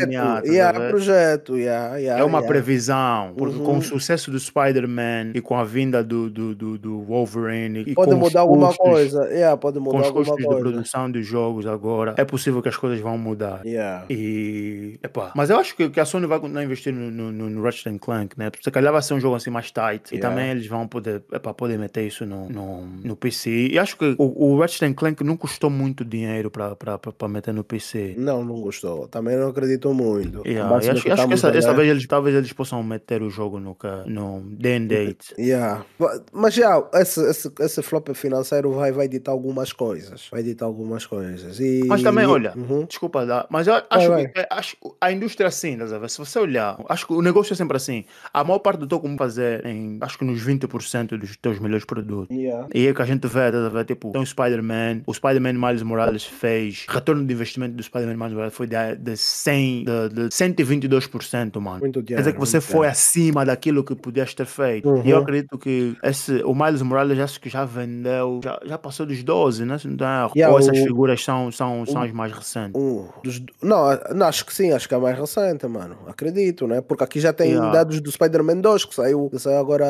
yeah, 0.47 0.85
é 0.85 0.89
projeto, 0.91 1.57
yeah, 1.57 1.97
yeah, 1.97 2.21
É 2.21 2.25
uma 2.25 2.39
yeah. 2.39 2.47
previsão, 2.49 3.35
porque 3.37 3.59
com 3.59 3.73
Uhum. 3.73 3.79
o 3.79 3.83
sucesso 3.83 4.31
do 4.31 4.39
Spider-Man 4.39 5.33
e 5.35 5.41
com 5.41 5.57
a 5.57 5.65
vinda 5.65 6.03
do, 6.05 6.31
do, 6.31 6.55
do, 6.55 6.79
do 6.79 7.01
Wolverine 7.03 7.85
e 7.87 7.95
Pode 7.95 8.11
com 8.13 8.17
mudar 8.17 8.29
os 8.29 8.37
alguma 8.37 8.69
custos, 8.69 8.87
coisa, 8.89 9.25
yeah, 9.31 9.57
pode 9.57 9.79
com 9.79 9.85
mudar 9.85 9.99
os 10.01 10.07
alguma 10.07 10.25
custos 10.25 10.45
de 10.49 10.61
produção 10.61 11.11
dos 11.11 11.27
jogos 11.27 11.67
agora, 11.67 12.15
é 12.17 12.25
possível 12.25 12.63
que 12.63 12.69
as 12.69 12.77
coisas 12.77 13.01
vão 13.01 13.19
mudar. 13.19 13.61
Yeah. 13.65 14.05
E, 14.11 14.99
epá, 15.03 15.33
mas 15.35 15.51
eu 15.51 15.59
acho 15.59 15.75
que, 15.77 15.89
que 15.91 16.01
a 16.01 16.05
Sony 16.05 16.27
vai 16.27 16.39
continuar 16.39 16.61
a 16.63 16.65
investir 16.65 16.93
no, 16.93 17.11
no, 17.11 17.33
no- 17.33 17.63
Ratchet 17.63 17.89
and 17.89 17.99
Clank, 17.99 18.39
né? 18.39 18.51
Se 18.63 18.71
calhar 18.71 18.93
vai 18.93 19.03
ser 19.03 19.15
um 19.15 19.21
jogo 19.21 19.35
assim 19.37 19.51
mais 19.51 19.71
tight. 19.71 20.15
E 20.15 20.19
também 20.19 20.51
eles 20.51 20.67
vão 20.67 20.87
poder, 20.87 21.23
epá, 21.33 21.53
poder 21.53 21.79
meter 21.79 22.07
isso 22.07 22.25
no, 22.25 22.49
no, 22.49 22.68
no 23.05 23.17
PC. 23.17 23.69
E 23.69 23.79
acho 23.79 23.97
que 23.97 24.15
o, 24.19 24.53
o 24.55 24.59
Ratchet 24.61 24.93
Clank 24.95 25.23
não 25.25 25.37
custou 25.37 25.71
muito 25.71 26.05
dinheiro 26.05 26.51
para 26.51 27.29
meter 27.29 27.53
no 27.55 27.65
PC. 27.65 28.15
Não, 28.19 28.45
não 28.45 28.61
gostou. 28.61 29.09
Também 29.09 29.37
não 29.37 29.49
acredito 29.49 29.93
muito. 29.95 30.43
Yeah, 30.47 30.67
e 30.67 30.71
base 30.73 30.87
no 30.89 30.93
acho, 30.93 31.13
acho 31.13 31.27
que 31.29 31.35
essa, 31.35 31.49
essa 31.49 31.75
vez 31.75 31.89
eles, 31.91 32.07
talvez 32.07 32.35
eles 32.37 32.53
possam 32.53 32.83
meter 32.83 33.23
o 33.23 33.31
jogo 33.31 33.59
no, 33.59 33.77
no 34.07 34.41
day 34.51 34.77
and 34.77 34.87
date. 34.87 35.35
Yeah. 35.39 35.85
Mas 36.33 36.55
já, 36.55 36.83
esse, 36.95 37.21
esse, 37.29 37.53
esse 37.61 37.83
flop 37.83 38.09
financeiro 38.15 38.73
vai, 38.73 38.93
vai 38.93 39.09
ditar 39.09 39.33
algumas 39.33 39.73
coisas. 39.73 40.29
Vai 40.31 40.43
ditar 40.43 40.67
algumas 40.67 41.07
coisas. 41.07 41.61
E... 41.61 41.85
Mas 41.87 42.03
também, 42.03 42.27
olha, 42.27 42.53
Uhum. 42.57 42.85
desculpa 42.85 43.25
mas 43.51 43.67
eu 43.67 43.75
acho, 43.91 44.09
vai. 44.09 44.27
que- 44.29 44.41
é, 44.41 44.47
acho 44.51 44.77
a 45.01 45.13
indústria 45.13 45.47
é 45.47 45.49
assim, 45.49 45.77
ver? 45.99 46.11
Se 46.11 46.19
você 46.19 46.39
olhar, 46.39 46.79
acho 46.89 47.07
que 47.07 47.13
o 47.13 47.23
negócio 47.23 47.53
é 47.53 47.57
sempre 47.57 47.77
assim. 47.77 48.05
A 48.33 48.43
maior 48.43 48.59
parte 48.59 48.79
do 48.81 48.87
teu 48.87 48.99
como 49.01 49.17
fazer 49.17 49.65
em, 49.67 49.99
acho 50.01 50.19
que 50.19 50.25
nos 50.25 50.41
20% 50.45 51.17
dos 51.19 51.37
teus 51.37 51.59
melhores 51.59 51.85
produtos. 51.85 52.35
Yeah. 52.37 52.58
E 52.75 52.87
é 52.87 52.95
que 52.95 53.03
a 53.03 53.05
gente 53.05 53.27
vê, 53.27 53.41
a 53.43 53.69
ver? 53.69 53.85
Tipo, 53.85 54.11
tem 54.13 54.21
o 54.23 54.27
Spider-Man, 54.27 55.03
o 55.07 55.13
Spider-Man 55.15 55.53
Miles 55.55 55.83
Morales 55.83 56.25
fez, 56.25 56.85
retorno 56.89 57.25
de 57.27 57.33
investimento 57.33 57.75
do 57.75 57.83
Spider-Man 57.83 58.17
Miles 58.17 58.33
Morales 58.33 58.55
foi 58.55 58.67
de, 58.67 58.77
de 58.99 59.17
100, 59.17 59.85
de, 59.85 60.09
de 60.09 60.23
122%, 60.31 61.61
mano. 61.61 61.81
Muito 61.81 62.03
Quer 62.03 62.15
dizer 62.17 62.33
dinheiro, 62.33 62.33
que 62.35 62.39
você 62.41 62.61
foi 62.61 62.73
dinheiro. 62.73 62.93
acima 62.93 63.45
daquilo 63.45 63.85
que 63.85 63.95
podias 63.95 64.35
ter 64.35 64.47
feito. 64.47 64.89
E 65.05 65.11
eu 65.11 65.17
Uhum. 65.17 65.23
acredito 65.23 65.59
que 65.59 65.97
esse, 66.03 66.43
o 66.45 66.55
Miles 66.55 66.83
Morales 66.83 67.19
acho 67.19 67.41
que 67.41 67.49
já 67.49 67.65
vendeu, 67.65 68.41
já, 68.43 68.59
já 68.65 68.79
passou 68.79 69.07
dos 69.07 69.23
12, 69.23 69.65
né? 69.65 69.79
Se 69.79 69.89
não 69.89 69.95
erro. 70.07 70.33
Yeah, 70.37 70.53
Ou 70.53 70.59
essas 70.59 70.79
o- 70.79 70.83
figuras 70.83 71.23
são, 71.23 71.51
são, 71.53 71.85
são 71.87 72.03
as 72.03 72.13
mais 72.13 72.33
recentes. 72.33 72.81
Um 72.81 73.07
dos- 73.23 73.43
não, 73.63 73.85
não, 74.15 74.27
acho 74.27 74.45
que 74.45 74.55
sim, 74.55 74.73
acho 74.73 74.89
que 74.89 74.95
é 74.95 74.99
mais 74.99 75.19
recente, 75.19 75.67
mano. 75.67 75.97
Acredito, 76.07 76.67
né? 76.67 76.81
Porque 76.81 77.05
aqui 77.05 77.21
já 77.21 77.33
tem 77.33 77.49
Yeah. 77.53 77.71
dados 77.73 78.01
do 78.01 78.11
Spider-Man 78.11 78.57
2 78.61 78.85
que 78.85 78.95
saiu, 78.95 79.29
que 79.31 79.39
saiu 79.39 79.59
agora. 79.59 79.87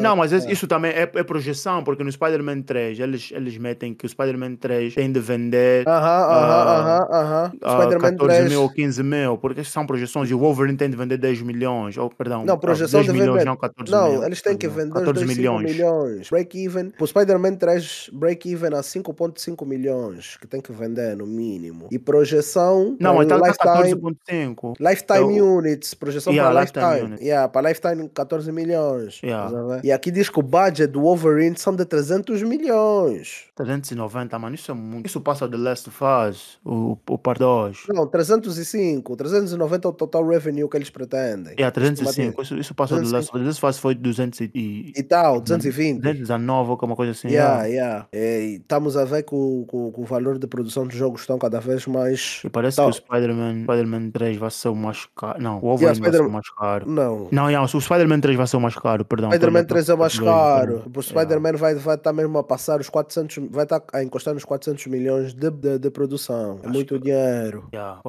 Não, 0.00 0.16
mas 0.16 0.32
esse- 0.32 0.50
isso 0.50 0.66
também 0.66 0.90
é, 0.92 1.02
é 1.02 1.22
projeção, 1.22 1.79
porque 1.82 2.02
no 2.04 2.10
Spider-Man 2.12 2.62
3 2.62 2.98
eles, 3.00 3.30
eles 3.32 3.56
metem 3.58 3.94
que 3.94 4.06
o 4.06 4.08
Spider-Man 4.08 4.56
3 4.56 4.94
tem 4.94 5.10
de 5.10 5.20
vender 5.20 5.86
Aham, 5.88 5.98
aham, 6.00 6.70
aham, 6.80 7.08
aham. 7.10 7.52
a 7.62 7.72
Spider-Man 7.80 8.10
14 8.16 8.36
3. 8.38 8.48
mil 8.50 8.62
ou 8.62 8.70
15 8.70 9.02
mil, 9.02 9.38
porque 9.38 9.64
são 9.64 9.86
projeções 9.86 10.30
e 10.30 10.34
o 10.34 10.38
Wolverine 10.38 10.76
tem 10.76 10.90
de 10.90 10.96
vender 10.96 11.16
10 11.18 11.42
milhões, 11.42 11.96
ou 11.96 12.10
perdão, 12.10 12.44
Não, 12.44 12.54
ah, 12.54 12.58
projeção 12.58 13.00
10 13.00 13.12
de 13.12 13.18
milhões, 13.20 13.44
não 13.44 13.56
14 13.56 13.90
Não, 13.90 14.12
mil. 14.12 14.24
eles 14.24 14.40
têm 14.42 14.56
que 14.56 14.68
vender 14.68 14.98
os 14.98 15.04
14 15.04 15.24
2,5 15.24 15.36
milhões. 15.36 15.70
milhões. 15.72 16.30
Break-even. 16.30 16.92
O 17.00 17.06
Spider-Man 17.06 17.54
3, 17.56 18.10
break-even 18.12 18.74
a 18.74 18.82
5,5 18.82 19.64
milhões, 19.66 20.36
que 20.40 20.46
tem 20.46 20.60
que 20.60 20.72
vender 20.72 21.16
no 21.16 21.26
mínimo. 21.26 21.88
E 21.90 21.98
projeção. 21.98 22.96
Não, 23.00 23.16
para 23.16 23.38
mas 23.38 23.56
tá, 23.56 23.64
tá 23.64 23.82
lifetime. 23.82 24.00
14.5. 24.00 24.74
Lifetime 24.80 25.38
Eu- 25.38 25.56
units, 25.56 25.94
projeção 25.94 26.32
Yeah, 26.32 26.50
para 26.52 26.60
lifetime 26.62 27.00
lifetime. 27.06 27.24
Yeah, 27.26 27.48
para 27.48 27.68
lifetime 27.68 28.08
14 28.08 28.52
milhões. 28.52 29.20
Yeah. 29.22 29.80
E 29.82 29.90
aqui 29.92 30.10
diz 30.10 30.28
que 30.28 30.38
o 30.38 30.42
budget 30.42 30.86
do 30.86 31.00
Wolverine 31.02 31.56
são 31.56 31.69
de 31.76 31.84
300 31.84 32.42
milhões. 32.42 33.44
390, 33.54 34.38
mano, 34.38 34.54
isso 34.54 34.70
é 34.70 34.74
muito. 34.74 35.06
Isso 35.06 35.20
passa 35.20 35.46
do 35.46 35.56
Last 35.56 35.88
of 35.88 35.98
Us, 36.02 36.58
o, 36.64 36.96
o 37.08 37.18
Part 37.18 37.38
2. 37.38 37.84
Não, 37.90 38.06
305, 38.06 39.16
390 39.16 39.86
é 39.86 39.90
o 39.90 39.92
total 39.92 40.26
revenue 40.26 40.68
que 40.68 40.76
eles 40.76 40.90
pretendem. 40.90 41.54
É, 41.58 41.70
305, 41.70 42.42
isso, 42.42 42.56
isso 42.56 42.74
passa 42.74 42.96
do 42.96 43.10
Last 43.10 43.30
of 43.30 43.38
Us. 43.38 43.46
Last 43.46 43.66
Us 43.66 43.78
foi 43.78 43.94
200 43.94 44.40
e, 44.40 44.92
E 44.96 45.02
tal, 45.02 45.40
220. 45.40 46.00
219 46.00 46.66
ou 46.68 46.72
alguma 46.72 46.96
coisa 46.96 47.12
assim. 47.12 47.28
Yeah, 47.28 47.64
yeah. 47.64 47.70
yeah. 47.70 48.06
É, 48.12 48.40
E 48.44 48.56
estamos 48.56 48.96
a 48.96 49.04
ver 49.04 49.22
que 49.24 49.34
o, 49.34 49.66
que 49.68 49.76
o- 49.76 49.92
o 49.96 50.04
valor 50.04 50.38
de 50.38 50.46
produção 50.46 50.86
dos 50.86 50.96
jogos 50.96 51.20
estão 51.22 51.38
cada 51.38 51.60
vez 51.60 51.86
mais. 51.86 52.40
E 52.44 52.48
parece 52.50 52.76
Tá. 52.76 52.84
que 52.84 52.90
o 52.90 52.92
Spider-Man 52.92 53.62
Spider 53.64 54.10
3 54.12 54.36
vai 54.38 54.50
ser 54.50 54.68
o 54.68 54.74
mais 54.74 55.06
caro. 55.16 55.40
Não, 55.42 55.58
o 55.58 55.60
Yeah, 55.60 55.68
Wolverine 55.68 56.00
vai 56.00 56.12
ser 56.12 56.20
o 56.22 56.30
mais 56.30 56.48
caro. 56.50 56.90
Não. 56.90 57.28
Não, 57.30 57.50
yeah, 57.50 57.64
o 57.76 57.80
Spider-Man 57.80 58.20
3 58.20 58.36
vai 58.36 58.46
ser 58.46 58.56
o 58.56 58.60
mais 58.60 58.74
caro, 58.76 59.04
perdão. 59.04 59.30
Spider-Man 59.30 59.62
tô- 59.64 59.68
3 59.68 59.88
é 59.88 59.96
mais 59.96 60.16
tô- 60.16 60.24
caro. 60.24 60.72
O 60.86 61.00
Yeah. 61.00 61.02
Spider-Man 61.02 61.52
vai 61.60 61.72
estar 61.72 61.84
vai 61.84 61.98
tá 61.98 62.12
mesmo 62.12 62.38
a 62.38 62.42
passar 62.42 62.80
os 62.80 62.88
400. 62.88 63.48
Vai 63.50 63.64
estar 63.64 63.82
a 63.92 64.02
encostar 64.02 64.34
nos 64.34 64.44
400 64.44 64.86
milhões 64.86 65.32
de, 65.32 65.50
de, 65.50 65.78
de 65.78 65.90
produção. 65.90 66.58
É 66.62 66.68
muito 66.68 66.98
dinheiro. 66.98 67.68
Yeah. 67.72 68.00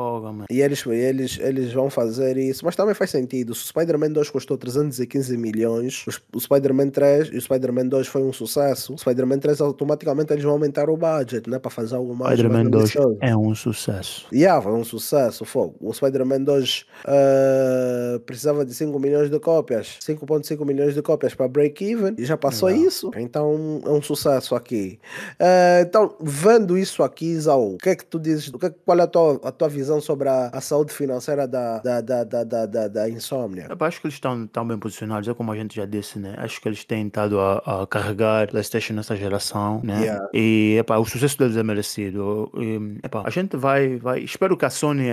E 0.50 0.62
eles, 0.62 0.86
eles, 0.86 1.40
eles 1.40 1.74
vão 1.74 1.90
fazer 1.90 2.38
isso, 2.38 2.66
mas 2.66 2.76
também 2.76 2.96
faz 2.96 3.12
sentido. 3.12 3.54
Se 3.54 3.66
o 3.66 3.68
Spider-Man 3.68 4.12
2 4.12 4.30
custou 4.30 4.58
315 4.58 5.38
milhões, 5.38 6.06
o 6.34 6.40
Spider-Man 6.40 6.90
3 6.90 7.30
e 7.34 7.38
o 7.38 7.42
Spider-Man 7.42 7.88
2 7.88 8.08
foi 8.08 8.24
um 8.24 8.34
sucesso, 8.34 8.94
o 8.94 8.98
Spider-Man 8.98 9.40
3 9.40 9.62
automaticamente 9.62 10.34
eles 10.34 10.44
vão 10.44 10.54
aumentar 10.54 10.90
o 10.90 10.98
budget, 10.98 11.50
né? 11.50 11.60
Para 11.60 11.72
fazer 11.72 11.96
algo 11.96 12.16
mais. 12.16 12.40
Spider-Man 12.40 12.70
mais 12.70 12.72
2 12.72 12.84
ambicioso. 12.84 13.18
é 13.22 13.36
um 13.36 13.54
sucesso. 13.54 14.28
Yeah, 14.34 14.62
foi 14.62 14.74
um 14.74 14.84
sucesso, 14.84 15.46
fogo. 15.46 15.76
O 15.80 15.94
Spider-Man 15.94 16.44
2 16.44 16.86
eh, 17.08 18.20
precisava 18.26 18.66
de 18.66 18.74
5 18.74 18.98
milhões 19.00 19.30
de 19.30 19.40
cópias, 19.40 19.98
5.5 20.02 20.66
milhões 20.66 20.94
de 20.94 21.02
cópias 21.02 21.34
para 21.34 21.48
break-even 21.48 22.16
e 22.18 22.26
já 22.26 22.38
passou 22.38 22.70
Yeah. 22.70 22.88
isso. 22.88 23.12
Então 23.18 23.41
é 23.86 23.90
um 23.90 24.02
sucesso 24.02 24.56
aqui. 24.56 25.00
Eh, 25.40 25.84
então, 25.88 26.16
vendo 26.22 26.78
isso 26.78 27.04
aqui, 27.04 27.36
Zau, 27.40 27.74
o 27.74 27.78
que 27.78 27.90
é 27.90 27.96
que 27.96 28.06
tu 28.06 28.20
dizes? 28.20 28.48
O 28.50 28.60
que, 28.60 28.66
é 28.68 28.70
que- 28.70 28.80
qual 28.86 28.98
é 29.00 29.04
a 29.04 29.08
tua, 29.08 29.40
a 29.44 29.52
tua 29.52 29.70
visão 29.70 30.00
sobre 30.02 30.28
a, 30.30 30.48
a 30.54 30.62
saúde 30.62 30.94
financeira 30.94 31.48
da, 31.48 31.80
da, 31.80 32.02
da, 32.02 32.24
da, 32.24 32.44
da, 32.44 32.66
da, 32.66 32.88
da 32.88 33.10
insônia? 33.10 33.68
Eu 33.70 33.78
acho 33.86 34.00
que 34.02 34.08
eles 34.08 34.16
estão 34.16 34.46
tão 34.48 34.68
bem 34.68 34.78
posicionados, 34.78 35.28
é 35.28 35.34
como 35.34 35.52
a 35.52 35.56
gente 35.56 35.76
já 35.76 35.86
disse, 35.86 36.20
né? 36.20 36.36
Acho 36.38 36.62
que 36.62 36.68
eles 36.68 36.84
têm 36.84 37.08
estado 37.08 37.40
a, 37.40 37.84
a 37.84 37.88
carregar 37.88 38.48
PlayStation 38.50 38.94
nessa 38.94 39.16
geração, 39.16 39.82
né? 39.84 40.02
Yeah. 40.02 40.30
E 40.34 40.78
epá, 40.80 40.98
o 40.98 41.06
sucesso 41.06 41.38
deles 41.38 41.56
é 41.58 41.64
merecido. 41.64 42.52
E, 42.58 43.00
epá, 43.06 43.24
a 43.26 43.30
gente 43.30 43.56
vai, 43.58 43.98
vai. 43.98 44.20
Espero 44.20 44.56
que 44.58 44.66
a 44.66 44.70
Sony 44.70 45.08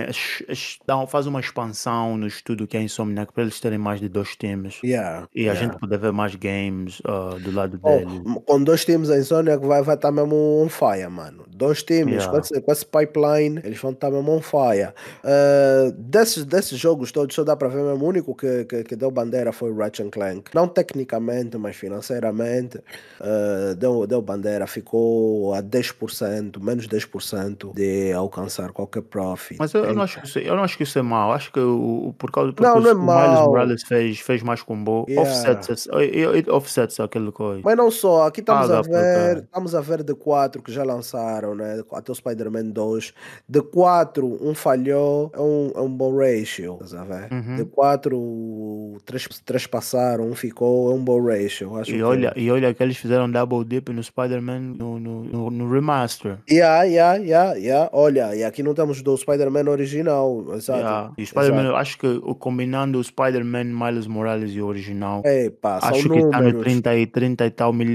faz 1.07 1.27
uma 1.27 1.39
expansão 1.39 2.17
no 2.17 2.27
estudo 2.27 2.67
que 2.67 2.77
é 2.77 2.81
Insomniac 2.81 3.31
para 3.33 3.43
eles 3.43 3.59
terem 3.59 3.77
mais 3.77 3.99
de 3.99 4.09
dois 4.09 4.35
times. 4.35 4.79
Yeah, 4.83 5.27
E 5.33 5.41
a 5.41 5.53
yeah. 5.53 5.59
gente 5.59 5.79
poder 5.79 5.97
ver 5.99 6.11
mais 6.11 6.35
games 6.35 7.01
ah, 7.05 7.35
do 7.39 7.51
lado 7.51 7.79
Oh, 7.81 7.89
deles. 7.89 8.08
M- 8.09 8.41
com 8.45 8.63
dois 8.63 8.83
times 8.85 9.09
em 9.09 9.19
Insônia 9.19 9.57
que 9.57 9.65
vai 9.65 9.79
estar 9.81 9.89
vai 9.91 9.97
tá 9.97 10.11
mesmo 10.11 10.35
on 10.63 10.69
fire, 10.69 11.09
mano. 11.09 11.43
Dois 11.49 11.83
times 11.83 12.09
Yeah. 12.23 12.31
com, 12.31 12.37
esse, 12.39 12.61
com 12.61 12.71
esse 12.71 12.85
pipeline, 12.85 13.59
eles 13.63 13.79
vão 13.79 13.91
estar 13.91 14.09
mesmo 14.09 14.31
on 14.31 14.41
fire. 14.41 14.93
Uh, 15.23 15.91
desses, 15.97 16.45
desses 16.45 16.79
jogos 16.79 17.11
todos, 17.11 17.35
só 17.35 17.43
dá 17.43 17.55
para 17.55 17.67
ver 17.67 17.83
mesmo. 17.83 18.05
O 18.05 18.07
único 18.07 18.33
que, 18.35 18.63
que, 18.65 18.83
que 18.83 18.95
deu 18.95 19.11
bandeira 19.11 19.51
foi 19.51 19.69
o 19.71 19.75
Ratchet 19.77 20.09
Clank. 20.09 20.51
Não 20.53 20.67
tecnicamente, 20.67 21.57
mas 21.57 21.75
financeiramente, 21.75 22.77
uh, 22.77 23.75
deu, 23.75 24.07
deu 24.07 24.21
bandeira. 24.21 24.65
Ficou 24.67 25.53
a 25.53 25.61
10%, 25.61 26.59
menos 26.61 26.87
10% 26.87 27.73
de 27.73 28.11
alcançar 28.13 28.71
qualquer 28.71 29.01
profit. 29.01 29.57
Mas 29.59 29.73
eu, 29.73 29.83
eu 29.83 29.93
não 29.93 30.03
acho 30.03 30.21
que 30.21 30.27
isso, 30.27 30.39
eu 30.39 30.55
não 30.55 30.63
acho 30.63 30.77
que 30.77 30.83
isso 30.83 30.97
é 30.97 31.01
mau. 31.01 31.31
Acho 31.33 31.51
que 31.51 31.59
o, 31.59 32.13
por 32.17 32.31
causa 32.31 32.53
porque 32.53 32.69
Não, 32.69 32.79
não 32.79 32.89
é 32.89 32.93
o 32.93 32.99
Miles. 32.99 33.39
Morales 33.47 33.83
fez, 33.83 34.19
fez 34.19 34.41
mais 34.41 34.61
combo, 34.61 35.05
Yeah. 35.09 35.29
offsets, 35.29 35.87
it 35.91 36.49
offsets 36.49 36.99
aquele 36.99 37.31
coisa. 37.31 37.61
Mas 37.63 37.75
não 37.77 37.89
só, 37.99 38.27
aqui 38.27 38.39
estamos 38.39 38.71
a 38.71 38.81
ver, 38.81 39.37
estamos 39.39 39.75
a 39.75 39.81
ver 39.81 40.03
de 40.03 40.15
4 40.15 40.61
que 40.61 40.71
já 40.71 40.83
lançaram, 40.83 41.53
né? 41.53 41.83
Até 41.91 42.11
o 42.11 42.15
Spider-Man 42.15 42.69
2. 42.69 43.13
De 43.47 43.61
4, 43.61 44.39
um 44.41 44.55
falhou, 44.55 45.31
é 45.33 45.39
um, 45.39 45.71
é 45.75 45.81
um 45.81 45.89
bom 45.89 46.17
ratio, 46.17 46.79
estás 46.81 46.93
a 46.93 47.03
ver? 47.03 47.31
Uhum. 47.31 47.55
De 47.57 47.65
4, 47.65 48.97
3, 49.05 49.27
3 49.45 49.67
passaram, 49.67 50.25
um 50.25 50.35
ficou, 50.35 50.91
é 50.91 50.93
um 50.95 51.03
bom 51.03 51.21
ratio. 51.21 51.77
Acho 51.77 51.91
e, 51.91 52.01
olha, 52.01 52.33
e 52.35 52.49
olha 52.49 52.73
que 52.73 52.81
eles 52.81 52.97
fizeram 52.97 53.29
double 53.29 53.65
dip 53.65 53.91
no 53.91 54.01
Spider-Man 54.01 54.59
no, 54.77 54.99
no, 54.99 55.51
no, 55.51 55.71
remaster. 55.71 56.37
Yeah, 56.49 56.83
yeah, 56.83 57.15
yeah, 57.17 57.53
yeah. 57.55 57.89
Olha, 57.91 58.35
e 58.35 58.43
aqui 58.43 58.63
não 58.63 58.73
temos 58.73 59.01
do 59.01 59.15
Spider-Man 59.17 59.69
original, 59.69 60.45
exato. 60.55 60.79
Yeah. 60.79 61.11
E 61.17 61.25
Spider-Man, 61.25 61.75
acho 61.75 61.97
que 61.97 62.19
combinando 62.39 62.99
o 62.99 63.03
Spider-Man 63.03 63.65
Miles 63.65 64.07
Morales 64.07 64.51
e 64.53 64.61
o 64.61 64.67
original, 64.67 65.21
Epa, 65.25 65.79
acho 65.81 66.09
que 66.09 66.19
está 66.19 66.41
no 66.41 66.61
30 66.61 66.95
e, 66.95 67.05
30 67.05 67.45
e 67.45 67.51
tal 67.51 67.73
milhões. 67.73 67.88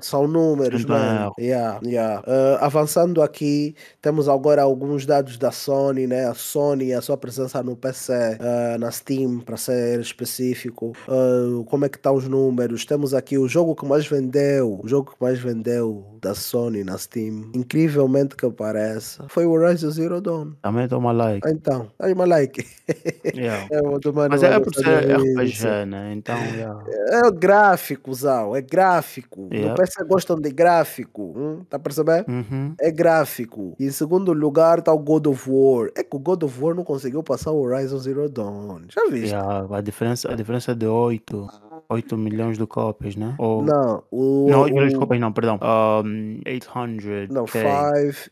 São 0.00 0.26
números, 0.26 0.84
mano. 0.84 1.32
Yeah, 1.38 1.80
yeah. 1.84 2.20
Uh, 2.20 2.64
avançando 2.64 3.22
aqui, 3.22 3.74
temos 4.00 4.28
agora 4.28 4.62
alguns 4.62 5.06
dados 5.06 5.36
da 5.38 5.50
Sony, 5.50 6.06
né? 6.06 6.26
A 6.26 6.34
Sony, 6.34 6.92
a 6.92 7.00
sua 7.00 7.16
presença 7.16 7.62
no 7.62 7.76
PC, 7.76 8.12
uh, 8.12 8.38
ah, 8.40 8.78
na 8.78 8.90
Steam, 8.90 9.40
para 9.40 9.56
ser 9.56 10.00
específico. 10.00 10.92
Uh, 11.08 11.64
como 11.64 11.84
é 11.84 11.88
que 11.88 11.96
estão 11.96 12.14
os 12.14 12.28
números? 12.28 12.84
Temos 12.84 13.14
aqui 13.14 13.38
o 13.38 13.48
jogo 13.48 13.74
que 13.74 13.86
mais 13.86 14.06
vendeu, 14.06 14.80
o 14.82 14.88
jogo 14.88 15.12
que 15.12 15.22
mais 15.22 15.38
vendeu 15.38 16.04
da 16.20 16.34
Sony 16.34 16.82
na 16.82 16.98
Steam, 16.98 17.50
incrivelmente 17.54 18.36
que 18.36 18.50
pareça, 18.50 19.24
foi 19.28 19.46
o 19.46 19.50
Horizon 19.52 19.90
Zero 19.90 20.20
Dawn. 20.20 20.52
Também 20.62 20.88
toma 20.88 21.12
like. 21.12 21.48
Então, 21.48 21.90
aí 21.98 22.12
uma 22.12 22.24
like. 22.24 22.66
Yeah. 23.36 23.66
é, 23.70 23.82
Mas 24.30 24.42
é 24.42 24.58
por 24.60 24.74
ser 24.74 25.16
RPG, 25.16 25.86
né? 25.86 26.12
Então, 26.14 26.36
yeah. 26.54 26.82
É 27.10 27.26
o 27.26 27.32
gráfico, 27.32 28.14
Zau, 28.14 28.56
é 28.56 28.62
gráfico. 28.62 29.15
Yeah. 29.52 29.70
No 29.70 29.74
PC 29.74 30.04
gostam 30.04 30.36
de 30.40 30.50
gráfico, 30.50 31.32
hum? 31.36 31.64
tá 31.68 31.78
percebendo? 31.78 32.26
Uhum. 32.28 32.74
É 32.80 32.90
gráfico. 32.90 33.74
E 33.78 33.86
em 33.86 33.90
segundo 33.90 34.32
lugar 34.32 34.82
tá 34.82 34.92
o 34.92 34.98
God 34.98 35.26
of 35.26 35.50
War. 35.50 35.90
É 35.96 36.02
que 36.02 36.16
o 36.16 36.18
God 36.18 36.42
of 36.42 36.62
War 36.62 36.74
não 36.74 36.84
conseguiu 36.84 37.22
passar 37.22 37.52
o 37.52 37.60
Horizon 37.60 37.98
Zero 37.98 38.28
Dawn. 38.28 38.82
Já 38.88 39.08
viste? 39.10 39.32
Yeah, 39.32 39.66
a 39.70 39.80
diferença, 39.80 40.30
a 40.30 40.34
diferença 40.34 40.72
é 40.72 40.74
de 40.74 40.86
8. 40.86 41.48
8 41.88 42.16
milhões 42.16 42.58
de 42.58 42.66
cópias, 42.66 43.14
né? 43.16 43.34
Ou... 43.38 43.62
Não, 43.62 44.02
o. 44.10 44.48
Não, 44.50 44.62
8 44.62 44.74
milhões 44.74 44.92
de 44.92 44.98
cópias, 44.98 45.20
não, 45.20 45.32
perdão. 45.32 45.58
Um, 45.62 46.40
800. 46.46 47.30
Não, 47.30 47.46
5. 47.46 47.62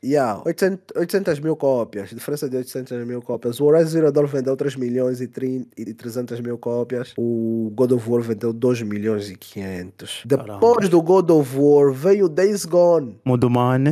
Yeah, 0.04 0.42
800, 0.44 0.96
800 0.96 1.40
mil 1.40 1.56
cópias. 1.56 2.10
Diferença 2.10 2.48
de 2.48 2.56
800 2.56 3.06
mil 3.06 3.22
cópias. 3.22 3.60
O 3.60 3.66
Horizon 3.66 3.90
Zero 3.90 4.12
Dawn 4.12 4.26
vendeu 4.26 4.56
3 4.56 4.76
milhões 4.76 5.20
e, 5.20 5.28
30, 5.28 5.68
e 5.76 5.94
300 5.94 6.40
mil 6.40 6.58
cópias. 6.58 7.14
O 7.16 7.70
God 7.74 7.92
of 7.92 8.10
War 8.10 8.22
vendeu 8.22 8.52
2 8.52 8.82
milhões 8.82 9.30
e 9.30 9.36
500. 9.36 10.22
Depois 10.26 10.58
Caramba. 10.58 10.88
do 10.88 11.02
God 11.02 11.30
of 11.30 11.56
War 11.56 11.92
veio 11.92 12.28
Days 12.28 12.64
Gone. 12.64 13.20
Mudumane. 13.24 13.90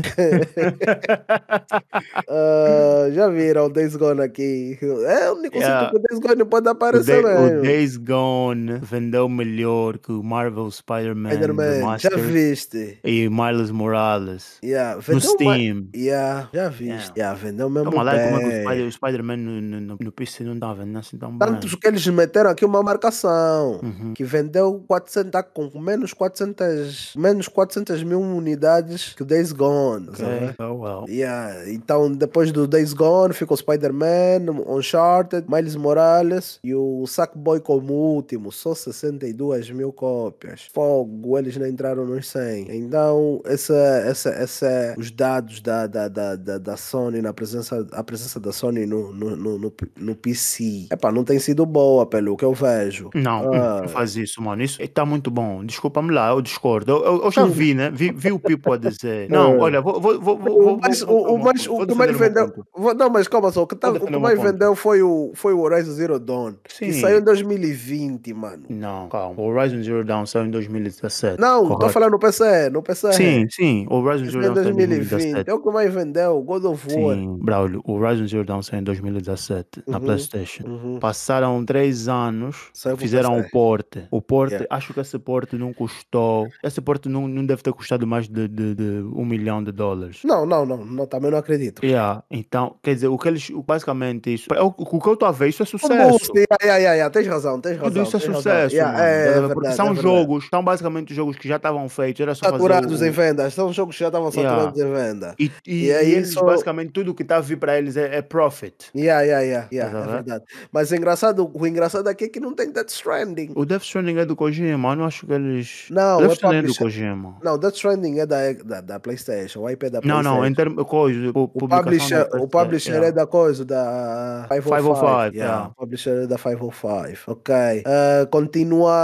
uh, 2.29 3.13
já 3.15 3.29
viram 3.29 3.67
o 3.67 3.69
Days 3.69 3.95
Gone 3.97 4.23
aqui? 4.23 4.79
É 4.83 5.31
o 5.31 5.35
único 5.35 5.57
yeah. 5.57 5.91
que 5.91 5.97
o 5.97 6.01
Days 6.01 6.21
Gone 6.21 6.45
pode 6.45 6.69
aparecer, 6.69 7.25
o, 7.25 7.59
o 7.59 7.63
Days 7.63 7.97
Gone 7.97 8.79
vendeu 8.83 9.29
milhões 9.29 9.52
melhor 9.53 9.99
que 9.99 10.11
o 10.11 10.23
Marvel 10.23 10.71
Spider-Man 10.71 11.31
Spider 11.33 11.99
já 11.99 12.17
viste 12.17 12.99
e 13.05 13.29
Miles 13.29 13.71
Morales 13.71 14.59
yeah, 14.65 14.99
no 15.07 15.21
Steam 15.21 15.89
yeah, 15.95 16.49
já 16.53 16.69
viste 16.69 17.13
yeah. 17.17 17.33
Yeah, 17.33 17.39
vendeu 17.39 17.69
mesmo 17.69 17.91
Toma 17.91 18.03
lá, 18.03 18.13
como 18.13 18.41
é 18.41 18.77
que 18.77 18.83
o 18.83 18.91
Spider-Man 18.91 19.37
no, 19.37 19.61
no, 19.61 19.97
no, 20.01 20.13
PC 20.13 20.45
não 20.45 20.55
estava 20.55 20.77
vendendo 20.77 20.99
assim 20.99 21.19
tão 21.19 21.31
bem 21.31 21.39
tantos 21.39 21.75
que 21.75 21.87
eles 21.87 22.07
meteram 22.07 22.51
aqui 22.51 22.65
uma 22.65 22.83
marcação 22.83 23.81
uhum. 23.83 24.15
que 24.15 24.25
vendeu 24.25 24.83
400 24.89 25.31
tá 25.31 25.43
com 25.43 25.71
menos 25.79 26.13
400 26.13 27.15
menos 27.17 27.49
400 27.49 28.03
mil 28.03 28.21
unidades 28.21 29.15
que 29.15 29.25
Days 29.25 29.53
Gone 29.53 30.09
okay. 30.09 30.55
oh, 30.59 30.75
well. 30.75 31.05
yeah. 31.09 31.71
então 31.71 32.11
depois 32.11 32.51
do 32.51 32.67
Days 32.67 32.93
Gone 32.93 33.35
ficou 33.35 33.57
Spider-Man 33.57 34.63
Uncharted 34.67 35.47
Miles 35.49 35.77
Morales 35.77 36.59
e 36.65 36.75
o 36.75 37.07
Sackboy 37.07 37.61
como 37.61 37.93
último 37.93 38.51
só 38.51 38.75
62 38.75 39.41
2 39.43 39.70
mil 39.72 39.93
cópias. 39.93 40.68
Fogo, 40.72 41.36
eles 41.36 41.57
não 41.57 41.66
entraram 41.66 42.07
nos 42.07 42.28
100. 42.28 42.76
Então, 42.76 43.43
essa, 43.45 43.74
essa, 43.74 44.30
essa, 44.30 44.95
os 44.97 45.11
dados 45.11 45.61
da, 45.61 45.88
da, 45.88 46.07
da, 46.07 46.36
da, 46.36 46.59
da 46.59 46.76
Sony, 46.76 47.20
na 47.20 47.32
presença, 47.32 47.84
a 47.90 48.05
presença 48.05 48.38
da 48.38 48.53
Sony 48.53 48.86
no, 48.86 49.12
no, 49.12 49.34
no, 49.34 49.59
no, 49.59 49.72
no 49.97 50.14
PC, 50.14 50.86
epá, 50.93 51.11
não 51.11 51.24
tem 51.24 51.40
sido 51.40 51.66
boa, 51.66 52.07
pelo 52.07 52.36
que 52.36 52.45
eu 52.45 52.55
vejo. 52.55 53.11
Não, 53.16 53.53
ah. 53.53 53.80
não 53.80 53.88
faz 53.88 54.14
isso, 54.14 54.40
mano. 54.40 54.62
Isso 54.62 54.80
está 54.80 55.05
muito 55.05 55.28
bom. 55.28 55.64
Desculpa-me 55.64 56.12
lá, 56.12 56.30
eu 56.30 56.40
discordo. 56.40 56.93
Eu, 56.93 57.05
eu, 57.05 57.24
eu 57.24 57.30
já 57.32 57.45
vi, 57.45 57.74
né? 57.74 57.90
Vi, 57.90 58.12
vi 58.12 58.30
o 58.30 58.38
Pipo 58.38 58.72
a 58.72 58.76
dizer. 58.76 59.26
Não, 59.32 59.59
olha, 59.59 59.80
vou. 59.80 60.01
vou, 60.01 60.20
vou, 60.20 60.38
vou 60.38 60.78
mas 60.80 61.03
o, 61.03 61.36
mais, 61.36 61.66
o 61.66 61.84
que 61.84 61.95
mais 61.97 62.16
vendeu. 62.16 62.53
Não, 62.97 63.11
mas 63.11 63.26
calma 63.26 63.51
só. 63.51 63.62
O 63.62 63.66
que, 63.66 63.74
tá, 63.74 63.90
o 63.90 64.07
que 64.07 64.16
mais 64.16 64.40
vendeu 64.40 64.76
foi 64.76 65.03
o, 65.03 65.32
foi 65.34 65.53
o 65.53 65.61
Horizon 65.61 65.90
Zero 65.90 66.20
Dawn. 66.20 66.55
Sim. 66.68 66.86
Que 66.86 66.93
saiu 66.93 67.18
em 67.18 67.24
2020, 67.24 68.32
mano. 68.34 68.62
Não, 68.68 69.09
calma. 69.09 69.32
O 69.37 69.49
Horizon 69.49 69.83
Zero 69.83 70.05
Dawn 70.05 70.26
saiu 70.26 70.47
em 70.47 70.51
2017. 70.51 71.41
Não, 71.41 71.62
correto? 71.62 71.80
tô 71.80 71.89
falando 71.89 72.12
no 72.12 72.18
PC, 72.18 72.70
no 72.70 72.83
PC. 72.83 73.12
Sim, 73.12 73.47
sim. 73.51 73.87
O 73.91 73.97
Horizon 73.97 74.26
Zero 74.26 74.43
Dawn 74.43 74.55
saiu 74.55 74.70
em 74.70 74.74
2020. 74.74 75.49
É 75.49 75.55
o 75.55 75.61
que 75.61 75.70
mais 75.70 75.93
vendeu, 75.93 76.41
God 76.43 76.64
of 76.64 76.87
War. 76.95 77.16
Sim, 77.16 77.39
Braulio, 77.41 77.83
o 77.85 77.93
Horizon 77.95 78.26
Zero 78.26 78.45
Dawn 78.45 78.62
saiu 78.62 78.80
em 78.80 78.85
2017 78.85 79.83
uhum, 79.87 79.93
na 79.93 80.01
PlayStation. 80.01 80.64
Uhum. 80.64 80.99
Passaram 80.99 81.64
três 81.64 82.09
anos, 82.09 82.70
saiu 82.72 82.97
fizeram 82.97 83.39
o 83.39 83.51
porte. 83.51 84.07
O 84.11 84.20
porte, 84.20 84.55
yeah. 84.55 84.66
acho 84.70 84.93
que 84.93 85.01
esse 85.01 85.18
porte 85.18 85.57
não 85.57 85.72
custou. 85.72 86.49
Esse 86.62 86.80
porte 86.80 87.09
não, 87.09 87.28
não 87.28 87.45
deve 87.45 87.62
ter 87.62 87.72
custado 87.72 88.07
mais 88.07 88.28
de, 88.28 88.49
de, 88.49 88.74
de 88.74 89.05
um 89.14 89.24
milhão 89.24 89.62
de 89.62 89.72
dólares. 89.72 90.20
Não, 90.24 90.47
não, 90.47 90.64
não, 90.64 90.85
não 90.85 91.07
também 91.07 91.30
não 91.30 91.39
acredito. 91.39 91.85
Yeah. 91.85 92.22
Então, 92.30 92.76
quer 92.83 92.95
dizer, 92.95 93.09
o 93.09 93.18
que 93.18 93.28
eles, 93.28 93.51
basicamente, 93.66 94.33
isso, 94.33 94.49
o, 94.51 94.66
o 94.66 95.01
que 95.01 95.09
eu 95.09 95.14
estou 95.14 95.28
a 95.28 95.33
ver, 95.33 95.49
isso 95.49 95.62
é 95.62 95.66
sucesso. 95.66 96.33
Yeah, 96.35 96.57
yeah, 96.62 96.76
yeah, 96.76 96.95
yeah. 96.95 97.11
Tens 97.11 97.26
razão, 97.26 97.61
tens 97.61 97.76
razão. 97.76 97.91
Tudo 97.91 98.03
isso 98.03 98.16
é 98.16 98.20
sucesso. 98.20 98.74
Yeah, 98.74 99.05
é, 99.05 99.22
é, 99.23 99.41
porque 99.41 99.55
verdade, 99.55 99.77
são 99.77 99.93
é 99.93 99.95
jogos, 99.97 100.49
são 100.49 100.64
basicamente 100.64 101.14
jogos 101.14 101.37
que 101.37 101.49
já 101.49 101.57
estavam 101.57 101.89
feitos, 101.89 102.20
era 102.20 102.35
só 102.35 102.51
saturados 102.51 103.01
o... 103.01 103.05
em 103.05 103.11
vendas, 103.11 103.55
são 103.55 103.73
jogos 103.73 103.97
que 103.97 104.01
já 104.01 104.09
estavam 104.09 104.31
saturados 104.31 104.79
yeah. 104.79 105.01
em 105.01 105.12
venda. 105.12 105.35
E, 105.39 105.51
e, 105.66 105.87
e, 105.87 105.93
aí 105.93 106.11
e 106.11 106.14
eles, 106.14 106.33
só... 106.33 106.45
basicamente, 106.45 106.93
tudo 106.93 107.14
que 107.14 107.23
está 107.23 107.37
a 107.37 107.41
vir 107.41 107.57
para 107.59 107.79
eles 107.79 107.97
é, 107.97 108.16
é 108.16 108.23
profit. 108.23 108.91
Yeah, 108.95 109.23
yeah, 109.23 109.43
yeah, 109.45 109.68
yeah 109.73 109.99
é 109.99 110.07
verdade. 110.07 110.45
Mas 110.70 110.91
o 110.91 110.97
engraçado, 110.97 111.51
o 111.53 111.66
engraçado 111.66 112.07
aqui 112.09 112.25
é 112.25 112.29
que 112.29 112.41
não 112.41 112.55
tem 112.55 112.70
Death 112.70 112.91
Stranding. 112.91 113.53
O 113.55 113.64
Death 113.64 113.83
Stranding 113.83 114.18
é 114.18 114.25
do 114.25 114.37
Kojima, 114.37 114.93
eu 114.93 114.97
não 114.97 115.05
acho 115.05 115.27
que 115.27 115.33
eles. 115.33 115.87
Não, 115.91 116.18
Death 116.18 116.31
é 116.31 116.35
Stranding 116.35 116.59
é 116.59 116.62
do 116.62 116.75
Kojima. 116.75 117.37
Não, 117.43 117.59
Death 117.59 117.75
Stranding 117.75 118.18
é 118.18 118.27
da, 118.27 118.53
da, 118.53 118.81
da 118.81 119.01
PlayStation, 119.01 119.61
o 119.61 119.70
IP 119.70 119.87
é 119.87 119.91
da 119.91 120.01
PlayStation. 120.01 120.23
Não, 120.23 120.37
não, 120.37 120.47
em 120.47 120.55
termos 120.55 120.85
coisa, 120.87 121.31
o, 121.35 121.49
publisher, 121.49 122.29
o 122.35 122.49
publisher 122.49 122.91
yeah. 122.91 123.09
é 123.09 123.12
da 123.12 123.27
coisa, 123.27 123.64
da 123.64 124.47
505. 124.49 124.77
505 124.77 125.07
yeah. 125.07 125.31
yeah. 125.35 125.66
O 125.68 125.75
publisher 125.75 126.23
é 126.23 126.27
da 126.27 126.37
505. 126.37 127.18
Ok. 127.27 127.55
Uh, 127.55 128.27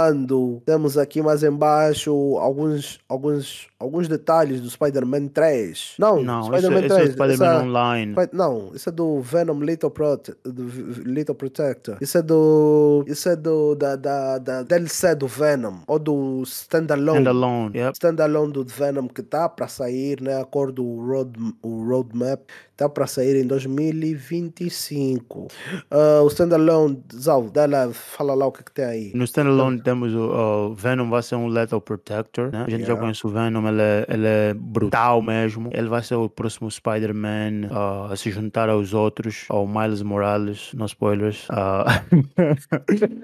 continuando, 0.09 0.61
temos 0.65 0.97
aqui 0.97 1.21
mais 1.21 1.43
embaixo 1.43 2.11
alguns, 2.37 2.99
alguns, 3.07 3.67
alguns 3.79 4.07
detalhes 4.07 4.59
do 4.59 4.69
Spider-Man 4.69 5.27
3. 5.27 5.95
Não, 5.97 6.21
não 6.21 6.43
Spider-Man 6.43 6.87
3. 6.87 6.91
Esse 6.91 7.01
é 7.01 7.13
Spider-Man 7.13 7.45
é, 7.45 7.63
Online. 7.63 8.15
Não, 8.33 8.71
isso 8.73 8.89
é 8.89 8.91
do 8.91 9.21
Venom 9.21 9.59
Little, 9.61 9.89
Prote 9.89 10.35
do 10.43 10.63
Little 11.05 11.33
Protector. 11.33 11.97
Isso 12.01 12.17
é 12.17 12.21
do. 12.21 13.05
Isso 13.07 13.29
é 13.29 13.35
do. 13.35 13.75
Da, 13.75 13.95
da, 13.95 14.37
da 14.37 14.63
DLC 14.63 15.15
do 15.15 15.27
Venom. 15.27 15.79
Ou 15.87 15.97
do 15.97 16.43
Standalone. 16.43 17.19
Standalone, 17.19 17.77
yep. 17.77 17.93
Standalone 17.93 18.53
do 18.53 18.65
Venom 18.65 19.07
que 19.07 19.23
tá 19.23 19.47
para 19.47 19.67
sair, 19.67 20.21
né? 20.21 20.39
Acordo 20.41 20.85
o, 20.85 21.05
road, 21.05 21.31
o 21.63 21.87
roadmap. 21.87 22.41
Tá 22.75 22.87
para 22.87 23.05
sair 23.07 23.35
em 23.35 23.45
2025. 23.45 25.39
Uh, 25.39 25.47
ah, 25.91 26.21
o 26.23 26.27
Standalone, 26.27 27.03
Zal, 27.13 27.49
dá 27.49 27.65
lá, 27.65 27.91
fala 27.91 28.33
lá 28.33 28.45
o 28.45 28.53
que, 28.53 28.63
que 28.63 28.71
tem 28.71 28.85
aí. 28.85 29.11
No 29.13 29.25
Standalone 29.25 29.81
temos 29.81 30.13
o, 30.15 30.69
o 30.69 30.75
Venom, 30.75 31.09
vai 31.09 31.21
ser 31.21 31.35
um 31.35 31.47
Lethal 31.47 31.81
Protector, 31.81 32.49
né? 32.49 32.59
A 32.59 32.69
gente 32.69 32.83
yeah. 32.83 32.95
já 32.95 32.97
conhece 32.97 33.27
o 33.27 33.29
Venom, 33.29 33.67
ele 33.77 34.27
é, 34.27 34.53
brutal 34.53 35.21
mesmo. 35.21 35.69
Ele 35.73 35.87
vai 35.87 36.01
ser 36.03 36.15
o 36.15 36.29
próximo 36.29 36.69
Spider-Man 36.69 37.67
uh, 37.69 38.11
a 38.11 38.15
se 38.15 38.31
juntar 38.31 38.69
aos 38.69 38.93
outros, 38.93 39.45
ao 39.49 39.67
Miles 39.67 40.01
Morales, 40.01 40.71
no 40.73 40.85
spoilers. 40.85 41.47
Uh, 41.49 41.85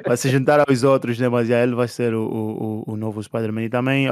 vai 0.06 0.18
se 0.18 0.30
juntar 0.30 0.60
aos 0.68 0.84
outros, 0.84 1.20
né? 1.20 1.30
Mas 1.30 1.50
ele 1.50 1.76
vai 1.76 1.88
ser 1.88 2.14
o, 2.14 2.24
o, 2.24 2.94
o 2.94 2.98
novo 2.98 3.22
Spider-Man. 3.22 3.64
E 3.64 3.70
também 3.70 4.08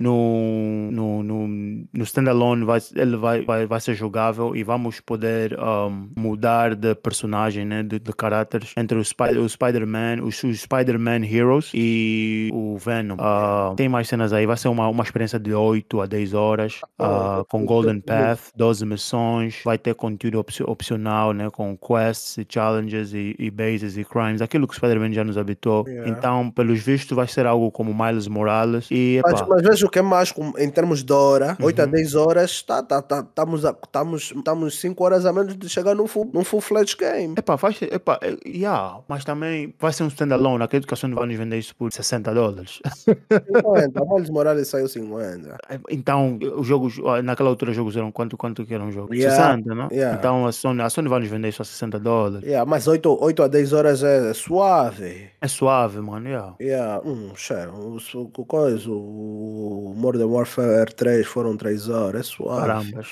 no, 0.00 0.90
no, 0.90 1.22
no, 1.22 1.48
no 1.92 2.04
Standalone 2.04 2.64
vai, 2.64 2.80
ele 2.94 3.16
vai, 3.16 3.42
vai, 3.42 3.66
vai 3.66 3.80
ser 3.80 3.94
jogável 3.94 4.54
e 4.54 4.62
vamos 4.62 5.00
poder 5.00 5.58
um, 5.58 6.08
mudar 6.16 6.74
de 6.74 6.94
personagem, 6.94 7.64
né, 7.64 7.82
de, 7.82 7.98
de 7.98 8.12
caráteres 8.12 8.72
entre 8.76 8.98
o, 8.98 9.02
Spy, 9.02 9.38
o 9.38 9.48
Spider-Man, 9.48 10.22
os, 10.22 10.36
Spider-Man 10.36 11.24
Heroes 11.24 11.70
e 11.74 12.50
o 12.52 12.76
Venom. 12.78 13.14
Uh, 13.14 13.74
tem 13.76 13.88
mais 13.88 14.08
cenas 14.08 14.32
aí, 14.32 14.46
vai 14.46 14.56
ser 14.56 14.68
uma, 14.68 14.88
uma 14.88 15.02
experiência 15.02 15.38
de 15.38 15.52
8 15.72 16.00
a 16.02 16.06
10 16.06 16.34
horas, 16.34 16.80
uh, 17.00 17.44
com 17.48 17.64
Golden 17.64 18.00
Path, 18.00 18.50
12 18.56 18.84
missões, 18.86 19.60
vai 19.64 19.78
ter 19.78 19.94
conteúdo 19.94 20.38
opci- 20.38 20.62
opcional, 20.62 21.32
né, 21.32 21.50
com 21.50 21.76
quests 21.76 22.38
e 22.38 22.46
challenges 22.48 23.12
e, 23.12 23.34
e 23.38 23.50
bases 23.50 23.96
e 23.96 24.04
crimes, 24.04 24.40
aquilo 24.42 24.66
que 24.66 24.74
o 24.74 24.76
Spider-Man 24.76 25.12
já 25.12 25.24
nos 25.24 25.36
habitou. 25.38 25.84
Yeah. 25.88 26.10
Então, 26.10 26.50
pelos 26.50 26.80
vistos, 26.80 27.16
vai 27.16 27.26
ser 27.26 27.46
algo 27.46 27.70
como 27.70 27.92
Miles 27.94 28.28
Morales 28.28 28.86
e, 28.90 29.20
Mas, 29.24 29.40
epá, 29.40 29.46
mas 29.48 29.62
vejo 29.62 29.88
que 29.88 29.98
é 29.98 30.02
mais 30.02 30.30
com- 30.32 30.52
em 30.58 30.70
termos 30.70 31.02
de 31.02 31.12
hora, 31.12 31.56
8 31.60 31.80
a 31.80 31.84
Uhum. 31.84 31.90
10 31.90 32.14
horas, 32.14 32.62
tá, 32.62 32.82
tá, 32.82 33.00
tá, 33.02 33.20
estamos, 33.20 33.64
a- 33.64 33.76
estamos, 33.84 34.32
estamos 34.36 34.80
5 34.80 35.04
horas 35.04 35.24
a 35.26 35.32
menos 35.32 35.56
de 35.56 35.68
chegar 35.68 35.94
num 35.94 36.06
full, 36.06 36.30
num 36.32 36.44
full 36.44 36.60
fledged 36.60 36.96
game. 36.98 37.34
Epá, 37.36 37.56
faz, 37.56 37.80
epá, 37.82 38.18
é, 38.22 38.36
yeah, 38.48 38.98
mas 39.08 39.24
também 39.24 39.74
vai 39.78 39.92
ser 39.92 40.02
um 40.04 40.08
standalone. 40.08 40.62
Acredito 40.62 40.86
que 40.88 40.94
a 40.94 40.96
Sony 40.96 41.14
vai 41.14 41.26
nos 41.26 41.36
vender 41.36 41.58
isso 41.58 41.74
por 41.76 41.92
60 41.92 42.32
dólares. 42.34 42.80
50, 43.28 44.04
Miles 44.04 44.30
Morales 44.30 44.68
saiu 44.68 44.88
50. 44.88 45.56
Então, 45.88 46.38
os 46.56 46.66
jogos, 46.66 46.98
naquela 47.22 47.48
altura, 47.48 47.70
os 47.70 47.76
jogos 47.76 47.96
eram 47.96 48.10
quanto, 48.10 48.36
quanto 48.36 48.66
que 48.66 48.74
era 48.74 48.82
um 48.82 48.90
jogo? 48.90 49.14
Yeah, 49.14 49.54
60, 49.54 49.74
não? 49.74 49.88
yeah. 49.92 50.18
Então, 50.18 50.46
a 50.46 50.52
Sony, 50.52 50.82
a 50.82 50.90
Sony 50.90 51.08
vai 51.08 51.20
nos 51.20 51.28
vender 51.28 51.48
a 51.48 51.64
60 51.64 51.98
dólares. 51.98 52.46
Yeah, 52.46 52.68
mas 52.68 52.86
8, 52.86 53.18
8 53.20 53.42
a 53.42 53.48
10 53.48 53.72
horas 53.72 54.02
é 54.02 54.34
suave. 54.34 55.30
É 55.40 55.48
suave, 55.48 56.00
mano, 56.00 56.28
yeah. 56.28 56.54
Yeah, 56.60 57.00
hum, 57.04 57.32
cheiro, 57.34 57.72
o, 57.72 57.96
o, 57.96 58.30
o 58.36 58.46
coisa, 58.46 58.90
o 58.90 59.94
Modern 59.96 60.30
Warfare 60.30 60.92
3 60.94 61.26
foram 61.26 61.56
3 61.56 61.88
horas, 61.88 62.20
é 62.20 62.24
suave. 62.24 62.60
Carambas. 62.60 63.08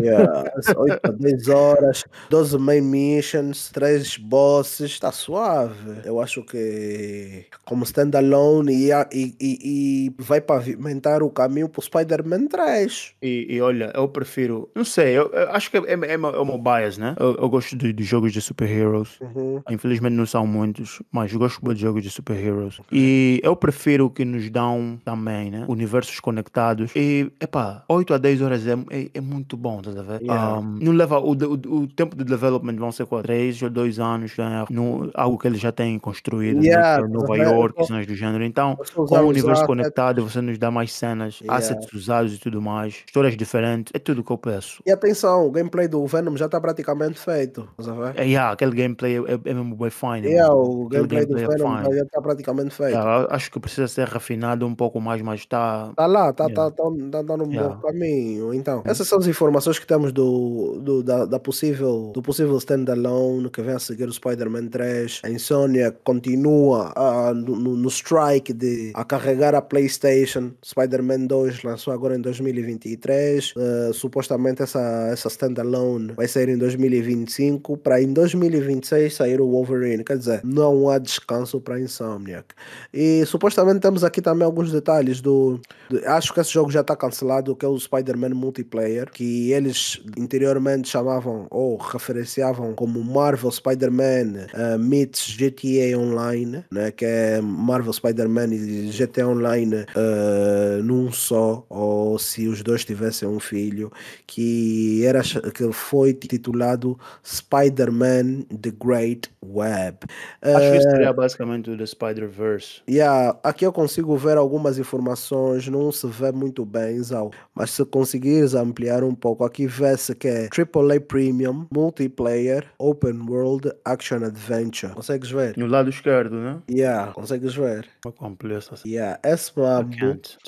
Yeah, 0.00 0.52
8 0.76 1.00
a 1.02 1.10
10 1.10 1.48
horas, 1.48 2.04
12 2.30 2.58
main 2.58 2.80
missions, 2.80 3.70
3 3.70 4.16
bosses, 4.18 4.92
está 4.92 5.12
suave. 5.12 6.00
Eu 6.04 6.20
acho 6.20 6.42
que 6.44 7.46
como 7.64 7.84
standalone 7.84 8.72
e, 8.72 8.90
e, 8.90 9.36
e, 9.40 10.06
e 10.06 10.14
vai 10.18 10.40
pavimentar 10.40 11.22
o 11.22 11.30
caminho 11.30 11.63
para 11.68 11.80
o 11.80 11.82
Spider-Man 11.82 12.46
3. 12.46 13.14
E, 13.22 13.46
e 13.50 13.60
olha, 13.60 13.92
eu 13.94 14.08
prefiro, 14.08 14.68
não 14.74 14.84
sei, 14.84 15.16
eu, 15.16 15.30
eu 15.30 15.50
acho 15.50 15.70
que 15.70 15.76
é, 15.76 15.80
é, 15.80 15.94
é, 15.94 16.14
é 16.14 16.16
o 16.16 16.44
meu 16.44 16.58
bias, 16.58 16.98
né? 16.98 17.14
Eu, 17.18 17.36
eu 17.36 17.48
gosto 17.48 17.76
de, 17.76 17.92
de 17.92 18.04
jogos 18.04 18.32
de 18.32 18.40
super-heroes. 18.40 19.20
Uhum. 19.20 19.62
Infelizmente 19.70 20.14
não 20.14 20.26
são 20.26 20.46
muitos, 20.46 21.02
mas 21.10 21.32
gosto 21.32 21.74
de 21.74 21.80
jogos 21.80 22.02
de 22.02 22.10
super-heroes. 22.10 22.80
E 22.90 23.40
eu 23.42 23.54
prefiro 23.56 24.10
que 24.10 24.24
nos 24.24 24.48
dão 24.50 24.98
também, 25.04 25.50
né? 25.50 25.64
Universos 25.68 26.20
conectados. 26.20 26.92
E, 26.94 27.30
epá, 27.40 27.84
8 27.88 28.14
a 28.14 28.18
10 28.18 28.42
horas 28.42 28.66
é, 28.66 28.72
é, 28.90 29.10
é 29.14 29.20
muito 29.20 29.56
bom, 29.56 29.80
tá 29.80 29.90
a 29.90 30.02
ver? 30.02 30.22
Yeah. 30.22 30.58
Um, 30.58 30.78
não 30.80 30.92
leva, 30.92 31.18
o, 31.18 31.32
o, 31.32 31.82
o 31.82 31.86
tempo 31.88 32.16
de 32.16 32.24
development 32.24 32.76
vão 32.76 32.92
ser 32.92 33.06
quatro, 33.06 33.24
3 33.24 33.62
ou 33.62 33.70
2 33.70 33.98
anos, 33.98 34.36
né? 34.36 34.64
no, 34.70 35.10
algo 35.14 35.38
que 35.38 35.46
eles 35.46 35.60
já 35.60 35.72
têm 35.72 35.98
construído, 35.98 36.62
Yeah, 36.64 37.02
né? 37.02 37.08
Nova? 37.08 37.36
York, 37.36 37.86
cenas 37.86 38.06
do 38.06 38.14
género. 38.14 38.44
Então, 38.44 38.76
com 38.94 39.18
o 39.18 39.28
universo 39.28 39.64
conectado, 39.66 40.22
você 40.22 40.40
nos 40.40 40.58
dá 40.58 40.70
mais 40.70 40.92
cenas, 40.92 41.40
Yeah. 41.58 41.74
assets 41.76 41.92
usados 41.92 42.34
e 42.34 42.38
tudo 42.38 42.60
mais, 42.60 43.02
histórias 43.06 43.36
diferentes, 43.36 43.92
é 43.94 43.98
tudo 43.98 44.22
que 44.24 44.30
eu 44.30 44.38
peço. 44.38 44.82
E 44.86 44.90
atenção, 44.90 45.46
o 45.46 45.50
gameplay 45.50 45.88
do 45.88 46.04
Venom 46.06 46.36
já 46.36 46.46
está 46.46 46.60
praticamente 46.60 47.18
feito. 47.18 47.68
A? 47.78 48.20
É, 48.22 48.24
yeah, 48.26 48.52
aquele 48.52 48.72
gameplay 48.74 49.16
é, 49.16 49.20
é, 49.20 49.40
é 49.44 49.54
mesmo 49.54 49.76
bem 49.76 49.90
fine. 49.90 50.26
Yeah, 50.28 50.48
mano. 50.54 50.82
o 50.82 50.86
Aquele 50.86 51.06
gameplay 51.06 51.26
do 51.26 51.34
gameplay 51.34 51.44
é 51.44 51.58
Venom 51.58 51.82
fine. 51.84 51.96
já 51.98 52.02
está 52.04 52.22
praticamente 52.22 52.74
feito. 52.74 52.90
Yeah, 52.92 53.26
acho 53.30 53.50
que 53.50 53.60
precisa 53.60 53.88
ser 53.88 54.08
refinado 54.08 54.66
um 54.66 54.74
pouco 54.74 55.00
mais, 55.00 55.20
mas 55.22 55.40
está. 55.40 55.92
Tá 55.96 56.06
lá, 56.06 56.32
tá, 56.32 56.44
Yeah. 56.44 56.70
tá, 56.70 56.76
tá, 56.84 56.90
tá, 57.10 57.24
tá 57.24 57.36
no 57.36 57.50
Yeah. 57.52 57.74
bom 57.74 57.80
caminho. 57.82 58.54
Então, 58.54 58.82
essas 58.84 59.06
são 59.08 59.18
as 59.18 59.26
informações 59.26 59.78
que 59.78 59.86
temos 59.86 60.12
do, 60.12 60.78
do, 60.82 61.02
da, 61.02 61.24
da 61.24 61.38
possível, 61.38 62.10
do 62.14 62.22
possível 62.22 62.56
standalone 62.58 63.50
que 63.50 63.62
vem 63.62 63.74
a 63.74 63.78
seguir 63.78 64.08
o 64.08 64.12
Spider-Man 64.12 64.68
3. 64.68 65.20
A 65.24 65.30
Insomnia 65.30 65.94
continua 66.04 66.92
ah, 66.96 67.32
no, 67.34 67.56
no- 67.56 67.76
no 67.76 67.88
strike 67.88 68.52
de 68.52 68.92
a 68.94 69.04
carregar 69.04 69.54
a 69.54 69.60
PlayStation. 69.62 70.52
Spider-Man 70.64 71.26
2 71.26 71.43
lançou 71.62 71.92
agora 71.92 72.16
em 72.16 72.20
2023. 72.20 73.54
Ah, 73.56 73.90
supostamente 73.92 74.62
essa, 74.62 75.08
essa 75.12 75.28
standalone 75.28 76.12
vai 76.12 76.26
sair 76.28 76.48
em 76.48 76.58
2025 76.58 77.76
para 77.78 78.00
em 78.02 78.12
2026 78.12 79.14
sair 79.14 79.40
o 79.40 79.48
Wolverine. 79.50 80.04
Quer 80.04 80.18
dizer, 80.18 80.40
não 80.44 80.88
há 80.88 80.98
descanso 80.98 81.60
para 81.60 81.80
Insomniac. 81.80 82.46
E 82.92 83.24
supostamente 83.26 83.80
temos 83.80 84.04
aqui 84.04 84.20
também 84.22 84.44
alguns 84.44 84.70
detalhes 84.72 85.20
do. 85.20 85.60
do- 85.88 86.04
acho 86.06 86.32
que 86.32 86.40
esse 86.40 86.52
jogo 86.52 86.70
já 86.70 86.80
está 86.80 86.96
cancelado, 86.96 87.54
que 87.56 87.64
é 87.64 87.68
o 87.68 87.78
Spider-Man 87.78 88.30
Multiplayer, 88.30 89.10
que 89.10 89.52
eles 89.52 90.00
interiormente 90.16 90.88
chamavam 90.88 91.46
ou 91.50 91.76
referenciavam 91.76 92.74
como 92.74 93.02
Marvel 93.02 93.50
Spider-Man 93.50 94.46
uh, 94.54 94.78
meets 94.78 95.36
GTA 95.36 95.98
Online, 95.98 96.64
né? 96.70 96.90
que 96.90 97.04
é 97.04 97.40
Marvel 97.40 97.92
Spider-Man 97.92 98.54
e 98.54 98.90
GTA 98.90 99.28
Online 99.28 99.74
uh, 99.96 100.82
num 100.82 101.10
só, 101.24 101.64
ou 101.68 102.18
se 102.18 102.48
os 102.48 102.62
dois 102.62 102.84
tivessem 102.84 103.28
um 103.28 103.40
filho, 103.40 103.90
que, 104.26 105.04
era, 105.04 105.22
que 105.22 105.72
foi 105.72 106.14
titulado 106.14 106.98
Spider-Man 107.24 108.42
The 108.60 108.70
Great 108.70 109.30
Web. 109.42 109.98
Acho 110.42 110.70
que 110.70 110.78
isso 110.78 110.88
Uh, 110.88 110.90
seria 110.90 111.12
basicamente 111.12 111.70
o 111.70 111.76
The 111.76 111.86
Spider-Verse. 111.86 112.82
Yeah, 112.88 113.38
aqui 113.42 113.66
eu 113.66 113.72
consigo 113.72 114.16
ver 114.16 114.36
algumas 114.36 114.78
informações, 114.78 115.68
não 115.68 115.90
se 115.90 116.06
vê 116.06 116.32
muito 116.32 116.64
bem, 116.64 117.02
Zau, 117.02 117.30
mas 117.54 117.70
se 117.70 117.84
conseguires 117.84 118.54
ampliar 118.54 119.02
um 119.04 119.14
pouco, 119.14 119.44
aqui 119.44 119.66
vê-se 119.66 120.14
que 120.14 120.28
é 120.28 120.48
AAA 120.48 121.00
Premium, 121.00 121.66
Multiplayer, 121.72 122.66
Open 122.78 123.20
World, 123.28 123.72
Action 123.84 124.24
Adventure. 124.24 124.94
Consegues 124.94 125.30
ver? 125.30 125.56
No 125.56 125.66
lado 125.66 125.90
esquerdo, 125.90 126.36
né? 126.36 126.58
Yeah, 126.70 127.12
consegues 127.12 127.54
ver? 127.54 127.86
Completar 128.16 128.58
essa. 128.58 128.74
Yeah, 128.86 129.18
esse. 129.24 129.52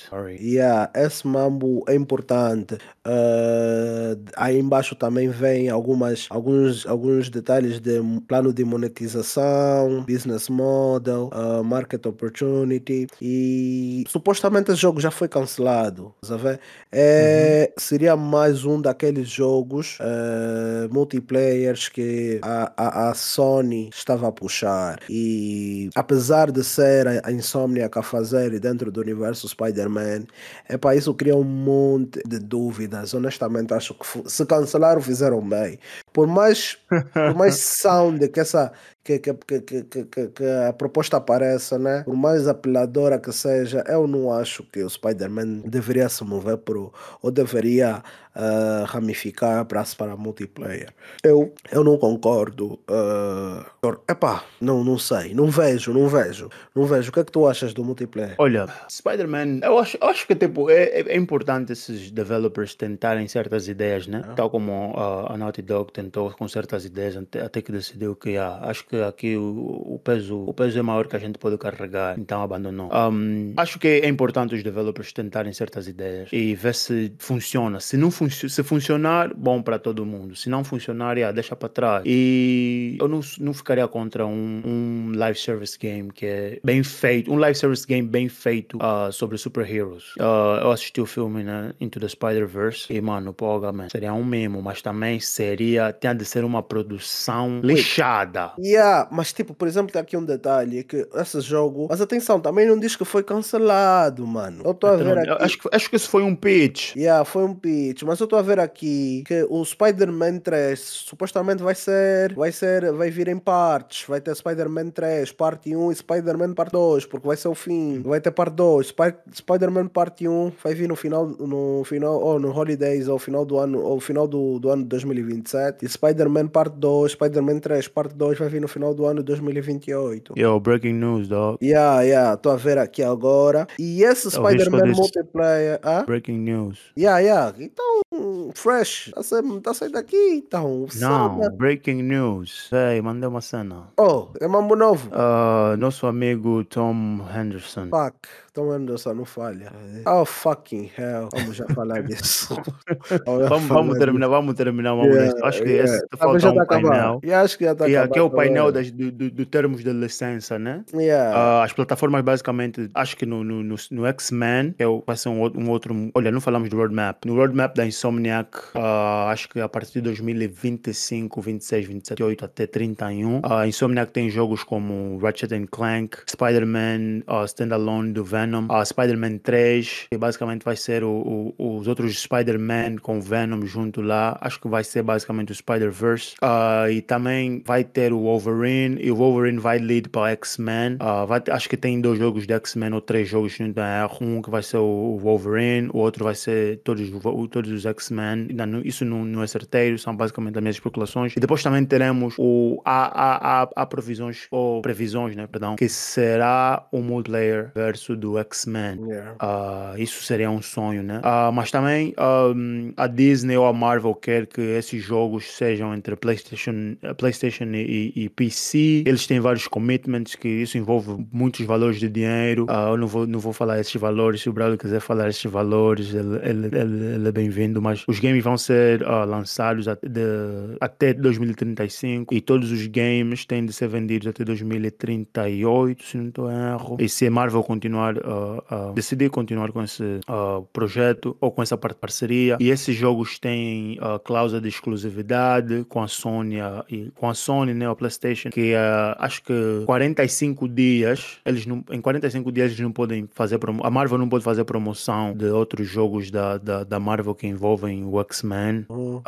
Sorry. 0.09 0.39
Yeah, 0.67 0.91
esse 0.95 1.27
mambo 1.27 1.85
é 1.89 1.95
importante. 1.95 2.75
Uh, 3.07 4.19
aí 4.37 4.59
embaixo 4.59 4.97
também 4.97 5.29
vem 5.29 5.69
algumas, 5.69 6.27
alguns, 6.29 6.87
alguns 6.87 7.31
detalhes 7.31 7.79
de 7.79 8.01
plano 8.27 8.53
de 8.53 8.65
monetização, 8.65 10.05
business 10.05 10.49
model, 10.49 11.31
uh, 11.33 11.63
market 11.63 12.05
opportunity 12.07 13.07
e 13.23 14.05
supostamente 14.09 14.73
esse 14.73 14.81
jogo 14.81 15.01
já 15.01 15.11
foi 15.11 15.29
cancelado. 15.29 16.13
ver? 16.43 16.61
É, 16.91 17.73
Seria 17.79 18.17
mais 18.17 18.65
um 18.65 18.81
daqueles 18.81 19.29
jogos 19.29 19.99
uh, 20.01 20.93
multiplayers 20.93 21.89
que 21.89 22.41
a, 22.43 22.73
a, 22.77 23.11
a 23.11 23.15
Sony 23.15 23.89
estava 23.93 24.29
a 24.29 24.33
puxar 24.33 24.99
e 25.09 25.91
apesar 25.95 26.51
de 26.51 26.65
ser 26.65 27.07
a, 27.07 27.21
a 27.25 27.33
Insomniac 27.33 27.97
a 27.99 28.03
fazer 28.03 28.59
dentro 28.59 28.91
do 28.91 29.01
universo 29.01 29.49
Spider-Man, 29.49 30.25
é 30.69 30.77
para 30.77 30.97
isso 30.97 31.15
cria 31.15 31.37
um 31.37 31.45
monte 31.45 32.21
de 32.27 32.39
dúvidas. 32.39 33.15
Honestamente, 33.15 33.73
acho 33.73 33.95
que 33.95 34.31
se 34.31 34.47
cancelaram, 34.47 35.01
fizeram 35.01 35.41
bem. 35.41 35.79
Por 36.13 36.27
mais, 36.27 36.79
por 37.13 37.35
mais 37.35 37.57
sound 37.81 38.29
que 38.29 38.41
essa 38.41 38.73
que, 39.07 39.19
que, 39.21 39.35
que, 39.35 39.61
que, 39.61 39.83
que- 39.85 40.05
que- 40.05 40.29
que 40.29 40.45
a 40.69 40.73
proposta 40.73 41.17
apareça, 41.17 41.79
né? 41.79 42.03
Por 42.05 42.17
mais 42.17 42.49
apeladora 42.49 43.19
que 43.21 43.31
seja, 43.33 43.85
eu 43.87 44.09
não 44.09 44.33
acho 44.33 44.65
que 44.65 44.83
o 44.83 44.91
Spider-Man 44.91 45.61
deveria 45.65 46.09
se 46.09 46.25
mover 46.25 46.57
pro, 46.57 46.93
ou 47.23 47.31
deveria 47.31 48.03
ah, 48.35 48.85
ramificar 48.87 49.65
para 49.65 49.85
para 49.97 50.17
multiplayer. 50.17 50.89
Eu, 51.23 51.53
eu 51.71 51.85
não 51.85 51.97
concordo. 51.97 52.79
Uh, 52.91 53.65
epá, 54.11 54.43
não, 54.61 54.83
não 54.83 54.99
sei, 54.99 55.33
não 55.35 55.47
vejo, 55.49 55.93
não 55.93 56.09
vejo, 56.09 56.49
não 56.75 56.85
vejo. 56.85 57.11
O 57.11 57.13
que 57.13 57.21
é 57.21 57.25
que 57.25 57.31
tu 57.33 57.47
achas 57.47 57.73
do 57.73 57.85
multiplayer? 57.85 58.35
Olha, 58.39 58.67
Spider-Man, 58.91 59.61
eu 59.63 59.79
acho, 59.79 59.97
eu 60.01 60.09
acho 60.09 60.27
que 60.27 60.35
tipo, 60.35 60.69
é, 60.71 60.85
é- 61.01 61.13
é 61.13 61.17
importante 61.17 61.73
esses 61.73 62.11
developers 62.11 62.75
tentarem 62.75 63.29
certas 63.29 63.69
ideias, 63.69 64.07
né? 64.07 64.23
Tal 64.35 64.51
como 64.51 64.93
ah, 64.97 65.33
a 65.33 65.37
Naughty 65.37 65.63
Dog 65.63 65.93
tentou 65.93 66.31
com 66.33 66.49
certas 66.49 66.85
ideias 66.85 67.17
até, 67.17 67.43
até 67.43 67.63
que 67.63 67.71
decidiu 67.73 68.17
que 68.17 68.37
ah, 68.37 68.59
acho 68.63 68.85
que 68.87 68.96
aqui 69.03 69.37
o, 69.37 69.95
o 69.95 70.01
peso 70.03 70.45
o 70.47 70.55
peso 70.55 70.79
é 70.79 70.83
maior 70.83 71.07
que 71.07 71.17
a 71.17 71.19
gente 71.19 71.39
pode 71.39 71.59
carregar, 71.59 72.19
então 72.19 72.43
abandonou. 72.43 72.91
Um, 72.93 73.53
acho 73.57 73.79
que 73.79 73.89
é 73.89 74.09
importante 74.09 74.55
os 74.55 74.63
developers 74.63 75.13
tentarem 75.13 75.53
certas 75.53 75.89
ideias 75.89 76.29
e 76.33 76.55
ver 76.55 76.75
se 76.75 77.13
funciona. 77.19 77.81
Se 77.81 77.97
não 77.97 78.11
funci 78.11 78.49
se 78.49 78.63
funcionar, 78.63 79.33
bom 79.35 79.63
para 79.63 79.79
todo 79.79 80.05
mundo. 80.05 80.35
Se 80.37 80.49
não 80.49 80.65
funcionar, 80.65 81.17
yeah, 81.17 81.33
deixa 81.33 81.57
para 81.57 81.69
trás. 81.69 82.03
E 82.07 82.97
eu 83.01 83.09
não, 83.09 83.21
não 83.41 83.53
ficaria 83.53 83.87
contra 83.89 84.27
um, 84.27 84.63
um 84.65 85.13
live 85.15 85.39
service 85.39 85.79
game 85.79 86.11
que 86.13 86.27
é 86.27 86.61
bem 86.65 86.83
feito, 86.83 87.33
um 87.33 87.37
live 87.37 87.57
service 87.57 87.87
game 87.87 88.07
bem 88.07 88.29
feito 88.29 88.79
ah, 88.81 89.11
sobre 89.13 89.39
super-heroes. 89.39 90.15
Ah, 90.21 90.61
eu 90.63 90.71
assisti 90.71 91.01
o 91.01 91.07
filme, 91.07 91.43
né, 91.43 91.73
Into 91.81 92.01
the 92.01 92.09
Spider-Verse 92.09 92.93
e, 92.93 93.01
mano, 93.01 93.33
pô, 93.33 93.61
man, 93.73 93.89
seria 93.89 94.13
um 94.13 94.25
mimo, 94.25 94.63
mas 94.63 94.83
também 94.83 95.21
seria, 95.21 95.93
tinha 95.93 96.15
de 96.15 96.25
ser 96.25 96.45
uma 96.45 96.63
produção 96.63 97.61
lixada. 97.63 98.53
Yeah, 98.59 98.86
Yeah, 98.87 99.09
mas 99.11 99.33
tipo, 99.33 99.53
por 99.53 99.67
exemplo, 99.67 99.93
tem 99.93 100.01
aqui 100.01 100.17
um 100.17 100.25
detalhe 100.25 100.85
que 100.85 101.07
esse 101.15 101.41
jogo, 101.41 101.87
mas 101.91 102.01
atenção, 102.01 102.41
também 102.41 102.67
não 102.67 102.79
diz 102.79 102.95
que 102.95 103.05
foi 103.05 103.23
cancelado, 103.23 104.27
mano. 104.27 104.63
Eu 104.65 104.71
estou 104.71 104.91
a 104.91 104.97
ver 104.97 105.19
aqui. 105.19 105.45
Acho 105.45 105.59
que, 105.59 105.69
acho 105.73 105.91
que 105.91 105.97
isso 105.97 106.09
foi 106.09 106.23
um 106.23 106.35
pitch. 106.35 106.95
Yeah, 106.95 107.25
foi 107.25 107.45
um 107.45 107.55
pitch, 107.55 108.03
mas 108.05 108.21
eu 108.21 108.25
estou 108.25 108.39
a 108.39 108.43
ver 108.43 108.61
aqui 108.61 109.25
que 109.27 109.47
o 109.51 109.65
Spider-Man 109.65 110.39
3 110.39 110.79
supostamente 110.79 111.63
vai 111.63 111.75
ser, 111.75 112.35
vai 112.35 112.53
ser, 112.53 112.93
vai 112.93 113.11
vir 113.11 113.29
em 113.29 113.39
partes. 113.39 114.07
Vai 114.07 114.21
ter 114.21 114.35
Spider-Man 114.35 114.91
3, 114.91 115.33
parte 115.33 115.75
1 115.75 115.93
e 115.93 115.95
Spider-Man 115.97 116.55
parte 116.55 116.73
2, 116.73 117.07
porque 117.07 117.27
vai 117.27 117.37
ser 117.37 117.49
o 117.49 117.55
fim. 117.55 118.03
Vai 118.03 118.21
ter 118.21 118.31
parte 118.31 118.55
2. 118.55 118.87
Sp 118.95 119.17
Spider-Man 119.33 119.89
parte 119.89 120.29
1 120.29 120.53
vai 120.63 120.75
vir 120.75 120.89
no 120.89 120.97
final, 120.97 121.27
no 121.27 121.83
final, 121.85 122.21
ou 122.21 122.39
no 122.39 122.57
Holidays, 122.57 123.09
ou 123.09 123.19
final 123.19 123.45
do 123.45 123.59
ano, 123.59 123.81
ou 123.81 124.01
final 124.01 124.29
do, 124.29 124.59
do 124.59 124.71
ano 124.71 124.83
de 124.83 124.89
2027. 124.89 125.85
E 125.85 125.89
Spider-Man 125.89 126.49
parte 126.49 126.77
2, 126.77 127.13
Spider-Man 127.13 127.59
3 127.59 127.89
parte 127.89 128.15
2 128.15 128.39
vai 128.39 128.49
vir 128.49 128.61
no 128.61 128.69
final 128.77 128.95
do 128.95 129.07
ano 129.07 129.23
de 129.23 129.27
2028. 129.27 130.35
Yo, 130.37 130.61
breaking 130.61 130.95
news, 130.95 131.29
dog. 131.29 131.59
Yeah, 131.63 132.03
yeah, 132.03 132.35
estou 132.35 132.53
a 132.53 132.57
ver 132.57 132.77
aqui 132.77 133.03
agora. 133.03 133.67
E 133.79 134.03
esse 134.03 134.31
Spider-Man 134.31 134.93
multiplayer. 134.93 135.81
Ah? 135.83 136.03
Breaking 136.03 136.39
news. 136.39 136.79
Yeah, 136.97 137.19
yeah. 137.21 137.55
Então, 137.59 138.53
fresh. 138.55 139.09
Está 139.17 139.43
tá 139.63 139.75
saindo 139.75 139.97
aqui, 139.97 140.43
então. 140.47 140.87
Não, 140.97 141.39
breaking 141.57 142.03
news. 142.03 142.71
Ei, 142.71 143.01
mandei 143.01 143.29
uma 143.29 143.41
cena. 143.41 143.89
Oh, 143.99 144.29
é 144.39 144.47
mambo 144.47 144.77
novo. 144.77 145.09
Uh, 145.09 145.77
nosso 145.79 146.07
amigo 146.07 146.63
Tom 146.65 147.21
Henderson. 147.35 147.89
Fuck. 147.89 148.29
Tom 148.57 148.71
Anderson 148.71 149.13
não 149.13 149.27
falha. 149.27 149.71
Oh 150.07 150.25
fucking 150.25 150.91
hell. 150.97 151.29
Vamos 151.31 151.57
já 151.57 151.67
falar 151.75 152.03
disso. 152.03 152.57
vamos, 153.27 153.69
vamos 153.69 153.99
terminar, 153.99 154.29
vamos 154.29 154.55
terminar. 154.55 154.95
Vamos 154.95 155.15
yeah, 155.15 155.47
acho 155.47 155.63
que 155.63 155.69
yeah. 155.69 155.95
esse 155.95 156.07
falta 156.17 156.51
um 156.51 156.55
tá 156.55 156.65
painel. 156.65 157.21
E 157.23 157.35
acho 157.35 157.59
que 157.59 157.65
já 157.65 157.73
está 157.73 157.85
yeah, 157.85 158.11
Que 158.11 158.19
é 158.19 158.23
o 158.23 158.31
painel 158.31 158.73
das, 158.73 158.91
do, 158.91 159.13
do, 159.13 159.31
do, 159.31 159.45
termos 159.45 159.85
de 159.85 159.93
licença, 159.93 160.59
né? 160.59 160.83
Yeah. 160.95 161.39
Uh, 161.39 161.65
as 161.65 161.75
plataformas 161.75 162.23
basicamente, 162.23 162.89
acho 162.95 163.15
que 163.15 163.27
no, 163.27 163.45
no, 163.45 163.63
no, 163.63 163.77
no 163.91 164.07
X-Men, 164.07 164.73
que 164.73 164.83
é 164.83 164.87
o, 164.87 165.05
vai 165.07 165.19
ser 165.19 165.29
um, 165.29 165.43
um, 165.55 165.69
outro. 165.69 165.95
Olha, 166.15 166.31
não 166.31 166.41
falamos 166.41 166.71
do 166.71 166.79
roadmap. 166.79 167.27
No 167.27 167.35
roadmap 167.35 167.77
da 167.77 167.85
Insomniac, 167.85 168.57
uh, 168.75 169.29
acho 169.29 169.51
que 169.51 169.61
a 169.61 169.69
partir 169.69 169.93
de 169.93 170.01
2025, 170.01 171.43
26, 171.43 171.87
27, 171.89 172.23
8 172.23 172.45
até 172.47 172.67
31, 172.67 173.41
a 173.43 173.65
uh, 173.65 173.67
Insomniac 173.67 174.11
tem 174.13 174.31
jogos 174.31 174.65
como 174.65 175.19
Ratchet 175.19 175.51
Clank, 175.71 176.17
Spider-Man, 176.27 177.21
uh, 177.29 177.45
Standalone 177.45 178.15
do 178.15 178.25
Venom. 178.25 178.46
Venom, 178.47 178.67
a 178.71 178.85
Spider-Man 178.85 179.39
3, 179.39 180.07
que 180.11 180.17
basicamente 180.17 180.65
vai 180.65 180.77
ser 180.77 181.03
o, 181.03 181.55
o, 181.59 181.77
os 181.79 181.89
outros 181.89 182.19
Spider-Man 182.23 182.97
com 183.03 183.21
Venom 183.21 183.67
junto 183.67 184.01
lá. 184.01 184.39
Acho 184.41 184.61
que 184.61 184.69
vai 184.69 184.85
ser 184.85 185.03
basicamente 185.03 185.53
o 185.53 185.55
Spider-Verse. 185.55 186.35
Uh, 186.43 186.91
e 186.91 187.03
também 187.03 187.63
vai 187.67 187.85
ter 187.85 188.13
o 188.13 188.21
Wolverine, 188.21 188.99
e 189.01 189.11
o 189.11 189.17
Wolverine 189.17 189.59
vai 189.59 189.79
lead 189.79 190.09
para 190.09 190.31
X-Men. 190.33 190.95
Uh, 190.95 191.53
acho 191.53 191.69
que 191.69 191.77
tem 191.77 192.01
dois 192.01 192.19
jogos 192.19 192.47
de 192.47 192.55
X-Men 192.55 192.93
ou 192.95 193.01
três 193.01 193.29
jogos 193.29 193.53
junto 193.53 193.79
a 193.81 194.09
Um 194.21 194.41
que 194.41 194.51
vai 194.51 194.63
ser 194.63 194.79
o 194.79 195.19
Wolverine, 195.19 195.91
o 195.93 195.99
outro 195.99 196.25
vai 196.25 196.35
ser 196.35 196.79
todos, 196.79 197.11
todos 197.51 197.71
os 197.71 197.85
X-Men. 197.85 198.49
Isso 198.85 199.05
não, 199.05 199.25
não 199.25 199.43
é 199.43 199.47
certeiro, 199.47 199.99
são 199.99 200.15
basicamente 200.15 200.57
as 200.57 200.63
minhas 200.63 200.77
especulações. 200.77 201.35
E 201.37 201.41
depois 201.41 201.63
também 201.63 201.85
teremos 201.85 202.35
o, 202.39 202.81
há, 202.85 203.87
provisões, 203.89 204.47
ou 204.51 204.81
previsões, 204.83 205.35
né, 205.35 205.47
perdão, 205.47 205.77
que 205.77 205.89
será 205.89 206.87
o 206.93 207.01
multiplayer 207.01 207.71
verso 207.75 208.17
do 208.17 208.36
X-Men. 208.39 209.01
Yeah. 209.07 209.37
Uh, 209.43 210.01
isso 210.01 210.23
seria 210.23 210.51
um 210.51 210.63
sonho, 210.63 211.03
né? 211.03 211.21
Uh, 211.21 211.53
mas 211.53 211.71
também 211.71 212.15
um, 212.19 212.93
a 212.97 213.07
Disney 213.07 213.57
ou 213.57 213.67
a 213.67 213.73
Marvel 213.73 214.15
quer 214.15 214.47
que 214.47 214.61
esses 214.61 215.03
jogos 215.03 215.47
sejam 215.47 215.95
entre 215.95 216.17
PlayStation, 216.17 216.97
PlayStation 217.17 217.65
e, 217.75 218.13
e, 218.15 218.29
PC. 218.29 219.05
Eles 219.07 219.27
têm 219.27 219.41
vários 219.41 219.67
commitments 219.69 220.35
que 220.35 220.49
isso 220.49 220.79
envolve 220.79 221.27
muitos 221.33 221.65
valores 221.65 221.99
de 221.99 222.09
dinheiro. 222.09 222.65
Uh, 222.65 222.93
eu 222.93 222.97
não 222.97 223.07
vou, 223.07 223.27
não 223.27 223.39
vou 223.39 223.53
falar 223.53 223.81
esses 223.81 223.95
valores. 224.01 224.43
Se 224.43 224.49
o 224.49 224.53
Braulio 224.53 224.79
quiser 224.79 225.01
falar 225.01 225.29
esses 225.29 225.51
valores, 225.51 226.15
ele, 226.15 226.37
ele, 226.43 226.67
ele, 226.67 227.15
ele 227.15 227.29
é 227.29 227.33
bem-vindo. 227.33 227.81
Mas 227.81 228.05
os 228.07 228.19
games 228.19 228.43
vão 228.43 228.59
ser 228.59 229.03
lançados 229.27 229.87
de, 229.87 230.77
até 230.81 231.13
2035 231.13 232.35
e 232.35 232.41
todos 232.41 232.71
os 232.71 232.87
games 232.87 233.45
têm 233.45 233.65
de 233.65 233.73
ser 233.73 233.89
vendidos 233.89 234.29
até 234.29 234.45
2038, 234.45 236.05
se 236.05 236.17
não 236.17 236.29
estou 236.29 236.51
erro. 236.51 236.97
E 237.01 237.09
se 237.09 237.27
a 237.27 237.31
Marvel 237.31 237.63
continuar 237.63 238.15
uh, 238.27 238.91
uh, 238.91 238.93
decidi 238.95 239.29
continuar 239.31 239.73
com 239.73 239.83
esse 239.83 240.21
uh, 240.29 240.63
projeto 240.73 241.37
ou 241.41 241.51
com 241.51 241.63
essa 241.63 241.77
parceria. 241.77 242.57
E 242.61 242.71
esses 242.71 242.97
jogos 242.97 243.39
têm 243.39 243.99
cláusula 244.25 244.61
de 244.61 244.69
exclusividade 244.69 245.85
com 245.89 246.03
a 246.03 246.09
Sony 246.09 246.57
e 246.91 247.11
com 247.15 247.29
a 247.29 247.35
Sony, 247.35 247.75
né, 247.75 247.89
a 247.89 247.95
PlayStation, 247.95 248.51
que 248.51 248.75
acho 249.19 249.43
que 249.43 249.83
45 249.87 250.69
dias, 250.69 251.39
eles 251.45 251.67
não, 251.67 251.85
em 251.91 252.01
45 252.01 252.51
dias 252.53 252.71
eles 252.71 252.81
não 252.81 252.93
podem 252.93 253.29
fazer 253.33 253.59
a 253.83 253.91
Marvel 253.91 254.19
não 254.19 254.29
pode 254.29 254.45
fazer 254.45 254.65
promoção 254.65 255.33
de 255.35 255.47
outros 255.47 255.87
jogos 255.89 256.31
da, 256.31 256.59
da, 256.59 256.85
da 256.85 257.01
Marvel 257.01 257.35
que 257.35 257.47
envolvem 257.47 258.05
o 258.05 258.21
X-Men. 258.21 258.87
Uhum. 258.89 259.23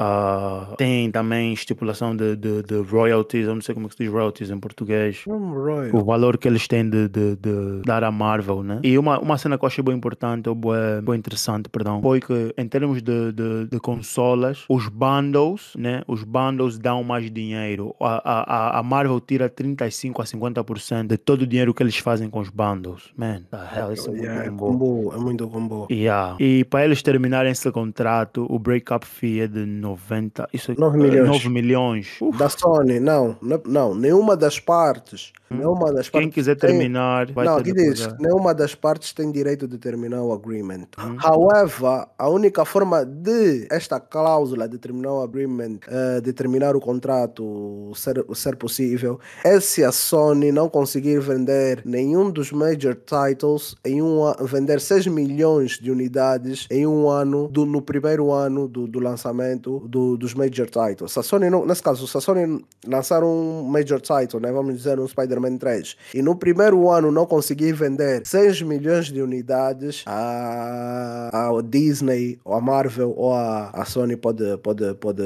tem 0.77 1.11
também 1.11 1.53
estipulação 1.53 2.15
de, 2.15 2.37
de, 2.37 2.63
de, 2.63 2.81
royalties, 2.81 3.47
eu 3.47 3.55
não 3.55 3.63
sei 3.63 3.75
como 3.75 3.87
é 3.87 3.89
que 3.89 3.97
se 3.97 4.05
diz 4.05 4.13
royalties 4.13 4.51
em 4.51 4.59
português. 4.59 5.23
Um 5.27 5.53
o 5.93 6.05
valor 6.05 6.39
que 6.39 6.49
eles 6.49 6.67
têm 6.67 6.89
de, 6.89 7.09
de, 7.09 7.37
de 7.37 7.83
dar 7.85 8.05
à 8.05 8.11
Marvel, 8.11 8.63
né? 8.63 8.81
E 8.89 8.97
uma, 8.97 9.19
uma 9.21 9.37
cena 9.37 9.59
que 9.59 9.65
eu 9.65 9.67
achei 9.67 9.85
bem 9.85 9.95
importante, 9.95 10.49
ou 10.49 10.55
bem, 10.55 10.73
bem 11.03 11.17
interessante, 11.17 11.69
perdão, 11.69 12.01
foi 12.01 12.21
que 12.21 12.55
em 12.57 12.67
termos 12.67 13.03
de, 13.03 13.33
de, 13.33 13.67
de, 13.67 13.79
consolas, 13.81 14.65
os 14.67 14.89
bundles, 14.89 15.73
né? 15.77 16.03
Os 16.09 16.25
bundles 16.25 16.79
dão 16.79 17.05
mais 17.05 17.31
dinheiro. 17.31 17.95
A, 18.01 18.77
a, 18.77 18.79
a 18.79 18.83
Marvel 18.83 19.21
tira 19.21 19.47
35 19.47 20.23
a 20.23 20.25
50% 20.25 21.07
de 21.07 21.19
todo 21.19 21.43
o 21.43 21.47
dinheiro 21.47 21.75
que 21.75 21.83
eles 21.83 21.99
fazem 21.99 22.31
com 22.31 22.41
os 22.41 22.49
bundles. 22.49 23.11
Man, 23.15 23.43
the 23.51 23.59
hell, 23.77 23.93
isso 23.93 24.09
é 24.09 24.13
muito 24.13 24.25
yeah, 24.25 24.51
combo. 24.53 25.13
É 25.15 25.19
muito 25.19 25.49
combo. 25.49 25.87
Yeah. 25.91 26.37
E 26.41 26.65
para 26.65 26.87
eles 26.87 27.03
terminarem 27.03 27.53
esse 27.53 27.71
contrato, 27.71 28.47
o 28.49 28.59
breakup 28.59 29.07
fee 29.07 29.41
é 29.41 29.47
de 29.47 29.67
90... 29.67 30.49
Isso 30.51 30.73
é, 30.73 30.75
9 30.79 30.97
milhões. 30.97 31.29
9 31.29 31.49
milhões. 31.51 32.19
Da 32.39 32.49
Sony, 32.49 32.99
não. 32.99 33.37
Não, 33.67 33.95
nenhuma 33.95 34.35
das 34.35 34.59
partes. 34.59 35.33
Hum. 35.51 35.57
Nenhuma 35.59 35.93
das 35.93 36.09
Quem 36.09 36.31
quiser 36.31 36.57
terminar, 36.57 37.27
tem... 37.27 37.35
vai 37.35 37.47
Não, 37.47 37.57
aqui 37.57 37.73
diz, 37.73 38.07
nenhuma 38.19 38.55
das 38.55 38.68
partes 38.75 39.13
têm 39.13 39.31
direito 39.31 39.67
de 39.67 39.79
terminar 39.79 40.23
o 40.23 40.33
agreement. 40.33 40.87
Uhum. 40.99 41.17
However, 41.23 42.07
a 42.19 42.29
única 42.29 42.65
forma 42.65 43.05
de 43.05 43.67
esta 43.71 44.01
cláusula 44.01 44.69
de 44.69 44.79
terminar 44.79 45.13
o 45.13 45.23
agreement, 45.23 45.79
uh, 45.89 46.21
de 46.21 46.33
terminar 46.33 46.77
o 46.77 46.81
contrato 46.81 47.93
ser, 47.95 48.25
ser 48.35 48.57
possível, 48.57 49.19
é 49.45 49.59
se 49.61 49.85
a 49.85 49.93
Sony 49.93 50.53
não 50.53 50.69
conseguir 50.69 51.21
vender 51.21 51.83
nenhum 51.85 52.31
dos 52.31 52.53
major 52.53 52.95
titles 52.95 53.75
em 53.85 54.03
um 54.03 54.33
vender 54.45 54.81
6 54.81 55.07
milhões 55.07 55.79
de 55.79 55.91
unidades 55.91 56.67
em 56.71 56.87
um 56.87 57.09
ano, 57.09 57.49
do, 57.49 57.65
no 57.65 57.83
primeiro 57.83 58.33
ano 58.33 58.69
do, 58.69 58.87
do 58.87 58.99
lançamento 58.99 59.81
do, 59.89 60.17
dos 60.17 60.35
major 60.35 60.67
titles. 60.67 61.13
Se 61.13 61.19
a 61.19 61.23
Sony 61.23 61.51
não, 61.51 61.67
nesse 61.67 61.83
caso, 61.83 62.07
se 62.07 62.17
a 62.17 62.21
Sony 62.21 62.65
lançar 62.87 63.23
um 63.23 63.63
major 63.63 64.01
title, 64.01 64.41
né, 64.41 64.53
vamos 64.53 64.77
dizer 64.77 64.99
um 64.99 65.07
Spider-Man 65.07 65.57
3, 65.57 65.97
e 66.15 66.23
no 66.23 66.37
primeiro 66.37 66.89
ano 66.91 67.11
não 67.11 67.27
conseguir 67.27 67.73
vender 67.73 68.23
6 68.25 68.58
milhões 68.63 69.07
de 69.07 69.21
unidades, 69.23 70.03
a, 70.07 71.31
a 71.33 71.63
Disney, 71.63 72.39
ou 72.45 72.55
a 72.55 72.61
Marvel, 72.61 73.15
ou 73.17 73.33
a, 73.33 73.71
a 73.71 73.85
Sony 73.85 74.17
pode, 74.17 74.57
pode, 74.59 74.95
pode 74.95 75.23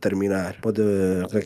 terminar, 0.00 0.56
pode 0.60 0.82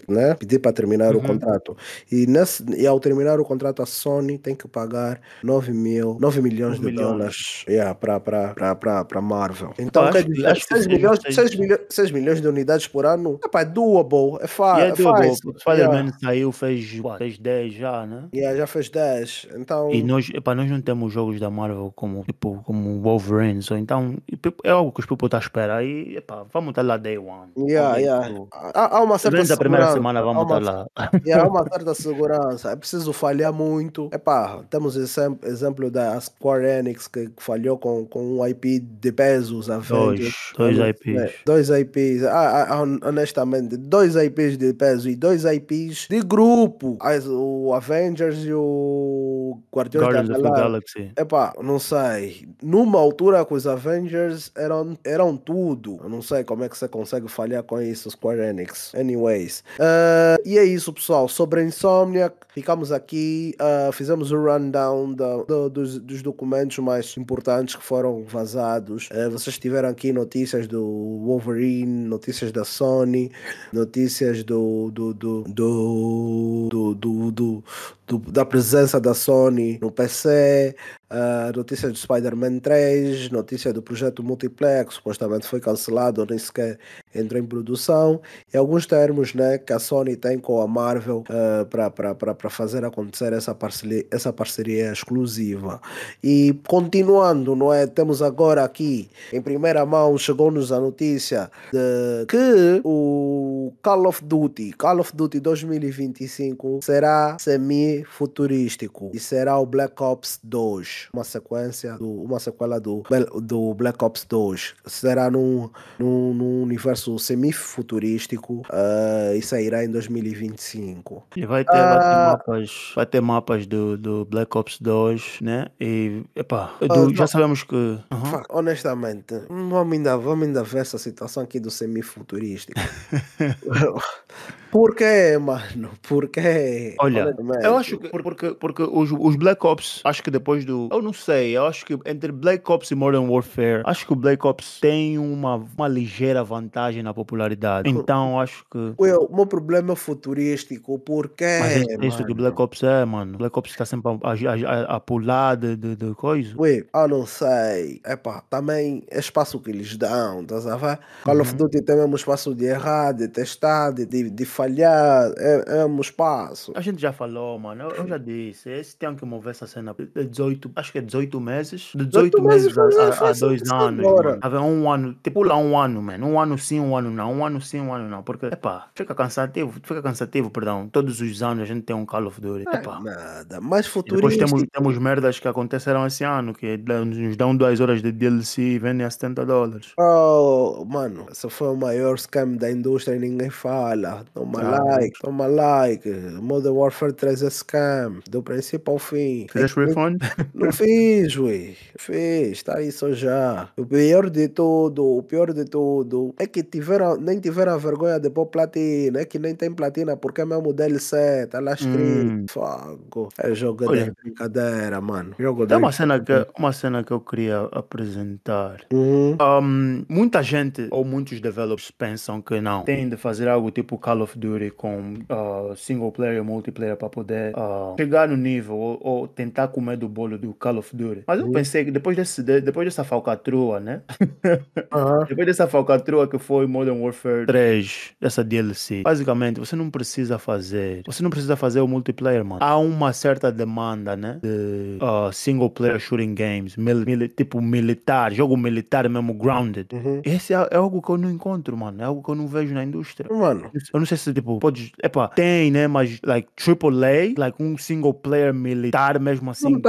né, 0.09 0.35
pedir 0.35 0.59
para 0.59 0.73
terminar 0.73 1.15
uhum. 1.15 1.23
o 1.23 1.27
contrato. 1.27 1.77
E, 2.11 2.27
nesse, 2.27 2.65
e 2.77 2.87
ao 2.87 2.99
terminar 3.01 3.41
o 3.41 3.45
contrato, 3.45 3.83
a 3.83 3.87
Sony 3.87 4.39
tem 4.39 4.55
que 4.55 4.69
pagar 4.69 5.21
9, 5.43 5.73
mil, 5.73 6.17
9 6.21 6.43
milhões 6.43 6.79
9 6.79 6.79
de 6.79 6.87
milhões. 6.87 7.09
dólares 7.09 7.65
yeah, 7.69 7.95
para 7.95 9.21
Marvel. 9.21 9.73
Então, 9.79 10.05
acho, 10.05 10.13
quer 10.13 10.25
dizer, 10.25 10.47
acho 10.47 10.67
6, 10.67 10.87
milhões, 10.87 11.19
6, 11.31 11.57
milhões, 11.57 11.81
6 11.91 12.11
milhões 12.11 12.41
de 12.41 12.49
unidades 12.49 12.87
por 12.87 13.07
ano 13.07 13.39
é 13.55 13.65
doable, 13.65 14.39
é, 14.41 14.47
fa 14.47 14.79
yeah, 14.79 14.93
é 14.93 14.97
doable. 14.97 15.35
Spider-Man 15.35 15.95
yeah. 15.95 16.19
saiu, 16.23 16.53
fez, 16.53 17.01
fez 17.19 17.39
10 17.39 17.75
já, 17.75 18.07
né? 18.07 18.29
Yeah, 18.35 18.57
já 18.57 18.67
fez 18.67 18.89
10. 18.91 19.49
Então... 19.57 19.91
E 19.93 20.03
nós, 20.03 20.29
nós 20.31 20.71
não 20.71 20.81
temos 20.81 21.06
jogos 21.13 21.41
da 21.41 21.51
Marvel 21.51 21.93
como, 21.95 22.25
tipo, 22.25 22.63
como 22.65 23.01
Wolverine, 23.01 23.63
so, 23.63 23.77
então 23.77 24.17
é 24.65 24.71
algo 24.71 24.93
que 24.93 25.01
os 25.01 25.07
people 25.07 25.27
estão 25.27 25.39
à 25.39 25.43
espera. 25.43 25.85
E, 25.85 26.17
epa, 26.17 26.47
vamos 26.53 26.71
estar 26.71 26.83
lá 26.83 26.97
day 26.97 27.19
one. 27.19 27.53
Yeah, 27.57 27.97
yeah. 27.99 28.29
Tipo, 28.29 28.49
há, 28.53 28.97
há, 28.97 29.03
uma 29.03 29.19
certa 29.19 29.39
segurança. 29.39 29.55
a 29.55 29.57
primeira 29.57 29.93
semana 29.93 30.23
vamos 30.23 30.43
estar 30.43 30.59
lá. 30.59 30.87
Yeah, 31.27 31.45
há 31.45 31.49
uma 31.49 31.65
certa 31.69 31.95
segurança. 31.95 32.71
É 32.71 32.77
preciso 32.77 33.13
falhar 33.13 33.53
muito. 33.53 34.09
Epá, 34.13 34.63
temos 34.71 34.97
exemplo, 34.97 35.49
exemplo 35.49 35.91
da 35.91 36.21
Square 36.21 36.65
Enix 36.65 37.09
que 37.09 37.31
falhou 37.37 37.79
com, 37.79 38.07
com 38.07 38.39
um 38.39 38.47
IP 38.47 38.81
de 38.81 39.13
pesos. 39.13 39.67
Dois, 39.89 40.35
dois 40.57 40.79
IPs. 40.79 41.33
Dois 41.45 41.71
IPs. 41.71 42.25
Ah, 42.25 42.67
ah, 42.71 43.09
honestamente, 43.09 43.77
dois 43.77 44.15
IPs 44.17 44.57
de 44.57 44.73
peso 44.75 45.09
e 45.09 45.17
dois 45.17 45.45
IPs 45.45 46.07
de 46.09 46.21
grupo. 46.21 46.97
As, 47.01 47.27
o 47.27 47.73
Avengers 47.75 48.45
e 48.45 48.53
o 48.53 49.46
Guardiões, 49.75 50.07
Guardians 50.07 50.43
da, 50.43 50.51
Galaxy. 50.51 50.99
DLC? 50.99 51.13
Epá, 51.17 51.53
não 51.63 51.79
sei. 51.79 52.49
Numa 52.63 52.99
altura 52.99 53.45
que 53.45 53.55
os 53.55 53.67
Avengers 53.67 54.51
eram, 54.57 54.99
eram 55.05 55.37
tudo. 55.37 55.99
Eu 56.03 56.09
não 56.09 56.23
sei 56.23 56.45
como 56.45 56.65
é 56.65 56.69
que 56.69 56.77
você 56.77 56.89
consegue 56.89 57.29
falhar 57.29 57.63
com 57.63 57.81
isso, 57.81 58.11
Square 58.11 58.41
Enix. 58.41 58.95
Anyways. 58.95 59.61
Uh, 59.79 60.41
e 60.45 60.59
é 60.59 60.65
isso, 60.65 60.93
pessoal. 60.93 61.29
Sobre 61.29 61.61
a 61.61 61.65
Insomniac, 61.65 62.35
ficamos 62.53 62.91
aqui. 62.93 63.55
Uh, 63.61 63.93
fizemos 63.93 64.33
o 64.33 64.37
rundown 64.37 65.13
da, 65.13 65.37
do, 65.45 65.71
dos, 65.71 65.99
dos, 65.99 66.23
documentos 66.23 66.79
mais 66.79 67.17
importantes 67.17 67.77
que 67.77 67.83
foram 67.83 68.25
vazados. 68.25 69.09
Uh, 69.11 69.31
vocês 69.31 69.59
tiveram 69.59 69.89
aqui 69.89 70.13
notícias 70.13 70.67
do 70.67 70.83
Wolverine, 71.25 72.09
notícias 72.09 72.51
da 72.51 72.65
Sony, 72.65 73.31
notícias 73.73 74.43
do, 74.43 74.91
do, 74.91 75.15
do, 75.15 75.43
do, 75.43 76.69
do, 76.69 76.95
do, 76.95 77.31
do 77.31 77.65
do, 78.07 78.19
da 78.19 78.45
presença 78.45 79.01
da 79.01 79.13
Sony 79.13 79.36
no 79.81 79.95
PC, 79.95 80.75
uh, 81.11 81.57
notícia 81.57 81.89
do 81.89 81.97
Spider-Man 81.97 82.59
3, 82.59 83.31
notícia 83.31 83.73
do 83.73 83.83
projeto 83.83 84.23
Multiplex, 84.23 84.95
supostamente 84.95 85.47
foi 85.47 85.61
cancelado, 85.61 86.27
nem 86.29 86.39
sequer 86.39 86.79
entrou 87.15 87.41
em 87.41 87.47
produção, 87.47 88.21
e 88.53 88.57
alguns 88.57 88.87
termos 88.87 89.35
né, 89.35 89.59
que 89.59 89.73
a 89.73 89.79
Sony 89.79 90.17
tem 90.17 90.39
com 90.39 90.61
a 90.61 90.67
Marvel 90.67 91.25
uh, 91.31 91.67
para 91.67 92.51
fazer 92.51 92.85
acontecer 92.85 93.33
essa 93.33 93.55
parceria, 93.55 94.07
essa 94.11 94.33
parceria 94.33 94.93
exclusiva. 94.93 95.81
E 96.23 96.59
continuando, 96.67 97.55
não 97.55 97.73
é? 97.73 97.87
Temos 97.87 98.23
agora 98.23 98.65
aqui, 98.65 99.09
em 99.33 99.41
primeira 99.41 99.85
mão, 99.87 100.17
chegou-nos 100.19 100.73
a 100.73 100.81
notícia 100.81 101.51
de 101.73 102.27
que 102.27 102.81
o 102.85 103.73
Call 103.83 104.07
of 104.07 104.25
Duty, 104.25 104.73
Call 104.73 105.01
of 105.01 105.15
Duty 105.15 105.41
2025, 105.41 106.81
será 106.83 107.37
semi-futurístico 107.39 109.11
e 109.15 109.19
será 109.19 109.59
o 109.59 109.67
Black 109.67 110.03
Ops 110.03 110.39
2, 110.43 110.96
uma 111.13 111.25
sequência, 111.25 111.95
do, 111.95 112.23
uma 112.23 112.39
sequela 112.39 112.81
do, 112.81 113.03
do 113.43 113.75
Black 113.75 114.03
Ops 114.05 114.25
2. 114.25 114.75
Será 114.87 115.31
num, 115.31 115.71
num, 115.99 116.35
num 116.35 116.63
universo 116.63 117.19
semi-futurístico 117.19 118.63
uh, 118.71 119.37
e 119.37 119.43
sairá 119.43 119.85
em 119.85 119.91
2025. 119.91 121.27
E 121.37 121.47
vai 121.47 121.65
ter, 121.65 121.71
uh, 121.71 121.75
vai 121.75 121.99
ter 121.99 122.05
ah, 122.05 122.31
mapas, 122.33 122.93
vai 122.95 123.07
ter 123.07 123.21
mapas 123.21 123.67
do, 123.67 123.97
do 123.97 124.25
Black 124.25 124.57
Ops 124.57 124.79
2, 124.81 125.41
né? 125.41 125.67
E 125.81 126.23
epá, 126.35 126.75
do, 126.81 127.09
uh, 127.09 127.15
já 127.15 127.27
sabemos 127.27 127.63
que. 127.63 127.75
-huh. 127.75 128.45
Honestamente, 128.51 129.35
vamos 129.49 129.93
ainda, 129.93 130.17
vamos 130.17 130.47
ainda 130.47 130.63
ver 130.63 130.81
essa 130.81 130.99
situação 130.99 131.43
aqui 131.43 131.61
do 131.61 131.71
semi-futurístico. 131.71 132.81
Por 134.71 134.95
quê, 134.95 135.39
mano? 135.41 135.91
Por 136.03 136.29
quê? 136.29 136.95
Olha, 137.01 137.35
eu 137.63 137.77
acho 137.79 137.97
que 137.99 138.09
porque, 138.11 138.55
porque 138.55 138.83
os, 138.83 139.11
os 139.11 139.37
Black 139.37 139.65
Ops, 139.67 140.03
acho 140.05 140.23
que 140.23 140.31
depois 140.31 140.65
do. 140.65 140.86
Eu 140.91 141.03
não 141.03 141.13
sei, 141.13 141.57
eu 141.57 141.67
acho 141.67 141.85
que 141.85 141.99
entre 142.05 142.33
Black 142.33 142.71
Ops 142.71 142.91
e 142.91 142.95
Modern 142.95 143.29
Warfare, 143.29 143.83
acho 143.85 144.07
que 144.07 144.13
o 144.13 144.17
Black 144.17 144.47
Ops 144.47 144.81
tem 144.81 145.19
uma, 145.19 145.57
uma 145.57 145.89
ligeira 145.89 146.43
vantagem 146.43 147.03
na 147.03 147.13
popularidade. 147.13 147.89
Então 147.89 148.41
acho 148.41 148.65
que. 148.71 148.95
Ué, 149.01 149.17
o 149.17 149.35
meu 149.35 149.47
problema 149.47 149.93
é 149.93 149.97
futurístico, 149.97 150.99
porque. 150.99 151.45
Mas 151.61 151.89
é 151.89 152.07
isso 152.07 152.25
que 152.25 152.35
Black 152.35 152.61
Ops 152.61 152.83
é, 152.83 153.05
mano. 153.05 153.39
Black 153.39 153.59
Ops 153.59 153.71
está 153.71 153.85
sempre 153.85 154.11
a, 154.23 154.31
a, 154.31 154.93
a, 154.93 154.97
a 154.97 155.01
pular 155.01 155.57
de, 155.57 155.77
de, 155.77 155.97
de 155.97 156.15
coisa. 156.15 156.55
Ué, 156.59 156.85
eu 156.95 157.09
não 157.09 157.27
sei. 157.27 158.01
Epá, 158.07 158.43
também 158.49 159.05
é 159.11 159.19
espaço 159.19 159.61
que 159.61 159.71
eles 159.71 159.97
dão, 159.97 160.43
estás 160.43 160.67
a 160.67 160.77
ver? 160.77 160.99
Call 161.25 161.41
of 161.41 161.53
uhum. 161.53 161.57
Duty 161.59 161.83
tem 161.83 161.97
mesmo 161.97 162.17
espaço 162.17 162.55
de 162.55 162.67
errar, 162.67 163.13
de 163.13 163.29
testar, 163.29 163.91
de, 163.91 164.07
de, 164.07 164.31
de 164.31 164.45
falhar, 164.45 165.33
é, 165.37 165.81
é 165.81 165.87
um 165.87 166.01
espaço. 166.01 166.73
A 166.75 166.81
gente 166.81 167.01
já 167.01 167.13
falou, 167.13 167.59
mano. 167.59 167.85
Eu, 167.85 167.91
eu 167.91 168.09
já 168.09 168.19
disse, 168.19 168.71
esse 168.71 168.97
tem 168.97 169.15
que 169.15 169.25
mover 169.25 169.51
essa 169.51 169.67
cena. 169.67 169.95
18, 170.15 170.71
acho 170.77 170.93
que 170.93 170.99
é 170.99 171.01
18 171.01 171.41
meses. 171.41 171.91
De 171.95 172.05
18, 172.05 172.37
18 172.39 172.43
meses, 172.43 172.77
meses 172.77 172.99
a, 172.99 173.25
a, 173.25 173.31
a 173.31 173.33
dois 173.33 173.71
anos. 173.71 174.07
Agora. 174.07 174.61
um 174.61 174.91
ano, 174.91 175.17
tipo 175.23 175.43
lá 175.43 175.57
um 175.57 175.77
ano, 175.79 176.03
mano. 176.03 176.27
Um 176.27 176.39
ano 176.39 176.59
sim, 176.59 176.79
um 176.79 176.97
ano 176.97 177.11
não. 177.11 177.33
Um 177.33 177.45
ano 177.45 177.61
sim, 177.61 177.81
um 177.81 177.93
ano 177.93 178.09
não. 178.09 178.23
Porque, 178.23 178.47
epá, 178.47 178.89
fica 178.95 179.15
cansativo, 179.15 179.73
fica 179.83 180.03
cansativo, 180.03 180.51
perdão. 180.51 180.89
Todos 180.89 181.21
os 181.21 181.43
anos 181.43 181.63
a 181.63 181.67
gente 181.67 181.83
tem 181.83 181.97
um 181.97 182.05
Call 182.05 182.27
of 182.27 182.41
Duty. 182.41 182.67
É 182.69 182.77
epá. 182.77 183.01
nada, 183.01 183.61
mas 183.61 183.87
futurístico. 183.87 184.29
depois 184.29 184.51
temos, 184.51 184.69
temos 184.71 184.99
merdas 184.99 185.39
que 185.39 185.49
aconteceram 185.49 186.07
esse 186.07 186.23
ano, 186.25 186.55
que 186.55 186.77
nos 186.77 187.37
dão 187.37 187.57
duas 187.57 187.81
horas 187.81 188.03
de 188.03 188.13
DLC 188.13 188.63
e 188.63 188.79
vendem 188.79 189.07
a 189.07 189.11
70 189.11 189.47
dólares. 189.47 189.93
Oh, 189.99 190.85
mano, 190.87 191.27
esse 191.31 191.49
foi 191.49 191.69
o 191.69 191.77
maior 191.77 192.19
scam 192.19 192.57
da 192.57 192.71
indústria 192.71 193.17
e 193.17 193.19
ninguém 193.19 193.51
fala. 193.51 194.25
Toma 194.35 194.61
ah, 194.61 194.97
like, 194.97 195.19
toma 195.21 195.47
like. 195.47 196.09
Modern 196.41 196.75
Warfare 196.75 197.13
3 197.13 197.43
é 197.43 197.51
scam, 197.51 198.21
do 198.29 198.43
princípio 198.43 198.93
ao 198.93 198.99
fim. 198.99 199.47
Fizeste 199.51 199.81
refund? 199.81 200.19
Não 200.67 200.73
fiz, 200.73 201.37
ué. 201.37 201.75
Fiz, 201.97 202.63
tá 202.65 202.83
isso 202.83 203.13
já. 203.15 203.69
O 203.77 203.87
pior 203.87 204.29
de 204.29 204.49
tudo, 204.49 205.17
o 205.19 205.23
pior 205.23 205.53
de 205.53 205.65
tudo 205.65 206.35
é 206.37 206.47
que 206.47 206.63
tiveram, 206.65 207.17
nem 207.17 207.39
tiveram 207.39 207.79
vergonha 207.79 208.19
de 208.19 208.31
pôr 208.31 208.47
platina. 208.47 209.21
É 209.21 209.25
que 209.25 209.39
nem 209.39 209.55
tem 209.55 209.73
platina 209.73 210.17
porque 210.17 210.41
é 210.41 210.45
mesmo 210.45 210.73
DLC, 210.73 211.47
tá 211.47 211.61
lá 211.61 211.75
escrito. 211.75 212.59
Hum. 212.59 213.29
É 213.39 213.55
jogo 213.55 213.89
Olha, 213.89 214.07
de 214.07 214.11
brincadeira, 214.11 215.01
mano. 215.01 215.37
Jogo 215.39 215.69
tem 215.69 215.77
uma 215.77 215.93
cena, 215.93 216.19
que, 216.19 216.47
uma 216.59 216.73
cena 216.73 217.05
que 217.05 217.13
eu 217.13 217.21
queria 217.21 217.69
apresentar. 217.71 218.81
Uhum. 218.93 219.37
Um, 219.41 220.05
muita 220.09 220.43
gente, 220.43 220.89
ou 220.91 221.05
muitos 221.05 221.41
developers, 221.41 221.93
pensam 221.93 222.43
que 222.43 222.61
não. 222.61 222.83
Tem 222.83 223.09
de 223.09 223.17
fazer 223.17 223.47
algo 223.47 223.71
tipo 223.71 223.97
Call 223.99 224.23
of 224.23 224.37
Duty 224.37 224.73
com 224.73 225.15
uh, 225.31 225.77
single 225.77 226.11
player 226.11 226.39
e 226.39 226.41
multiplayer 226.41 226.97
para 226.97 227.09
poder 227.09 227.55
uh, 227.55 227.95
chegar 227.97 228.29
no 228.29 228.37
nível 228.37 228.77
ou, 228.77 228.99
ou, 229.01 229.29
tentar 229.29 229.69
comer 229.69 229.97
do 229.97 230.09
bolo 230.09 230.37
do 230.39 230.56
Call 230.59 230.79
of 230.79 230.95
Duty. 230.95 231.25
Mas 231.27 231.41
eu 231.41 231.47
uhum. 231.47 231.53
pensei 231.53 231.85
que 231.85 231.91
depois, 231.91 232.17
desse, 232.17 232.43
depois 232.43 232.87
dessa 232.87 233.05
falcatrua, 233.05 233.81
né? 233.81 234.03
Uhum. 234.21 235.25
depois 235.29 235.47
dessa 235.47 235.67
falcatrua 235.67 236.29
que 236.29 236.39
foi 236.39 236.67
Modern 236.67 237.01
Warfare 237.01 237.47
3, 237.47 238.15
essa 238.21 238.43
DLC, 238.43 239.03
basicamente 239.03 239.59
você 239.59 239.77
não 239.77 239.91
precisa 239.91 240.39
fazer, 240.39 241.03
você 241.07 241.23
não 241.23 241.31
precisa 241.31 241.57
fazer 241.57 241.81
o 241.81 241.89
multiplayer, 241.89 242.45
mano. 242.45 242.63
Há 242.63 242.77
uma 242.79 243.13
certa 243.13 243.51
demanda, 243.53 244.17
né? 244.17 244.39
De 244.43 244.99
uh, 245.03 245.33
single 245.33 245.71
player 245.71 245.99
shooting 245.99 246.35
games, 246.35 246.77
mil, 246.77 247.05
mil, 247.05 247.29
tipo 247.29 247.61
militar, 247.61 248.33
jogo 248.33 248.57
militar 248.57 249.09
mesmo 249.09 249.35
grounded. 249.35 249.89
Uhum. 249.93 250.21
Esse 250.25 250.55
é, 250.55 250.69
é, 250.71 250.77
algo 250.77 251.03
que 251.03 251.11
eu 251.11 251.17
não 251.17 251.31
encontro, 251.31 251.77
mano. 251.77 252.01
É 252.03 252.05
algo 252.05 252.23
que 252.23 252.31
eu 252.31 252.35
não 252.35 252.47
vejo 252.47 252.75
na 252.75 252.85
indústria. 252.85 253.29
Mano. 253.33 253.71
Eu 253.93 254.01
não 254.01 254.07
sei 254.07 254.17
se, 254.17 254.33
tipo, 254.33 254.59
pode. 254.59 254.93
Epa, 255.03 255.29
tem, 255.29 255.71
né? 255.71 255.87
Mas, 255.87 256.21
like, 256.25 256.49
AAA, 256.57 257.35
like, 257.37 257.63
um 257.63 257.77
single 257.77 258.15
player 258.15 258.53
militar 258.53 259.19
mesmo 259.21 259.51
assim. 259.51 259.73
Não 259.73 259.81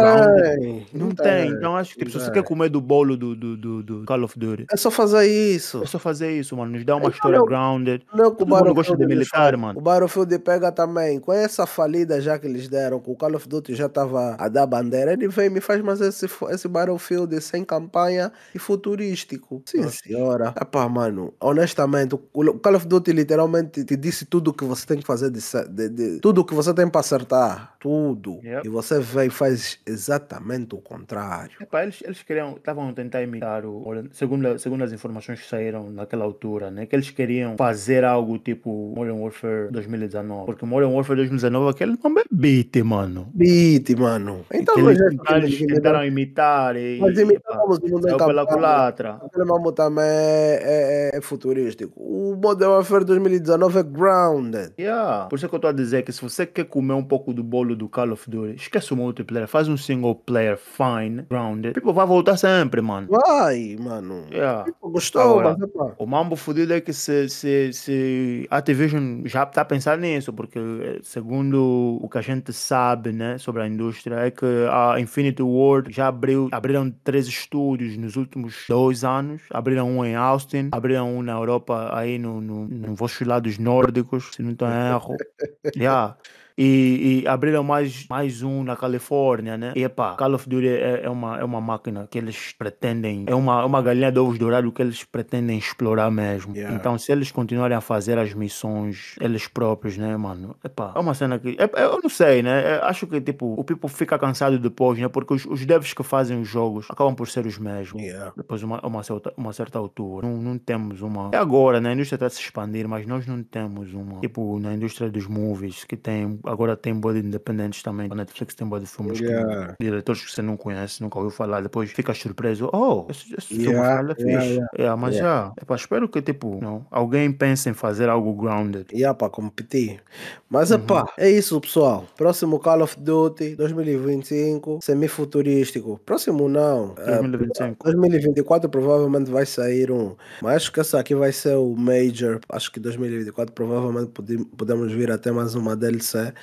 tem. 0.59 0.87
Não, 0.93 1.07
não 1.07 1.15
tem. 1.15 1.25
tem. 1.25 1.49
Então 1.51 1.75
acho 1.75 1.93
que, 1.93 1.99
tipo, 1.99 2.11
se 2.11 2.25
você 2.25 2.31
quer 2.31 2.43
comer 2.43 2.69
do 2.69 2.81
bolo 2.81 3.15
do, 3.15 3.35
do, 3.35 3.57
do, 3.57 3.83
do, 3.83 4.05
Call 4.05 4.23
of 4.23 4.37
Duty. 4.37 4.65
É 4.71 4.77
só 4.77 4.89
fazer 4.89 5.25
isso. 5.27 5.83
É 5.83 5.85
só 5.85 5.99
fazer 5.99 6.31
isso, 6.37 6.55
mano. 6.55 6.71
Nos 6.71 6.85
dá 6.85 6.95
uma 6.95 7.09
história 7.09 7.37
não, 7.37 7.45
grounded. 7.45 8.05
Não, 8.13 8.33
que 8.33 8.43
o 8.43 8.45
Battlefield 8.45 8.75
gosta 8.75 8.97
de 8.97 9.05
militar, 9.05 9.55
mano. 9.57 9.79
O 9.79 9.81
Battlefield 9.81 10.39
pega 10.39 10.71
também. 10.71 11.19
Com 11.19 11.31
essa 11.31 11.65
falida 11.65 12.19
já 12.19 12.37
que 12.39 12.47
eles 12.47 12.67
deram, 12.67 12.99
que 12.99 13.09
o 13.09 13.15
Call 13.15 13.35
of 13.35 13.47
Duty 13.47 13.75
já 13.75 13.85
estava 13.85 14.35
a 14.39 14.49
dar 14.49 14.65
bandeira, 14.65 15.13
ele 15.13 15.27
vem 15.27 15.47
e 15.47 15.49
me 15.49 15.61
faz 15.61 15.81
mais 15.81 16.01
esse, 16.01 16.27
esse 16.49 16.67
Battlefield 16.67 17.39
sem 17.41 17.63
campanha 17.63 18.31
e 18.53 18.59
futurístico. 18.59 19.61
Sim, 19.65 19.81
Nossa. 19.81 19.97
senhora. 20.03 20.53
Epá, 20.59 20.87
mano, 20.89 21.33
honestamente, 21.39 22.15
o 22.15 22.17
Call 22.17 22.75
of 22.75 22.87
Duty 22.87 23.11
literalmente 23.11 23.83
te 23.83 23.95
disse 23.95 24.25
tudo 24.25 24.51
o 24.51 24.53
que 24.53 24.63
você 24.63 24.85
tem 24.85 24.97
que 24.97 25.05
fazer, 25.05 25.29
de, 25.29 25.39
de, 25.69 25.89
de 25.89 26.19
tudo 26.19 26.41
o 26.41 26.45
que 26.45 26.53
você 26.53 26.73
tem 26.73 26.87
para 26.89 27.01
acertar. 27.01 27.75
Tudo. 27.79 28.39
Yep. 28.43 28.67
E 28.67 28.69
você 28.69 28.99
vem 28.99 29.27
e 29.27 29.29
faz 29.29 29.79
exatamente 29.85 30.46
o 30.75 30.81
contrário. 30.81 31.51
Epá, 31.59 31.83
eles, 31.83 32.01
eles 32.03 32.23
queriam, 32.23 32.55
estavam 32.55 32.89
a 32.89 32.93
tentar 32.93 33.21
imitar 33.21 33.65
o. 33.65 33.83
Segundo, 34.11 34.57
segundo 34.59 34.83
as 34.83 34.91
informações 34.91 35.41
que 35.41 35.47
saíram 35.47 35.89
naquela 35.91 36.25
altura, 36.25 36.71
né? 36.71 36.85
Que 36.85 36.95
eles 36.95 37.09
queriam 37.09 37.55
fazer 37.57 38.03
algo 38.03 38.37
tipo 38.37 38.93
Modern 38.95 39.19
Warfare 39.19 39.71
2019. 39.71 40.45
Porque 40.45 40.65
Modern 40.65 40.93
Warfare 40.93 41.17
2019 41.17 41.69
aquele 41.69 41.97
nome 42.01 42.21
é 42.21 42.25
beat, 42.31 42.75
mano. 42.83 43.29
Beat, 43.33 43.89
mano. 43.97 44.45
Então, 44.53 44.77
eles, 44.77 44.99
eles 45.29 45.59
tentaram 45.59 46.05
imitar 46.05 46.75
e. 46.75 46.99
Mas 46.99 47.17
imitamos 47.17 47.77
o 47.79 47.87
mundo 47.87 48.17
pela 48.17 48.45
culatra. 48.45 49.19
Aquele 49.23 49.45
mambo 49.45 49.71
também 49.71 50.05
é, 50.05 51.11
é, 51.13 51.17
é, 51.17 51.21
futurístico. 51.21 51.93
O 51.95 52.35
Modern 52.35 52.71
Warfare 52.71 53.05
2019 53.05 53.79
é 53.79 53.83
grounded. 53.83 54.73
Yeah. 54.79 55.25
Por 55.25 55.35
isso 55.35 55.47
que 55.47 55.55
eu 55.55 55.57
estou 55.57 55.69
a 55.69 55.73
dizer 55.73 56.03
que 56.03 56.11
se 56.11 56.21
você 56.21 56.45
quer 56.45 56.65
comer 56.65 56.93
um 56.93 57.03
pouco 57.03 57.33
do 57.33 57.43
bolo 57.43 57.75
do 57.75 57.89
Call 57.89 58.11
of 58.11 58.29
Duty, 58.29 58.55
esquece 58.55 58.93
o 58.93 58.95
multiplayer, 58.95 59.47
faz 59.47 59.67
um 59.67 59.77
single 59.77 60.15
player 60.15 60.36
fine, 60.57 61.23
grounded. 61.29 61.73
People 61.73 61.93
vai 61.93 62.05
voltar 62.05 62.37
sempre, 62.37 62.81
mano. 62.81 63.07
Vai, 63.09 63.75
mano. 63.79 64.25
Yeah. 64.31 64.63
People 64.63 64.91
gostou, 64.91 65.39
Agora, 65.39 65.57
mas, 65.57 65.93
O 65.97 66.05
mambo 66.05 66.35
fudido 66.35 66.73
é 66.73 66.81
que 66.81 66.93
se, 66.93 67.29
se, 67.29 67.73
se 67.73 68.47
Activision 68.49 69.21
já 69.25 69.43
está 69.43 69.65
pensando 69.65 70.01
nisso, 70.01 70.31
porque 70.33 70.59
eh, 70.59 70.99
segundo 71.03 71.99
o 72.01 72.09
que 72.09 72.17
a 72.17 72.21
gente 72.21 72.53
sabe, 72.53 73.11
né, 73.11 73.37
sobre 73.37 73.61
a 73.61 73.67
indústria, 73.67 74.15
é 74.15 74.31
que 74.31 74.45
a 74.69 74.99
Infinity 74.99 75.41
Ward 75.41 75.91
já 75.91 76.07
abriu, 76.07 76.49
abriram 76.51 76.89
três 77.03 77.27
estúdios 77.27 77.97
nos 77.97 78.15
últimos 78.15 78.65
dois 78.69 79.03
anos. 79.03 79.41
Abriram 79.49 79.89
um 79.89 80.05
em 80.05 80.15
Austin, 80.15 80.69
abriram 80.71 81.17
um 81.17 81.21
na 81.21 81.33
Europa, 81.33 81.89
aí 81.93 82.17
no, 82.17 82.41
no, 82.41 82.67
no 82.67 82.95
vossos 82.95 83.25
lados 83.25 83.57
nórdicos, 83.57 84.31
se 84.33 84.41
não 84.41 84.51
estou 84.51 84.67
erro. 84.67 85.15
yeah. 85.75 86.17
E, 86.57 87.21
e 87.23 87.27
abriram 87.27 87.63
mais, 87.63 88.07
mais 88.09 88.41
um 88.41 88.63
na 88.63 88.75
Califórnia, 88.75 89.57
né? 89.57 89.73
E 89.75 89.83
epá, 89.83 90.15
Call 90.15 90.33
of 90.33 90.49
Duty 90.49 90.67
é, 90.67 91.01
é, 91.03 91.09
uma, 91.09 91.39
é 91.39 91.43
uma 91.43 91.61
máquina 91.61 92.07
que 92.09 92.17
eles 92.17 92.53
pretendem, 92.57 93.25
é 93.27 93.35
uma, 93.35 93.61
é 93.61 93.65
uma 93.65 93.81
galinha 93.81 94.11
de 94.11 94.19
ovos 94.19 94.39
dourados 94.39 94.73
que 94.73 94.81
eles 94.81 95.03
pretendem 95.03 95.57
explorar 95.57 96.09
mesmo. 96.09 96.55
Yeah. 96.55 96.75
Então, 96.75 96.97
se 96.97 97.11
eles 97.11 97.31
continuarem 97.31 97.77
a 97.77 97.81
fazer 97.81 98.17
as 98.17 98.33
missões 98.33 99.15
eles 99.21 99.47
próprios, 99.47 99.97
né, 99.97 100.15
mano? 100.17 100.55
Epá, 100.63 100.93
é 100.95 100.99
uma 100.99 101.13
cena 101.13 101.37
que. 101.37 101.55
é- 101.59 101.83
eu 101.83 101.99
não 102.01 102.09
sei, 102.09 102.41
né? 102.41 102.75
É, 102.75 102.79
acho 102.83 103.05
que, 103.07 103.21
tipo, 103.21 103.53
o 103.53 103.63
people 103.63 103.89
fica 103.89 104.17
cansado 104.17 104.57
depois, 104.57 104.97
né? 104.99 105.07
Porque 105.07 105.33
os, 105.33 105.45
os 105.45 105.65
devs 105.65 105.93
que 105.93 106.03
fazem 106.03 106.39
os 106.41 106.47
jogos 106.47 106.87
acabam 106.89 107.13
por 107.15 107.27
ser 107.27 107.45
os 107.45 107.57
mesmos. 107.57 108.01
Yeah. 108.01 108.33
Depois 108.35 108.59
de 108.59 108.65
uma, 108.65 108.79
uma, 108.85 109.03
certa, 109.03 109.33
uma 109.37 109.53
certa 109.53 109.77
altura. 109.77 110.27
Não, 110.27 110.37
não 110.37 110.57
temos 110.57 111.01
uma. 111.01 111.29
É 111.33 111.37
agora, 111.37 111.79
né? 111.79 111.89
A 111.89 111.93
indústria 111.93 112.15
está 112.15 112.25
a 112.25 112.29
se 112.29 112.41
expandir, 112.41 112.87
mas 112.87 113.05
nós 113.05 113.25
não 113.25 113.43
temos 113.43 113.93
uma. 113.93 114.19
Tipo, 114.21 114.59
na 114.59 114.73
indústria 114.73 115.09
dos 115.09 115.27
movies, 115.27 115.83
que 115.83 115.95
tem. 115.95 116.39
Agora 116.47 116.75
tem 116.75 116.93
body 116.93 117.19
independentes 117.19 117.83
também. 117.83 118.07
A 118.11 118.15
Netflix 118.15 118.53
tem 118.55 118.67
body 118.67 118.85
filmes 118.85 119.19
Yeah. 119.19 119.67
com 119.77 119.83
diretores 119.83 120.23
que 120.25 120.31
você 120.31 120.41
não 120.41 120.55
conhece, 120.57 121.01
nunca 121.01 121.17
ouviu 121.19 121.31
falar. 121.31 121.61
Depois 121.61 121.91
fica 121.91 122.13
surpreso. 122.13 122.69
Oh, 122.73 123.05
esse, 123.09 123.33
esse 123.37 123.47
filme 123.47 123.65
Yeah, 123.73 123.95
fala 123.97 124.15
yeah, 124.19 124.41
fixe. 124.41 124.53
yeah. 124.53 124.67
Yeah, 124.77 125.01
mas 125.01 125.15
já. 125.15 125.51
Epá, 125.61 125.75
espero 125.75 126.07
que, 126.09 126.21
tipo, 126.21 126.59
não, 126.61 126.85
alguém 126.91 127.31
pense 127.31 127.69
em 127.69 127.73
fazer 127.73 128.09
algo 128.09 128.33
grounded. 128.33 128.87
Yeah, 128.93 129.13
para 129.17 129.29
competir. 129.29 130.01
Mas 130.49 130.71
epá, 130.71 131.05
é 131.17 131.29
isso, 131.29 131.59
pessoal. 131.59 132.05
Próximo 132.15 132.59
Call 132.59 132.81
of 132.83 132.97
Duty 132.99 133.55
2025, 133.55 134.79
semifuturístico. 134.81 135.99
Próximo 136.05 136.47
não. 136.47 136.93
É, 136.97 137.17
2025. 137.17 137.83
2024 137.83 138.69
provavelmente 138.69 139.29
vai 139.29 139.45
sair 139.45 139.91
um. 139.91 140.15
Mas 140.41 140.55
acho 140.57 140.71
que 140.71 140.79
essa 140.79 140.99
aqui 140.99 141.15
vai 141.15 141.31
ser 141.31 141.55
o 141.55 141.75
Major. 141.75 142.39
Acho 142.49 142.71
que 142.71 142.79
2024 142.79 143.53
provavelmente 143.53 144.09
pode- 144.11 144.45
podemos 144.57 144.91
vir 144.91 145.11
até 145.11 145.31
mais 145.31 145.55
uma 145.55 145.75
DLC. 145.75 146.33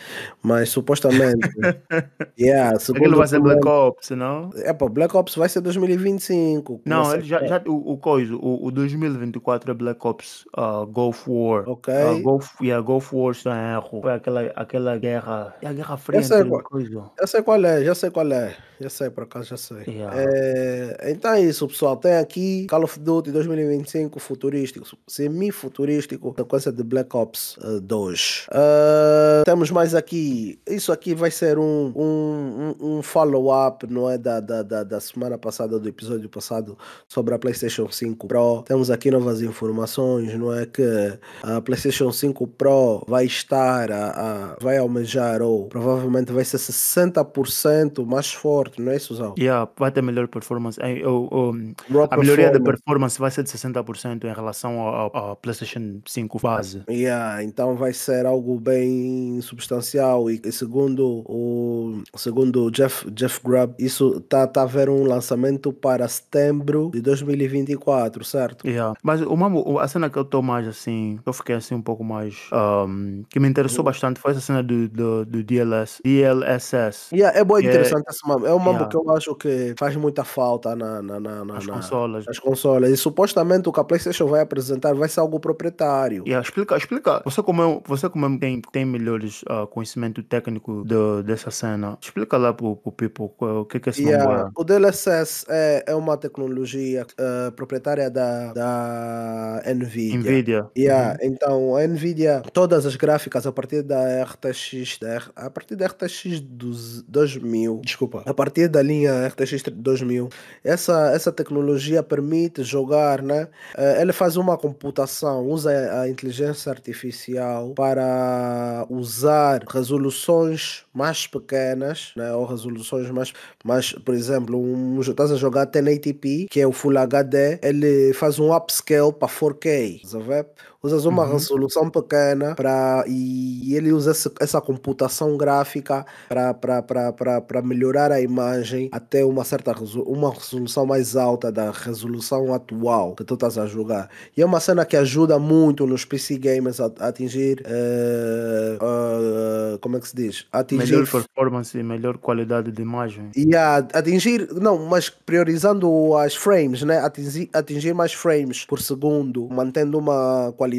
Mas 0.43 0.69
supostamente. 0.71 1.49
yeah, 2.39 2.77
Aquilo 2.77 3.17
vai 3.17 3.27
ser 3.27 3.41
Black 3.41 3.67
Ops, 3.67 4.11
não? 4.11 4.51
É, 4.57 4.73
pô, 4.73 4.89
Black 4.89 5.17
Ops 5.17 5.35
vai 5.37 5.49
ser 5.49 5.61
2025. 5.61 6.83
Não, 6.85 7.13
ele 7.15 7.23
já, 7.25 7.45
já 7.47 7.63
o, 7.67 7.93
o 7.93 7.99
coisa, 7.99 8.35
o, 8.35 8.67
o 8.67 8.71
2024 8.71 9.71
é 9.71 9.75
Black 9.75 10.07
Ops 10.07 10.45
uh, 10.57 10.87
Gulf 10.87 11.27
War. 11.29 11.69
Ok. 11.69 11.93
Uh, 11.95 12.23
Gulf, 12.23 12.61
yeah, 12.61 12.85
Gulf 12.85 13.13
War 13.13 13.35
sem 13.35 13.53
erro. 13.53 14.01
Foi 14.03 14.13
aquela, 14.13 14.43
aquela 14.57 14.97
guerra. 14.99 15.55
É 15.63 15.69
a 15.69 15.73
Guerra 15.73 15.97
Fria 15.97 16.21
qual- 16.49 16.63
coisa. 16.63 17.11
Já 17.19 17.27
sei 17.27 17.43
qual 17.43 17.65
é, 17.65 17.85
já 17.85 17.95
sei 17.95 18.11
qual 18.11 18.31
é. 18.33 18.55
Já 18.81 18.91
sei, 18.91 19.11
por 19.11 19.25
acaso 19.25 19.49
já 19.51 19.57
sei. 19.57 19.85
Yeah. 19.87 20.13
É, 20.17 21.11
então 21.13 21.33
é 21.33 21.41
isso, 21.43 21.67
pessoal. 21.69 21.97
Tem 21.97 22.17
aqui 22.17 22.67
Call 22.69 22.83
of 22.85 22.99
Duty 22.99 23.31
2025 23.31 24.19
futurístico, 24.19 24.87
semi-futurístico, 25.07 26.35
sequência 26.37 26.73
de 26.73 26.83
Black 26.83 27.17
Ops 27.17 27.57
eh, 27.63 27.81
2. 27.81 28.47
Ah, 28.51 29.43
temos 29.45 29.71
mais 29.71 29.95
aqui. 29.95 30.59
Isso 30.69 30.91
aqui 30.93 31.15
vai 31.15 31.31
ser 31.31 31.59
um, 31.59 31.93
um, 31.95 32.75
um- 32.81 32.99
um 32.99 33.03
follow-up, 33.03 33.87
não 33.87 34.11
é? 34.11 34.19
Da, 34.19 34.41
da, 34.41 34.63
da, 34.63 34.83
da 34.83 35.01
semana 35.01 35.39
passada, 35.39 35.79
do 35.79 35.89
episódio 35.89 36.29
passado, 36.29 36.77
sobre 37.09 37.35
a 37.35 37.39
PlayStation 37.39 37.89
5 37.91 38.27
Pro. 38.27 38.63
Temos 38.67 38.91
aqui 38.91 39.11
novas 39.11 39.41
informações, 39.43 40.35
não 40.39 40.53
é? 40.53 40.67
Que 40.67 41.17
a 41.43 41.61
PlayStation 41.61 42.11
5 42.11 42.47
Pro 42.49 43.05
vai 43.07 43.25
estar, 43.27 43.91
a, 43.93 44.11
a- 44.11 44.57
vai 44.61 44.79
almejar, 44.79 45.43
ou 45.43 45.67
provavelmente 45.69 46.33
vai 46.33 46.45
ser 46.45 46.59
60% 46.59 48.05
mais 48.07 48.33
forte, 48.33 48.64
não 48.79 48.93
é, 48.93 48.99
Suzão? 48.99 49.35
Yeah, 49.39 49.69
vai 49.79 49.91
ter 49.91 50.03
melhor 50.03 50.29
performance. 50.29 50.79
É, 50.81 51.07
o- 51.07 51.29
o- 51.31 51.53
Raw 51.93 52.09
a 52.11 52.17
melhoria 52.17 52.51
da 52.51 52.61
performance. 52.61 53.19
vai 53.19 53.31
ser 53.31 53.43
de 53.43 53.51
60% 53.51 54.25
em 54.27 54.33
relação 54.33 54.79
ao 54.81 55.37
PlayStation 55.37 56.01
5 56.07 56.39
base. 56.41 56.83
Yeah, 56.89 57.43
então 57.43 57.75
vai 57.77 57.93
ser 57.93 58.27
algo 58.27 58.59
bem 58.59 59.41
substancial 59.41 60.31
e, 60.31 60.41
segundo 60.53 61.25
o 61.27 62.03
segundo 62.17 62.71
Jeff 62.71 63.11
Jeff 63.11 63.41
Grubb 63.43 63.75
isso 63.79 64.21
tá 64.23 64.47
tá 64.47 64.61
a 64.61 64.65
haver 64.65 64.89
um 64.89 65.05
lançamento 65.05 65.73
para 65.73 66.07
setembro 66.09 66.91
de 66.93 67.01
2024, 67.01 68.25
certo? 68.25 68.67
Yeah. 68.67 68.95
Mas 69.03 69.21
o 69.21 69.37
mamo, 69.37 69.63
o- 69.67 69.79
a 69.79 69.89
cena 69.89 70.09
que 70.11 70.17
eu 70.19 70.23
estou 70.23 70.43
mais 70.43 70.67
assim, 70.69 71.19
que 71.23 71.29
eu 71.29 71.33
fiquei 71.33 71.55
assim 71.57 71.75
um 71.75 71.83
pouco 71.83 72.03
mais. 72.05 72.35
um, 72.53 73.23
que 73.29 73.39
me 73.41 73.49
interessou 73.49 73.81
Uhum. 73.81 73.85
bastante 73.85 74.21
foi 74.21 74.31
essa 74.33 74.41
cena 74.41 74.63
do, 74.63 74.89
do, 74.89 75.25
do 75.27 75.43
DLS, 75.43 76.01
DLSS. 76.05 77.15
Yeah, 77.15 77.39
é 77.39 77.45
Que 77.45 77.67
é- 77.67 77.71
interessante 77.71 78.05
esse 78.09 78.27
mambo. 78.27 78.47
É 78.55 78.57
um 78.57 78.61
mambo 78.61 78.75
Yeah. 78.85 78.89
que 78.91 78.97
eu 78.97 79.11
acho 79.11 79.35
que 79.35 79.75
faz 79.79 79.97
muita 79.97 80.25
falta 80.25 80.75
na, 80.77 81.01
na, 81.03 81.21
na, 81.21 81.45
na, 81.45 81.57
As 81.57 81.67
na- 81.67 81.75
consolas. 81.75 82.27
nas 82.27 82.39
consolas. 82.39 82.91
E 82.91 82.97
supostamente 82.97 83.69
o 83.69 83.73
que 83.73 83.81
a 83.81 83.85
PlayStation 83.85 84.27
vai 84.27 84.41
apresentar 84.41 84.95
vai 84.95 85.09
ser 85.09 85.21
algo 85.21 85.39
proprietário. 85.41 86.23
Yeah, 86.27 86.43
explica, 86.47 86.77
explica. 86.77 87.23
Você 87.25 87.43
como 87.43 87.63
é, 87.63 87.81
você 87.87 88.09
como 88.09 88.27
é- 88.27 88.39
tem, 88.39 88.61
tem 88.73 88.85
melhores 88.85 89.43
ah, 89.49 89.67
conhecimento 89.67 90.23
técnico 90.23 90.85
dessa 91.25 91.51
cena, 91.51 91.99
explica 92.01 92.37
lá 92.37 92.53
pro, 92.53 92.77
pro 92.77 92.93
people 92.93 93.31
o 93.39 93.65
que 93.65 93.81
que 93.81 93.89
é 93.89 93.91
esse 93.91 94.05
Yeah. 94.05 94.51
O 94.57 94.63
DLSS 94.65 95.47
é, 95.49 95.85
é 95.89 95.95
uma 95.95 96.17
tecnologia 96.17 97.07
eh, 97.19 97.51
proprietária 97.57 98.11
da, 98.11 98.53
da 98.53 99.63
NVIDIA. 99.75 100.19
Nvidia. 100.21 100.67
Yeah, 100.77 101.17
Então 101.23 101.77
a 101.77 101.87
Nvidia, 101.87 102.43
todas 102.53 102.85
as 102.87 102.97
gráficas 102.97 103.47
a 103.47 103.53
partir 103.53 103.83
da 103.83 104.23
RTX, 104.25 104.99
da 105.01 105.23
a 105.37 105.51
partir 105.51 105.75
da 105.77 105.87
RTX 105.87 106.41
dos 106.41 107.03
2000, 107.03 107.81
desculpa, 107.85 108.23
a 108.27 108.35
partir 108.35 108.44
da 108.69 108.83
linha 108.83 109.27
RTX 109.29 109.63
2000, 109.73 110.29
essa, 110.63 111.11
essa 111.13 111.33
tecnologia 111.33 112.03
permite 112.03 112.63
jogar, 112.63 113.23
né? 113.23 113.49
Eh, 113.77 114.03
ele 114.03 114.13
faz 114.13 114.37
uma 114.37 114.57
computação, 114.57 115.47
usa 115.47 115.71
a 116.01 116.09
inteligência 116.09 116.71
artificial 116.71 117.73
para 117.75 118.87
usar 118.89 119.63
resoluções 119.69 120.85
mais 120.93 121.27
pequenas, 121.27 122.13
né? 122.17 122.33
Ou 122.33 122.45
resoluções 122.45 123.11
mais, 123.11 123.33
mais 123.65 123.93
por 123.93 124.15
exemplo, 124.15 124.59
um, 124.59 125.01
estás 125.01 125.33
a 125.33 125.37
jogar 125.37 125.67
1080p, 125.67 126.49
que 126.49 126.61
é 126.61 126.67
o 126.67 126.73
Full 126.73 126.99
HD, 126.99 127.59
ele 127.63 128.13
faz 128.15 128.39
um 128.39 128.55
upscale 128.55 129.13
para 129.13 129.29
4K, 129.29 129.97
estás 129.97 130.15
a 130.15 130.19
ver? 130.19 130.47
Usas 130.85 131.07
uma 131.07 131.25
Uhum. 131.25 131.33
resolução 131.33 131.89
pequena 131.91 132.55
para 132.55 133.05
e 133.09 133.75
ele 133.75 133.91
usa 133.93 134.13
essa 134.39 134.61
computação 134.61 135.37
gráfica 135.39 136.05
para 136.29 137.63
melhorar 137.63 138.13
a 138.13 138.21
imagem 138.21 138.89
até 138.93 139.25
uma 139.25 139.45
certa 139.45 139.73
uma 140.07 140.31
resolução 140.33 140.85
mais 140.87 141.17
alta 141.17 141.51
da 141.51 141.71
resolução 141.71 142.53
atual 142.53 143.15
que 143.15 143.25
tu 143.25 143.35
estás 143.35 143.57
a 143.57 143.67
jogar. 143.67 144.11
E 144.37 144.43
é 144.43 144.47
uma 144.47 144.61
cena 144.61 144.85
que 144.85 144.97
ajuda 144.97 145.39
muito 145.39 145.87
nos 145.87 146.05
PC 146.05 146.37
gamers 146.39 146.81
a, 146.81 146.91
a 147.01 147.09
atingir 147.09 147.63
eh, 147.65 148.77
eh, 148.81 149.79
como 149.81 149.97
é 149.97 150.01
que 150.01 150.09
se 150.09 150.15
diz? 150.17 150.47
Atingir 150.53 151.03
Melhor 151.03 151.07
performance 151.07 151.77
e 151.79 151.83
melhor 151.83 152.19
qualidade 152.19 152.71
de 152.71 152.83
imagem. 152.83 153.31
e 153.35 153.55
a 153.57 153.77
atingir, 153.79 154.49
não, 154.53 154.87
mas 154.87 155.09
priorizando 155.09 156.15
as 156.17 156.35
frames, 156.35 156.83
né? 156.83 156.99
Atingir, 156.99 157.49
atingir 157.53 157.95
mais 157.95 158.13
frames 158.13 158.65
por 158.65 158.81
segundo, 158.81 159.49
mantendo 159.51 159.99
uma 159.99 160.53
qualidade 160.57 160.74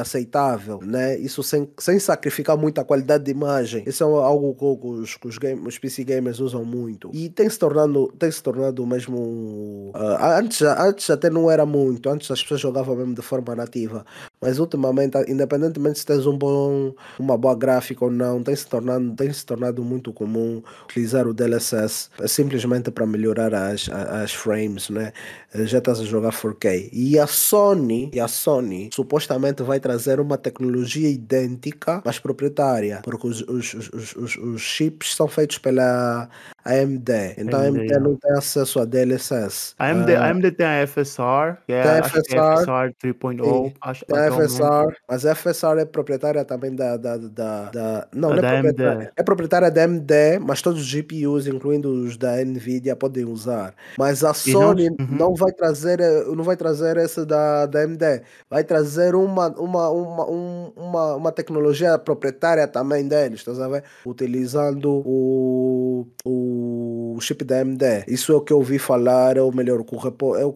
aceitável, 0.00 0.80
né? 0.82 1.18
Isso 1.18 1.42
sem, 1.42 1.68
sem 1.78 1.98
sacrificar 1.98 2.56
muito 2.56 2.80
a 2.80 2.84
qualidade 2.84 3.24
de 3.24 3.30
imagem. 3.30 3.84
Isso 3.86 4.02
é 4.02 4.06
algo 4.06 4.54
que 4.54 4.86
os, 4.86 5.16
que 5.16 5.28
os, 5.28 5.38
game, 5.38 5.66
os 5.66 5.78
PC 5.78 6.04
gamers 6.04 6.40
usam 6.40 6.64
muito. 6.64 7.10
E 7.12 7.28
tem 7.28 7.48
se 7.48 7.58
tornado, 7.58 8.12
tem 8.18 8.30
se 8.30 8.42
tornado 8.42 8.86
mesmo. 8.86 9.90
ah, 9.94 10.38
antes, 10.38 10.62
antes 10.62 11.10
até 11.10 11.30
não 11.30 11.50
era 11.50 11.66
muito, 11.66 12.08
antes 12.08 12.30
as 12.30 12.42
pessoas 12.42 12.60
jogavam 12.60 12.96
mesmo 12.96 13.14
de 13.14 13.22
forma 13.22 13.54
nativa. 13.54 14.04
Mas 14.42 14.58
ultimamente, 14.58 15.16
independentemente 15.28 16.00
se 16.00 16.04
tens 16.06 16.26
um 16.26 16.36
bom, 16.36 16.92
uma 17.18 17.38
boa 17.38 17.54
gráfica 17.54 18.04
ou 18.04 18.10
não, 18.10 18.42
tem 18.42 18.56
se 18.56 18.66
tornado, 18.66 19.14
tem 19.14 19.32
se 19.32 19.46
tornado 19.46 19.82
muito 19.84 20.12
comum 20.12 20.60
utilizar 20.84 21.26
o 21.28 21.32
DLSS 21.32 22.10
simplesmente 22.26 22.90
para 22.90 23.06
melhorar 23.06 23.54
as, 23.54 23.88
as 23.88 24.32
frames, 24.34 24.90
né? 24.90 25.12
Eh, 25.54 25.64
Já 25.66 25.78
estás 25.78 26.00
a 26.00 26.04
jogar 26.04 26.32
4K. 26.32 26.90
E 26.92 27.18
a 27.18 27.26
Sony, 27.26 28.10
e 28.12 28.18
a 28.20 28.26
Sony 28.28 28.90
supostamente 28.92 29.62
vai 29.62 29.78
trazer 29.78 30.18
uma 30.18 30.36
tecnologia 30.36 31.08
idêntica, 31.08 32.02
mas 32.04 32.18
proprietária, 32.18 33.00
porque 33.04 33.26
os, 33.26 33.42
os, 33.42 33.74
os, 33.74 34.16
os- 34.16 34.36
os 34.36 34.60
chips 34.60 35.14
são 35.14 35.28
feitos 35.28 35.58
pela 35.58 36.28
AMD. 36.64 37.10
Então 37.38 37.58
a 37.60 37.62
AMD, 37.64 37.78
AMD 37.80 37.82
yeah. 37.90 38.08
não 38.08 38.16
tem 38.16 38.32
acesso 38.32 38.80
a 38.80 38.84
DLSS. 38.84 39.74
A 39.78 39.86
AMD, 39.90 40.14
a 40.14 40.26
AMD 40.30 40.50
tem 40.52 40.66
a 40.66 40.86
FSR, 40.86 41.56
que 41.66 41.72
é, 41.72 41.82
a 41.82 42.02
FSR, 42.04 42.56
FSR 42.58 42.94
3.0. 43.02 43.44
sim. 43.68 43.74
Acho, 43.80 44.04
a. 44.12 44.30
FSR, 44.32 44.96
mas 45.08 45.26
a 45.26 45.34
FSR 45.34 45.78
é 45.80 45.84
proprietária 45.84 46.44
também 46.44 46.74
da. 46.74 46.96
da, 46.96 47.16
da, 47.16 47.70
da- 47.70 48.08
não, 48.14 48.32
É 48.32 48.40
não 48.40 48.48
é 48.48 48.52
proprietária. 48.52 48.92
AMD. 48.98 49.10
É 49.16 49.22
proprietária 49.22 49.70
da 49.70 49.84
AMD, 49.84 50.12
mas 50.40 50.62
todos 50.62 50.80
os 50.82 50.86
GPUs, 50.86 51.46
incluindo 51.46 51.88
os 51.90 52.16
da 52.16 52.36
Nvidia, 52.44 52.94
podem 52.94 53.24
usar. 53.24 53.74
Mas 53.98 54.22
a 54.22 54.28
não- 54.28 54.34
Sony 54.34 54.88
Uhum. 54.90 54.96
não 55.18 55.34
vai 55.34 55.52
trazer, 55.52 56.00
eh, 56.00 56.24
não 56.34 56.44
vai 56.44 56.56
trazer 56.56 56.96
essa 56.96 57.26
da, 57.26 57.66
da 57.66 57.80
AMD. 57.80 58.22
Vai 58.48 58.62
trazer 58.64 59.14
uma, 59.14 59.48
uma, 59.58 59.88
uma, 59.90 60.30
um- 60.30 60.72
uma, 60.76 61.14
uma 61.16 61.32
tecnologia 61.32 61.98
proprietária 61.98 62.66
também 62.68 63.06
deles, 63.08 63.40
estás 63.40 63.60
a 63.60 63.68
ver? 63.68 63.82
Utilizando 64.06 65.02
o, 65.04 66.06
o 66.24 66.51
o 66.52 67.20
chip 67.20 67.44
da 67.44 67.60
AMD. 67.60 68.04
Isso 68.08 68.32
é 68.32 68.36
o 68.36 68.40
que 68.40 68.52
eu 68.52 68.58
ouvi 68.58 68.78
falar, 68.78 69.36
é 69.36 69.42
o 69.42 69.52
melhor, 69.52 69.80
o 69.80 69.84
que, 69.84 69.94
o, 69.94 70.36
é 70.36 70.44
o, 70.44 70.54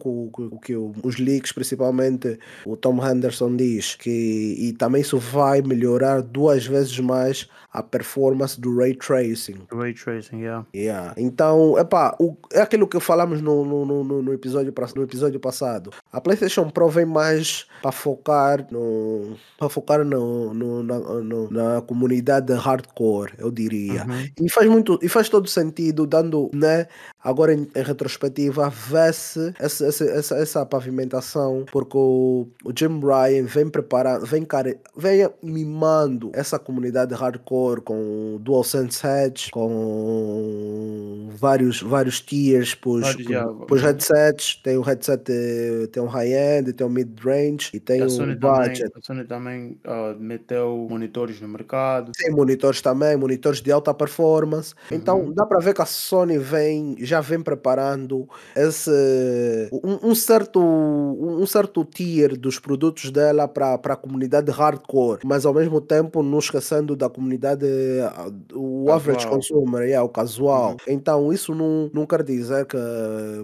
o 0.51 0.59
que 0.59 0.75
os 0.75 1.17
leaks, 1.17 1.51
principalmente 1.51 2.39
o 2.65 2.75
Tom 2.75 3.05
Henderson 3.05 3.55
diz, 3.55 3.95
que 3.95 4.55
e 4.59 4.73
também 4.73 5.01
isso 5.01 5.17
vai 5.17 5.61
melhorar 5.61 6.21
duas 6.21 6.65
vezes 6.65 6.99
mais 6.99 7.47
a 7.77 7.83
performance 7.83 8.59
do 8.59 8.75
ray 8.75 8.95
tracing. 8.95 9.67
Ray 9.71 9.93
tracing, 9.93 10.41
yeah. 10.41 10.65
yeah. 10.75 11.13
Então, 11.15 11.77
epá, 11.77 12.15
o, 12.19 12.35
é 12.51 12.61
aquilo 12.61 12.87
que 12.87 12.99
falamos 12.99 13.39
no, 13.39 13.63
no, 13.63 13.85
no, 13.85 14.21
no, 14.23 14.33
episódio, 14.33 14.73
no 14.95 15.03
episódio 15.03 15.39
passado. 15.39 15.91
A 16.11 16.19
PlayStation 16.19 16.71
Pro 16.71 16.89
vem 16.89 17.05
mais 17.05 17.67
para 17.83 17.91
focar 17.91 18.65
no 18.71 19.37
para 19.59 19.69
focar 19.69 20.03
no, 20.03 20.53
no, 20.53 20.83
na, 20.83 20.99
no, 20.99 21.51
na 21.51 21.81
comunidade 21.81 22.51
hardcore, 22.53 23.33
eu 23.37 23.51
diria. 23.51 24.05
Uhum. 24.05 24.45
E 24.45 24.49
faz 24.49 24.67
muito 24.67 24.97
e 25.01 25.07
faz 25.07 25.29
todo 25.29 25.47
sentido, 25.47 26.07
dando, 26.07 26.49
né, 26.53 26.87
agora 27.23 27.53
em, 27.53 27.67
em 27.75 27.83
retrospectiva, 27.83 28.69
vê-se 28.69 29.53
essa, 29.59 29.85
essa, 29.85 30.03
essa, 30.05 30.35
essa, 30.35 30.65
pavimentação, 30.65 31.65
porque 31.71 31.97
o, 31.97 32.47
o 32.63 32.71
Jim 32.75 32.99
Ryan 32.99 33.45
vem 33.45 33.69
preparando, 33.69 34.25
vem, 34.25 34.43
care, 34.43 34.79
vem 34.95 35.29
mimando 35.43 36.31
essa 36.33 36.57
comunidade 36.57 37.13
hardcore 37.13 37.66
com 37.81 38.37
DualSense 38.41 39.05
Heads, 39.05 39.49
com 39.51 41.29
vários, 41.35 41.81
vários 41.81 42.21
tiers 42.21 42.73
para 42.73 42.91
os 43.69 43.81
headsets. 43.81 44.55
Tem 44.63 44.77
o 44.77 44.81
headset, 44.81 45.21
tem 45.91 46.01
um 46.01 46.07
high-end, 46.07 46.71
tem 46.73 46.87
um 46.87 46.89
mid-range 46.89 47.71
e 47.73 47.79
tem 47.79 48.01
o 48.01 48.05
um 48.05 48.35
budget. 48.35 48.85
a 48.95 49.01
Sony 49.01 49.25
também 49.25 49.77
uh, 49.85 50.17
meteu 50.17 50.87
monitores 50.89 51.41
no 51.41 51.47
mercado. 51.49 52.13
Tem 52.13 52.31
monitores 52.31 52.81
também, 52.81 53.17
monitores 53.17 53.61
de 53.61 53.71
alta 53.71 53.93
performance. 53.93 54.73
Então 54.89 55.19
uhum. 55.21 55.33
dá 55.33 55.45
para 55.45 55.59
ver 55.59 55.73
que 55.73 55.81
a 55.81 55.85
Sony 55.85 56.37
vem 56.37 56.95
já 56.99 57.17
já 57.17 57.21
vem 57.21 57.41
preparando 57.41 58.27
esse 58.55 58.91
um, 59.71 60.11
um 60.11 60.15
certo 60.15 60.59
um 60.59 61.45
certo 61.45 61.83
tier 61.83 62.37
dos 62.37 62.59
produtos 62.59 63.09
dela 63.09 63.47
para 63.47 63.73
a 63.73 63.95
comunidade 63.95 64.51
hardcore, 64.51 65.21
mas 65.25 65.45
ao 65.45 65.53
mesmo 65.53 65.81
tempo 65.81 66.21
não 66.21 66.39
esquecendo 66.39 66.95
da 66.95 67.09
comunidade 67.09 67.46
o 68.53 68.85
casual. 68.85 68.95
average 68.95 69.27
consumer, 69.27 69.83
yeah, 69.83 70.03
o 70.03 70.09
casual. 70.09 70.71
Uhum. 70.71 70.77
Então 70.87 71.33
isso 71.33 71.53
não, 71.55 71.89
não 71.93 72.05
quer 72.05 72.23
dizer 72.23 72.65
que 72.65 72.77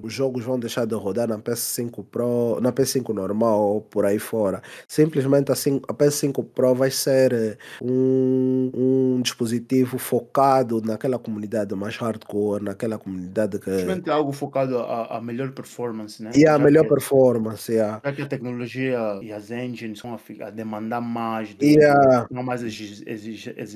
os 0.02 0.14
jogos 0.14 0.44
vão 0.44 0.60
deixar 0.60 0.86
de 0.86 0.96
rodar 0.96 1.28
na 1.28 1.38
PS5 1.38 2.04
Pro, 2.12 2.60
na 2.62 2.72
PS5 2.72 3.14
normal 3.14 3.60
ou 3.62 3.82
por 3.82 4.06
aí 4.06 4.20
fora. 4.20 4.62
Simplesmente 4.88 5.52
assim 5.52 5.82
a 5.88 5.94
PS5 5.94 6.46
Pro 6.54 6.76
vai 6.76 6.92
ser 6.92 7.58
um, 7.82 8.72
um 8.74 9.22
dispositivo 9.22 9.98
focado 9.98 10.82
naquela 10.82 11.18
comunidade 11.18 11.76
mais 11.76 11.96
hardcore, 11.98 12.64
naquela 12.64 12.98
comunidade 12.98 13.58
Simplesmente 13.58 14.10
algo 14.10 14.32
focado 14.32 14.78
a, 14.80 15.18
a 15.18 15.22
melhor 15.22 15.52
performance, 15.52 16.22
né? 16.22 16.32
E 16.36 16.48
a 16.48 16.58
melhor 16.58 16.84
que, 16.84 16.90
performance, 16.90 17.72
yeah. 17.72 18.02
Já 18.04 18.12
que 18.12 18.22
a 18.22 18.26
tecnologia 18.26 19.20
e 19.22 19.32
as 19.32 19.52
engines 19.52 20.02
vão 20.02 20.14
a, 20.14 20.48
a 20.48 20.50
demandar 20.50 21.02
mais, 21.02 21.56
de, 21.56 21.66
yeah. 21.66 22.28
mais 22.32 22.64
exigentes 22.64 23.74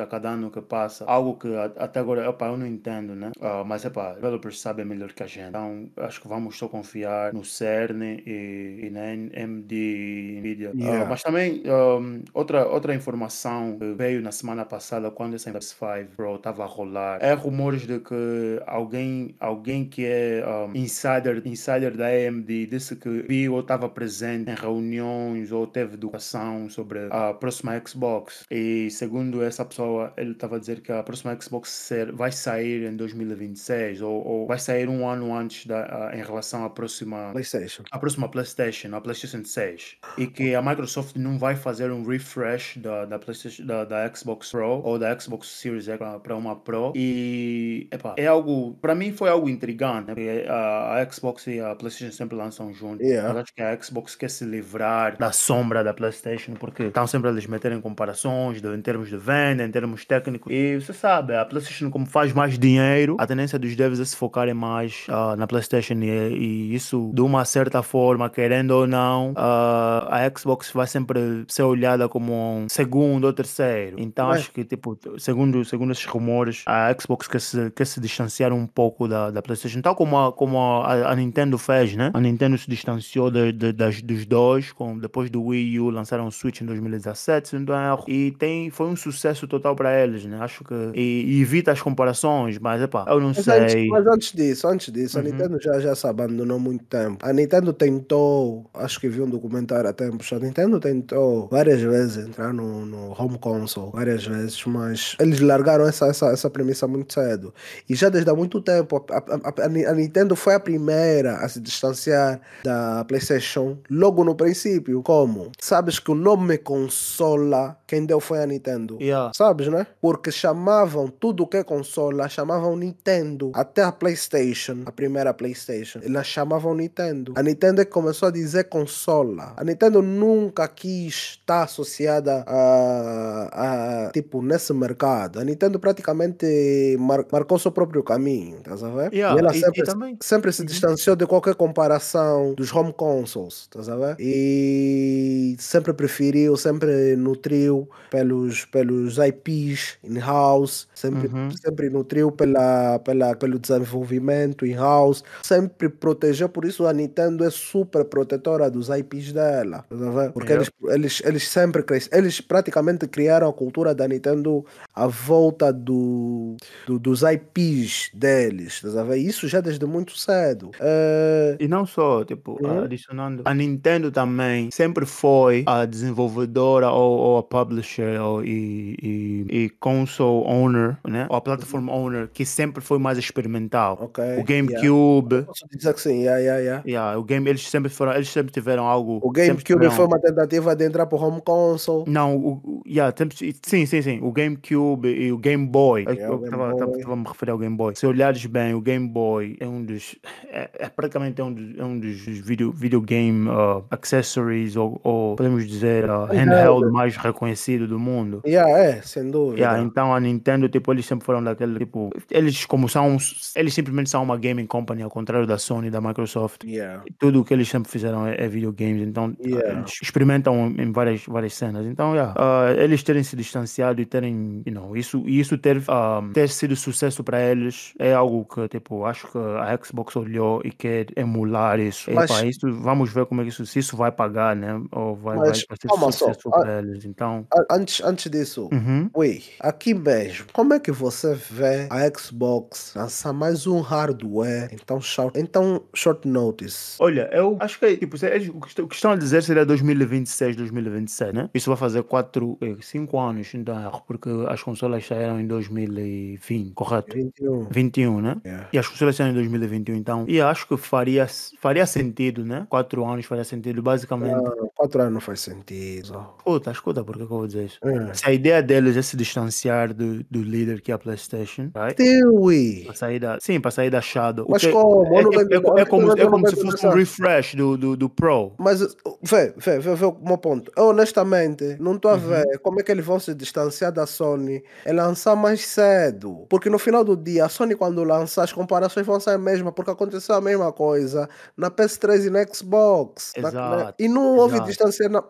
a 0.00 0.06
cada 0.06 0.30
ano 0.30 0.50
que 0.50 0.60
passa. 0.60 1.04
Algo 1.04 1.36
que 1.36 1.48
até 1.76 2.00
agora, 2.00 2.28
opa, 2.28 2.46
eu 2.46 2.56
não 2.56 2.66
entendo, 2.66 3.14
né? 3.14 3.32
Uh, 3.38 3.64
mas, 3.64 3.84
epa, 3.84 4.14
developers 4.14 4.60
sabem 4.60 4.84
melhor 4.84 5.12
que 5.12 5.22
a 5.22 5.26
gente. 5.26 5.48
Então, 5.48 5.88
acho 5.96 6.20
que 6.20 6.28
vamos 6.28 6.56
só 6.56 6.68
confiar 6.68 7.32
no 7.32 7.44
CERN 7.44 8.22
e, 8.26 8.80
e 8.84 8.90
na 8.90 9.12
MD 9.12 9.74
e 9.74 10.38
NVIDIA. 10.40 10.72
Ah, 10.74 10.78
yeah. 10.78 11.04
Uh, 11.04 11.08
mas 11.08 11.22
também, 11.22 11.62
um, 11.66 12.22
outra, 12.32 12.66
outra 12.66 12.94
informação 12.94 13.78
que 13.78 13.92
veio 13.94 14.22
na 14.22 14.32
semana 14.32 14.64
passada, 14.64 15.10
quando 15.10 15.34
esse 15.34 15.50
PS5 15.50 16.08
Pro 16.16 16.36
estava 16.36 16.64
a 16.64 16.66
rolar, 16.66 17.18
é 17.22 17.32
rumores 17.34 17.86
de 17.86 18.00
que 18.00 18.60
alguém 18.66 19.34
alguém, 19.38 19.84
que 19.84 20.04
é 20.04 20.44
um, 20.46 20.76
insider, 20.76 21.42
insider 21.44 21.96
da 21.96 22.06
AMD 22.06 22.66
disse 22.66 22.96
que 22.96 23.22
viu 23.22 23.54
ou 23.54 23.60
estava 23.60 23.88
presente 23.88 24.50
em 24.50 24.54
reuniões 24.54 25.52
ou 25.52 25.66
teve 25.66 25.94
educação 25.94 26.68
sobre 26.68 27.08
a 27.10 27.32
próxima 27.34 27.80
Xbox. 27.86 28.44
E 28.50 28.90
segundo 28.90 29.42
essa 29.42 29.53
pessoa, 29.62 30.14
ele 30.16 30.32
estava 30.32 30.56
a 30.56 30.58
dizer 30.58 30.80
que 30.80 30.90
a 30.90 31.02
próxima 31.02 31.38
Xbox 31.38 31.68
ser, 31.68 32.10
vai 32.12 32.32
sair 32.32 32.88
em 32.90 32.96
2026 32.96 34.00
ou, 34.00 34.26
ou 34.26 34.46
vai 34.46 34.58
sair 34.58 34.88
um 34.88 35.06
ano 35.06 35.36
antes 35.36 35.66
da, 35.66 36.10
uh, 36.10 36.16
em 36.16 36.22
relação 36.22 36.64
à 36.64 36.70
próxima 36.70 37.30
PlayStation. 37.32 37.82
A 37.90 37.98
próxima 37.98 38.26
PlayStation, 38.26 38.96
a 38.96 39.00
PlayStation 39.02 39.44
6. 39.44 39.96
E 40.16 40.26
que 40.26 40.54
a 40.54 40.62
Microsoft 40.62 41.16
não 41.16 41.38
vai 41.38 41.56
fazer 41.56 41.90
um 41.90 42.02
refresh 42.04 42.78
da, 42.78 43.04
da, 43.04 43.18
PlayStation, 43.18 43.66
da, 43.66 43.84
da 43.84 44.14
Xbox 44.14 44.50
Pro 44.50 44.80
ou 44.82 44.98
da 44.98 45.18
Xbox 45.18 45.48
Series 45.48 45.86
X 45.86 45.98
para 46.22 46.36
uma 46.36 46.56
Pro. 46.56 46.92
E 46.94 47.86
epa, 47.90 48.14
é 48.16 48.26
algo, 48.26 48.78
para 48.80 48.94
mim, 48.94 49.12
foi 49.12 49.28
algo 49.28 49.48
intrigante, 49.48 50.08
né? 50.08 50.14
Porque 50.14 50.46
a, 50.48 51.02
a 51.02 51.12
Xbox 51.12 51.46
e 51.46 51.60
a 51.60 51.74
PlayStation 51.74 52.14
sempre 52.16 52.36
lançam 52.36 52.72
juntos. 52.72 53.06
Yeah. 53.06 53.28
Mas 53.28 53.42
acho 53.42 53.54
que 53.54 53.62
a 53.62 53.82
Xbox 53.82 54.14
quer 54.14 54.30
se 54.30 54.44
livrar 54.44 55.18
da 55.18 55.32
sombra 55.32 55.82
da 55.84 55.92
PlayStation, 55.92 56.54
porque 56.54 56.84
estão 56.84 57.06
sempre 57.06 57.28
a 57.28 57.32
eles 57.32 57.46
meterem 57.46 57.80
comparações 57.80 58.62
de, 58.62 58.68
em 58.68 58.80
termos 58.80 59.08
de 59.08 59.16
venda, 59.16 59.43
em 59.52 59.70
termos 59.70 60.04
técnicos. 60.04 60.52
E 60.52 60.80
você 60.80 60.92
sabe, 60.92 61.34
a 61.36 61.44
PlayStation, 61.44 61.90
como 61.90 62.06
faz 62.06 62.32
mais 62.32 62.58
dinheiro, 62.58 63.16
a 63.18 63.26
tendência 63.26 63.58
dos 63.58 63.74
devs 63.76 64.00
é 64.00 64.04
se 64.04 64.16
focarem 64.16 64.54
mais 64.54 65.06
uh, 65.08 65.36
na 65.36 65.46
PlayStation 65.46 65.94
e, 65.94 66.08
e, 66.08 66.74
isso, 66.74 67.10
de 67.14 67.20
uma 67.20 67.44
certa 67.44 67.82
forma, 67.82 68.28
querendo 68.30 68.72
ou 68.72 68.86
não, 68.86 69.32
uh, 69.32 70.06
a 70.08 70.30
Xbox 70.36 70.70
vai 70.72 70.86
sempre 70.86 71.44
ser 71.48 71.62
olhada 71.62 72.08
como 72.08 72.32
um 72.32 72.68
segundo 72.68 73.24
ou 73.24 73.32
terceiro. 73.32 73.96
Então 73.98 74.32
é. 74.32 74.36
acho 74.36 74.50
que, 74.50 74.64
tipo, 74.64 74.98
segundo, 75.18 75.64
segundo 75.64 75.92
esses 75.92 76.04
rumores, 76.04 76.62
a 76.66 76.94
Xbox 76.98 77.26
quer 77.28 77.40
se, 77.40 77.70
quer 77.70 77.86
se 77.86 78.00
distanciar 78.00 78.52
um 78.52 78.66
pouco 78.66 79.08
da, 79.08 79.30
da 79.30 79.42
PlayStation, 79.42 79.80
tal 79.80 79.94
como 79.94 80.18
a, 80.18 80.32
como 80.32 80.58
a, 80.58 81.10
a 81.10 81.16
Nintendo 81.16 81.58
fez, 81.58 81.94
né? 81.96 82.10
A 82.14 82.20
Nintendo 82.20 82.56
se 82.58 82.68
distanciou 82.68 83.30
de, 83.30 83.52
de, 83.52 83.72
das, 83.72 84.00
dos 84.02 84.26
dois, 84.26 84.72
com, 84.72 84.98
depois 84.98 85.30
do 85.30 85.42
Wii 85.42 85.80
U 85.80 85.90
lançaram 85.90 86.26
o 86.26 86.32
Switch 86.32 86.60
em 86.60 86.66
2017, 86.66 87.48
se 87.48 87.58
não 87.58 87.74
erro, 87.74 88.04
e 88.08 88.30
tem, 88.32 88.70
foi 88.70 88.86
um 88.86 88.96
sucesso 88.96 89.33
total 89.46 89.74
para 89.74 90.02
eles, 90.02 90.24
né? 90.24 90.38
Acho 90.40 90.64
que. 90.64 90.74
E, 90.94 91.38
e, 91.38 91.42
evita 91.42 91.72
as 91.72 91.80
comparações, 91.80 92.58
mas 92.58 92.82
epá, 92.82 93.04
eu 93.08 93.20
não 93.20 93.28
mas 93.28 93.44
sei. 93.44 93.60
Antes, 93.60 93.88
mas 93.88 94.06
antes 94.06 94.32
disso, 94.32 94.68
antes 94.68 94.92
disso, 94.92 95.18
uhum. 95.18 95.24
a 95.24 95.28
Nintendo 95.28 95.58
já, 95.60 95.78
já 95.80 95.94
se 95.94 96.06
abandonou 96.06 96.58
muito 96.58 96.84
tempo. 96.84 97.24
A 97.24 97.32
Nintendo 97.32 97.72
tentou, 97.72 98.68
acho 98.74 99.00
que 99.00 99.08
vi 99.08 99.20
um 99.20 99.28
documentário 99.28 99.88
há 99.88 99.92
tempos, 99.92 100.32
a 100.32 100.38
Nintendo 100.38 100.78
tentou 100.80 101.48
várias 101.48 101.80
vezes 101.80 102.26
entrar 102.26 102.52
no, 102.52 102.84
no 102.86 103.14
home 103.18 103.38
console, 103.38 103.90
várias 103.92 104.24
vezes, 104.24 104.62
mas 104.66 105.16
eles 105.18 105.40
largaram 105.40 105.86
essa, 105.86 106.06
essa, 106.06 106.26
essa 106.26 106.50
premissa 106.50 106.86
muito 106.86 107.12
cedo. 107.12 107.54
E 107.88 107.94
já 107.94 108.08
desde 108.08 108.30
há 108.30 108.34
muito 108.34 108.60
tempo 108.60 109.04
a, 109.10 109.16
a, 109.16 109.90
a, 109.90 109.94
Nintendo 109.94 110.36
foi 110.36 110.54
a 110.54 110.60
primeira 110.60 111.36
a 111.36 111.48
se 111.48 111.60
distanciar 111.60 112.40
da 112.64 113.04
PlayStation 113.04 113.78
logo 113.90 114.24
no 114.24 114.34
princípio. 114.34 115.02
Como? 115.02 115.52
Sabes 115.58 115.98
que 115.98 116.10
o 116.10 116.14
nome 116.14 116.58
consola 116.58 117.76
quem 117.86 118.04
deu 118.04 118.20
foi 118.20 118.42
a 118.42 118.46
Nintendo. 118.46 118.98
Yeah. 119.00 119.23
Sabes, 119.32 119.68
né? 119.68 119.86
Porque 120.00 120.30
chamavam 120.30 121.08
tudo 121.08 121.46
que 121.46 121.56
é 121.56 121.64
consola, 121.64 122.28
chamavam 122.28 122.76
Nintendo. 122.76 123.50
Até 123.54 123.82
a 123.82 123.90
PlayStation, 123.90 124.82
a 124.84 124.92
primeira 124.92 125.32
PlayStation, 125.32 126.00
elas 126.02 126.26
chamavam 126.26 126.74
Nintendo. 126.74 127.32
A 127.36 127.42
Nintendo 127.42 127.80
é 127.80 127.84
que 127.84 127.90
começou 127.90 128.28
a 128.28 128.30
dizer 128.30 128.64
consola. 128.64 129.54
A 129.56 129.64
Nintendo 129.64 130.02
nunca 130.02 130.68
quis 130.68 131.38
estar 131.38 131.62
associada 131.62 132.44
a, 132.46 134.06
a 134.06 134.10
tipo, 134.12 134.42
nesse 134.42 134.72
mercado. 134.72 135.40
A 135.40 135.44
Nintendo 135.44 135.78
praticamente 135.78 136.96
mar, 136.98 137.24
marcou 137.32 137.58
seu 137.58 137.72
próprio 137.72 138.02
caminho. 138.02 138.60
Tá 138.60 138.74
estás 138.74 138.82
a 138.82 138.94
ver? 138.94 139.12
Yeah, 139.12 139.36
e 139.36 139.38
ela 139.38 139.56
e, 139.56 139.60
sempre, 139.60 139.80
e 139.80 139.84
também... 139.84 140.18
sempre 140.20 140.52
se 140.52 140.60
uhum. 140.60 140.66
distanciou 140.66 141.16
de 141.16 141.26
qualquer 141.26 141.54
comparação 141.54 142.54
dos 142.54 142.72
home 142.72 142.92
consoles, 142.92 143.62
estás 143.62 143.88
a 143.88 143.96
ver? 143.96 144.16
E 144.18 145.56
sempre 145.58 145.92
preferiu, 145.92 146.56
sempre 146.56 147.16
nutriu 147.16 147.88
pelos, 148.10 148.64
pelos 148.66 149.13
IPs 149.18 149.98
in-house, 150.02 150.88
sempre, 150.94 151.28
uhum. 151.28 151.50
sempre 151.50 151.90
nutriu 151.90 152.32
pela, 152.32 152.98
pela, 152.98 153.34
pelo 153.36 153.58
desenvolvimento 153.58 154.66
in-house, 154.66 155.22
sempre 155.42 155.88
protegeu, 155.88 156.48
por 156.48 156.64
isso 156.64 156.86
a 156.86 156.92
Nintendo 156.92 157.44
é 157.44 157.50
super 157.50 158.04
protetora 158.04 158.70
dos 158.70 158.88
IPs 158.88 159.32
dela, 159.32 159.84
ver? 159.90 160.32
Porque 160.32 160.52
yeah. 160.52 160.70
eles, 160.82 160.94
eles, 160.94 161.22
eles 161.24 161.48
sempre 161.48 161.82
crescem, 161.82 162.10
eles 162.16 162.40
praticamente 162.40 163.06
criaram 163.06 163.48
a 163.48 163.52
cultura 163.52 163.94
da 163.94 164.08
Nintendo 164.08 164.64
à 164.94 165.06
volta 165.06 165.72
do, 165.72 166.56
do 166.86 166.98
dos 166.98 167.22
IPs 167.22 168.10
deles 168.14 168.82
ver? 169.04 169.18
Isso 169.18 169.46
já 169.48 169.60
desde 169.60 169.84
muito 169.86 170.16
cedo. 170.16 170.70
Uh... 170.80 171.56
E 171.58 171.68
não 171.68 171.86
só, 171.86 172.24
tipo, 172.24 172.58
uhum. 172.62 172.84
adicionando, 172.84 173.42
a 173.44 173.54
Nintendo 173.54 174.10
também 174.10 174.70
sempre 174.70 175.06
foi 175.06 175.64
a 175.66 175.84
desenvolvedora 175.84 176.90
ou, 176.90 177.18
ou 177.18 177.38
a 177.38 177.42
publisher 177.42 178.20
ou, 178.20 178.44
e, 178.44 178.96
e, 179.04 179.46
e, 179.50 179.68
console 179.80 180.44
owner, 180.46 180.96
né? 181.06 181.26
Ou 181.28 181.36
a 181.36 181.40
platform 181.40 181.88
uhum. 181.88 181.94
owner 181.94 182.28
que 182.32 182.44
sempre 182.44 182.82
foi 182.82 182.98
mais 182.98 183.18
experimental. 183.18 183.98
Okay. 184.00 184.38
O 184.38 184.44
GameCube. 184.44 185.34
Yeah. 185.34 185.46
Posso 185.46 185.66
dizer 185.70 185.94
que 185.94 186.00
sim, 186.00 186.22
yeah, 186.22 186.38
yeah, 186.38 186.60
yeah. 186.60 186.82
Yeah, 186.86 187.18
o 187.18 187.24
game, 187.24 187.48
eles 187.48 187.68
sempre 187.68 187.90
foram, 187.90 188.12
eles 188.12 188.28
sempre 188.28 188.52
tiveram 188.52 188.86
algo. 188.86 189.20
O 189.22 189.30
GameCube 189.30 189.90
foi 189.90 190.06
uma 190.06 190.18
tentativa 190.18 190.74
de 190.74 190.86
entrar 190.86 191.06
para 191.06 191.18
o 191.18 191.22
home 191.22 191.40
console. 191.40 192.04
Não, 192.06 192.36
o, 192.36 192.82
yeah, 192.86 193.14
sim, 193.62 193.86
sim, 193.86 194.02
sim. 194.02 194.20
O 194.22 194.32
GameCube 194.32 195.08
e 195.08 195.32
o 195.32 195.38
Game 195.38 195.66
Boy. 195.66 196.02
Yeah, 196.02 196.24
eu 196.24 196.44
estava 196.44 197.12
a 197.12 197.16
me 197.16 197.24
referir 197.26 197.50
ao 197.50 197.58
Game 197.58 197.76
Boy. 197.76 197.94
Se 197.94 198.06
olhares 198.06 198.44
bem, 198.46 198.74
o 198.74 198.80
Game 198.80 199.08
Boy 199.08 199.56
é 199.60 199.66
um 199.66 199.84
dos. 199.84 200.16
É, 200.48 200.70
é 200.78 200.88
praticamente 200.88 201.40
um 201.42 201.52
dos, 201.52 201.78
é 201.78 201.84
um 201.84 201.98
dos 201.98 202.20
video, 202.20 202.72
videogame 202.72 203.48
uh, 203.48 203.84
accessories, 203.90 204.76
ou, 204.76 205.00
ou, 205.02 205.36
podemos 205.36 205.66
dizer, 205.66 206.08
uh, 206.08 206.26
handheld 206.26 206.90
mais 206.90 207.16
reconhecido 207.16 207.86
do 207.86 207.98
mundo. 207.98 208.42
Yeah, 208.46 208.70
é, 208.70 208.93
sem 209.02 209.30
dúvida. 209.30 209.60
Yeah, 209.60 209.80
então 209.82 210.14
a 210.14 210.20
Nintendo, 210.20 210.68
tipo, 210.68 210.92
eles 210.92 211.06
sempre 211.06 211.24
foram 211.24 211.42
daquele 211.42 211.78
tipo. 211.78 212.10
Eles, 212.30 212.64
como 212.66 212.88
são. 212.88 213.16
Eles 213.56 213.74
simplesmente 213.74 214.10
são 214.10 214.22
uma 214.22 214.36
gaming 214.36 214.66
company, 214.66 215.02
ao 215.02 215.10
contrário 215.10 215.46
da 215.46 215.58
Sony 215.58 215.88
e 215.88 215.90
da 215.90 216.00
Microsoft. 216.00 216.64
Yeah. 216.64 217.02
Tudo 217.18 217.40
o 217.40 217.44
que 217.44 217.52
eles 217.54 217.68
sempre 217.68 217.90
fizeram 217.90 218.26
é, 218.26 218.36
é 218.38 218.48
videogames, 218.48 219.06
então 219.06 219.34
Yeah. 219.44 219.78
eles 219.80 219.92
experimentam 220.02 220.68
em 220.78 220.92
várias, 220.92 221.24
várias 221.26 221.54
cenas. 221.54 221.86
Então, 221.86 222.14
yeah, 222.14 222.34
uh, 222.38 222.80
eles 222.80 223.02
terem 223.02 223.22
se 223.22 223.36
distanciado 223.36 224.00
e 224.00 224.06
terem, 224.06 224.62
you 224.66 224.72
know, 224.72 224.96
isso, 224.96 225.22
e 225.26 225.40
isso 225.40 225.56
ter, 225.58 225.78
um, 225.78 226.32
ter 226.32 226.48
sido 226.48 226.74
sucesso 226.76 227.22
para 227.24 227.40
eles 227.40 227.92
é 227.98 228.12
algo 228.14 228.44
que, 228.44 228.68
tipo, 228.68 229.04
acho 229.04 229.26
que 229.30 229.38
a 229.38 229.78
Xbox 229.82 230.16
olhou 230.16 230.60
e 230.64 230.70
quer 230.70 231.06
emular 231.16 231.78
isso. 231.80 232.10
Mas- 232.12 232.30
Epá, 232.30 232.44
isso 232.44 232.72
vamos 232.72 233.12
ver 233.12 233.26
como 233.26 233.40
é 233.40 233.44
que 233.44 233.50
isso, 233.50 233.64
se 233.66 233.78
isso 233.78 233.96
vai 233.96 234.10
pagar, 234.12 234.54
né? 234.56 234.80
Ou 234.92 235.14
vai, 235.16 235.36
vai 235.36 235.48
Mas, 235.48 235.58
ser 235.60 235.88
calma 235.88 236.10
só, 236.12 236.26
sucesso 236.28 236.48
ah- 236.52 236.60
para 236.60 236.78
eles. 236.80 237.04
Então, 237.04 237.46
Antes, 237.70 238.02
antes 238.04 238.30
disso, 238.30 238.68
uhum. 238.74 239.10
Ui, 239.14 239.42
aqui 239.60 239.94
mesmo, 239.94 240.46
como 240.52 240.74
é 240.74 240.80
que 240.80 240.92
você 240.92 241.34
vê 241.34 241.88
a 241.90 242.18
Xbox 242.18 242.92
lançar 242.94 243.32
mais 243.32 243.66
um 243.66 243.80
hardware 243.80 244.68
então 244.72 245.00
short, 245.00 245.38
então 245.38 245.82
short 245.94 246.26
notice? 246.26 246.96
Olha, 247.00 247.28
eu 247.32 247.56
acho 247.60 247.78
que 247.78 247.96
tipo, 247.96 248.16
eles, 248.24 248.48
o, 248.48 248.86
que 248.86 248.94
estão, 248.94 249.12
a 249.12 249.16
dizer 249.16 249.42
seria 249.42 249.64
2026, 249.66 250.56
2027, 250.56 251.34
né? 251.34 251.50
Isso 251.54 251.70
vai 251.70 251.76
fazer 251.76 252.02
4, 252.02 252.58
5 252.80 253.18
anos, 253.18 253.54
então, 253.54 254.02
porque 254.06 254.30
as 254.48 254.62
consolas 254.62 255.06
saíram 255.06 255.40
em 255.40 255.46
2020, 255.46 256.72
correto? 256.74 257.14
21. 257.14 257.68
21, 257.70 258.20
né? 258.20 258.36
Yeah. 258.44 258.68
E 258.72 258.78
as 258.78 258.86
consolas 258.86 259.16
saíram 259.16 259.32
em 259.32 259.36
2021, 259.36 259.96
então. 259.96 260.24
E 260.28 260.40
acho 260.40 260.66
que 260.66 260.76
faria, 260.76 261.26
faria 261.58 261.86
sentido, 261.86 262.44
né? 262.44 262.66
4 262.68 263.04
anos 263.04 263.26
faria 263.26 263.44
sentido, 263.44 263.82
basicamente. 263.82 264.34
Não, 264.34 264.70
quatro 264.74 265.00
anos 265.00 265.14
não 265.14 265.20
faz 265.20 265.40
sentido. 265.40 266.26
Escuta, 266.38 266.70
escuta, 266.70 267.04
porque 267.04 267.24
que 267.26 267.32
eu 267.32 267.38
vou 267.38 267.46
dizer 267.46 267.66
isso? 267.66 267.78
É. 267.82 268.14
Se 268.14 268.28
a 268.28 268.32
ideia 268.32 268.62
deles 268.64 268.96
é 268.96 269.02
se 269.02 269.16
distanciar 269.16 269.92
do, 269.94 270.24
do 270.30 270.42
líder 270.42 270.80
que 270.80 270.90
é 270.90 270.94
a 270.94 270.98
PlayStation, 270.98 271.70
right? 271.76 271.92
Stewie. 271.92 272.84
Para 272.86 272.94
sair 272.94 273.18
da, 273.20 273.38
sim, 273.40 273.60
para 273.60 273.70
sair 273.70 273.90
da 273.90 274.00
Shadow. 274.00 274.46
Mas 274.48 274.64
como? 274.66 275.04
É, 275.14 275.20
é- 275.20 275.56
é 275.56 275.60
co- 275.60 275.78
é 275.78 275.84
como, 275.84 276.12
é 276.18 276.26
como 276.26 276.48
se 276.48 276.56
fosse 276.56 276.86
um 276.86 276.90
refresh 276.90 277.54
do, 277.54 277.76
do, 277.76 277.96
do 277.96 278.08
Pro. 278.08 278.52
Mas 278.58 278.80
vê, 279.22 279.54
vê, 279.56 279.78
vê, 279.78 279.94
vê 279.94 280.04
o 280.06 280.16
meu 280.22 280.38
ponto. 280.38 280.72
Eu 280.76 280.86
honestamente 280.86 281.76
não 281.78 281.94
estou 281.96 282.10
a 282.10 282.14
Uhum. 282.14 282.20
ver 282.20 282.58
como 282.62 282.80
é 282.80 282.82
que 282.82 282.90
eles 282.90 283.04
vão 283.04 283.18
se 283.20 283.34
distanciar 283.34 283.92
da 283.92 284.06
Sony 284.06 284.62
e 284.86 284.92
lançar 284.92 285.36
mais 285.36 285.64
cedo. 285.66 286.46
Porque 286.48 286.70
no 286.70 286.78
final 286.78 287.04
do 287.04 287.16
dia, 287.16 287.44
a 287.44 287.48
Sony, 287.48 287.74
quando 287.74 288.02
lançar, 288.02 288.44
as 288.44 288.52
comparações 288.52 289.06
vão 289.06 289.20
ser 289.20 289.30
a 289.30 289.38
mesma, 289.38 289.70
porque 289.72 289.90
aconteceu 289.90 290.34
a 290.34 290.40
mesma 290.40 290.72
coisa 290.72 291.28
na 291.56 291.70
PS3 291.70 292.26
e 292.26 292.30
na 292.30 292.44
Xbox. 292.46 293.32
Na- 293.36 293.50
na- 293.50 293.74
Exato, 293.76 293.94
e 294.02 294.08
não 294.08 294.36
houve 294.36 294.60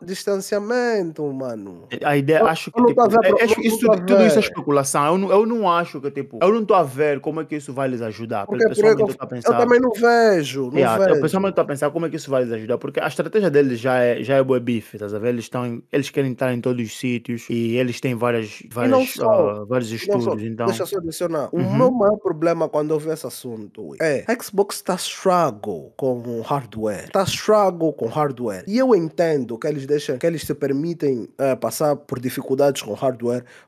distanciamento, 0.03 1.25
mano. 1.33 1.87
A 2.03 2.17
ideia, 2.17 2.39
Eu- 2.41 2.47
acho 2.47 2.71
que 2.71 2.79
eu 2.79 2.83
não 2.83 2.89
tipo, 2.89 3.03
é- 3.29 3.45
é- 3.45 3.67
isso, 3.67 3.79
tudo 3.79 4.23
isso 4.27 4.37
é 4.37 4.41
especulação. 4.41 5.07
Eu 5.07 5.19
não, 5.19 5.31
eu 5.31 5.47
não 5.47 5.71
acho 5.71 6.01
que, 6.01 6.11
tipo, 6.11 6.39
eu 6.43 6.53
não 6.53 6.63
estou 6.63 6.77
a 6.77 6.83
ver 6.83 7.21
como 7.21 7.41
é 7.41 7.45
que 7.45 7.57
isso 7.57 7.73
vai 7.73 7.89
lhes 7.89 8.03
ajudar. 8.03 8.47
Porque, 8.47 8.65
porque 8.65 8.81
eu, 8.81 8.89
a 8.89 8.91
eu 9.23 9.27
pensar. 9.29 9.57
também 9.59 9.81
não 9.81 9.91
vejo. 9.93 10.71
Não 10.71 10.79
Yeah, 10.79 11.03
eu 11.03 11.09
vejo. 11.11 11.23
pessoalmente 11.23 11.53
estou 11.53 11.63
a 11.63 11.67
pensar 11.67 11.91
como 11.91 12.07
é 12.07 12.11
que 12.11 12.17
isso 12.17 12.31
vai 12.31 12.45
lhes 12.45 12.53
ajudar, 12.53 12.79
porque 12.79 13.01
a 13.01 13.07
estratégia 13.07 13.51
deles 13.51 13.79
já 13.79 13.99
é, 13.99 14.23
já 14.23 14.37
é 14.37 14.43
boa 14.43 14.61
bife, 14.61 14.97
estás 14.97 15.15
a 15.15 15.19
ver? 15.19 15.29
Eles, 15.31 15.45
estão, 15.45 15.83
eles 15.93 16.11
querem 16.11 16.33
estar 16.33 16.53
em 16.53 16.61
todos 16.61 16.85
os 16.85 16.97
sítios 16.99 17.47
e 17.51 17.77
eles 17.77 18.01
têm 18.01 18.15
várias, 18.15 18.63
várias, 18.71 19.11
só. 19.11 19.31
ah, 19.61 19.65
vários 19.65 19.91
Não, 19.91 19.99
só- 19.99 20.19
estudos, 20.19 20.43
então... 20.45 20.67
Deixa 20.67 20.83
eu 20.83 20.87
só 20.87 20.99
adicionar. 20.99 21.49
O 21.53 21.59
Uhum. 21.59 21.77
meu 21.77 21.91
maior 21.91 22.17
problema 22.19 22.69
quando 22.69 22.91
eu 22.93 22.99
vi 22.99 23.11
esse 23.11 23.27
assunto 23.27 23.95
é 24.01 24.25
a 24.27 24.43
Xbox 24.43 24.77
está 24.77 24.95
struggle 24.97 25.93
com 25.97 26.41
hardware. 26.43 27.05
Está 27.05 27.23
struggle 27.25 27.93
com 27.93 28.07
hardware. 28.07 28.65
E 28.67 28.79
eu 28.79 28.95
entendo 28.95 29.59
que 29.59 29.67
eles 29.67 29.87
deixam, 29.87 30.19
que 30.19 30.27
eles 30.27 30.43
se 30.43 30.55
permitem 30.55 31.29
eh, 31.39 31.57
passar 31.57 31.97
por 31.97 32.19
dificuldades 32.21 32.83
com 32.83 32.93
hardware, 32.93 33.14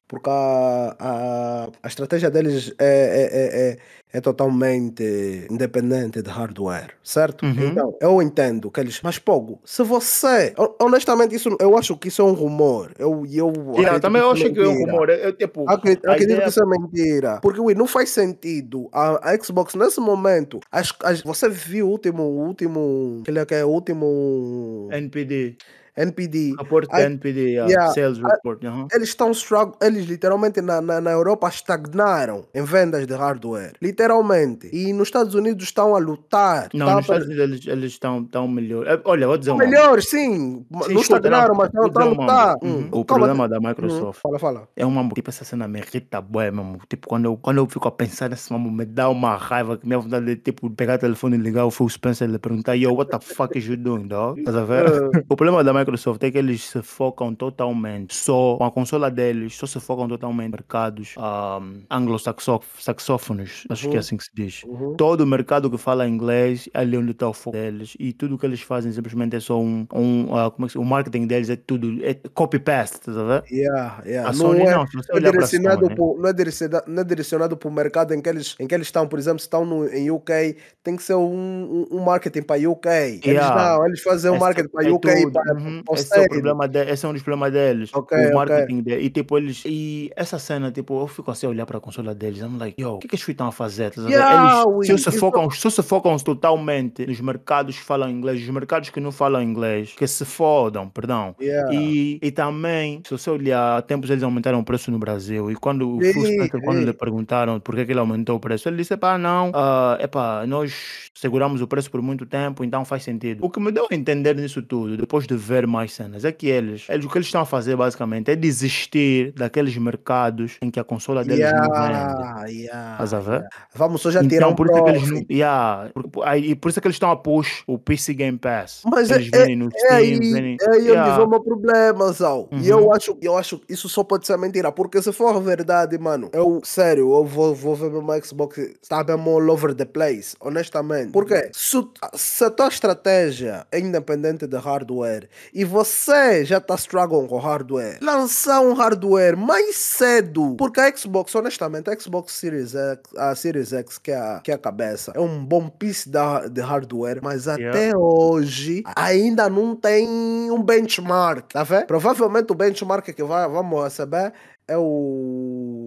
porque 0.09 0.31
a, 0.31 0.97
a, 0.98 1.68
a 1.82 1.89
estratégia 1.89 2.31
deles 2.31 2.73
é, 2.78 2.85
é, 2.85 3.23
é, 3.23 3.70
é, 3.70 3.78
é 4.18 4.20
totalmente 4.20 5.47
independente 5.51 6.23
de 6.23 6.31
hardware, 6.31 6.94
certo? 7.02 7.44
Uhum. 7.44 7.68
Então, 7.68 7.97
eu 8.01 8.23
entendo 8.23 8.70
que 8.70 8.81
eles. 8.81 9.01
Mas, 9.02 9.18
Pogo, 9.18 9.60
se 9.64 9.82
você. 9.82 10.55
hon- 10.59 10.74
Honestamente, 10.81 11.35
isso, 11.35 11.56
eu 11.60 11.77
acho 11.77 11.97
que 11.97 12.09
isso 12.09 12.23
é 12.23 12.24
um 12.24 12.32
rumor. 12.32 12.93
Eu, 12.98 13.24
eu 13.27 13.52
Yeah, 13.77 13.98
também 14.01 14.23
eu 14.23 14.31
acho 14.31 14.52
que 14.52 14.59
é 14.60 14.68
um 14.68 14.74
rumor. 14.86 15.10
Eu, 15.10 15.32
tipo, 15.32 15.68
Acredito, 15.68 16.09
acredito 16.09 16.43
que 16.43 16.48
isso 16.48 16.62
é 16.62 16.66
mentira. 16.66 17.40
Porque, 17.43 17.60
ui, 17.60 17.74
não 17.74 17.86
faz 17.86 18.10
sentido. 18.10 18.89
A, 18.93 19.32
a 19.32 19.43
Xbox, 19.43 19.74
nesse 19.74 20.01
momento, 20.01 20.60
as, 20.70 20.93
as- 21.02 21.23
você 21.23 21.48
viu 21.48 21.89
o 21.89 21.90
último, 21.90 22.23
o 22.23 22.47
último, 22.47 23.18
aquele 23.23 23.44
que 23.44 23.55
é 23.55 23.64
o 23.64 23.68
último 23.68 24.89
NPD, 24.93 25.56
NPD. 25.97 26.55
report 26.59 26.89
I- 26.93 27.02
NPD, 27.02 27.40
yeah, 27.52 27.70
yeah, 27.70 27.93
sales 27.94 28.18
report. 28.18 28.62
aham. 28.64 28.86
Eles 28.93 29.09
estão 29.09 29.31
struggle, 29.32 29.74
eles 29.81 30.06
literalmente 30.06 30.60
na, 30.60 30.81
na, 30.81 31.01
na 31.01 31.10
Europa 31.10 31.48
estagnaram 31.48 32.44
em 32.55 32.62
vendas 32.62 33.06
de 33.06 33.14
hardware. 33.14 33.73
Literalmente. 33.81 34.68
E 34.73 34.93
nos 34.93 35.09
Estados 35.09 35.35
Unidos 35.35 35.64
estão 35.64 35.94
a 35.94 35.98
lutar. 35.98 36.68
Não, 36.74 36.86
Tá 36.86 36.94
nos 36.97 37.05
Estados 37.05 37.27
Unidos 37.27 37.43
eles, 37.44 37.66
eles 37.66 37.93
estão, 37.93 38.28
melhor. 38.48 38.86
É, 38.86 39.01
Olha, 39.05 39.27
vou 39.27 39.36
dizer 39.39 39.51
uma 39.52 39.64
Melhor, 39.64 40.01
sim. 40.02 40.64
Sim, 40.85 40.93
não 40.94 41.01
estagnaram, 41.01 41.55
mas 41.55 41.68
estão 41.68 41.85
a 42.02 42.05
lutar. 42.05 42.56
Uhum. 42.62 42.70
Hum, 42.77 42.89
O 42.93 43.05
calma, 43.05 43.27
problema 43.27 43.48
da 43.48 43.59
hum, 43.59 43.68
Microsoft 43.68 44.20
Fala, 44.20 44.39
fala. 44.39 44.68
é 44.77 44.85
uma 44.85 45.06
tipo 45.10 45.31
essa 45.31 45.44
cena 45.44 45.66
me 45.66 45.78
irrita 45.81 46.20
bué 46.20 46.51
mesmo. 46.51 46.78
Tipo, 46.89 47.09
quando 47.09 47.24
eu, 47.27 47.36
quando 47.36 47.59
eu 47.59 47.66
fico 47.66 47.89
a 47.89 47.90
pensar 47.90 48.28
nesse 48.28 48.52
mambo, 48.52 48.70
me 48.70 48.85
dá 48.85 49.09
uma 49.09 49.36
raiva 49.36 49.77
que 49.78 49.86
minha 49.86 49.98
vontade 49.98 50.27
de 50.27 50.36
tipo 50.36 50.68
pegar 50.70 50.97
o 50.97 50.98
telefone 50.98 51.36
e 51.36 51.39
ligar 51.40 51.64
o 51.64 51.70
Phil 51.70 51.89
Spencer 51.89 52.28
e 52.28 52.32
lhe 52.32 52.39
perguntar, 52.39 52.74
yo, 52.74 52.93
what 52.93 53.10
the 53.10 53.18
fuck 53.20 53.56
is 53.59 53.64
you 53.66 53.77
doing, 53.77 54.06
dog? 54.09 54.39
Estás 54.40 54.56
a 54.56 54.64
ver? 54.64 54.85
O 55.28 55.36
problema 55.36 55.62
da 55.64 55.73
Microsoft 55.73 55.86
é 56.23 56.31
que 56.31 56.39
eles 56.39 56.63
se 56.63 56.83
focam 56.83 57.35
totalmente 57.35 58.15
só 58.15 58.57
com 58.57 58.65
a 58.65 58.71
consola 58.71 59.11
deles, 59.11 59.57
só 59.57 59.67
se 59.67 59.79
focam 59.81 60.09
totalmente 60.09 60.47
em 60.47 60.51
mercados 60.51 61.15
um, 61.19 61.83
anglo-saxófonos, 61.91 63.65
acho 63.69 63.89
que 63.89 63.97
é 63.97 63.99
assim 63.99 64.17
que 64.17 64.25
se 64.25 64.31
diz. 64.35 64.63
Uhum. 64.65 64.95
Todo 64.97 65.23
o 65.23 65.27
mercado 65.27 65.71
que 65.71 65.79
fala 65.79 66.07
inglês 66.09 66.69
é 66.75 66.81
ali 66.81 66.97
onde 66.97 67.11
está 67.13 67.29
o 67.29 67.33
foco 67.33 67.57
deles 67.57 67.97
e 67.99 68.13
tudo 68.13 68.39
que 68.39 68.47
eles 68.47 68.61
fazem 68.61 68.93
simplesmente 68.93 69.37
é 69.37 69.41
só 69.41 69.61
um, 69.61 69.87
um 69.93 70.35
ah, 70.37 70.51
como 70.51 70.67
é 70.67 70.69
que 70.71 70.79
o 70.79 70.85
marketing 70.85 71.27
deles 71.27 71.51
é 71.51 71.57
tudo 71.57 72.05
é 72.05 72.15
copy-paste, 72.35 73.11
a 73.11 73.13
ver? 73.13 73.45
Yeah, 73.51 74.03
yeah. 74.05 74.29
A 74.29 74.33
Não 74.33 74.39
Sony 74.39 74.61
é, 74.63 74.71
não, 74.71 74.85
não 74.85 75.17
é 75.17 75.21
direcionado 75.31 75.81
Sony- 75.85 75.97
por, 75.97 76.19
não 76.19 76.29
é 76.29 76.33
direcionado, 76.33 76.85
não 76.91 77.01
é 77.01 77.05
direcionado 77.05 77.57
para 77.57 77.69
o 77.69 77.73
mercado 77.73 78.15
em 78.15 78.21
que 78.21 78.29
eles, 78.29 78.55
em 78.61 78.67
que 78.67 78.75
eles 78.75 78.87
estão, 78.89 79.07
por 79.09 79.19
exemplo, 79.19 79.39
se 79.39 79.47
estão 79.47 79.65
no, 79.65 79.87
em 79.89 80.11
UK, 80.11 80.57
tem 80.83 80.97
que 80.97 81.03
ser 81.03 81.15
um, 81.15 81.87
um, 81.91 81.97
um 81.99 82.05
marketing 82.05 82.43
para 82.43 82.57
UK. 82.69 82.89
Eles 82.89 83.37
Yeah. 83.37 83.77
não, 83.77 83.87
eles 83.87 84.03
fazem 84.03 84.31
um 84.31 84.35
Esse- 84.35 84.45
marketing 84.45 84.69
para 84.69 84.87
é 84.89 84.91
UK 84.91 85.15
tudo, 85.23 85.33
para, 85.33 85.55
uhum. 85.55 85.76
O 85.89 85.94
esse, 85.94 86.05
é 86.05 86.07
o 86.07 86.20
sale. 86.20 86.28
problema 86.28 86.69
de, 86.69 86.90
esse 86.90 87.05
é 87.05 87.09
um 87.09 87.12
dos 87.12 87.23
problemas 87.23 87.53
deles. 87.53 87.90
Ok, 87.94 88.16
o 88.19 88.35
marketing 88.35 88.82
deles. 88.82 89.05
E 89.05 89.11
tipo, 89.11 89.36
eles. 89.39 89.62
E 89.65 90.11
essa 90.16 90.39
cena, 90.39 90.70
tipo, 90.70 91.01
eu 91.01 91.07
fico 91.07 91.31
assim 91.31 91.47
a 91.47 91.51
olhar 91.51 91.66
para 91.66 91.78
a 91.78 91.81
consola 91.81 92.15
deles. 92.15 92.40
I'm 92.40 92.59
like, 92.59 92.81
yo, 92.81 92.94
o 92.94 92.98
que, 92.98 93.09
que 93.09 93.15
eles 93.15 93.28
estão 93.28 93.48
a 93.48 93.53
fazer? 93.53 93.90
Tá? 93.90 94.03
Yeah, 94.03 94.65
eles, 94.82 95.03
se, 95.03 95.11
se, 95.11 95.19
focam, 95.19 95.51
se 95.51 95.70
se 95.70 95.82
focam 95.82 96.16
totalmente 96.19 97.07
nos 97.07 97.20
mercados 97.20 97.78
que 97.78 97.85
falam 97.85 98.11
inglês, 98.11 98.40
os 98.43 98.48
mercados 98.48 98.90
que 98.90 99.01
não 99.01 99.12
falam 99.12 99.43
inglês, 99.43 99.94
que 99.97 100.07
se 100.07 100.24
fodam, 100.24 100.89
perdão. 100.89 101.35
Yeah. 101.40 101.74
E, 101.74 102.19
e 102.23 102.31
também, 102.31 103.03
se 103.05 103.11
você 103.11 103.31
olhar, 103.31 103.78
há 103.78 103.82
tempos 103.82 104.11
eles 104.11 104.23
aumentaram 104.23 104.61
o 104.61 104.65
preço 104.65 104.90
no 104.90 104.98
Brasil. 104.98 105.51
E 105.51 105.57
quando 105.57 105.97
o 105.97 106.03
Spencer, 106.03 106.61
quando 106.62 106.81
lhe 106.81 106.93
perguntaram 106.93 107.61
por 107.61 107.74
que, 107.74 107.85
que 107.85 107.93
ele 107.93 108.01
aumentou 108.01 108.36
o 108.36 108.40
preço, 108.40 108.69
ele 108.69 108.78
disse: 108.78 108.97
pá, 108.97 109.19
não, 109.19 109.51
ah, 109.55 109.98
epá, 110.01 110.44
nós 110.47 111.11
seguramos 111.15 111.61
o 111.61 111.66
preço 111.66 111.90
por 111.90 112.03
muito 112.03 112.27
tempo, 112.27 112.65
então 112.65 112.85
faz 112.85 113.03
sentido. 113.03 113.44
O 113.44 113.51
que 113.51 113.61
me 113.61 113.73
deu 113.73 113.86
a 113.90 113.94
entender 113.94 114.36
nisso 114.36 114.62
tudo, 114.62 114.97
depois 114.97 115.27
de 115.27 115.36
ver 115.36 115.66
mais 115.67 115.93
cenas, 115.93 116.25
é 116.25 116.33
que 116.33 116.47
eles, 116.49 116.85
eles 116.89 117.05
o 117.05 117.09
que 117.09 117.19
eles 117.19 117.27
estão 117.29 117.41
a 117.41 117.47
fazer 117.47 117.77
basicamente 117.77 118.31
é 118.31 118.37
desistir 118.37 119.33
daqueles 119.33 119.77
mercados 119.77 120.57
em 120.63 120.71
que 120.71 120.81
a 120.81 120.85
consola 120.85 121.25
deles 121.25 121.51
não 121.53 121.63
vende. 121.63 121.77
Yeah, 121.77 122.47
yeah, 122.49 122.93
Estás 122.93 123.15
a 123.15 123.21
ver? 123.21 123.31
yeah. 123.33 123.49
Vamos 123.75 124.01
só 124.03 124.11
já 124.11 124.21
tirar 124.23 124.49
Então, 124.49 124.51
um 124.51 124.55
por 124.55 124.67
isso, 124.67 124.77
é 124.79 124.83
que 124.83 124.91
eles 124.91 125.11
não, 125.11 125.27
yeah, 125.31 125.91
por, 126.13 126.27
aí, 126.27 126.55
por 126.55 126.69
isso 126.71 126.79
é 126.79 126.83
que 126.83 126.87
eles 126.89 126.95
estão 126.97 127.11
a 127.11 127.17
push 127.17 127.63
o 127.67 127.79
PC 127.79 128.15
Game 128.15 128.39
Pass. 128.39 128.83
Mas 128.85 129.11
é, 129.11 129.15
eles 129.17 129.29
é, 129.33 129.39
vendem 129.39 129.57
no 129.57 129.67
é 129.67 129.79
Steam, 129.79 129.95
aí, 129.97 130.19
vendem. 130.19 130.57
é 130.61 130.71
aí 130.71 130.87
Yeah. 130.87 131.23
o 131.23 131.29
meu 131.29 131.41
problema, 131.43 132.13
Zal. 132.13 132.49
E 132.53 132.57
Uhum. 132.57 132.65
eu 132.81 132.93
acho, 132.93 133.19
eu 133.21 133.37
acho 133.37 133.59
que 133.59 133.73
isso 133.73 133.89
só 133.89 134.05
pode 134.05 134.27
ser 134.27 134.37
mentira. 134.39 134.71
Porque 134.73 135.01
se 135.03 135.13
for 135.13 135.41
verdade, 135.43 135.99
mano, 135.99 136.31
eu, 136.33 136.61
sério, 136.65 137.13
eu 137.15 137.25
vou, 137.25 137.55
vou 137.55 137.75
ver 137.75 137.91
meu 137.91 138.25
Xbox, 138.25 138.57
está 138.83 139.03
mesmo 139.05 139.31
all 139.31 139.51
over 139.51 139.75
the 139.75 139.85
place, 139.85 140.37
honestamente. 140.41 141.11
Porque 141.13 141.51
se, 141.53 141.77
se 142.15 142.45
a 142.45 142.51
tua 142.51 142.69
estratégia 142.69 143.67
é 143.71 143.79
independente 143.79 144.47
de 144.47 144.57
hardware 144.57 145.29
e 145.57 145.65
você 145.65 146.45
já 146.45 146.59
está 146.59 146.74
struggling 146.74 147.27
com 147.27 147.39
hardware, 147.39 147.99
lançar 148.03 148.61
um 148.61 148.74
hardware 148.74 149.39
mais 149.39 149.74
cedo. 149.77 150.55
Porque 150.59 150.78
a 150.78 150.95
Xbox, 150.95 151.35
honestamente, 151.35 151.89
a 151.89 151.99
Xbox 151.99 152.35
Series 152.35 152.74
X, 152.74 153.01
a 153.16 153.35
Series 153.35 153.73
X, 153.73 153.97
que 153.97 154.11
é 154.11 154.19
a, 154.19 154.41
que 154.45 154.51
é 154.51 154.55
a 154.55 154.59
cabeça, 154.59 155.12
é 155.15 155.20
um 155.20 155.43
bom 155.43 155.70
piece 155.70 156.11
da, 156.11 156.47
de 156.47 156.61
hardware, 156.61 157.20
mas 157.23 157.47
Yeah. 157.47 157.69
até 157.69 157.97
hoje 157.97 158.83
ainda 158.95 159.49
não 159.49 159.74
tem 159.74 160.07
um 160.51 160.62
benchmark, 160.62 161.53
tá 161.53 161.62
vendo? 161.62 161.87
Provavelmente 161.87 162.53
o 162.53 162.55
benchmark 162.55 163.07
que 163.15 163.23
vai, 163.23 163.49
vamos 163.49 163.83
receber 163.85 164.33
é 164.69 164.77
o 164.77 165.86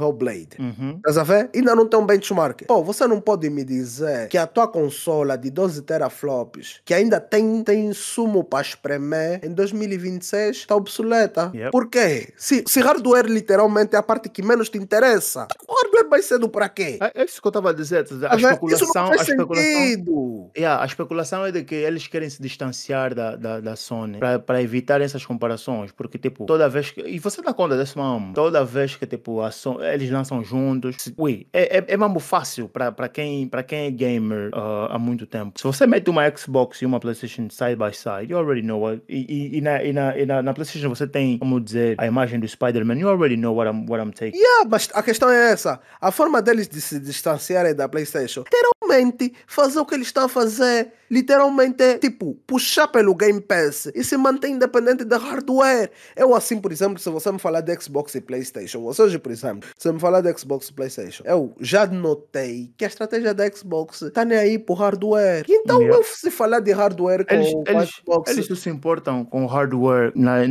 Hellblade. 0.00 0.50
Uhum. 0.58 0.96
Estás 0.96 1.18
a 1.18 1.22
ver? 1.22 1.50
Ainda 1.54 1.74
não 1.74 1.86
tem 1.86 1.98
um 1.98 2.06
benchmark. 2.06 2.62
Pô, 2.66 2.82
você 2.82 3.06
não 3.06 3.20
pode 3.20 3.48
me 3.50 3.64
dizer 3.64 4.28
que 4.28 4.38
a 4.38 4.46
tua 4.46 4.68
consola 4.68 5.36
de 5.36 5.50
12 5.50 5.82
teraflops, 5.82 6.80
que 6.84 6.94
ainda 6.94 7.20
tem, 7.20 7.62
tem 7.62 7.92
sumo 7.92 8.44
para 8.44 8.62
espremer, 8.62 9.40
em 9.44 9.52
2026 9.52 10.56
está 10.56 10.76
obsoleta. 10.76 11.50
Yep. 11.54 11.70
Por 11.70 11.88
quê? 11.88 12.32
Se, 12.36 12.64
se 12.66 12.80
hardware 12.80 13.26
literalmente 13.26 13.94
é 13.94 13.98
a 13.98 14.02
parte 14.02 14.28
que 14.28 14.42
menos 14.42 14.68
te 14.68 14.78
interessa, 14.78 15.46
o 15.66 15.74
hardware 15.74 16.08
vai 16.08 16.22
cedo 16.22 16.48
para 16.48 16.68
quê? 16.68 16.98
É, 17.00 17.22
é 17.22 17.24
isso 17.24 17.40
que 17.40 17.46
eu 17.46 17.50
estava 17.50 17.70
a 17.70 17.72
dizer. 17.72 17.98
A 17.98 18.28
Tá 18.28 18.36
vendo? 18.36 18.48
Isso 18.48 18.84
especulação, 18.84 19.04
não 19.04 19.12
a 19.12 19.16
faz 19.16 19.28
especulação, 19.28 19.64
sentido. 19.64 20.50
Yeah, 20.56 20.82
a 20.82 20.86
especulação 20.86 21.46
é 21.46 21.52
de 21.52 21.64
que 21.64 21.74
eles 21.74 22.06
querem 22.06 22.28
se 22.28 22.40
distanciar 22.40 23.14
da, 23.14 23.36
da, 23.36 23.60
da 23.60 23.76
Sony 23.76 24.18
para 24.44 24.62
evitar 24.62 25.00
essas 25.00 25.24
comparações, 25.24 25.92
porque 25.92 26.18
tipo, 26.18 26.44
toda 26.46 26.68
vez 26.68 26.90
que. 26.90 27.00
E 27.00 27.18
você 27.18 27.42
dá 27.42 27.52
conta 27.52 27.76
desse 27.76 27.96
mamo, 27.96 28.34
toda 28.34 28.64
vez 28.64 28.96
que 28.96 29.06
tipo, 29.06 29.40
a 29.40 29.50
Sony, 29.50 29.84
eles 29.94 30.10
lançam 30.10 30.42
juntos, 30.42 31.12
ui, 31.16 31.46
é, 31.52 31.78
é, 31.78 31.84
é 31.88 31.96
mesmo 31.96 32.20
fácil 32.20 32.68
para 32.68 33.08
quem, 33.08 33.50
quem 33.66 33.86
é 33.86 33.90
gamer 33.90 34.50
ah, 34.52 34.88
há 34.92 34.98
muito 34.98 35.26
tempo. 35.26 35.58
Se 35.58 35.64
você 35.64 35.86
mete 35.86 36.08
uma 36.10 36.28
Xbox 36.36 36.82
e 36.82 36.86
uma 36.86 37.00
PlayStation 37.00 37.48
side 37.50 37.76
by 37.76 37.94
side, 37.94 38.30
you 38.30 38.38
already 38.38 38.62
know 38.62 38.80
what. 38.80 39.02
E, 39.08 39.26
e, 39.28 39.58
e, 39.58 39.60
na, 39.60 39.82
e, 39.82 39.92
na, 39.92 40.18
e 40.18 40.26
na, 40.26 40.42
na 40.42 40.54
PlayStation 40.54 40.88
você 40.88 41.06
tem, 41.06 41.38
como 41.38 41.60
dizer, 41.60 41.96
a 41.98 42.06
imagem 42.06 42.40
do 42.40 42.46
Spider-Man, 42.46 42.98
you 42.98 43.08
already 43.08 43.36
know 43.36 43.54
what 43.54 43.70
I'm, 43.70 43.86
what 43.88 44.02
I'm 44.02 44.12
taking. 44.12 44.38
Yeah, 44.38 44.68
mas 44.68 44.88
a 44.94 45.02
questão 45.02 45.30
é 45.30 45.52
essa. 45.52 45.80
A 46.00 46.10
forma 46.10 46.40
deles 46.42 46.68
de 46.68 46.80
se 46.80 46.98
distanciarem 46.98 47.74
da 47.74 47.88
PlayStation, 47.88 48.44
literalmente, 48.44 49.32
fazer 49.46 49.78
o 49.80 49.86
que 49.86 49.94
eles 49.94 50.08
estão 50.08 50.24
a 50.24 50.28
fazer, 50.28 50.92
literalmente, 51.10 51.82
é, 51.82 51.98
tipo, 51.98 52.34
puxar 52.46 52.88
pelo 52.88 53.14
Game 53.14 53.40
Pass 53.40 53.90
e 53.94 54.02
se 54.02 54.16
manter 54.16 54.48
independente 54.48 55.04
da 55.04 55.18
hardware. 55.18 55.90
Eu, 56.16 56.34
assim, 56.34 56.60
por 56.60 56.72
exemplo, 56.72 56.98
se 56.98 57.08
você 57.10 57.30
me 57.30 57.38
falar 57.38 57.60
de 57.60 57.74
Xbox 57.80 58.14
e 58.14 58.20
PlayStation, 58.20 58.80
você 58.80 59.02
hoje, 59.02 59.18
por 59.18 59.32
exemplo, 59.32 59.67
se 59.76 59.92
me 59.92 59.98
falar 60.00 60.20
de 60.20 60.32
Xbox 60.38 60.68
e 60.68 60.72
PlayStation, 60.72 61.22
eu 61.26 61.52
já 61.60 61.86
notei 61.86 62.70
que 62.76 62.84
a 62.84 62.88
estratégia 62.88 63.34
da 63.34 63.48
Xbox 63.50 64.04
tá 64.12 64.24
nem 64.24 64.38
aí 64.38 64.58
pro 64.58 64.74
hardware. 64.74 65.44
Então, 65.48 65.80
Yeah. 65.80 65.96
eu, 65.98 66.04
se 66.04 66.30
falar 66.30 66.60
de 66.60 66.72
hardware 66.72 67.24
com 67.26 67.34
Eles, 67.34 67.52
o 67.54 67.64
eles, 67.66 67.88
Xbox. 67.90 68.30
eles 68.30 68.48
não 68.48 68.56
se 68.56 68.68
importam 68.70 69.24
com 69.24 69.46
hardware 69.46 70.12
na- 70.14 70.46